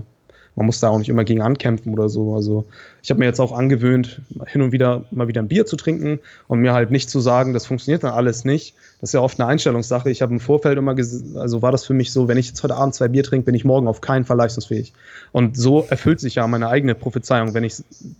man 0.58 0.66
muss 0.66 0.80
da 0.80 0.88
auch 0.88 0.98
nicht 0.98 1.08
immer 1.08 1.22
gegen 1.22 1.40
ankämpfen 1.40 1.92
oder 1.92 2.08
so. 2.08 2.34
Also 2.34 2.64
ich 3.00 3.10
habe 3.10 3.20
mir 3.20 3.26
jetzt 3.26 3.38
auch 3.38 3.52
angewöhnt, 3.52 4.22
hin 4.48 4.60
und 4.60 4.72
wieder 4.72 5.04
mal 5.12 5.28
wieder 5.28 5.40
ein 5.40 5.46
Bier 5.46 5.66
zu 5.66 5.76
trinken 5.76 6.18
und 6.48 6.58
mir 6.58 6.72
halt 6.72 6.90
nicht 6.90 7.08
zu 7.10 7.20
sagen, 7.20 7.52
das 7.52 7.64
funktioniert 7.64 8.02
dann 8.02 8.12
alles 8.12 8.44
nicht. 8.44 8.74
Das 9.00 9.10
ist 9.10 9.14
ja 9.14 9.20
oft 9.20 9.38
eine 9.38 9.48
Einstellungssache. 9.48 10.10
Ich 10.10 10.20
habe 10.20 10.32
im 10.32 10.40
Vorfeld 10.40 10.76
immer, 10.76 10.96
also 11.36 11.62
war 11.62 11.70
das 11.70 11.86
für 11.86 11.94
mich 11.94 12.12
so, 12.12 12.26
wenn 12.26 12.38
ich 12.38 12.48
jetzt 12.48 12.60
heute 12.64 12.74
Abend 12.74 12.96
zwei 12.96 13.06
Bier 13.06 13.22
trinke, 13.22 13.44
bin 13.44 13.54
ich 13.54 13.64
morgen 13.64 13.86
auf 13.86 14.00
keinen 14.00 14.24
Fall 14.24 14.36
leistungsfähig. 14.36 14.94
Und 15.30 15.56
so 15.56 15.86
erfüllt 15.88 16.18
sich 16.18 16.34
ja 16.34 16.46
meine 16.48 16.68
eigene 16.68 16.96
Prophezeiung. 16.96 17.54
Wenn 17.54 17.62
ich 17.62 17.76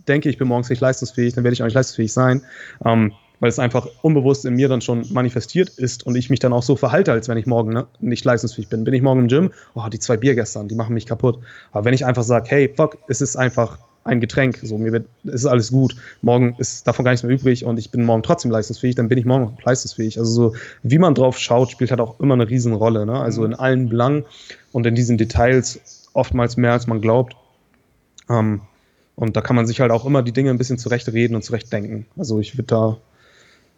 denke, 0.06 0.28
ich 0.28 0.38
bin 0.38 0.46
morgens 0.46 0.70
nicht 0.70 0.80
leistungsfähig, 0.80 1.34
dann 1.34 1.42
werde 1.42 1.54
ich 1.54 1.62
auch 1.62 1.66
nicht 1.66 1.74
leistungsfähig 1.74 2.12
sein. 2.12 2.42
Ähm, 2.84 3.14
weil 3.40 3.48
es 3.48 3.58
einfach 3.58 3.86
unbewusst 4.02 4.44
in 4.44 4.54
mir 4.54 4.68
dann 4.68 4.80
schon 4.80 5.06
manifestiert 5.12 5.70
ist 5.70 6.06
und 6.06 6.16
ich 6.16 6.30
mich 6.30 6.40
dann 6.40 6.52
auch 6.52 6.62
so 6.62 6.76
verhalte, 6.76 7.12
als 7.12 7.28
wenn 7.28 7.38
ich 7.38 7.46
morgen 7.46 7.72
ne, 7.72 7.86
nicht 8.00 8.24
leistungsfähig 8.24 8.68
bin. 8.68 8.84
Bin 8.84 8.94
ich 8.94 9.02
morgen 9.02 9.20
im 9.20 9.28
Gym, 9.28 9.50
oh, 9.74 9.88
die 9.88 9.98
zwei 9.98 10.16
Bier 10.16 10.34
gestern, 10.34 10.68
die 10.68 10.74
machen 10.74 10.94
mich 10.94 11.06
kaputt. 11.06 11.38
Aber 11.72 11.84
wenn 11.84 11.94
ich 11.94 12.04
einfach 12.04 12.22
sage, 12.22 12.46
hey, 12.50 12.72
fuck, 12.74 12.98
es 13.08 13.20
ist 13.20 13.36
einfach 13.36 13.78
ein 14.04 14.20
Getränk, 14.20 14.58
so 14.62 14.78
mir 14.78 14.92
wird, 14.92 15.06
es 15.24 15.34
ist 15.34 15.46
alles 15.46 15.70
gut, 15.70 15.94
morgen 16.22 16.56
ist 16.58 16.86
davon 16.86 17.04
gar 17.04 17.12
nichts 17.12 17.24
mehr 17.24 17.34
übrig 17.34 17.64
und 17.64 17.78
ich 17.78 17.90
bin 17.90 18.04
morgen 18.04 18.22
trotzdem 18.22 18.50
leistungsfähig, 18.50 18.94
dann 18.94 19.08
bin 19.08 19.18
ich 19.18 19.24
morgen 19.24 19.44
auch 19.44 19.62
leistungsfähig. 19.62 20.18
Also 20.18 20.32
so, 20.32 20.56
wie 20.82 20.98
man 20.98 21.14
drauf 21.14 21.38
schaut, 21.38 21.70
spielt 21.70 21.90
halt 21.90 22.00
auch 22.00 22.18
immer 22.18 22.34
eine 22.34 22.48
Riesenrolle. 22.48 23.04
Ne? 23.04 23.20
Also 23.20 23.44
in 23.44 23.54
allen 23.54 23.88
Belangen 23.88 24.24
und 24.72 24.86
in 24.86 24.94
diesen 24.94 25.18
Details 25.18 26.08
oftmals 26.14 26.56
mehr, 26.56 26.72
als 26.72 26.86
man 26.86 27.00
glaubt. 27.00 27.36
Ähm, 28.30 28.62
und 29.14 29.36
da 29.36 29.40
kann 29.40 29.56
man 29.56 29.66
sich 29.66 29.80
halt 29.80 29.90
auch 29.90 30.06
immer 30.06 30.22
die 30.22 30.32
Dinge 30.32 30.50
ein 30.50 30.58
bisschen 30.58 30.78
zurechtreden 30.78 31.34
und 31.34 31.42
zurechtdenken. 31.42 32.06
Also 32.16 32.40
ich 32.40 32.56
würde 32.56 32.66
da 32.66 32.96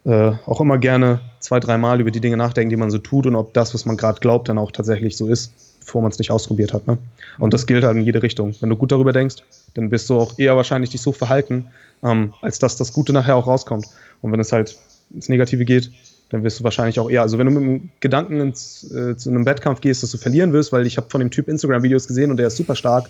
äh, 0.05 0.31
auch 0.45 0.61
immer 0.61 0.77
gerne 0.77 1.19
zwei, 1.39 1.59
dreimal 1.59 2.01
über 2.01 2.11
die 2.11 2.21
Dinge 2.21 2.37
nachdenken, 2.37 2.69
die 2.69 2.77
man 2.77 2.89
so 2.89 2.97
tut 2.97 3.25
und 3.27 3.35
ob 3.35 3.53
das, 3.53 3.73
was 3.73 3.85
man 3.85 3.97
gerade 3.97 4.19
glaubt, 4.19 4.49
dann 4.49 4.57
auch 4.57 4.71
tatsächlich 4.71 5.17
so 5.17 5.27
ist, 5.27 5.53
bevor 5.79 6.01
man 6.01 6.11
es 6.11 6.19
nicht 6.19 6.31
ausprobiert 6.31 6.73
hat. 6.73 6.87
Ne? 6.87 6.97
Und 7.39 7.53
das 7.53 7.67
gilt 7.67 7.83
halt 7.83 7.97
in 7.97 8.03
jede 8.03 8.23
Richtung. 8.23 8.55
Wenn 8.59 8.69
du 8.69 8.75
gut 8.75 8.91
darüber 8.91 9.13
denkst, 9.13 9.37
dann 9.73 9.91
wirst 9.91 10.09
du 10.09 10.19
auch 10.19 10.37
eher 10.37 10.55
wahrscheinlich 10.55 10.89
dich 10.89 11.01
so 11.01 11.11
verhalten, 11.11 11.67
ähm, 12.03 12.33
als 12.41 12.59
dass 12.59 12.75
das 12.77 12.93
Gute 12.93 13.13
nachher 13.13 13.35
auch 13.35 13.47
rauskommt. 13.47 13.87
Und 14.21 14.31
wenn 14.31 14.39
es 14.39 14.51
halt 14.51 14.77
ins 15.13 15.29
Negative 15.29 15.65
geht, 15.65 15.91
dann 16.29 16.43
wirst 16.43 16.59
du 16.59 16.63
wahrscheinlich 16.63 16.99
auch 16.99 17.09
eher, 17.09 17.21
also 17.21 17.37
wenn 17.37 17.45
du 17.47 17.51
mit 17.51 17.63
dem 17.63 17.89
Gedanken 17.99 18.39
ins, 18.39 18.89
äh, 18.91 19.17
zu 19.17 19.29
einem 19.29 19.45
Wettkampf 19.45 19.81
gehst, 19.81 20.01
dass 20.01 20.11
du 20.11 20.17
verlieren 20.17 20.53
wirst, 20.53 20.71
weil 20.71 20.87
ich 20.87 20.97
habe 20.97 21.09
von 21.09 21.19
dem 21.19 21.29
Typ 21.29 21.49
Instagram-Videos 21.49 22.07
gesehen 22.07 22.31
und 22.31 22.37
der 22.37 22.47
ist 22.47 22.55
super 22.55 22.75
stark, 22.75 23.09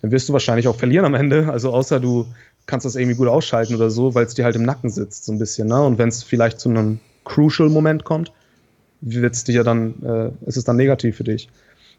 dann 0.00 0.10
wirst 0.12 0.28
du 0.28 0.32
wahrscheinlich 0.32 0.68
auch 0.68 0.76
verlieren 0.76 1.04
am 1.04 1.14
Ende. 1.14 1.50
Also 1.50 1.72
außer 1.72 1.98
du 1.98 2.26
kannst 2.66 2.86
das 2.86 2.96
irgendwie 2.96 3.16
gut 3.16 3.28
ausschalten 3.28 3.74
oder 3.74 3.90
so, 3.90 4.14
weil 4.14 4.24
es 4.24 4.34
dir 4.34 4.44
halt 4.44 4.56
im 4.56 4.62
Nacken 4.62 4.90
sitzt, 4.90 5.24
so 5.24 5.32
ein 5.32 5.38
bisschen. 5.38 5.68
Ne? 5.68 5.82
Und 5.82 5.98
wenn 5.98 6.08
es 6.08 6.22
vielleicht 6.22 6.60
zu 6.60 6.68
einem 6.68 7.00
Crucial-Moment 7.24 8.04
kommt, 8.04 8.32
wird's 9.00 9.44
dir 9.44 9.64
dann, 9.64 9.94
äh, 10.02 10.48
ist 10.48 10.56
es 10.56 10.64
dann 10.64 10.76
negativ 10.76 11.16
für 11.16 11.24
dich. 11.24 11.48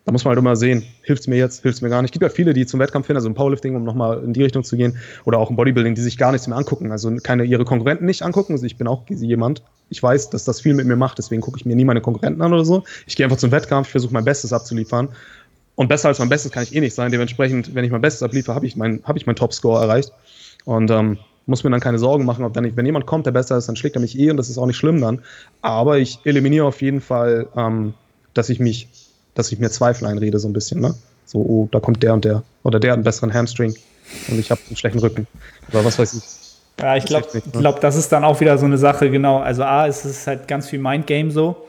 Da 0.05 0.11
muss 0.11 0.25
man 0.25 0.31
halt 0.31 0.39
immer 0.39 0.57
sehen, 0.57 0.83
hilft 1.01 1.21
es 1.21 1.27
mir 1.27 1.37
jetzt, 1.37 1.61
hilft 1.61 1.77
es 1.77 1.81
mir 1.81 1.89
gar 1.89 2.01
nicht. 2.01 2.09
Es 2.09 2.11
gibt 2.13 2.23
ja 2.23 2.29
viele, 2.29 2.53
die 2.53 2.65
zum 2.65 2.79
Wettkampf 2.81 3.07
hin, 3.07 3.15
also 3.15 3.29
im 3.29 3.35
Powerlifting, 3.35 3.73
um 3.75 3.85
nochmal 3.85 4.21
in 4.23 4.33
die 4.33 4.43
Richtung 4.43 4.65
zu 4.65 4.75
gehen, 4.75 4.97
oder 5.23 5.37
auch 5.39 5.49
im 5.49 5.55
Bodybuilding, 5.55 5.95
die 5.95 6.01
sich 6.01 6.17
gar 6.17 6.33
nichts 6.33 6.45
mehr 6.47 6.57
angucken, 6.57 6.91
also 6.91 7.09
keine 7.23 7.45
ihre 7.45 7.63
Konkurrenten 7.63 8.05
nicht 8.05 8.21
angucken. 8.21 8.51
Also 8.51 8.65
ich 8.65 8.75
bin 8.75 8.87
auch 8.87 9.03
jemand, 9.09 9.63
ich 9.89 10.03
weiß, 10.03 10.29
dass 10.29 10.43
das 10.43 10.59
viel 10.59 10.73
mit 10.73 10.87
mir 10.87 10.97
macht, 10.97 11.19
deswegen 11.19 11.41
gucke 11.41 11.57
ich 11.57 11.65
mir 11.65 11.77
nie 11.77 11.85
meine 11.85 12.01
Konkurrenten 12.01 12.41
an 12.41 12.51
oder 12.51 12.65
so. 12.65 12.83
Ich 13.07 13.15
gehe 13.15 13.25
einfach 13.25 13.37
zum 13.37 13.51
Wettkampf, 13.51 13.87
ich 13.87 13.91
versuche 13.91 14.13
mein 14.13 14.25
Bestes 14.25 14.51
abzuliefern. 14.51 15.07
Und 15.75 15.87
besser 15.87 16.09
als 16.09 16.19
mein 16.19 16.29
Bestes 16.29 16.51
kann 16.51 16.63
ich 16.63 16.75
eh 16.75 16.81
nicht 16.81 16.93
sein. 16.93 17.11
Dementsprechend, 17.11 17.73
wenn 17.73 17.85
ich 17.85 17.91
mein 17.91 18.01
Bestes 18.01 18.21
abliefere, 18.23 18.55
habe 18.55 18.67
ich 18.67 18.75
mein, 18.75 19.01
hab 19.05 19.15
ich 19.15 19.25
meinen 19.25 19.37
Topscore 19.37 19.81
erreicht. 19.81 20.11
Und 20.65 20.91
ähm, 20.91 21.17
muss 21.45 21.63
mir 21.63 21.69
dann 21.69 21.79
keine 21.79 21.99
Sorgen 21.99 22.25
machen, 22.25 22.45
ob 22.45 22.53
dann 22.53 22.63
nicht, 22.63 22.77
wenn 22.77 22.85
jemand 22.85 23.05
kommt, 23.05 23.25
der 23.25 23.31
besser 23.31 23.57
ist, 23.57 23.67
dann 23.67 23.75
schlägt 23.75 23.95
er 23.95 24.01
mich 24.01 24.17
eh 24.17 24.31
und 24.31 24.37
das 24.37 24.49
ist 24.49 24.57
auch 24.57 24.65
nicht 24.65 24.77
schlimm 24.77 25.01
dann. 25.01 25.21
Aber 25.61 25.97
ich 25.97 26.19
eliminiere 26.23 26.65
auf 26.65 26.81
jeden 26.81 27.01
Fall, 27.01 27.47
ähm, 27.55 27.93
dass 28.33 28.49
ich 28.49 28.59
mich, 28.59 28.87
dass 29.35 29.51
ich 29.51 29.59
mir 29.59 29.69
Zweifel 29.69 30.07
einrede, 30.07 30.39
so 30.39 30.47
ein 30.47 30.53
bisschen, 30.53 30.79
ne? 30.79 30.95
So, 31.25 31.39
oh, 31.39 31.69
da 31.71 31.79
kommt 31.79 32.03
der 32.03 32.13
und 32.13 32.25
der. 32.25 32.43
Oder 32.63 32.79
der 32.79 32.91
hat 32.91 32.97
einen 32.97 33.03
besseren 33.03 33.33
Hamstring 33.33 33.73
und 34.27 34.39
ich 34.39 34.51
habe 34.51 34.61
einen 34.67 34.77
schlechten 34.77 34.99
Rücken. 34.99 35.27
Oder 35.71 35.83
was 35.83 35.97
weiß 35.97 36.13
ich. 36.13 36.23
Ja, 36.79 36.95
ich 36.95 37.05
glaube, 37.05 37.27
ne? 37.33 37.41
glaub, 37.51 37.81
das 37.81 37.95
ist 37.95 38.11
dann 38.11 38.23
auch 38.23 38.39
wieder 38.39 38.57
so 38.57 38.65
eine 38.65 38.77
Sache, 38.77 39.09
genau. 39.09 39.39
Also 39.39 39.63
A, 39.63 39.87
es 39.87 40.05
ist 40.05 40.27
halt 40.27 40.47
ganz 40.47 40.67
viel 40.67 40.79
Mindgame 40.79 41.31
so. 41.31 41.67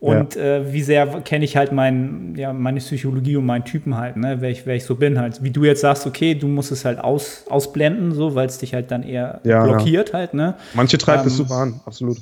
Und 0.00 0.34
ja. 0.34 0.56
äh, 0.56 0.72
wie 0.72 0.82
sehr 0.82 1.06
kenne 1.20 1.44
ich 1.44 1.58
halt 1.58 1.72
mein, 1.72 2.34
ja, 2.34 2.54
meine 2.54 2.80
Psychologie 2.80 3.36
und 3.36 3.44
meinen 3.44 3.66
Typen 3.66 3.98
halt, 3.98 4.16
ne? 4.16 4.38
wer, 4.40 4.48
ich, 4.48 4.64
wer 4.64 4.74
ich 4.74 4.84
so 4.84 4.94
bin 4.94 5.18
halt. 5.18 5.42
Wie 5.42 5.50
du 5.50 5.62
jetzt 5.64 5.82
sagst, 5.82 6.06
okay, 6.06 6.34
du 6.34 6.48
musst 6.48 6.72
es 6.72 6.86
halt 6.86 6.98
aus, 6.98 7.44
ausblenden, 7.50 8.12
so, 8.12 8.34
weil 8.34 8.46
es 8.46 8.56
dich 8.56 8.72
halt 8.72 8.90
dann 8.90 9.02
eher 9.02 9.40
ja, 9.44 9.62
blockiert 9.62 10.14
halt. 10.14 10.32
Ne? 10.32 10.54
Manche 10.72 10.96
treibt 10.96 11.24
ähm, 11.24 11.26
es 11.26 11.36
super 11.36 11.56
an, 11.56 11.80
absolut. 11.84 12.16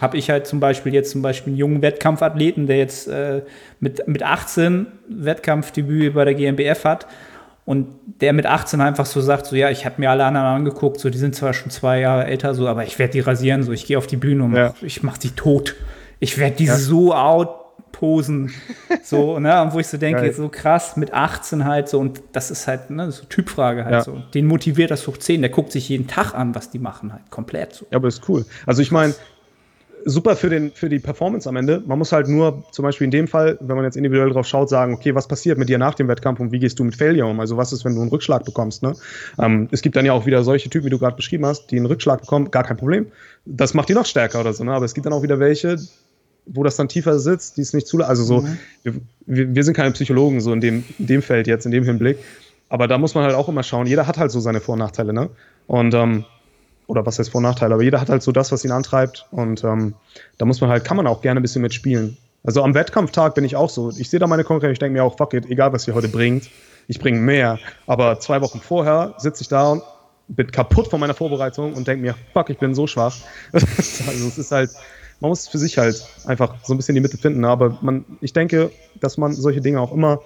Habe 0.00 0.16
ich 0.16 0.30
halt 0.30 0.46
zum 0.46 0.58
Beispiel 0.58 0.94
jetzt 0.94 1.10
zum 1.10 1.20
Beispiel 1.20 1.50
einen 1.50 1.58
jungen 1.58 1.82
Wettkampfathleten, 1.82 2.66
der 2.66 2.78
jetzt 2.78 3.08
äh, 3.08 3.42
mit, 3.78 4.08
mit 4.08 4.22
18 4.22 4.86
Wettkampfdebüt 5.08 6.14
bei 6.14 6.24
der 6.24 6.34
GmbF 6.34 6.84
hat 6.86 7.06
und 7.66 7.88
der 8.22 8.32
mit 8.32 8.46
18 8.46 8.80
einfach 8.80 9.04
so 9.04 9.20
sagt, 9.20 9.44
so 9.44 9.54
ja, 9.54 9.68
ich 9.68 9.84
habe 9.84 9.96
mir 9.98 10.10
alle 10.10 10.24
anderen 10.24 10.46
angeguckt, 10.46 10.98
so 10.98 11.10
die 11.10 11.18
sind 11.18 11.34
zwar 11.34 11.52
schon 11.52 11.70
zwei 11.70 12.00
Jahre 12.00 12.24
älter, 12.24 12.54
so, 12.54 12.66
aber 12.68 12.84
ich 12.84 12.98
werde 12.98 13.12
die 13.12 13.20
rasieren, 13.20 13.62
so 13.64 13.72
ich 13.72 13.84
gehe 13.84 13.98
auf 13.98 14.06
die 14.06 14.16
Bühne 14.16 14.44
und 14.44 14.54
ja. 14.54 14.72
ich 14.80 15.02
mache 15.02 15.18
die 15.18 15.32
tot. 15.32 15.74
Ich 16.20 16.38
werde 16.38 16.56
die 16.56 16.64
ja. 16.64 16.76
so 16.76 17.14
outposen. 17.14 18.52
So, 19.02 19.38
ne? 19.38 19.62
Und 19.62 19.72
wo 19.72 19.78
ich 19.78 19.86
so 19.86 19.96
denke, 19.96 20.20
Geil. 20.20 20.32
so 20.34 20.50
krass, 20.50 20.96
mit 20.98 21.14
18 21.14 21.64
halt 21.64 21.88
so, 21.88 21.98
und 21.98 22.20
das 22.32 22.50
ist 22.50 22.66
halt, 22.66 22.90
ne, 22.90 23.10
so 23.10 23.24
Typfrage 23.24 23.84
halt 23.84 23.94
ja. 23.94 24.00
so. 24.02 24.20
Den 24.34 24.46
motiviert 24.46 24.90
das 24.90 25.06
hoch 25.06 25.16
10, 25.16 25.40
der 25.40 25.50
guckt 25.50 25.72
sich 25.72 25.88
jeden 25.88 26.06
Tag 26.06 26.34
an, 26.34 26.54
was 26.54 26.70
die 26.70 26.78
machen, 26.78 27.12
halt 27.12 27.30
komplett 27.30 27.72
so. 27.72 27.86
Ja, 27.90 27.96
aber 27.96 28.08
ist 28.08 28.28
cool. 28.28 28.44
Also 28.66 28.82
ich 28.82 28.90
meine, 28.90 29.14
super 30.04 30.36
für, 30.36 30.48
den, 30.48 30.72
für 30.72 30.88
die 30.88 30.98
Performance 30.98 31.48
am 31.48 31.56
Ende. 31.56 31.82
Man 31.86 31.98
muss 31.98 32.12
halt 32.12 32.28
nur, 32.28 32.64
zum 32.72 32.82
Beispiel 32.82 33.06
in 33.06 33.10
dem 33.10 33.28
Fall, 33.28 33.58
wenn 33.60 33.76
man 33.76 33.84
jetzt 33.84 33.96
individuell 33.96 34.30
drauf 34.30 34.46
schaut, 34.46 34.68
sagen, 34.68 34.94
okay, 34.94 35.14
was 35.14 35.28
passiert 35.28 35.58
mit 35.58 35.68
dir 35.68 35.78
nach 35.78 35.94
dem 35.94 36.08
Wettkampf 36.08 36.40
und 36.40 36.52
wie 36.52 36.58
gehst 36.58 36.78
du 36.78 36.84
mit 36.84 36.96
Failure 36.96 37.28
um? 37.28 37.40
Also 37.40 37.56
was 37.56 37.72
ist, 37.72 37.84
wenn 37.84 37.94
du 37.94 38.00
einen 38.00 38.10
Rückschlag 38.10 38.44
bekommst? 38.44 38.82
Ne? 38.82 38.94
Ähm, 39.38 39.68
es 39.70 39.82
gibt 39.82 39.96
dann 39.96 40.06
ja 40.06 40.12
auch 40.12 40.26
wieder 40.26 40.42
solche 40.44 40.70
Typen, 40.70 40.86
wie 40.86 40.90
du 40.90 40.98
gerade 40.98 41.16
beschrieben 41.16 41.46
hast, 41.46 41.70
die 41.70 41.76
einen 41.76 41.86
Rückschlag 41.86 42.20
bekommen, 42.20 42.50
gar 42.50 42.64
kein 42.64 42.76
Problem. 42.76 43.06
Das 43.44 43.74
macht 43.74 43.88
die 43.88 43.94
noch 43.94 44.06
stärker 44.06 44.40
oder 44.40 44.52
so. 44.52 44.64
Ne? 44.64 44.72
Aber 44.72 44.84
es 44.84 44.94
gibt 44.94 45.06
dann 45.06 45.12
auch 45.12 45.22
wieder 45.22 45.38
welche, 45.38 45.78
wo 46.52 46.62
das 46.62 46.76
dann 46.76 46.88
tiefer 46.88 47.18
sitzt, 47.18 47.56
die 47.56 47.62
es 47.62 47.72
nicht 47.72 47.86
zulassen. 47.86 48.10
Also 48.10 48.24
so, 48.24 48.40
mhm. 48.42 48.58
wir, 49.26 49.54
wir, 49.54 49.64
sind 49.64 49.74
keine 49.74 49.92
Psychologen 49.92 50.40
so 50.40 50.52
in 50.52 50.60
dem, 50.60 50.84
in 50.98 51.06
dem 51.06 51.22
Feld 51.22 51.46
jetzt, 51.46 51.66
in 51.66 51.72
dem 51.72 51.84
Hinblick. 51.84 52.18
Aber 52.68 52.88
da 52.88 52.98
muss 52.98 53.14
man 53.14 53.24
halt 53.24 53.34
auch 53.34 53.48
immer 53.48 53.62
schauen. 53.62 53.86
Jeder 53.86 54.06
hat 54.06 54.18
halt 54.18 54.30
so 54.30 54.40
seine 54.40 54.60
Vor- 54.60 54.74
und 54.74 54.80
Nachteile, 54.80 55.12
ne? 55.12 55.30
Und, 55.66 55.94
ähm, 55.94 56.24
oder 56.86 57.04
was 57.04 57.18
heißt 57.18 57.30
Vor- 57.30 57.38
und 57.38 57.44
Nachteile? 57.44 57.74
Aber 57.74 57.82
jeder 57.82 58.00
hat 58.00 58.08
halt 58.08 58.22
so 58.22 58.32
das, 58.32 58.52
was 58.52 58.64
ihn 58.64 58.70
antreibt. 58.70 59.26
Und 59.30 59.64
ähm, 59.64 59.94
da 60.38 60.44
muss 60.44 60.60
man 60.60 60.70
halt, 60.70 60.84
kann 60.84 60.96
man 60.96 61.06
auch 61.06 61.22
gerne 61.22 61.40
ein 61.40 61.42
bisschen 61.42 61.62
mitspielen. 61.62 62.16
Also 62.44 62.62
am 62.62 62.74
Wettkampftag 62.74 63.34
bin 63.34 63.44
ich 63.44 63.56
auch 63.56 63.70
so. 63.70 63.90
Ich 63.90 64.10
sehe 64.10 64.20
da 64.20 64.26
meine 64.26 64.44
Konkurrenz, 64.44 64.74
ich 64.74 64.78
denke 64.78 64.94
mir 64.94 65.04
auch, 65.04 65.16
fuck 65.16 65.34
it, 65.34 65.46
egal 65.46 65.72
was 65.72 65.86
ihr 65.88 65.94
heute 65.94 66.08
bringt, 66.08 66.48
ich 66.86 66.98
bringe 66.98 67.20
mehr. 67.20 67.58
Aber 67.86 68.20
zwei 68.20 68.40
Wochen 68.40 68.60
vorher 68.60 69.14
sitze 69.18 69.42
ich 69.42 69.48
da 69.48 69.72
und 69.72 69.82
bin 70.28 70.50
kaputt 70.50 70.88
von 70.88 71.00
meiner 71.00 71.14
Vorbereitung 71.14 71.72
und 71.74 71.88
denke 71.88 72.02
mir, 72.02 72.14
fuck, 72.32 72.50
ich 72.50 72.58
bin 72.58 72.74
so 72.74 72.86
schwach. 72.86 73.16
also 73.52 74.28
es 74.28 74.38
ist 74.38 74.52
halt, 74.52 74.70
man 75.20 75.30
muss 75.30 75.48
für 75.48 75.58
sich 75.58 75.78
halt 75.78 76.06
einfach 76.26 76.54
so 76.64 76.74
ein 76.74 76.76
bisschen 76.76 76.94
die 76.94 77.00
Mitte 77.00 77.18
finden. 77.18 77.44
Aber 77.44 77.78
man, 77.82 78.04
ich 78.20 78.32
denke, 78.32 78.70
dass 79.00 79.16
man 79.16 79.32
solche 79.32 79.60
Dinge 79.60 79.80
auch 79.80 79.92
immer, 79.92 80.20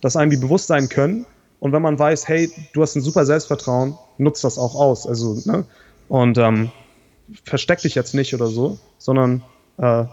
dass 0.00 0.16
einem 0.16 0.30
die 0.30 0.36
bewusst 0.36 0.68
sein 0.68 0.88
können. 0.88 1.26
Und 1.60 1.72
wenn 1.72 1.82
man 1.82 1.98
weiß, 1.98 2.28
hey, 2.28 2.50
du 2.72 2.82
hast 2.82 2.94
ein 2.94 3.02
super 3.02 3.26
Selbstvertrauen, 3.26 3.98
nutzt 4.16 4.44
das 4.44 4.58
auch 4.58 4.76
aus. 4.76 5.06
Also, 5.06 5.40
ne? 5.44 5.64
Und 6.08 6.38
ähm, 6.38 6.70
versteck 7.44 7.80
dich 7.80 7.94
jetzt 7.94 8.14
nicht 8.14 8.32
oder 8.32 8.46
so, 8.46 8.78
sondern 8.98 9.42
äh, 9.78 10.04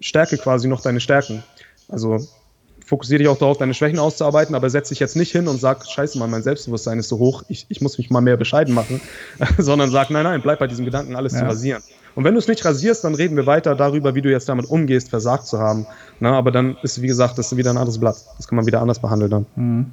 stärke 0.00 0.36
quasi 0.36 0.68
noch 0.68 0.82
deine 0.82 1.00
Stärken. 1.00 1.42
Also 1.88 2.18
fokussiere 2.84 3.18
dich 3.18 3.28
auch 3.28 3.38
darauf, 3.38 3.56
deine 3.58 3.74
Schwächen 3.74 3.98
auszuarbeiten, 3.98 4.54
aber 4.54 4.68
setz 4.68 4.88
dich 4.88 4.98
jetzt 4.98 5.16
nicht 5.16 5.32
hin 5.32 5.48
und 5.48 5.60
sag, 5.60 5.86
scheiße 5.86 6.18
mal, 6.18 6.28
mein 6.28 6.42
Selbstbewusstsein 6.42 6.98
ist 6.98 7.08
so 7.08 7.18
hoch, 7.18 7.44
ich, 7.48 7.66
ich 7.68 7.80
muss 7.80 7.98
mich 7.98 8.10
mal 8.10 8.20
mehr 8.20 8.36
bescheiden 8.36 8.74
machen, 8.74 9.00
sondern 9.58 9.90
sag, 9.90 10.10
nein, 10.10 10.24
nein, 10.24 10.42
bleib 10.42 10.58
bei 10.58 10.66
diesem 10.66 10.84
Gedanken, 10.84 11.16
alles 11.16 11.32
ja. 11.32 11.40
zu 11.40 11.44
rasieren. 11.46 11.82
Und 12.14 12.24
wenn 12.24 12.34
du 12.34 12.38
es 12.38 12.48
nicht 12.48 12.64
rasierst, 12.64 13.04
dann 13.04 13.14
reden 13.14 13.36
wir 13.36 13.46
weiter 13.46 13.74
darüber, 13.74 14.14
wie 14.14 14.22
du 14.22 14.30
jetzt 14.30 14.48
damit 14.48 14.66
umgehst, 14.66 15.10
versagt 15.10 15.46
zu 15.46 15.58
haben. 15.58 15.86
Na, 16.18 16.32
aber 16.32 16.50
dann 16.50 16.76
ist, 16.82 17.00
wie 17.02 17.06
gesagt, 17.06 17.38
das 17.38 17.52
ist 17.52 17.58
wieder 17.58 17.70
ein 17.70 17.76
anderes 17.76 17.98
Blatt. 17.98 18.16
Das 18.36 18.48
kann 18.48 18.56
man 18.56 18.66
wieder 18.66 18.80
anders 18.80 18.98
behandeln 18.98 19.30
dann. 19.30 19.46
Mhm. 19.56 19.86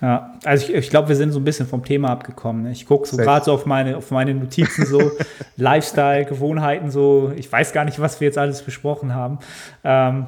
Ja, 0.00 0.34
also 0.44 0.66
ich, 0.66 0.74
ich 0.74 0.90
glaube, 0.90 1.08
wir 1.08 1.16
sind 1.16 1.32
so 1.32 1.40
ein 1.40 1.44
bisschen 1.44 1.66
vom 1.66 1.84
Thema 1.84 2.10
abgekommen. 2.10 2.62
Ne? 2.62 2.72
Ich 2.72 2.86
gucke 2.86 3.08
so 3.08 3.16
gerade 3.16 3.44
so 3.44 3.52
auf 3.52 3.66
meine, 3.66 3.96
auf 3.96 4.10
meine 4.10 4.34
Notizen, 4.34 4.86
so 4.86 5.10
Lifestyle, 5.56 6.24
Gewohnheiten, 6.24 6.90
so, 6.90 7.32
ich 7.36 7.50
weiß 7.50 7.72
gar 7.72 7.84
nicht, 7.84 8.00
was 8.00 8.20
wir 8.20 8.26
jetzt 8.26 8.38
alles 8.38 8.62
besprochen 8.62 9.14
haben. 9.14 9.38
Ähm, 9.82 10.26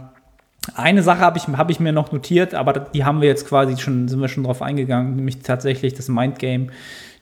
eine 0.75 1.03
Sache 1.03 1.21
habe 1.21 1.39
ich, 1.39 1.47
hab 1.47 1.71
ich 1.71 1.81
mir 1.81 1.93
noch 1.93 2.13
notiert, 2.13 2.55
aber 2.55 2.73
die 2.73 3.05
haben 3.05 3.21
wir 3.21 3.29
jetzt 3.29 3.47
quasi 3.47 3.77
schon, 3.79 4.09
sind 4.09 4.21
wir 4.21 4.29
schon 4.29 4.45
drauf 4.45 4.61
eingegangen, 4.63 5.17
nämlich 5.17 5.41
tatsächlich 5.41 5.95
das 5.95 6.09
Mindgame, 6.09 6.69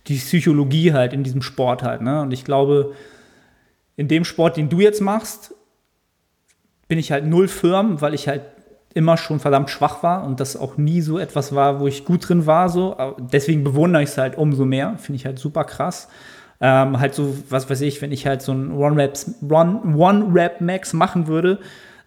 die 0.06 0.16
Psychologie 0.16 0.92
halt 0.92 1.12
in 1.12 1.22
diesem 1.22 1.42
Sport 1.42 1.82
halt. 1.82 2.00
Ne? 2.00 2.22
Und 2.22 2.32
ich 2.32 2.44
glaube, 2.44 2.94
in 3.98 4.08
dem 4.08 4.24
Sport, 4.24 4.56
den 4.56 4.70
du 4.70 4.80
jetzt 4.80 5.02
machst, 5.02 5.54
bin 6.86 7.00
ich 7.00 7.10
halt 7.12 7.26
null 7.26 7.48
firm, 7.48 8.00
weil 8.00 8.14
ich 8.14 8.28
halt 8.28 8.42
immer 8.94 9.16
schon 9.16 9.40
verdammt 9.40 9.70
schwach 9.70 10.04
war 10.04 10.22
und 10.24 10.38
das 10.40 10.56
auch 10.56 10.76
nie 10.76 11.00
so 11.00 11.18
etwas 11.18 11.52
war, 11.54 11.80
wo 11.80 11.88
ich 11.88 12.04
gut 12.04 12.28
drin 12.28 12.46
war. 12.46 12.68
So. 12.68 12.96
Deswegen 13.18 13.64
bewundere 13.64 14.04
ich 14.04 14.10
es 14.10 14.18
halt 14.18 14.38
umso 14.38 14.64
mehr. 14.64 14.94
Finde 14.98 15.16
ich 15.16 15.26
halt 15.26 15.40
super 15.40 15.64
krass. 15.64 16.08
Ähm, 16.60 17.00
halt 17.00 17.14
so, 17.14 17.36
was 17.50 17.68
weiß 17.68 17.80
ich, 17.80 18.00
wenn 18.00 18.12
ich 18.12 18.24
halt 18.24 18.40
so 18.40 18.52
ein 18.52 18.70
One-Rap-Max 18.72 20.92
machen 20.92 21.26
würde, 21.26 21.58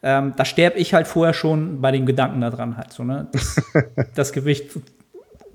ähm, 0.01 0.31
da 0.37 0.45
sterbe 0.45 0.79
ich 0.79 0.93
halt 0.93 1.07
vorher 1.07 1.33
schon 1.33 1.81
bei 1.81 1.91
dem 1.91 2.05
Gedanken 2.05 2.39
daran 2.39 2.77
halt 2.77 2.93
so, 2.93 3.03
ne? 3.03 3.27
Das, 3.33 3.61
das 4.15 4.31
Gewicht 4.31 4.79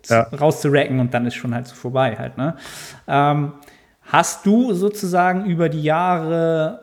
ja. 0.09 0.26
rauszuracken 0.39 1.01
und 1.01 1.14
dann 1.14 1.24
ist 1.26 1.34
schon 1.34 1.55
halt 1.55 1.66
so 1.66 1.74
vorbei 1.74 2.14
halt, 2.16 2.37
ne? 2.37 2.57
Ähm, 3.09 3.55
hast 4.07 4.46
du 4.46 4.72
sozusagen 4.72 5.46
über 5.46 5.68
die 5.68 5.82
Jahre 5.82 6.80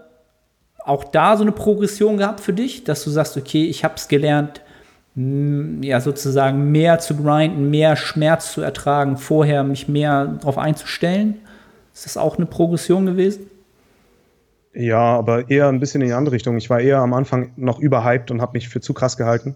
auch 0.85 1.05
da 1.05 1.37
so 1.37 1.43
eine 1.43 1.53
Progression 1.53 2.17
gehabt 2.17 2.41
für 2.41 2.53
dich, 2.53 2.83
dass 2.83 3.03
du 3.03 3.09
sagst, 3.09 3.37
okay, 3.37 3.65
ich 3.65 3.83
habe 3.83 3.95
es 3.95 4.07
gelernt, 4.07 4.61
ja, 5.15 6.01
sozusagen 6.01 6.71
mehr 6.71 6.99
zu 6.99 7.15
grinden, 7.15 7.69
mehr 7.69 7.95
Schmerz 7.95 8.51
zu 8.51 8.61
ertragen, 8.61 9.17
vorher 9.17 9.63
mich 9.63 9.87
mehr 9.87 10.25
darauf 10.25 10.57
einzustellen? 10.57 11.39
Ist 11.93 12.05
das 12.05 12.17
auch 12.17 12.37
eine 12.37 12.47
Progression 12.47 13.05
gewesen? 13.05 13.49
Ja, 14.73 15.17
aber 15.17 15.49
eher 15.51 15.67
ein 15.67 15.79
bisschen 15.79 16.01
in 16.01 16.07
die 16.07 16.13
andere 16.13 16.33
Richtung. 16.33 16.57
Ich 16.57 16.69
war 16.69 16.79
eher 16.79 16.97
am 16.97 17.13
Anfang 17.13 17.51
noch 17.55 17.79
überhyped 17.79 18.31
und 18.31 18.41
habe 18.41 18.53
mich 18.53 18.69
für 18.69 18.81
zu 18.81 18.95
krass 18.95 19.15
gehalten. 19.15 19.55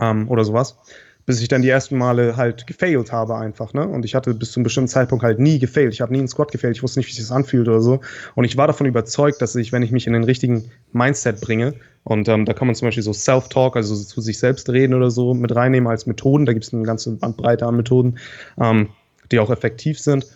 Ähm, 0.00 0.30
oder 0.30 0.44
sowas 0.44 0.76
bis 1.24 1.40
ich 1.40 1.48
dann 1.48 1.62
die 1.62 1.68
ersten 1.68 1.96
Male 1.96 2.36
halt 2.36 2.66
gefailt 2.66 3.12
habe 3.12 3.36
einfach, 3.36 3.72
ne? 3.74 3.86
Und 3.86 4.04
ich 4.04 4.14
hatte 4.14 4.34
bis 4.34 4.52
zu 4.52 4.58
einem 4.58 4.64
bestimmten 4.64 4.88
Zeitpunkt 4.88 5.24
halt 5.24 5.38
nie 5.38 5.58
gefailt. 5.58 5.92
Ich 5.92 6.00
habe 6.00 6.12
nie 6.12 6.18
einen 6.18 6.28
Squat 6.28 6.50
gefailt. 6.50 6.76
Ich 6.76 6.82
wusste 6.82 6.98
nicht, 6.98 7.08
wie 7.08 7.12
sich 7.12 7.22
das 7.22 7.30
anfühlt 7.30 7.68
oder 7.68 7.80
so. 7.80 8.00
Und 8.34 8.44
ich 8.44 8.56
war 8.56 8.66
davon 8.66 8.86
überzeugt, 8.86 9.40
dass 9.40 9.54
ich, 9.54 9.72
wenn 9.72 9.82
ich 9.82 9.92
mich 9.92 10.06
in 10.06 10.12
den 10.12 10.24
richtigen 10.24 10.70
Mindset 10.92 11.40
bringe, 11.40 11.74
und 12.04 12.28
ähm, 12.28 12.44
da 12.44 12.52
kann 12.52 12.66
man 12.66 12.74
zum 12.74 12.88
Beispiel 12.88 13.02
so 13.04 13.12
Self-Talk, 13.12 13.76
also 13.76 13.94
so 13.94 14.04
zu 14.04 14.20
sich 14.20 14.38
selbst 14.38 14.68
reden 14.68 14.94
oder 14.94 15.10
so, 15.10 15.34
mit 15.34 15.54
reinnehmen 15.54 15.88
als 15.88 16.06
Methoden. 16.06 16.46
Da 16.46 16.52
gibt 16.52 16.64
es 16.64 16.74
eine 16.74 16.82
ganze 16.82 17.12
Bandbreite 17.12 17.64
an 17.66 17.76
Methoden, 17.76 18.18
ähm, 18.60 18.88
die 19.30 19.38
auch 19.38 19.50
effektiv 19.50 20.00
sind. 20.00 20.26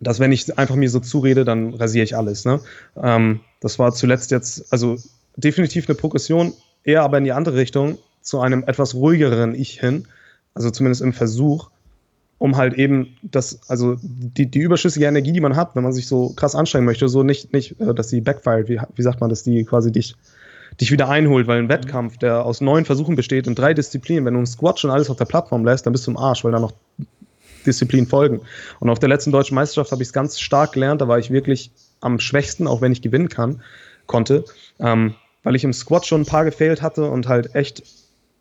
Dass 0.00 0.18
wenn 0.18 0.32
ich 0.32 0.58
einfach 0.58 0.74
mir 0.74 0.90
so 0.90 0.98
zurede, 0.98 1.44
dann 1.44 1.74
rasiere 1.74 2.04
ich 2.04 2.16
alles. 2.16 2.44
Ne? 2.44 2.60
Ähm, 3.00 3.40
das 3.60 3.78
war 3.78 3.92
zuletzt 3.92 4.32
jetzt, 4.32 4.72
also 4.72 4.96
definitiv 5.36 5.88
eine 5.88 5.94
Progression, 5.94 6.52
eher 6.82 7.02
aber 7.02 7.18
in 7.18 7.24
die 7.24 7.32
andere 7.32 7.56
Richtung 7.56 7.98
zu 8.24 8.40
einem 8.40 8.64
etwas 8.66 8.94
ruhigeren 8.94 9.54
Ich 9.54 9.78
hin, 9.78 10.08
also 10.54 10.70
zumindest 10.70 11.02
im 11.02 11.12
Versuch, 11.12 11.70
um 12.38 12.56
halt 12.56 12.74
eben 12.74 13.16
das, 13.22 13.60
also 13.68 13.96
die, 14.02 14.46
die 14.50 14.60
überschüssige 14.60 15.06
Energie, 15.06 15.32
die 15.32 15.40
man 15.40 15.54
hat, 15.54 15.76
wenn 15.76 15.84
man 15.84 15.92
sich 15.92 16.08
so 16.08 16.30
krass 16.30 16.54
anstrengen 16.56 16.86
möchte, 16.86 17.08
so 17.08 17.22
nicht, 17.22 17.52
nicht 17.52 17.80
äh, 17.80 17.94
dass 17.94 18.08
die 18.08 18.20
backfired, 18.20 18.68
wie, 18.68 18.80
wie 18.96 19.02
sagt 19.02 19.20
man, 19.20 19.30
dass 19.30 19.44
die 19.44 19.64
quasi 19.64 19.92
dich, 19.92 20.16
dich 20.80 20.90
wieder 20.90 21.08
einholt, 21.08 21.46
weil 21.46 21.58
ein 21.58 21.68
Wettkampf, 21.68 22.16
der 22.16 22.44
aus 22.44 22.60
neun 22.60 22.86
Versuchen 22.86 23.14
besteht 23.14 23.46
in 23.46 23.54
drei 23.54 23.74
Disziplinen, 23.74 24.24
wenn 24.24 24.34
du 24.34 24.38
einen 24.38 24.46
Squat 24.46 24.80
schon 24.80 24.90
alles 24.90 25.10
auf 25.10 25.16
der 25.16 25.26
Plattform 25.26 25.64
lässt, 25.64 25.86
dann 25.86 25.92
bist 25.92 26.06
du 26.06 26.10
im 26.10 26.16
Arsch, 26.16 26.44
weil 26.44 26.52
da 26.52 26.58
noch 26.58 26.72
Disziplinen 27.66 28.08
folgen. 28.08 28.40
Und 28.80 28.90
auf 28.90 28.98
der 28.98 29.10
letzten 29.10 29.32
deutschen 29.32 29.54
Meisterschaft 29.54 29.92
habe 29.92 30.02
ich 30.02 30.08
es 30.08 30.12
ganz 30.12 30.40
stark 30.40 30.72
gelernt, 30.72 31.00
da 31.00 31.08
war 31.08 31.18
ich 31.18 31.30
wirklich 31.30 31.70
am 32.00 32.18
schwächsten, 32.18 32.66
auch 32.66 32.80
wenn 32.80 32.92
ich 32.92 33.02
gewinnen 33.02 33.28
kann, 33.28 33.62
konnte, 34.06 34.44
ähm, 34.80 35.14
weil 35.42 35.56
ich 35.56 35.64
im 35.64 35.72
Squat 35.72 36.06
schon 36.06 36.22
ein 36.22 36.26
paar 36.26 36.44
gefailt 36.44 36.82
hatte 36.82 37.10
und 37.10 37.28
halt 37.28 37.54
echt 37.54 37.82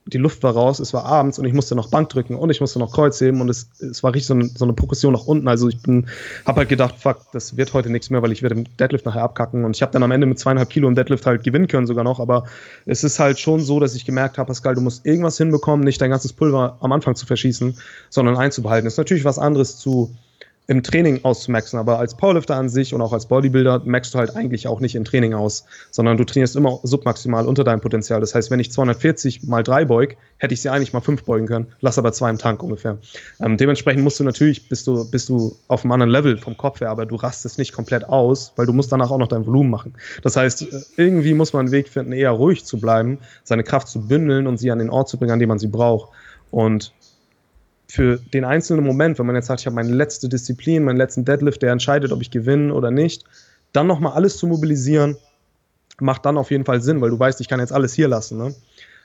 die 0.06 0.18
Luft 0.18 0.44
war 0.44 0.54
raus, 0.54 0.80
es 0.80 0.94
war 0.94 1.06
abends 1.06 1.40
und 1.40 1.46
ich 1.46 1.54
musste 1.54 1.76
noch 1.76 1.90
Bank 1.90 2.10
drücken 2.10 2.36
und 2.36 2.50
ich 2.50 2.60
musste 2.60 2.78
noch 2.80 2.92
Kreuz 2.92 3.22
heben 3.22 3.40
und 3.40 3.50
es, 3.50 3.70
es 3.80 4.04
war 4.04 4.14
richtig 4.14 4.28
so 4.28 4.34
eine, 4.34 4.46
so 4.48 4.66
eine 4.66 4.74
Progression 4.74 5.14
nach 5.14 5.26
unten. 5.26 5.48
Also 5.48 5.70
ich 5.70 5.82
bin, 5.82 6.08
habe 6.46 6.60
halt 6.60 6.70
gedacht, 6.70 6.96
fuck, 6.98 7.20
das 7.32 7.56
wird 7.56 7.74
heute 7.74 7.90
nichts 7.90 8.10
mehr, 8.10 8.22
weil 8.22 8.34
ich 8.34 8.42
werde 8.42 8.56
im 8.56 8.78
Deadlift 8.78 9.06
nachher 9.06 9.24
abkacken 9.24 9.64
und 9.64 9.76
ich 9.76 9.82
habe 9.82 9.94
dann 9.94 10.04
am 10.04 10.12
Ende 10.12 10.28
mit 10.28 10.40
zweieinhalb 10.40 10.70
Kilo 10.70 10.88
im 10.88 10.96
Deadlift 10.96 11.26
halt 11.26 11.44
gewinnen 11.44 11.68
können 11.68 11.88
sogar 11.88 12.04
noch, 12.04 12.20
aber 12.20 12.44
es 12.86 13.04
ist 13.04 13.20
halt 13.20 13.40
schon 13.40 13.62
so, 13.62 13.80
dass 13.80 13.96
ich 13.96 14.06
gemerkt 14.06 14.38
habe, 14.38 14.48
Pascal, 14.48 14.76
du 14.76 14.82
musst 14.82 15.06
irgendwas 15.06 15.38
hinbekommen, 15.38 15.86
nicht 15.86 16.02
dein 16.02 16.10
ganzes 16.10 16.34
Pulver 16.34 16.78
am 16.82 16.92
Anfang 16.92 17.16
zu 17.16 17.26
verschießen, 17.26 17.78
sondern 18.10 18.36
einzubehalten. 18.36 18.86
Das 18.86 18.96
ist 18.96 18.98
natürlich 18.98 19.26
was 19.26 19.40
anderes 19.40 19.78
zu 19.78 20.14
im 20.68 20.82
Training 20.82 21.24
auszumaxen, 21.24 21.78
aber 21.78 22.00
als 22.00 22.16
Powerlifter 22.16 22.56
an 22.56 22.70
sich 22.70 22.94
und 22.94 23.02
auch 23.02 23.12
als 23.12 23.26
Bodybuilder 23.26 23.82
maxst 23.86 24.14
du 24.14 24.20
halt 24.20 24.36
eigentlich 24.36 24.68
auch 24.68 24.80
nicht 24.80 24.96
im 24.96 25.04
Training 25.04 25.34
aus, 25.34 25.66
sondern 25.92 26.16
du 26.16 26.24
trainierst 26.24 26.56
immer 26.56 26.80
submaximal 26.84 27.46
unter 27.48 27.66
deinem 27.66 27.82
Potenzial. 27.82 28.22
Das 28.22 28.34
heißt, 28.34 28.50
wenn 28.50 28.62
ich 28.62 28.72
240 28.72 29.44
mal 29.44 29.62
3 29.62 29.86
beug, 29.86 30.16
hätte 30.38 30.54
ich 30.54 30.62
sie 30.62 30.70
eigentlich 30.70 30.94
mal 30.94 31.02
5 31.02 31.24
beugen 31.24 31.48
können, 31.48 31.68
lass 31.82 31.98
aber 31.98 32.14
2 32.14 32.30
im 32.30 32.38
Tank 32.38 32.64
ungefähr. 32.64 32.98
Ähm, 33.42 33.58
dementsprechend 33.58 34.04
musst 34.04 34.22
du 34.22 34.24
natürlich, 34.24 34.70
bist 34.70 34.88
du, 34.88 35.10
bist 35.10 35.28
du 35.28 35.58
auf 35.68 35.84
einem 35.84 35.92
anderen 35.92 36.12
Level 36.12 36.38
vom 36.38 36.56
Kopf 36.56 36.80
her, 36.80 36.90
aber 36.90 37.06
du 37.06 37.16
rastest 37.16 37.58
nicht 37.58 37.74
komplett 37.74 38.06
aus, 38.06 38.54
weil 38.56 38.66
du 38.66 38.72
musst 38.72 38.92
danach 38.92 39.12
auch 39.12 39.18
noch 39.18 39.28
dein 39.28 39.46
Volumen 39.46 39.70
machen. 39.70 39.96
Das 40.22 40.38
heißt, 40.38 40.62
äh, 40.62 40.80
irgendwie 40.96 41.34
muss 41.34 41.52
man 41.52 41.66
einen 41.66 41.72
Weg 41.74 41.90
finden, 41.90 42.14
eher 42.14 42.32
ruhig 42.32 42.64
zu 42.64 42.80
bleiben, 42.80 43.20
seine 43.44 43.64
Kraft 43.64 43.90
zu 43.90 44.08
bündeln 44.08 44.48
und 44.48 44.58
sie 44.58 44.72
an 44.72 44.80
den 44.80 44.90
Ort 44.90 45.10
zu 45.10 45.18
bringen, 45.18 45.32
an 45.32 45.40
dem 45.40 45.50
man 45.50 45.60
sie 45.60 45.68
braucht. 45.68 46.10
Und 46.52 46.94
für 47.88 48.18
den 48.18 48.46
einzelnen 48.46 48.86
Moment, 48.86 49.20
wenn 49.20 49.26
man 49.26 49.36
jetzt 49.36 49.48
sagt, 49.48 49.62
ich 49.62 49.66
habe 49.66 49.76
meine 49.76 49.94
letzte 49.94 50.30
Disziplin, 50.30 50.84
meinen 50.84 50.98
letzten 50.98 51.26
Deadlift, 51.26 51.62
der 51.62 51.72
entscheidet, 51.72 52.12
ob 52.12 52.22
ich 52.22 52.32
gewinne 52.32 52.74
oder 52.74 52.92
nicht, 52.92 53.26
dann 53.72 53.88
nochmal 53.88 54.14
alles 54.14 54.38
zu 54.38 54.48
mobilisieren, 54.48 55.18
macht 56.00 56.26
dann 56.26 56.38
auf 56.38 56.52
jeden 56.52 56.66
Fall 56.66 56.82
Sinn, 56.82 57.02
weil 57.02 57.10
du 57.10 57.20
weißt, 57.20 57.42
ich 57.42 57.48
kann 57.48 57.60
jetzt 57.60 57.74
alles 57.74 57.94
hier 57.94 58.08
lassen. 58.08 58.38
Ne? 58.38 58.56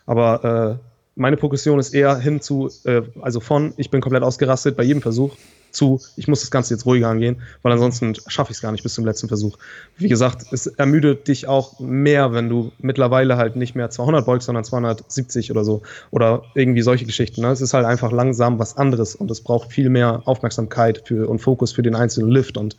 Aber 0.07 0.79
äh, 0.79 0.89
meine 1.17 1.37
Progression 1.37 1.79
ist 1.79 1.93
eher 1.93 2.17
hin 2.19 2.41
zu, 2.41 2.71
äh, 2.85 3.03
also 3.21 3.41
von, 3.41 3.75
ich 3.77 3.91
bin 3.91 4.01
komplett 4.01 4.23
ausgerastet 4.23 4.77
bei 4.77 4.85
jedem 4.85 5.03
Versuch, 5.03 5.37
zu, 5.71 6.01
ich 6.17 6.29
muss 6.29 6.41
das 6.41 6.51
Ganze 6.51 6.75
jetzt 6.75 6.87
ruhiger 6.87 7.09
angehen, 7.09 7.43
weil 7.63 7.73
ansonsten 7.73 8.15
schaffe 8.27 8.53
ich 8.53 8.59
es 8.59 8.63
gar 8.63 8.73
nicht 8.73 8.83
bis 8.83 8.95
zum 8.95 9.05
letzten 9.05 9.29
Versuch. 9.29 9.59
Wie 9.97 10.09
gesagt, 10.09 10.47
es 10.53 10.67
ermüdet 10.67 11.29
dich 11.29 11.47
auch 11.47 11.79
mehr, 11.81 12.33
wenn 12.33 12.49
du 12.49 12.73
mittlerweile 12.79 13.37
halt 13.37 13.57
nicht 13.57 13.75
mehr 13.75 13.91
200 13.91 14.27
beugst, 14.27 14.47
sondern 14.47 14.65
270 14.65 15.51
oder 15.51 15.65
so. 15.65 15.83
Oder 16.11 16.43
irgendwie 16.55 16.83
solche 16.83 17.05
Geschichten. 17.05 17.43
Ne? 17.43 17.49
Es 17.49 17.61
ist 17.61 17.75
halt 17.75 17.87
einfach 17.87 18.13
langsam 18.13 18.59
was 18.59 18.77
anderes 18.77 19.15
und 19.15 19.31
es 19.31 19.41
braucht 19.41 19.73
viel 19.73 19.91
mehr 19.91 20.23
Aufmerksamkeit 20.25 21.03
für, 21.07 21.29
und 21.29 21.41
Fokus 21.41 21.73
für 21.73 21.83
den 21.83 21.95
einzelnen 21.95 22.31
Lift 22.31 22.57
und 22.57 22.77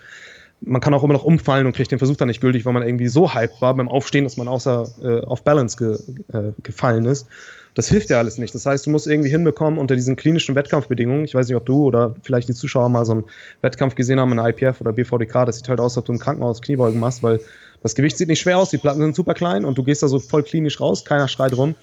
man 0.61 0.81
kann 0.81 0.93
auch 0.93 1.03
immer 1.03 1.13
noch 1.13 1.23
umfallen 1.23 1.65
und 1.65 1.75
kriegt 1.75 1.91
den 1.91 1.99
Versuch 1.99 2.17
dann 2.17 2.27
nicht 2.27 2.41
gültig, 2.41 2.65
weil 2.65 2.73
man 2.73 2.83
irgendwie 2.83 3.07
so 3.07 3.33
hyped 3.33 3.61
war 3.61 3.73
beim 3.75 3.87
Aufstehen, 3.87 4.25
dass 4.25 4.37
man 4.37 4.47
außer 4.47 4.89
äh, 5.01 5.25
auf 5.25 5.43
Balance 5.43 5.77
ge, 5.77 5.97
äh, 6.33 6.51
gefallen 6.63 7.05
ist. 7.05 7.27
Das 7.75 7.87
hilft 7.87 8.09
ja 8.09 8.17
alles 8.17 8.37
nicht. 8.37 8.53
Das 8.55 8.65
heißt, 8.65 8.85
du 8.85 8.89
musst 8.89 9.07
irgendwie 9.07 9.29
hinbekommen 9.29 9.79
unter 9.79 9.95
diesen 9.95 10.15
klinischen 10.15 10.55
Wettkampfbedingungen. 10.55 11.23
Ich 11.25 11.35
weiß 11.35 11.47
nicht, 11.47 11.55
ob 11.55 11.65
du 11.65 11.83
oder 11.83 12.15
vielleicht 12.23 12.49
die 12.49 12.53
Zuschauer 12.53 12.89
mal 12.89 13.05
so 13.05 13.13
einen 13.13 13.23
Wettkampf 13.61 13.95
gesehen 13.95 14.19
haben 14.19 14.31
in 14.31 14.37
der 14.37 14.47
IPF 14.47 14.81
oder 14.81 14.91
BVDK. 14.91 15.45
Das 15.45 15.57
sieht 15.57 15.69
halt 15.69 15.79
aus, 15.79 15.93
als 15.93 15.97
ob 15.99 16.05
du 16.05 16.13
im 16.13 16.19
Krankenhaus 16.19 16.61
Kniebeugen 16.61 16.99
machst, 16.99 17.23
weil 17.23 17.39
das 17.81 17.95
Gewicht 17.95 18.17
sieht 18.17 18.27
nicht 18.27 18.41
schwer 18.41 18.57
aus, 18.57 18.71
die 18.71 18.77
Platten 18.77 18.99
sind 18.99 19.15
super 19.15 19.33
klein 19.33 19.63
und 19.63 19.77
du 19.77 19.83
gehst 19.83 20.03
da 20.03 20.07
so 20.07 20.19
voll 20.19 20.43
klinisch 20.43 20.81
raus, 20.81 21.05
keiner 21.05 21.27
schreit 21.27 21.55
rum. 21.55 21.75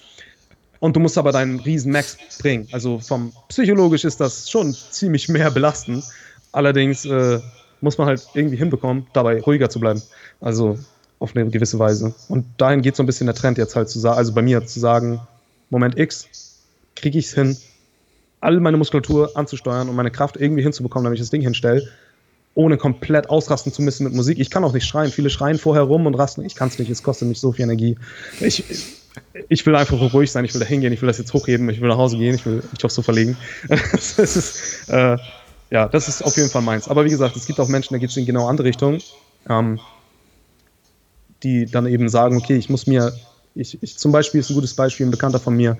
Und 0.79 0.95
du 0.95 0.99
musst 0.99 1.17
aber 1.17 1.31
deinen 1.31 1.59
riesen 1.59 1.91
Max 1.91 2.17
bringen. 2.39 2.67
Also 2.71 2.99
vom 2.99 3.33
psychologisch 3.49 4.05
ist 4.05 4.19
das 4.19 4.49
schon 4.49 4.73
ziemlich 4.73 5.27
mehr 5.27 5.49
belastend. 5.49 6.03
Allerdings 6.51 7.03
äh, 7.05 7.39
muss 7.81 7.97
man 7.97 8.07
halt 8.07 8.27
irgendwie 8.35 8.57
hinbekommen, 8.57 9.07
dabei 9.13 9.41
ruhiger 9.41 9.69
zu 9.69 9.79
bleiben. 9.79 10.03
Also 10.39 10.77
auf 11.19 11.35
eine 11.35 11.49
gewisse 11.49 11.79
Weise. 11.79 12.13
Und 12.29 12.45
dahin 12.57 12.83
geht 12.83 12.95
so 12.95 13.01
ein 13.01 13.07
bisschen 13.07 13.25
der 13.25 13.35
Trend 13.35 13.57
jetzt 13.57 13.75
halt 13.75 13.89
zu 13.89 13.97
sagen, 13.99 14.17
also 14.17 14.33
bei 14.33 14.43
mir 14.43 14.65
zu 14.67 14.79
sagen, 14.79 15.19
Moment 15.69 15.97
X 15.97 16.27
kriege 16.95 17.19
ich 17.19 17.25
es 17.25 17.33
hin, 17.33 17.57
all 18.41 18.59
meine 18.59 18.77
Muskulatur 18.77 19.31
anzusteuern 19.35 19.89
und 19.89 19.95
meine 19.95 20.11
Kraft 20.11 20.37
irgendwie 20.37 20.63
hinzubekommen, 20.63 21.05
damit 21.05 21.17
ich 21.17 21.23
das 21.23 21.31
Ding 21.31 21.41
hinstelle, 21.41 21.87
ohne 22.53 22.77
komplett 22.77 23.29
ausrasten 23.29 23.71
zu 23.71 23.81
müssen 23.81 24.03
mit 24.03 24.13
Musik. 24.13 24.39
Ich 24.39 24.49
kann 24.49 24.63
auch 24.63 24.73
nicht 24.73 24.85
schreien. 24.85 25.11
Viele 25.11 25.29
schreien 25.29 25.59
vorher 25.59 25.83
rum 25.83 26.05
und 26.05 26.15
rasten. 26.15 26.43
Ich 26.43 26.55
kann 26.55 26.69
es 26.69 26.79
nicht. 26.79 26.89
Es 26.89 27.03
kostet 27.03 27.27
mich 27.27 27.39
so 27.39 27.51
viel 27.51 27.63
Energie. 27.63 27.97
Ich, 28.39 28.63
ich 29.47 29.65
will 29.65 29.75
einfach 29.75 30.01
ruhig 30.13 30.31
sein. 30.31 30.43
Ich 30.43 30.53
will 30.53 30.59
da 30.59 30.65
hingehen. 30.65 30.91
Ich 30.91 31.01
will 31.01 31.07
das 31.07 31.19
jetzt 31.19 31.33
hochheben. 31.33 31.69
Ich 31.69 31.81
will 31.81 31.89
nach 31.89 31.97
Hause 31.97 32.17
gehen. 32.17 32.33
Ich 32.33 32.45
will 32.47 32.63
mich 32.71 32.83
aufs 32.83 32.95
Sofa 32.95 33.11
legen. 33.11 33.37
das 33.67 34.17
ist, 34.17 34.89
äh, 34.89 35.17
ja, 35.69 35.87
das 35.87 36.07
ist 36.07 36.23
auf 36.23 36.35
jeden 36.35 36.49
Fall 36.49 36.63
meins. 36.63 36.87
Aber 36.87 37.05
wie 37.05 37.09
gesagt, 37.09 37.35
es 37.35 37.45
gibt 37.45 37.59
auch 37.59 37.67
Menschen, 37.67 37.93
da 37.93 37.99
geht 37.99 38.09
es 38.09 38.17
in 38.17 38.25
genau 38.25 38.47
andere 38.47 38.67
Richtung, 38.67 38.99
ähm, 39.47 39.79
die 41.43 41.67
dann 41.67 41.85
eben 41.85 42.09
sagen, 42.09 42.37
okay, 42.37 42.55
ich 42.55 42.69
muss 42.69 42.87
mir 42.87 43.13
ich, 43.59 43.81
ich 43.81 43.97
zum 43.97 44.11
Beispiel 44.11 44.39
ist 44.39 44.49
ein 44.49 44.55
gutes 44.55 44.73
Beispiel, 44.73 45.05
ein 45.05 45.11
Bekannter 45.11 45.39
von 45.39 45.55
mir 45.55 45.77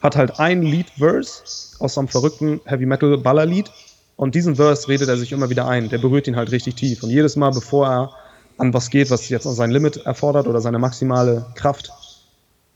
hat 0.00 0.16
halt 0.16 0.38
ein 0.38 0.62
Lead-Verse 0.62 1.42
aus 1.78 1.94
so 1.94 2.00
einem 2.00 2.08
verrückten 2.08 2.60
Heavy-Metal-Baller-Lied 2.64 3.70
und 4.16 4.34
diesen 4.34 4.56
Verse 4.56 4.86
redet 4.86 5.08
er 5.08 5.16
sich 5.16 5.32
immer 5.32 5.50
wieder 5.50 5.66
ein. 5.66 5.88
Der 5.88 5.98
berührt 5.98 6.28
ihn 6.28 6.36
halt 6.36 6.50
richtig 6.52 6.74
tief. 6.74 7.02
Und 7.02 7.10
jedes 7.10 7.36
Mal, 7.36 7.50
bevor 7.50 7.88
er 7.88 8.10
an 8.58 8.74
was 8.74 8.90
geht, 8.90 9.10
was 9.10 9.28
jetzt 9.28 9.46
an 9.46 9.54
sein 9.54 9.70
Limit 9.70 10.04
erfordert 10.04 10.46
oder 10.46 10.60
seine 10.60 10.78
maximale 10.78 11.46
Kraft 11.54 11.90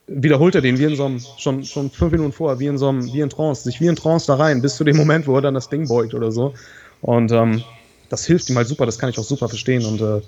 wiederholt 0.08 0.54
er 0.54 0.62
den 0.62 0.78
wie 0.78 0.84
in 0.84 0.96
so 0.96 1.04
einem, 1.04 1.20
schon, 1.36 1.64
schon 1.64 1.90
fünf 1.90 2.12
Minuten 2.12 2.32
vorher, 2.32 2.58
wie 2.58 2.66
in 2.66 2.78
so 2.78 2.88
einem, 2.88 3.12
wie 3.12 3.20
in 3.20 3.28
Trance, 3.28 3.62
sich 3.62 3.80
wie 3.80 3.86
in 3.86 3.96
Trance 3.96 4.26
da 4.26 4.36
rein, 4.36 4.62
bis 4.62 4.76
zu 4.76 4.84
dem 4.84 4.96
Moment, 4.96 5.26
wo 5.26 5.36
er 5.36 5.42
dann 5.42 5.54
das 5.54 5.68
Ding 5.68 5.86
beugt 5.86 6.14
oder 6.14 6.32
so. 6.32 6.54
Und 7.02 7.30
ähm, 7.30 7.62
das 8.08 8.24
hilft 8.24 8.48
ihm 8.48 8.56
halt 8.56 8.66
super, 8.66 8.86
das 8.86 8.98
kann 8.98 9.10
ich 9.10 9.18
auch 9.18 9.24
super 9.24 9.48
verstehen. 9.48 9.84
Und 9.84 10.00
äh, 10.00 10.22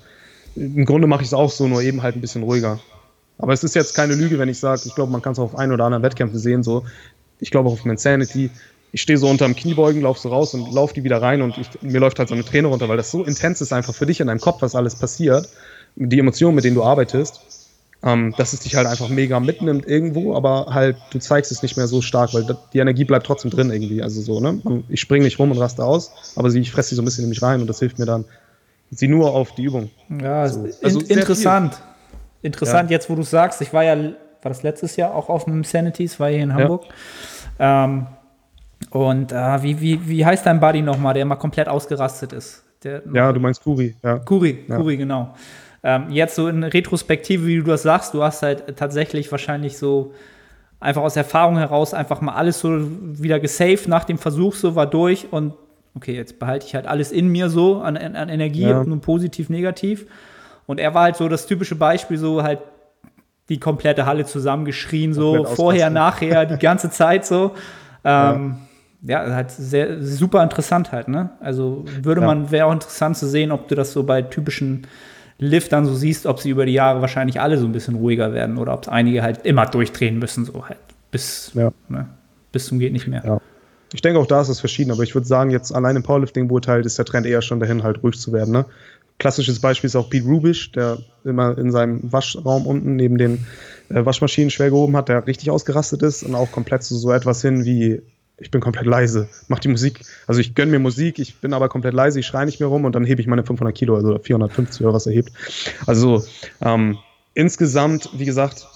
im 0.55 0.85
Grunde 0.85 1.07
mache 1.07 1.23
ich 1.23 1.29
es 1.29 1.33
auch 1.33 1.51
so, 1.51 1.67
nur 1.67 1.81
eben 1.81 2.03
halt 2.03 2.15
ein 2.15 2.21
bisschen 2.21 2.43
ruhiger. 2.43 2.79
Aber 3.41 3.53
es 3.53 3.63
ist 3.63 3.75
jetzt 3.75 3.95
keine 3.95 4.15
Lüge, 4.15 4.39
wenn 4.39 4.49
ich 4.49 4.59
sage, 4.59 4.81
ich 4.85 4.95
glaube, 4.95 5.11
man 5.11 5.21
kann 5.21 5.33
es 5.33 5.39
auf 5.39 5.57
ein 5.57 5.71
oder 5.71 5.85
anderen 5.85 6.03
Wettkämpfen 6.03 6.39
sehen, 6.39 6.63
so. 6.63 6.85
Ich 7.39 7.51
glaube 7.51 7.69
auch 7.69 7.73
auf 7.73 7.85
Insanity. 7.85 8.51
Ich 8.91 9.01
stehe 9.01 9.17
so 9.17 9.27
unterm 9.29 9.55
Kniebeugen, 9.55 10.01
laufe 10.01 10.19
so 10.19 10.29
raus 10.29 10.53
und 10.53 10.73
laufe 10.73 10.93
die 10.93 11.03
wieder 11.03 11.21
rein 11.21 11.41
und 11.41 11.57
ich, 11.57 11.69
mir 11.81 11.99
läuft 11.99 12.19
halt 12.19 12.29
so 12.29 12.35
eine 12.35 12.43
Träne 12.43 12.67
runter, 12.67 12.87
weil 12.89 12.97
das 12.97 13.09
so 13.09 13.23
intens 13.23 13.61
ist 13.61 13.73
einfach 13.73 13.95
für 13.95 14.05
dich 14.05 14.19
in 14.19 14.27
deinem 14.27 14.41
Kopf, 14.41 14.61
was 14.61 14.75
alles 14.75 14.95
passiert, 14.95 15.49
die 15.95 16.19
Emotionen, 16.19 16.55
mit 16.55 16.65
denen 16.65 16.75
du 16.75 16.83
arbeitest 16.83 17.41
ähm, 18.03 18.33
dass 18.37 18.53
es 18.53 18.61
dich 18.61 18.75
halt 18.75 18.87
einfach 18.87 19.09
mega 19.09 19.39
mitnimmt 19.39 19.85
irgendwo, 19.85 20.35
aber 20.35 20.67
halt 20.73 20.97
du 21.11 21.19
zeigst 21.19 21.51
es 21.51 21.61
nicht 21.61 21.77
mehr 21.77 21.87
so 21.87 22.01
stark, 22.01 22.33
weil 22.33 22.45
die 22.73 22.79
Energie 22.79 23.05
bleibt 23.05 23.27
trotzdem 23.27 23.51
drin 23.51 23.71
irgendwie. 23.71 24.01
Also 24.01 24.21
so, 24.21 24.39
ne? 24.39 24.59
Ich 24.89 25.01
springe 25.01 25.25
nicht 25.25 25.37
rum 25.37 25.51
und 25.51 25.59
raste 25.59 25.83
aus, 25.83 26.11
aber 26.35 26.49
sie, 26.49 26.59
ich 26.59 26.71
fresse 26.71 26.89
sie 26.89 26.95
so 26.95 27.01
ein 27.01 27.05
bisschen 27.05 27.25
in 27.25 27.29
mich 27.29 27.41
rein 27.41 27.61
und 27.61 27.67
das 27.67 27.79
hilft 27.79 27.99
mir 27.99 28.05
dann. 28.05 28.25
Sie 28.89 29.07
nur 29.07 29.33
auf 29.33 29.53
die 29.55 29.63
Übung. 29.63 29.89
Ja, 30.21 30.49
so. 30.49 30.67
also 30.81 30.99
in, 30.99 31.19
interessant. 31.19 31.75
Viel. 31.75 31.83
Interessant, 32.41 32.89
ja. 32.89 32.95
jetzt 32.95 33.09
wo 33.09 33.15
du 33.15 33.23
sagst, 33.23 33.61
ich 33.61 33.73
war 33.73 33.83
ja, 33.83 33.95
war 33.95 34.49
das 34.49 34.63
letztes 34.63 34.95
Jahr 34.95 35.13
auch 35.13 35.29
auf 35.29 35.45
dem 35.45 35.63
Sanities, 35.63 36.19
war 36.19 36.29
hier 36.29 36.43
in 36.43 36.53
Hamburg. 36.53 36.85
Ja. 37.59 37.85
Ähm, 37.85 38.07
und 38.89 39.31
äh, 39.31 39.63
wie, 39.63 39.79
wie, 39.79 40.07
wie 40.07 40.25
heißt 40.25 40.45
dein 40.45 40.59
Buddy 40.59 40.81
nochmal, 40.81 41.13
der 41.13 41.25
mal 41.25 41.35
komplett 41.35 41.67
ausgerastet 41.67 42.33
ist? 42.33 42.63
Der, 42.83 43.03
ja, 43.13 43.31
du 43.31 43.39
meinst 43.39 43.63
Kuri. 43.63 43.95
Ja. 44.03 44.17
Kuri, 44.17 44.65
ja. 44.67 44.77
Kuri, 44.77 44.97
genau. 44.97 45.35
Ähm, 45.83 46.09
jetzt 46.09 46.35
so 46.35 46.47
in 46.47 46.63
Retrospektive, 46.63 47.45
wie 47.45 47.57
du 47.57 47.63
das 47.63 47.83
sagst, 47.83 48.13
du 48.13 48.23
hast 48.23 48.41
halt 48.41 48.77
tatsächlich 48.77 49.31
wahrscheinlich 49.31 49.77
so 49.77 50.13
einfach 50.79 51.03
aus 51.03 51.15
Erfahrung 51.15 51.57
heraus 51.57 51.93
einfach 51.93 52.21
mal 52.21 52.33
alles 52.33 52.59
so 52.59 52.69
wieder 52.99 53.39
gesaved 53.39 53.87
nach 53.87 54.03
dem 54.03 54.17
Versuch, 54.17 54.55
so 54.55 54.75
war 54.75 54.87
durch 54.87 55.27
und 55.31 55.53
okay, 55.95 56.15
jetzt 56.15 56.39
behalte 56.39 56.65
ich 56.65 56.75
halt 56.75 56.87
alles 56.87 57.11
in 57.11 57.27
mir 57.27 57.49
so 57.49 57.81
an, 57.81 57.97
an 57.97 58.29
Energie, 58.29 58.61
ja. 58.61 58.83
nur 58.83 59.01
positiv, 59.01 59.49
negativ. 59.49 60.07
Und 60.71 60.79
er 60.79 60.93
war 60.93 61.03
halt 61.03 61.17
so 61.17 61.27
das 61.27 61.47
typische 61.47 61.75
Beispiel, 61.75 62.17
so 62.17 62.43
halt 62.43 62.59
die 63.49 63.59
komplette 63.59 64.05
Halle 64.05 64.25
zusammengeschrien, 64.25 65.13
so 65.13 65.43
vorher, 65.43 65.89
nachher, 65.89 66.45
die 66.45 66.57
ganze 66.59 66.89
Zeit 66.89 67.25
so. 67.25 67.51
Ähm, 68.05 68.55
ja. 69.01 69.27
ja, 69.27 69.35
halt 69.35 69.51
sehr 69.51 70.01
super 70.01 70.41
interessant 70.41 70.93
halt, 70.93 71.09
ne? 71.09 71.31
Also 71.41 71.83
würde 72.03 72.21
ja. 72.21 72.27
man, 72.27 72.51
wäre 72.51 72.67
auch 72.67 72.71
interessant 72.71 73.17
zu 73.17 73.27
sehen, 73.27 73.51
ob 73.51 73.67
du 73.67 73.75
das 73.75 73.91
so 73.91 74.03
bei 74.03 74.21
typischen 74.21 74.87
Lift 75.39 75.73
dann 75.73 75.85
so 75.85 75.93
siehst, 75.93 76.25
ob 76.25 76.39
sie 76.39 76.51
über 76.51 76.65
die 76.65 76.71
Jahre 76.71 77.01
wahrscheinlich 77.01 77.41
alle 77.41 77.57
so 77.57 77.65
ein 77.65 77.73
bisschen 77.73 77.95
ruhiger 77.95 78.33
werden 78.33 78.57
oder 78.57 78.73
ob 78.73 78.83
es 78.83 78.87
einige 78.87 79.23
halt 79.23 79.45
immer 79.45 79.65
durchdrehen 79.65 80.19
müssen, 80.19 80.45
so 80.45 80.69
halt 80.69 80.79
bis, 81.11 81.51
ja. 81.53 81.73
ne, 81.89 82.07
bis 82.53 82.67
zum 82.67 82.79
geht 82.79 82.93
nicht 82.93 83.07
mehr. 83.07 83.23
Ja. 83.25 83.41
Ich 83.91 84.01
denke 84.01 84.21
auch 84.21 84.25
da 84.25 84.39
ist 84.39 84.47
es 84.47 84.61
verschieden, 84.61 84.91
aber 84.91 85.03
ich 85.03 85.15
würde 85.15 85.27
sagen, 85.27 85.51
jetzt 85.51 85.75
allein 85.75 85.97
im 85.97 86.03
Powerlifting 86.03 86.47
beurteilt 86.47 86.85
ist 86.85 86.97
der 86.97 87.03
Trend 87.03 87.25
eher 87.25 87.41
schon 87.41 87.59
dahin, 87.59 87.83
halt 87.83 88.01
ruhig 88.03 88.17
zu 88.17 88.31
werden. 88.31 88.53
Ne? 88.53 88.65
Klassisches 89.21 89.59
Beispiel 89.59 89.87
ist 89.87 89.95
auch 89.95 90.09
Pete 90.09 90.25
Rubisch, 90.25 90.71
der 90.71 90.97
immer 91.23 91.55
in 91.55 91.71
seinem 91.71 92.11
Waschraum 92.11 92.65
unten 92.65 92.95
neben 92.95 93.19
den 93.19 93.45
äh, 93.89 94.03
Waschmaschinen 94.03 94.49
schwer 94.49 94.71
gehoben 94.71 94.97
hat, 94.97 95.09
der 95.09 95.27
richtig 95.27 95.51
ausgerastet 95.51 96.01
ist 96.01 96.23
und 96.23 96.33
auch 96.33 96.51
komplett 96.51 96.81
zu 96.81 96.97
so 96.97 97.11
etwas 97.11 97.43
hin 97.43 97.63
wie 97.63 98.01
ich 98.39 98.49
bin 98.49 98.61
komplett 98.61 98.87
leise, 98.87 99.29
mach 99.47 99.59
die 99.59 99.67
Musik. 99.67 100.01
Also 100.25 100.41
ich 100.41 100.55
gönne 100.55 100.71
mir 100.71 100.79
Musik, 100.79 101.19
ich 101.19 101.39
bin 101.39 101.53
aber 101.53 101.69
komplett 101.69 101.93
leise, 101.93 102.19
ich 102.19 102.25
schreie 102.25 102.47
nicht 102.47 102.59
mehr 102.59 102.67
rum 102.67 102.83
und 102.83 102.95
dann 102.95 103.03
hebe 103.03 103.21
ich 103.21 103.27
meine 103.27 103.43
500 103.43 103.75
Kilo, 103.75 103.95
also 103.95 104.17
450 104.17 104.83
oder 104.83 104.95
was 104.95 105.05
er 105.05 105.13
hebt. 105.13 105.31
Also 105.85 106.25
ähm, 106.59 106.97
insgesamt, 107.35 108.09
wie 108.17 108.25
gesagt, 108.25 108.67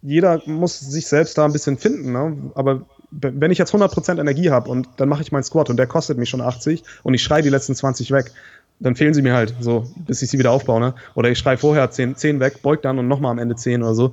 jeder 0.00 0.40
muss 0.46 0.80
sich 0.80 1.06
selbst 1.06 1.36
da 1.36 1.44
ein 1.44 1.52
bisschen 1.52 1.76
finden. 1.76 2.12
Ne? 2.12 2.50
Aber 2.54 2.86
wenn 3.10 3.50
ich 3.50 3.58
jetzt 3.58 3.74
100% 3.74 4.18
Energie 4.18 4.50
habe 4.50 4.70
und 4.70 4.88
dann 4.96 5.08
mache 5.08 5.22
ich 5.22 5.32
meinen 5.32 5.44
Squat 5.44 5.70
und 5.70 5.76
der 5.76 5.86
kostet 5.86 6.18
mich 6.18 6.28
schon 6.28 6.40
80 6.40 6.82
und 7.02 7.14
ich 7.14 7.22
schreie 7.22 7.42
die 7.42 7.50
letzten 7.50 7.74
20 7.74 8.10
weg, 8.10 8.32
dann 8.80 8.96
fehlen 8.96 9.14
sie 9.14 9.22
mir 9.22 9.34
halt 9.34 9.54
so, 9.60 9.86
bis 9.96 10.22
ich 10.22 10.30
sie 10.30 10.38
wieder 10.38 10.50
aufbaue. 10.50 10.80
Ne? 10.80 10.94
Oder 11.14 11.30
ich 11.30 11.38
schreie 11.38 11.56
vorher 11.56 11.90
10, 11.90 12.16
10 12.16 12.40
weg, 12.40 12.62
beug 12.62 12.82
dann 12.82 12.98
und 12.98 13.08
nochmal 13.08 13.30
am 13.30 13.38
Ende 13.38 13.56
10 13.56 13.82
oder 13.82 13.94
so. 13.94 14.12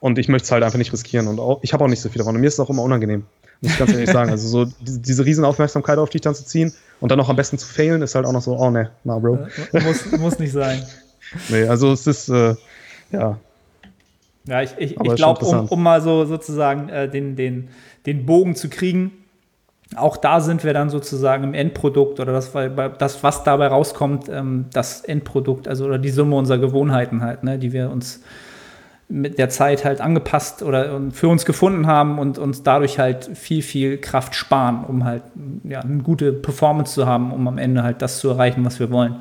Und 0.00 0.18
ich 0.18 0.28
möchte 0.28 0.46
es 0.46 0.52
halt 0.52 0.62
einfach 0.62 0.78
nicht 0.78 0.92
riskieren. 0.92 1.28
Und 1.28 1.38
auch, 1.38 1.60
ich 1.62 1.72
habe 1.72 1.84
auch 1.84 1.88
nicht 1.88 2.00
so 2.00 2.08
viel 2.08 2.18
davon. 2.18 2.34
Und 2.34 2.40
mir 2.40 2.48
ist 2.48 2.54
es 2.54 2.60
auch 2.60 2.70
immer 2.70 2.82
unangenehm. 2.82 3.24
Muss 3.60 3.72
ich 3.72 3.78
ganz 3.78 3.92
ehrlich 3.92 4.10
sagen. 4.10 4.30
Also 4.30 4.48
so 4.48 4.64
diese, 4.80 5.00
diese 5.00 5.24
Riesenaufmerksamkeit 5.24 5.98
auf 5.98 6.10
dich 6.10 6.20
dann 6.20 6.34
zu 6.34 6.44
ziehen 6.44 6.72
und 7.00 7.10
dann 7.10 7.20
auch 7.20 7.28
am 7.28 7.36
besten 7.36 7.58
zu 7.58 7.66
failen, 7.66 8.02
ist 8.02 8.14
halt 8.14 8.26
auch 8.26 8.32
noch 8.32 8.42
so, 8.42 8.56
oh 8.58 8.70
ne, 8.70 8.90
na 9.04 9.18
Bro. 9.18 9.46
muss, 9.72 10.12
muss 10.18 10.38
nicht 10.38 10.52
sein. 10.52 10.82
nee, 11.48 11.64
also 11.64 11.92
es 11.92 12.06
ist, 12.06 12.28
äh, 12.28 12.54
ja. 13.12 13.38
Ja, 14.46 14.62
ich, 14.62 14.70
ich, 14.78 15.00
ich 15.00 15.14
glaube, 15.16 15.44
um, 15.44 15.68
um, 15.68 15.82
mal 15.82 16.00
so 16.00 16.24
sozusagen 16.24 16.88
äh, 16.88 17.08
den, 17.08 17.34
den, 17.34 17.68
den 18.04 18.26
Bogen 18.26 18.54
zu 18.54 18.68
kriegen, 18.68 19.10
auch 19.94 20.16
da 20.16 20.40
sind 20.40 20.64
wir 20.64 20.72
dann 20.72 20.90
sozusagen 20.90 21.44
im 21.44 21.54
Endprodukt 21.54 22.18
oder 22.18 22.32
das, 22.32 22.52
das 22.98 23.22
was 23.22 23.44
dabei 23.44 23.68
rauskommt, 23.68 24.28
ähm, 24.28 24.66
das 24.72 25.02
Endprodukt, 25.02 25.68
also 25.68 25.84
oder 25.84 25.98
die 25.98 26.10
Summe 26.10 26.36
unserer 26.36 26.58
Gewohnheiten 26.58 27.22
halt, 27.22 27.44
ne, 27.44 27.58
die 27.58 27.72
wir 27.72 27.90
uns 27.90 28.20
mit 29.08 29.38
der 29.38 29.48
Zeit 29.48 29.84
halt 29.84 30.00
angepasst 30.00 30.64
oder 30.64 31.00
für 31.12 31.28
uns 31.28 31.44
gefunden 31.44 31.86
haben 31.86 32.18
und 32.18 32.38
uns 32.38 32.64
dadurch 32.64 32.98
halt 32.98 33.30
viel, 33.34 33.62
viel 33.62 33.98
Kraft 33.98 34.34
sparen, 34.34 34.84
um 34.84 35.04
halt 35.04 35.22
ja, 35.62 35.78
eine 35.80 36.02
gute 36.02 36.32
Performance 36.32 36.94
zu 36.94 37.06
haben, 37.06 37.32
um 37.32 37.46
am 37.46 37.56
Ende 37.56 37.84
halt 37.84 38.02
das 38.02 38.18
zu 38.18 38.30
erreichen, 38.30 38.64
was 38.64 38.80
wir 38.80 38.90
wollen. 38.90 39.16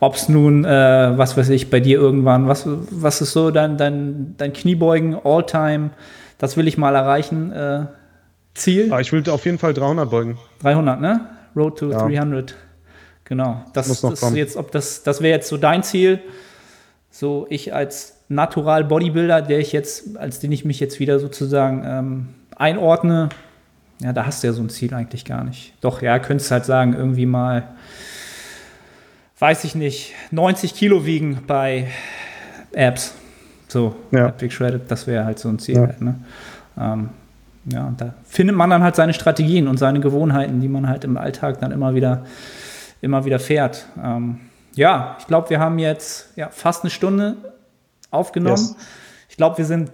Ob 0.00 0.16
es 0.16 0.28
nun, 0.28 0.64
äh, 0.64 1.12
was 1.16 1.36
weiß 1.36 1.50
ich, 1.50 1.70
bei 1.70 1.78
dir 1.78 2.00
irgendwann, 2.00 2.48
was, 2.48 2.66
was 2.66 3.20
ist 3.20 3.32
so 3.32 3.52
dein, 3.52 3.76
dein, 3.76 4.34
dein 4.38 4.52
Kniebeugen, 4.52 5.16
All-Time, 5.22 5.90
das 6.38 6.56
will 6.56 6.66
ich 6.66 6.76
mal 6.76 6.96
erreichen, 6.96 7.52
äh, 7.52 7.86
Ziel? 8.58 8.92
Ah, 8.92 9.00
ich 9.00 9.12
will 9.12 9.28
auf 9.30 9.44
jeden 9.44 9.58
Fall 9.58 9.74
300 9.74 10.10
beugen. 10.10 10.38
300, 10.60 11.00
ne? 11.00 11.28
Road 11.56 11.78
to 11.78 11.90
ja. 11.90 11.98
300. 11.98 12.54
Genau. 13.24 13.64
Das, 13.72 13.88
das, 13.88 14.00
das 14.00 14.34
jetzt, 14.34 14.56
ob 14.56 14.72
das, 14.72 15.02
das 15.02 15.20
wäre 15.20 15.36
jetzt 15.36 15.48
so 15.48 15.56
dein 15.56 15.82
Ziel. 15.82 16.20
So, 17.10 17.46
ich 17.50 17.74
als 17.74 18.18
Natural 18.28 18.84
Bodybuilder, 18.84 19.42
der 19.42 19.58
ich 19.58 19.72
jetzt, 19.72 20.16
als 20.16 20.38
den 20.38 20.52
ich 20.52 20.64
mich 20.64 20.80
jetzt 20.80 21.00
wieder 21.00 21.18
sozusagen 21.18 21.82
ähm, 21.84 22.28
einordne, 22.56 23.28
ja, 24.00 24.12
da 24.12 24.26
hast 24.26 24.42
du 24.42 24.48
ja 24.48 24.52
so 24.52 24.62
ein 24.62 24.68
Ziel 24.68 24.94
eigentlich 24.94 25.24
gar 25.24 25.44
nicht. 25.44 25.74
Doch, 25.80 26.02
ja, 26.02 26.18
könntest 26.18 26.50
halt 26.50 26.64
sagen, 26.64 26.94
irgendwie 26.94 27.26
mal, 27.26 27.68
weiß 29.38 29.64
ich 29.64 29.74
nicht, 29.74 30.14
90 30.30 30.74
Kilo 30.74 31.04
wiegen 31.04 31.42
bei 31.46 31.88
Apps. 32.72 33.14
So, 33.66 33.96
ja. 34.12 34.28
Big 34.28 34.52
Shredded, 34.52 34.90
das 34.90 35.06
wäre 35.06 35.24
halt 35.24 35.38
so 35.38 35.48
ein 35.48 35.58
Ziel. 35.58 35.76
Ja. 35.76 35.86
Halt, 35.86 36.00
ne? 36.00 36.14
ähm, 36.78 37.10
ja, 37.72 37.86
und 37.86 38.00
da 38.00 38.14
findet 38.24 38.56
man 38.56 38.70
dann 38.70 38.82
halt 38.82 38.96
seine 38.96 39.12
Strategien 39.14 39.68
und 39.68 39.78
seine 39.78 40.00
Gewohnheiten, 40.00 40.60
die 40.60 40.68
man 40.68 40.88
halt 40.88 41.04
im 41.04 41.16
Alltag 41.16 41.60
dann 41.60 41.72
immer 41.72 41.94
wieder, 41.94 42.24
immer 43.00 43.24
wieder 43.24 43.38
fährt. 43.38 43.86
Ähm, 44.02 44.40
ja, 44.74 45.16
ich 45.18 45.26
glaube, 45.26 45.50
wir 45.50 45.60
haben 45.60 45.78
jetzt 45.78 46.30
ja, 46.36 46.48
fast 46.50 46.84
eine 46.84 46.90
Stunde 46.90 47.36
aufgenommen. 48.10 48.56
Yes. 48.56 48.76
Ich 49.28 49.36
glaube, 49.36 49.58
wir 49.58 49.64
sind 49.64 49.90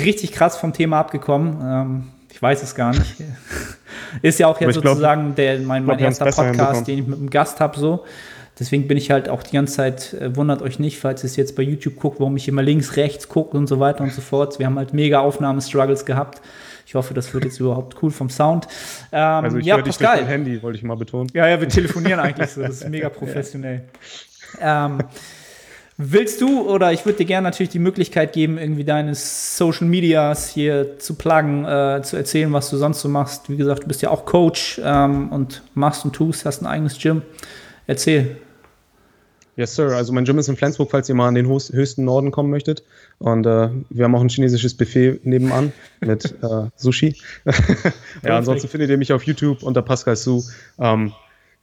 richtig 0.00 0.32
krass 0.32 0.56
vom 0.56 0.72
Thema 0.72 0.98
abgekommen. 0.98 1.58
Ähm, 1.62 2.04
ich 2.30 2.42
weiß 2.42 2.62
es 2.62 2.74
gar 2.74 2.92
nicht. 2.92 3.16
Ist 4.22 4.38
ja 4.38 4.48
auch 4.48 4.60
jetzt 4.60 4.74
sozusagen 4.74 5.34
der, 5.34 5.60
mein, 5.60 5.84
mein 5.84 5.98
erster 5.98 6.26
Podcast, 6.26 6.86
den 6.86 6.98
ich 6.98 7.06
mit 7.06 7.18
einem 7.18 7.30
Gast 7.30 7.60
habe. 7.60 7.78
So. 7.78 8.04
Deswegen 8.58 8.86
bin 8.86 8.96
ich 8.96 9.10
halt 9.10 9.28
auch 9.28 9.42
die 9.42 9.52
ganze 9.52 9.74
Zeit, 9.74 10.14
äh, 10.14 10.36
wundert 10.36 10.62
euch 10.62 10.78
nicht, 10.78 10.98
falls 10.98 11.22
ihr 11.24 11.26
es 11.26 11.36
jetzt 11.36 11.56
bei 11.56 11.62
YouTube 11.62 11.96
guckt, 11.96 12.20
warum 12.20 12.36
ich 12.36 12.46
immer 12.46 12.62
links, 12.62 12.96
rechts 12.96 13.28
gucke 13.28 13.56
und 13.56 13.66
so 13.66 13.80
weiter 13.80 14.04
und 14.04 14.12
so 14.12 14.20
fort. 14.20 14.58
Wir 14.58 14.66
haben 14.66 14.78
halt 14.78 14.92
mega 14.92 15.20
Aufnahmestruggles 15.20 16.04
gehabt. 16.04 16.40
Ich 16.86 16.94
hoffe, 16.94 17.14
das 17.14 17.32
wird 17.32 17.44
jetzt 17.44 17.60
überhaupt 17.60 18.02
cool 18.02 18.10
vom 18.10 18.30
Sound. 18.30 18.66
Ähm, 19.12 19.20
also 19.20 19.58
ich 19.58 19.66
ja, 19.66 19.76
dich 19.76 19.86
Pascal. 19.86 20.26
Handy, 20.26 20.62
wollte 20.62 20.78
ich 20.78 20.84
mal 20.84 20.96
betonen. 20.96 21.30
Ja, 21.32 21.48
ja, 21.48 21.60
wir 21.60 21.68
telefonieren 21.68 22.20
eigentlich 22.20 22.50
so. 22.50 22.62
Das 22.62 22.82
ist 22.82 22.88
mega 22.88 23.08
professionell. 23.08 23.84
Ja. 24.60 24.86
Ähm, 24.86 24.98
Willst 25.96 26.40
du 26.40 26.68
oder 26.68 26.92
ich 26.92 27.06
würde 27.06 27.18
dir 27.18 27.24
gerne 27.24 27.44
natürlich 27.44 27.70
die 27.70 27.78
Möglichkeit 27.78 28.32
geben, 28.32 28.58
irgendwie 28.58 28.82
deine 28.82 29.14
Social 29.14 29.86
Medias 29.86 30.48
hier 30.48 30.98
zu 30.98 31.14
pluggen, 31.14 31.64
äh, 31.64 32.02
zu 32.02 32.16
erzählen, 32.16 32.52
was 32.52 32.68
du 32.68 32.76
sonst 32.76 33.00
so 33.00 33.08
machst. 33.08 33.48
Wie 33.48 33.56
gesagt, 33.56 33.84
du 33.84 33.86
bist 33.86 34.02
ja 34.02 34.10
auch 34.10 34.24
Coach 34.24 34.80
ähm, 34.82 35.30
und 35.30 35.62
machst 35.74 36.04
und 36.04 36.12
tust, 36.12 36.46
hast 36.46 36.62
ein 36.62 36.66
eigenes 36.66 36.98
Gym. 36.98 37.22
Erzähl. 37.86 38.38
Yes, 39.56 39.76
Sir. 39.76 39.94
Also 39.94 40.12
mein 40.12 40.24
Gym 40.24 40.38
ist 40.38 40.48
in 40.48 40.56
Flensburg, 40.56 40.90
falls 40.90 41.08
ihr 41.08 41.14
mal 41.14 41.28
an 41.28 41.34
den 41.34 41.46
höchsten 41.46 42.04
Norden 42.04 42.30
kommen 42.30 42.50
möchtet. 42.50 42.82
Und 43.18 43.46
äh, 43.46 43.70
wir 43.88 44.04
haben 44.04 44.14
auch 44.14 44.20
ein 44.20 44.28
chinesisches 44.28 44.76
Buffet 44.76 45.20
nebenan 45.24 45.72
mit 46.00 46.34
äh, 46.42 46.70
Sushi. 46.76 47.16
ja, 48.22 48.36
ansonsten 48.36 48.68
findet 48.68 48.90
ihr 48.90 48.98
mich 48.98 49.12
auf 49.12 49.22
YouTube 49.22 49.62
unter 49.62 49.82
Pascal 49.82 50.16
Su. 50.16 50.42
Ähm, 50.78 51.12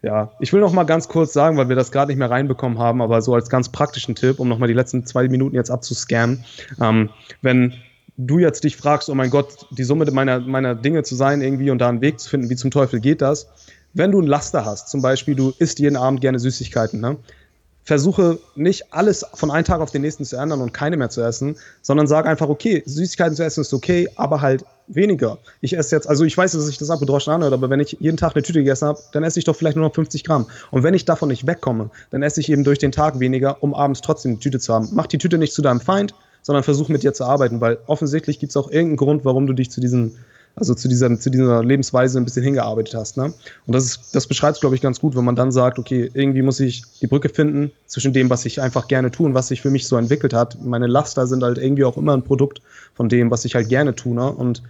ja, 0.02 0.32
ich 0.40 0.52
will 0.52 0.62
noch 0.62 0.74
mal 0.74 0.86
ganz 0.86 1.08
kurz 1.10 1.34
sagen, 1.34 1.58
weil 1.58 1.70
wir 1.70 1.76
das 1.76 1.92
gerade 1.92 2.12
nicht 2.12 2.18
mehr 2.18 2.32
reinbekommen 2.32 2.80
haben, 2.80 3.02
aber 3.02 3.22
so 3.22 3.36
als 3.36 3.50
ganz 3.50 3.70
praktischen 3.70 4.16
Tipp, 4.16 4.40
um 4.40 4.48
noch 4.48 4.58
mal 4.58 4.68
die 4.68 4.74
letzten 4.74 5.06
zwei 5.06 5.28
Minuten 5.28 5.56
jetzt 5.56 5.70
abzuscannen. 5.70 6.44
Ähm, 6.80 7.10
wenn 7.42 7.74
du 8.18 8.40
jetzt 8.40 8.64
dich 8.64 8.78
fragst, 8.78 9.10
oh 9.10 9.16
mein 9.16 9.30
Gott, 9.30 9.68
die 9.72 9.84
Summe 9.84 10.10
meiner, 10.12 10.40
meiner 10.40 10.76
Dinge 10.76 11.04
zu 11.04 11.16
sein 11.16 11.42
irgendwie 11.42 11.70
und 11.70 11.80
da 11.80 11.90
einen 11.90 12.02
Weg 12.02 12.20
zu 12.20 12.30
finden, 12.30 12.50
wie 12.50 12.56
zum 12.56 12.72
Teufel 12.72 13.00
geht 13.00 13.22
das? 13.22 13.48
Wenn 13.94 14.12
du 14.12 14.22
ein 14.22 14.28
Laster 14.28 14.66
hast, 14.66 14.90
zum 14.90 15.02
Beispiel 15.02 15.36
du 15.36 15.54
isst 15.60 15.80
jeden 15.80 15.98
Abend 15.98 16.22
gerne 16.22 16.40
Süßigkeiten, 16.40 17.00
ne? 17.00 17.18
Versuche 17.84 18.40
nicht 18.56 18.94
alles 18.94 19.26
von 19.34 19.50
einem 19.52 19.66
Tag 19.66 19.82
auf 19.82 19.92
den 19.92 20.02
nächsten 20.02 20.24
zu 20.24 20.38
ändern 20.38 20.62
und 20.62 20.74
keine 20.74 20.98
mehr 20.98 21.10
zu 21.10 21.22
essen, 21.22 21.56
sondern 21.82 22.08
sage 22.08 22.30
einfach, 22.30 22.50
okay, 22.50 22.84
Süßigkeiten 22.86 23.36
zu 23.36 23.44
essen 23.44 23.62
ist 23.62 23.74
okay, 23.74 24.08
aber 24.16 24.42
halt 24.42 24.64
weniger. 24.88 25.38
Ich 25.62 25.76
esse 25.78 25.96
jetzt, 25.96 26.08
also 26.08 26.24
ich 26.24 26.38
weiß, 26.38 26.52
dass 26.52 26.66
sich 26.66 26.78
das 26.78 26.90
abgedroschen 26.90 27.34
anhört, 27.34 27.54
aber 27.54 27.70
wenn 27.70 27.80
ich 27.80 27.98
jeden 28.00 28.18
Tag 28.18 28.36
eine 28.36 28.44
Tüte 28.44 28.60
gegessen 28.60 28.88
habe, 28.88 29.00
dann 29.14 29.24
esse 29.24 29.40
ich 29.40 29.46
doch 29.46 29.56
vielleicht 29.56 29.78
nur 29.78 29.86
noch 29.86 29.96
50 29.96 30.24
Gramm. 30.24 30.48
Und 30.70 30.84
wenn 30.84 30.94
ich 30.94 31.06
davon 31.06 31.30
nicht 31.30 31.48
wegkomme, 31.48 31.90
dann 32.12 32.24
esse 32.24 32.40
ich 32.40 32.52
eben 32.52 32.64
durch 32.64 32.80
den 32.80 32.92
Tag 32.92 33.20
weniger, 33.20 33.64
um 33.64 33.74
abends 33.74 34.02
trotzdem 34.02 34.32
eine 34.32 34.40
Tüte 34.40 34.60
zu 34.60 34.74
haben. 34.74 34.90
Mach 34.94 35.08
die 35.08 35.18
Tüte 35.18 35.38
nicht 35.38 35.54
zu 35.54 35.62
deinem 35.62 35.82
Feind, 35.82 36.14
sondern 36.44 36.64
versuch 36.64 36.90
mit 36.90 37.04
dir 37.04 37.14
zu 37.14 37.24
arbeiten, 37.24 37.62
weil 37.62 37.80
offensichtlich 37.88 38.40
gibt 38.40 38.52
es 38.52 38.58
auch 38.58 38.70
irgendeinen 38.70 38.98
Grund, 38.98 39.26
warum 39.26 39.48
du 39.48 39.54
dich 39.54 39.72
zu 39.72 39.82
diesen 39.82 40.18
also 40.56 40.74
zu 40.74 40.88
dieser, 40.88 41.20
zu 41.20 41.30
dieser 41.30 41.64
Lebensweise 41.64 42.20
ein 42.20 42.26
bisschen 42.26 42.44
hingearbeitet 42.44 42.96
hast. 42.96 43.18
Ne? 43.18 43.34
Und 43.66 43.76
das, 43.76 43.86
ist, 43.86 44.16
das 44.16 44.28
beschreibt 44.28 44.56
es, 44.56 44.62
glaube 44.62 44.76
ich, 44.76 44.82
ganz 44.82 45.00
gut, 45.00 45.16
wenn 45.16 45.26
man 45.26 45.36
dann 45.36 45.52
sagt, 45.52 45.80
okay, 45.80 46.10
irgendwie 46.14 46.42
muss 46.42 46.60
ich 46.60 46.84
die 47.02 47.08
Brücke 47.08 47.30
finden 47.30 47.72
zwischen 47.88 48.14
dem, 48.14 48.30
was 48.30 48.46
ich 48.46 48.62
einfach 48.62 48.88
gerne 48.88 49.12
tue 49.12 49.26
und 49.26 49.34
was 49.34 49.48
sich 49.48 49.62
für 49.62 49.70
mich 49.70 49.88
so 49.88 49.98
entwickelt 49.98 50.34
hat. 50.34 50.62
Meine 50.64 50.88
Laster 50.88 51.28
sind 51.28 51.44
halt 51.44 51.58
irgendwie 51.58 51.86
auch 51.86 51.98
immer 51.98 52.14
ein 52.16 52.24
Produkt 52.24 52.62
von 52.94 53.10
dem, 53.10 53.32
was 53.32 53.46
ich 53.46 53.56
halt 53.56 53.70
gerne 53.70 53.96
tue. 53.96 54.14
Ne? 54.14 54.32
Und 54.32 54.62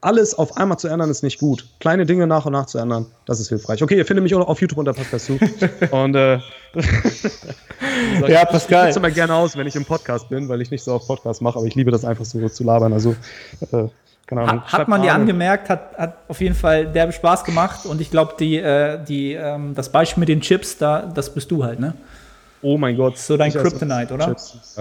alles 0.00 0.34
auf 0.34 0.56
einmal 0.56 0.78
zu 0.78 0.88
ändern 0.88 1.10
ist 1.10 1.22
nicht 1.22 1.40
gut. 1.40 1.66
Kleine 1.80 2.06
Dinge 2.06 2.26
nach 2.26 2.46
und 2.46 2.52
nach 2.52 2.66
zu 2.66 2.78
ändern, 2.78 3.06
das 3.24 3.40
ist 3.40 3.48
hilfreich. 3.48 3.82
Okay, 3.82 3.96
ihr 3.96 4.06
findet 4.06 4.22
mich 4.22 4.34
auch 4.34 4.46
auf 4.46 4.60
YouTube 4.60 4.78
unter 4.78 4.92
Podcast 4.92 5.26
zu. 5.26 5.38
und 5.90 6.14
äh, 6.14 6.38
ja, 8.28 8.44
Pascal. 8.44 8.90
Ich 8.90 8.96
immer 8.96 9.10
gerne 9.10 9.34
aus, 9.34 9.56
wenn 9.56 9.66
ich 9.66 9.74
im 9.74 9.84
Podcast 9.84 10.28
bin, 10.28 10.48
weil 10.48 10.60
ich 10.60 10.70
nicht 10.70 10.84
so 10.84 10.92
auf 10.92 11.06
Podcast 11.06 11.42
mache, 11.42 11.58
aber 11.58 11.66
ich 11.66 11.74
liebe 11.74 11.90
das 11.90 12.04
einfach 12.04 12.24
so 12.24 12.48
zu 12.48 12.62
labern. 12.62 12.92
Also 12.92 13.16
äh, 13.72 13.88
Hat, 14.28 14.72
hat 14.72 14.88
man 14.88 15.02
dir 15.02 15.14
angemerkt, 15.14 15.68
hat, 15.68 15.96
hat 15.96 16.16
auf 16.26 16.40
jeden 16.40 16.56
Fall 16.56 16.86
derbe 16.86 17.12
Spaß 17.12 17.44
gemacht 17.44 17.86
und 17.86 18.00
ich 18.00 18.10
glaube, 18.10 18.34
die, 18.38 18.56
äh, 18.56 18.98
die, 19.04 19.34
ähm, 19.34 19.74
das 19.74 19.90
Beispiel 19.90 20.20
mit 20.20 20.28
den 20.28 20.40
Chips, 20.40 20.78
da, 20.78 21.02
das 21.02 21.32
bist 21.32 21.50
du 21.50 21.62
halt, 21.64 21.78
ne? 21.78 21.94
Oh 22.62 22.76
mein 22.76 22.96
Gott. 22.96 23.18
So 23.18 23.36
dein 23.36 23.52
Kryptonite, 23.52 24.14
oder? 24.14 24.26
Chips. 24.26 24.76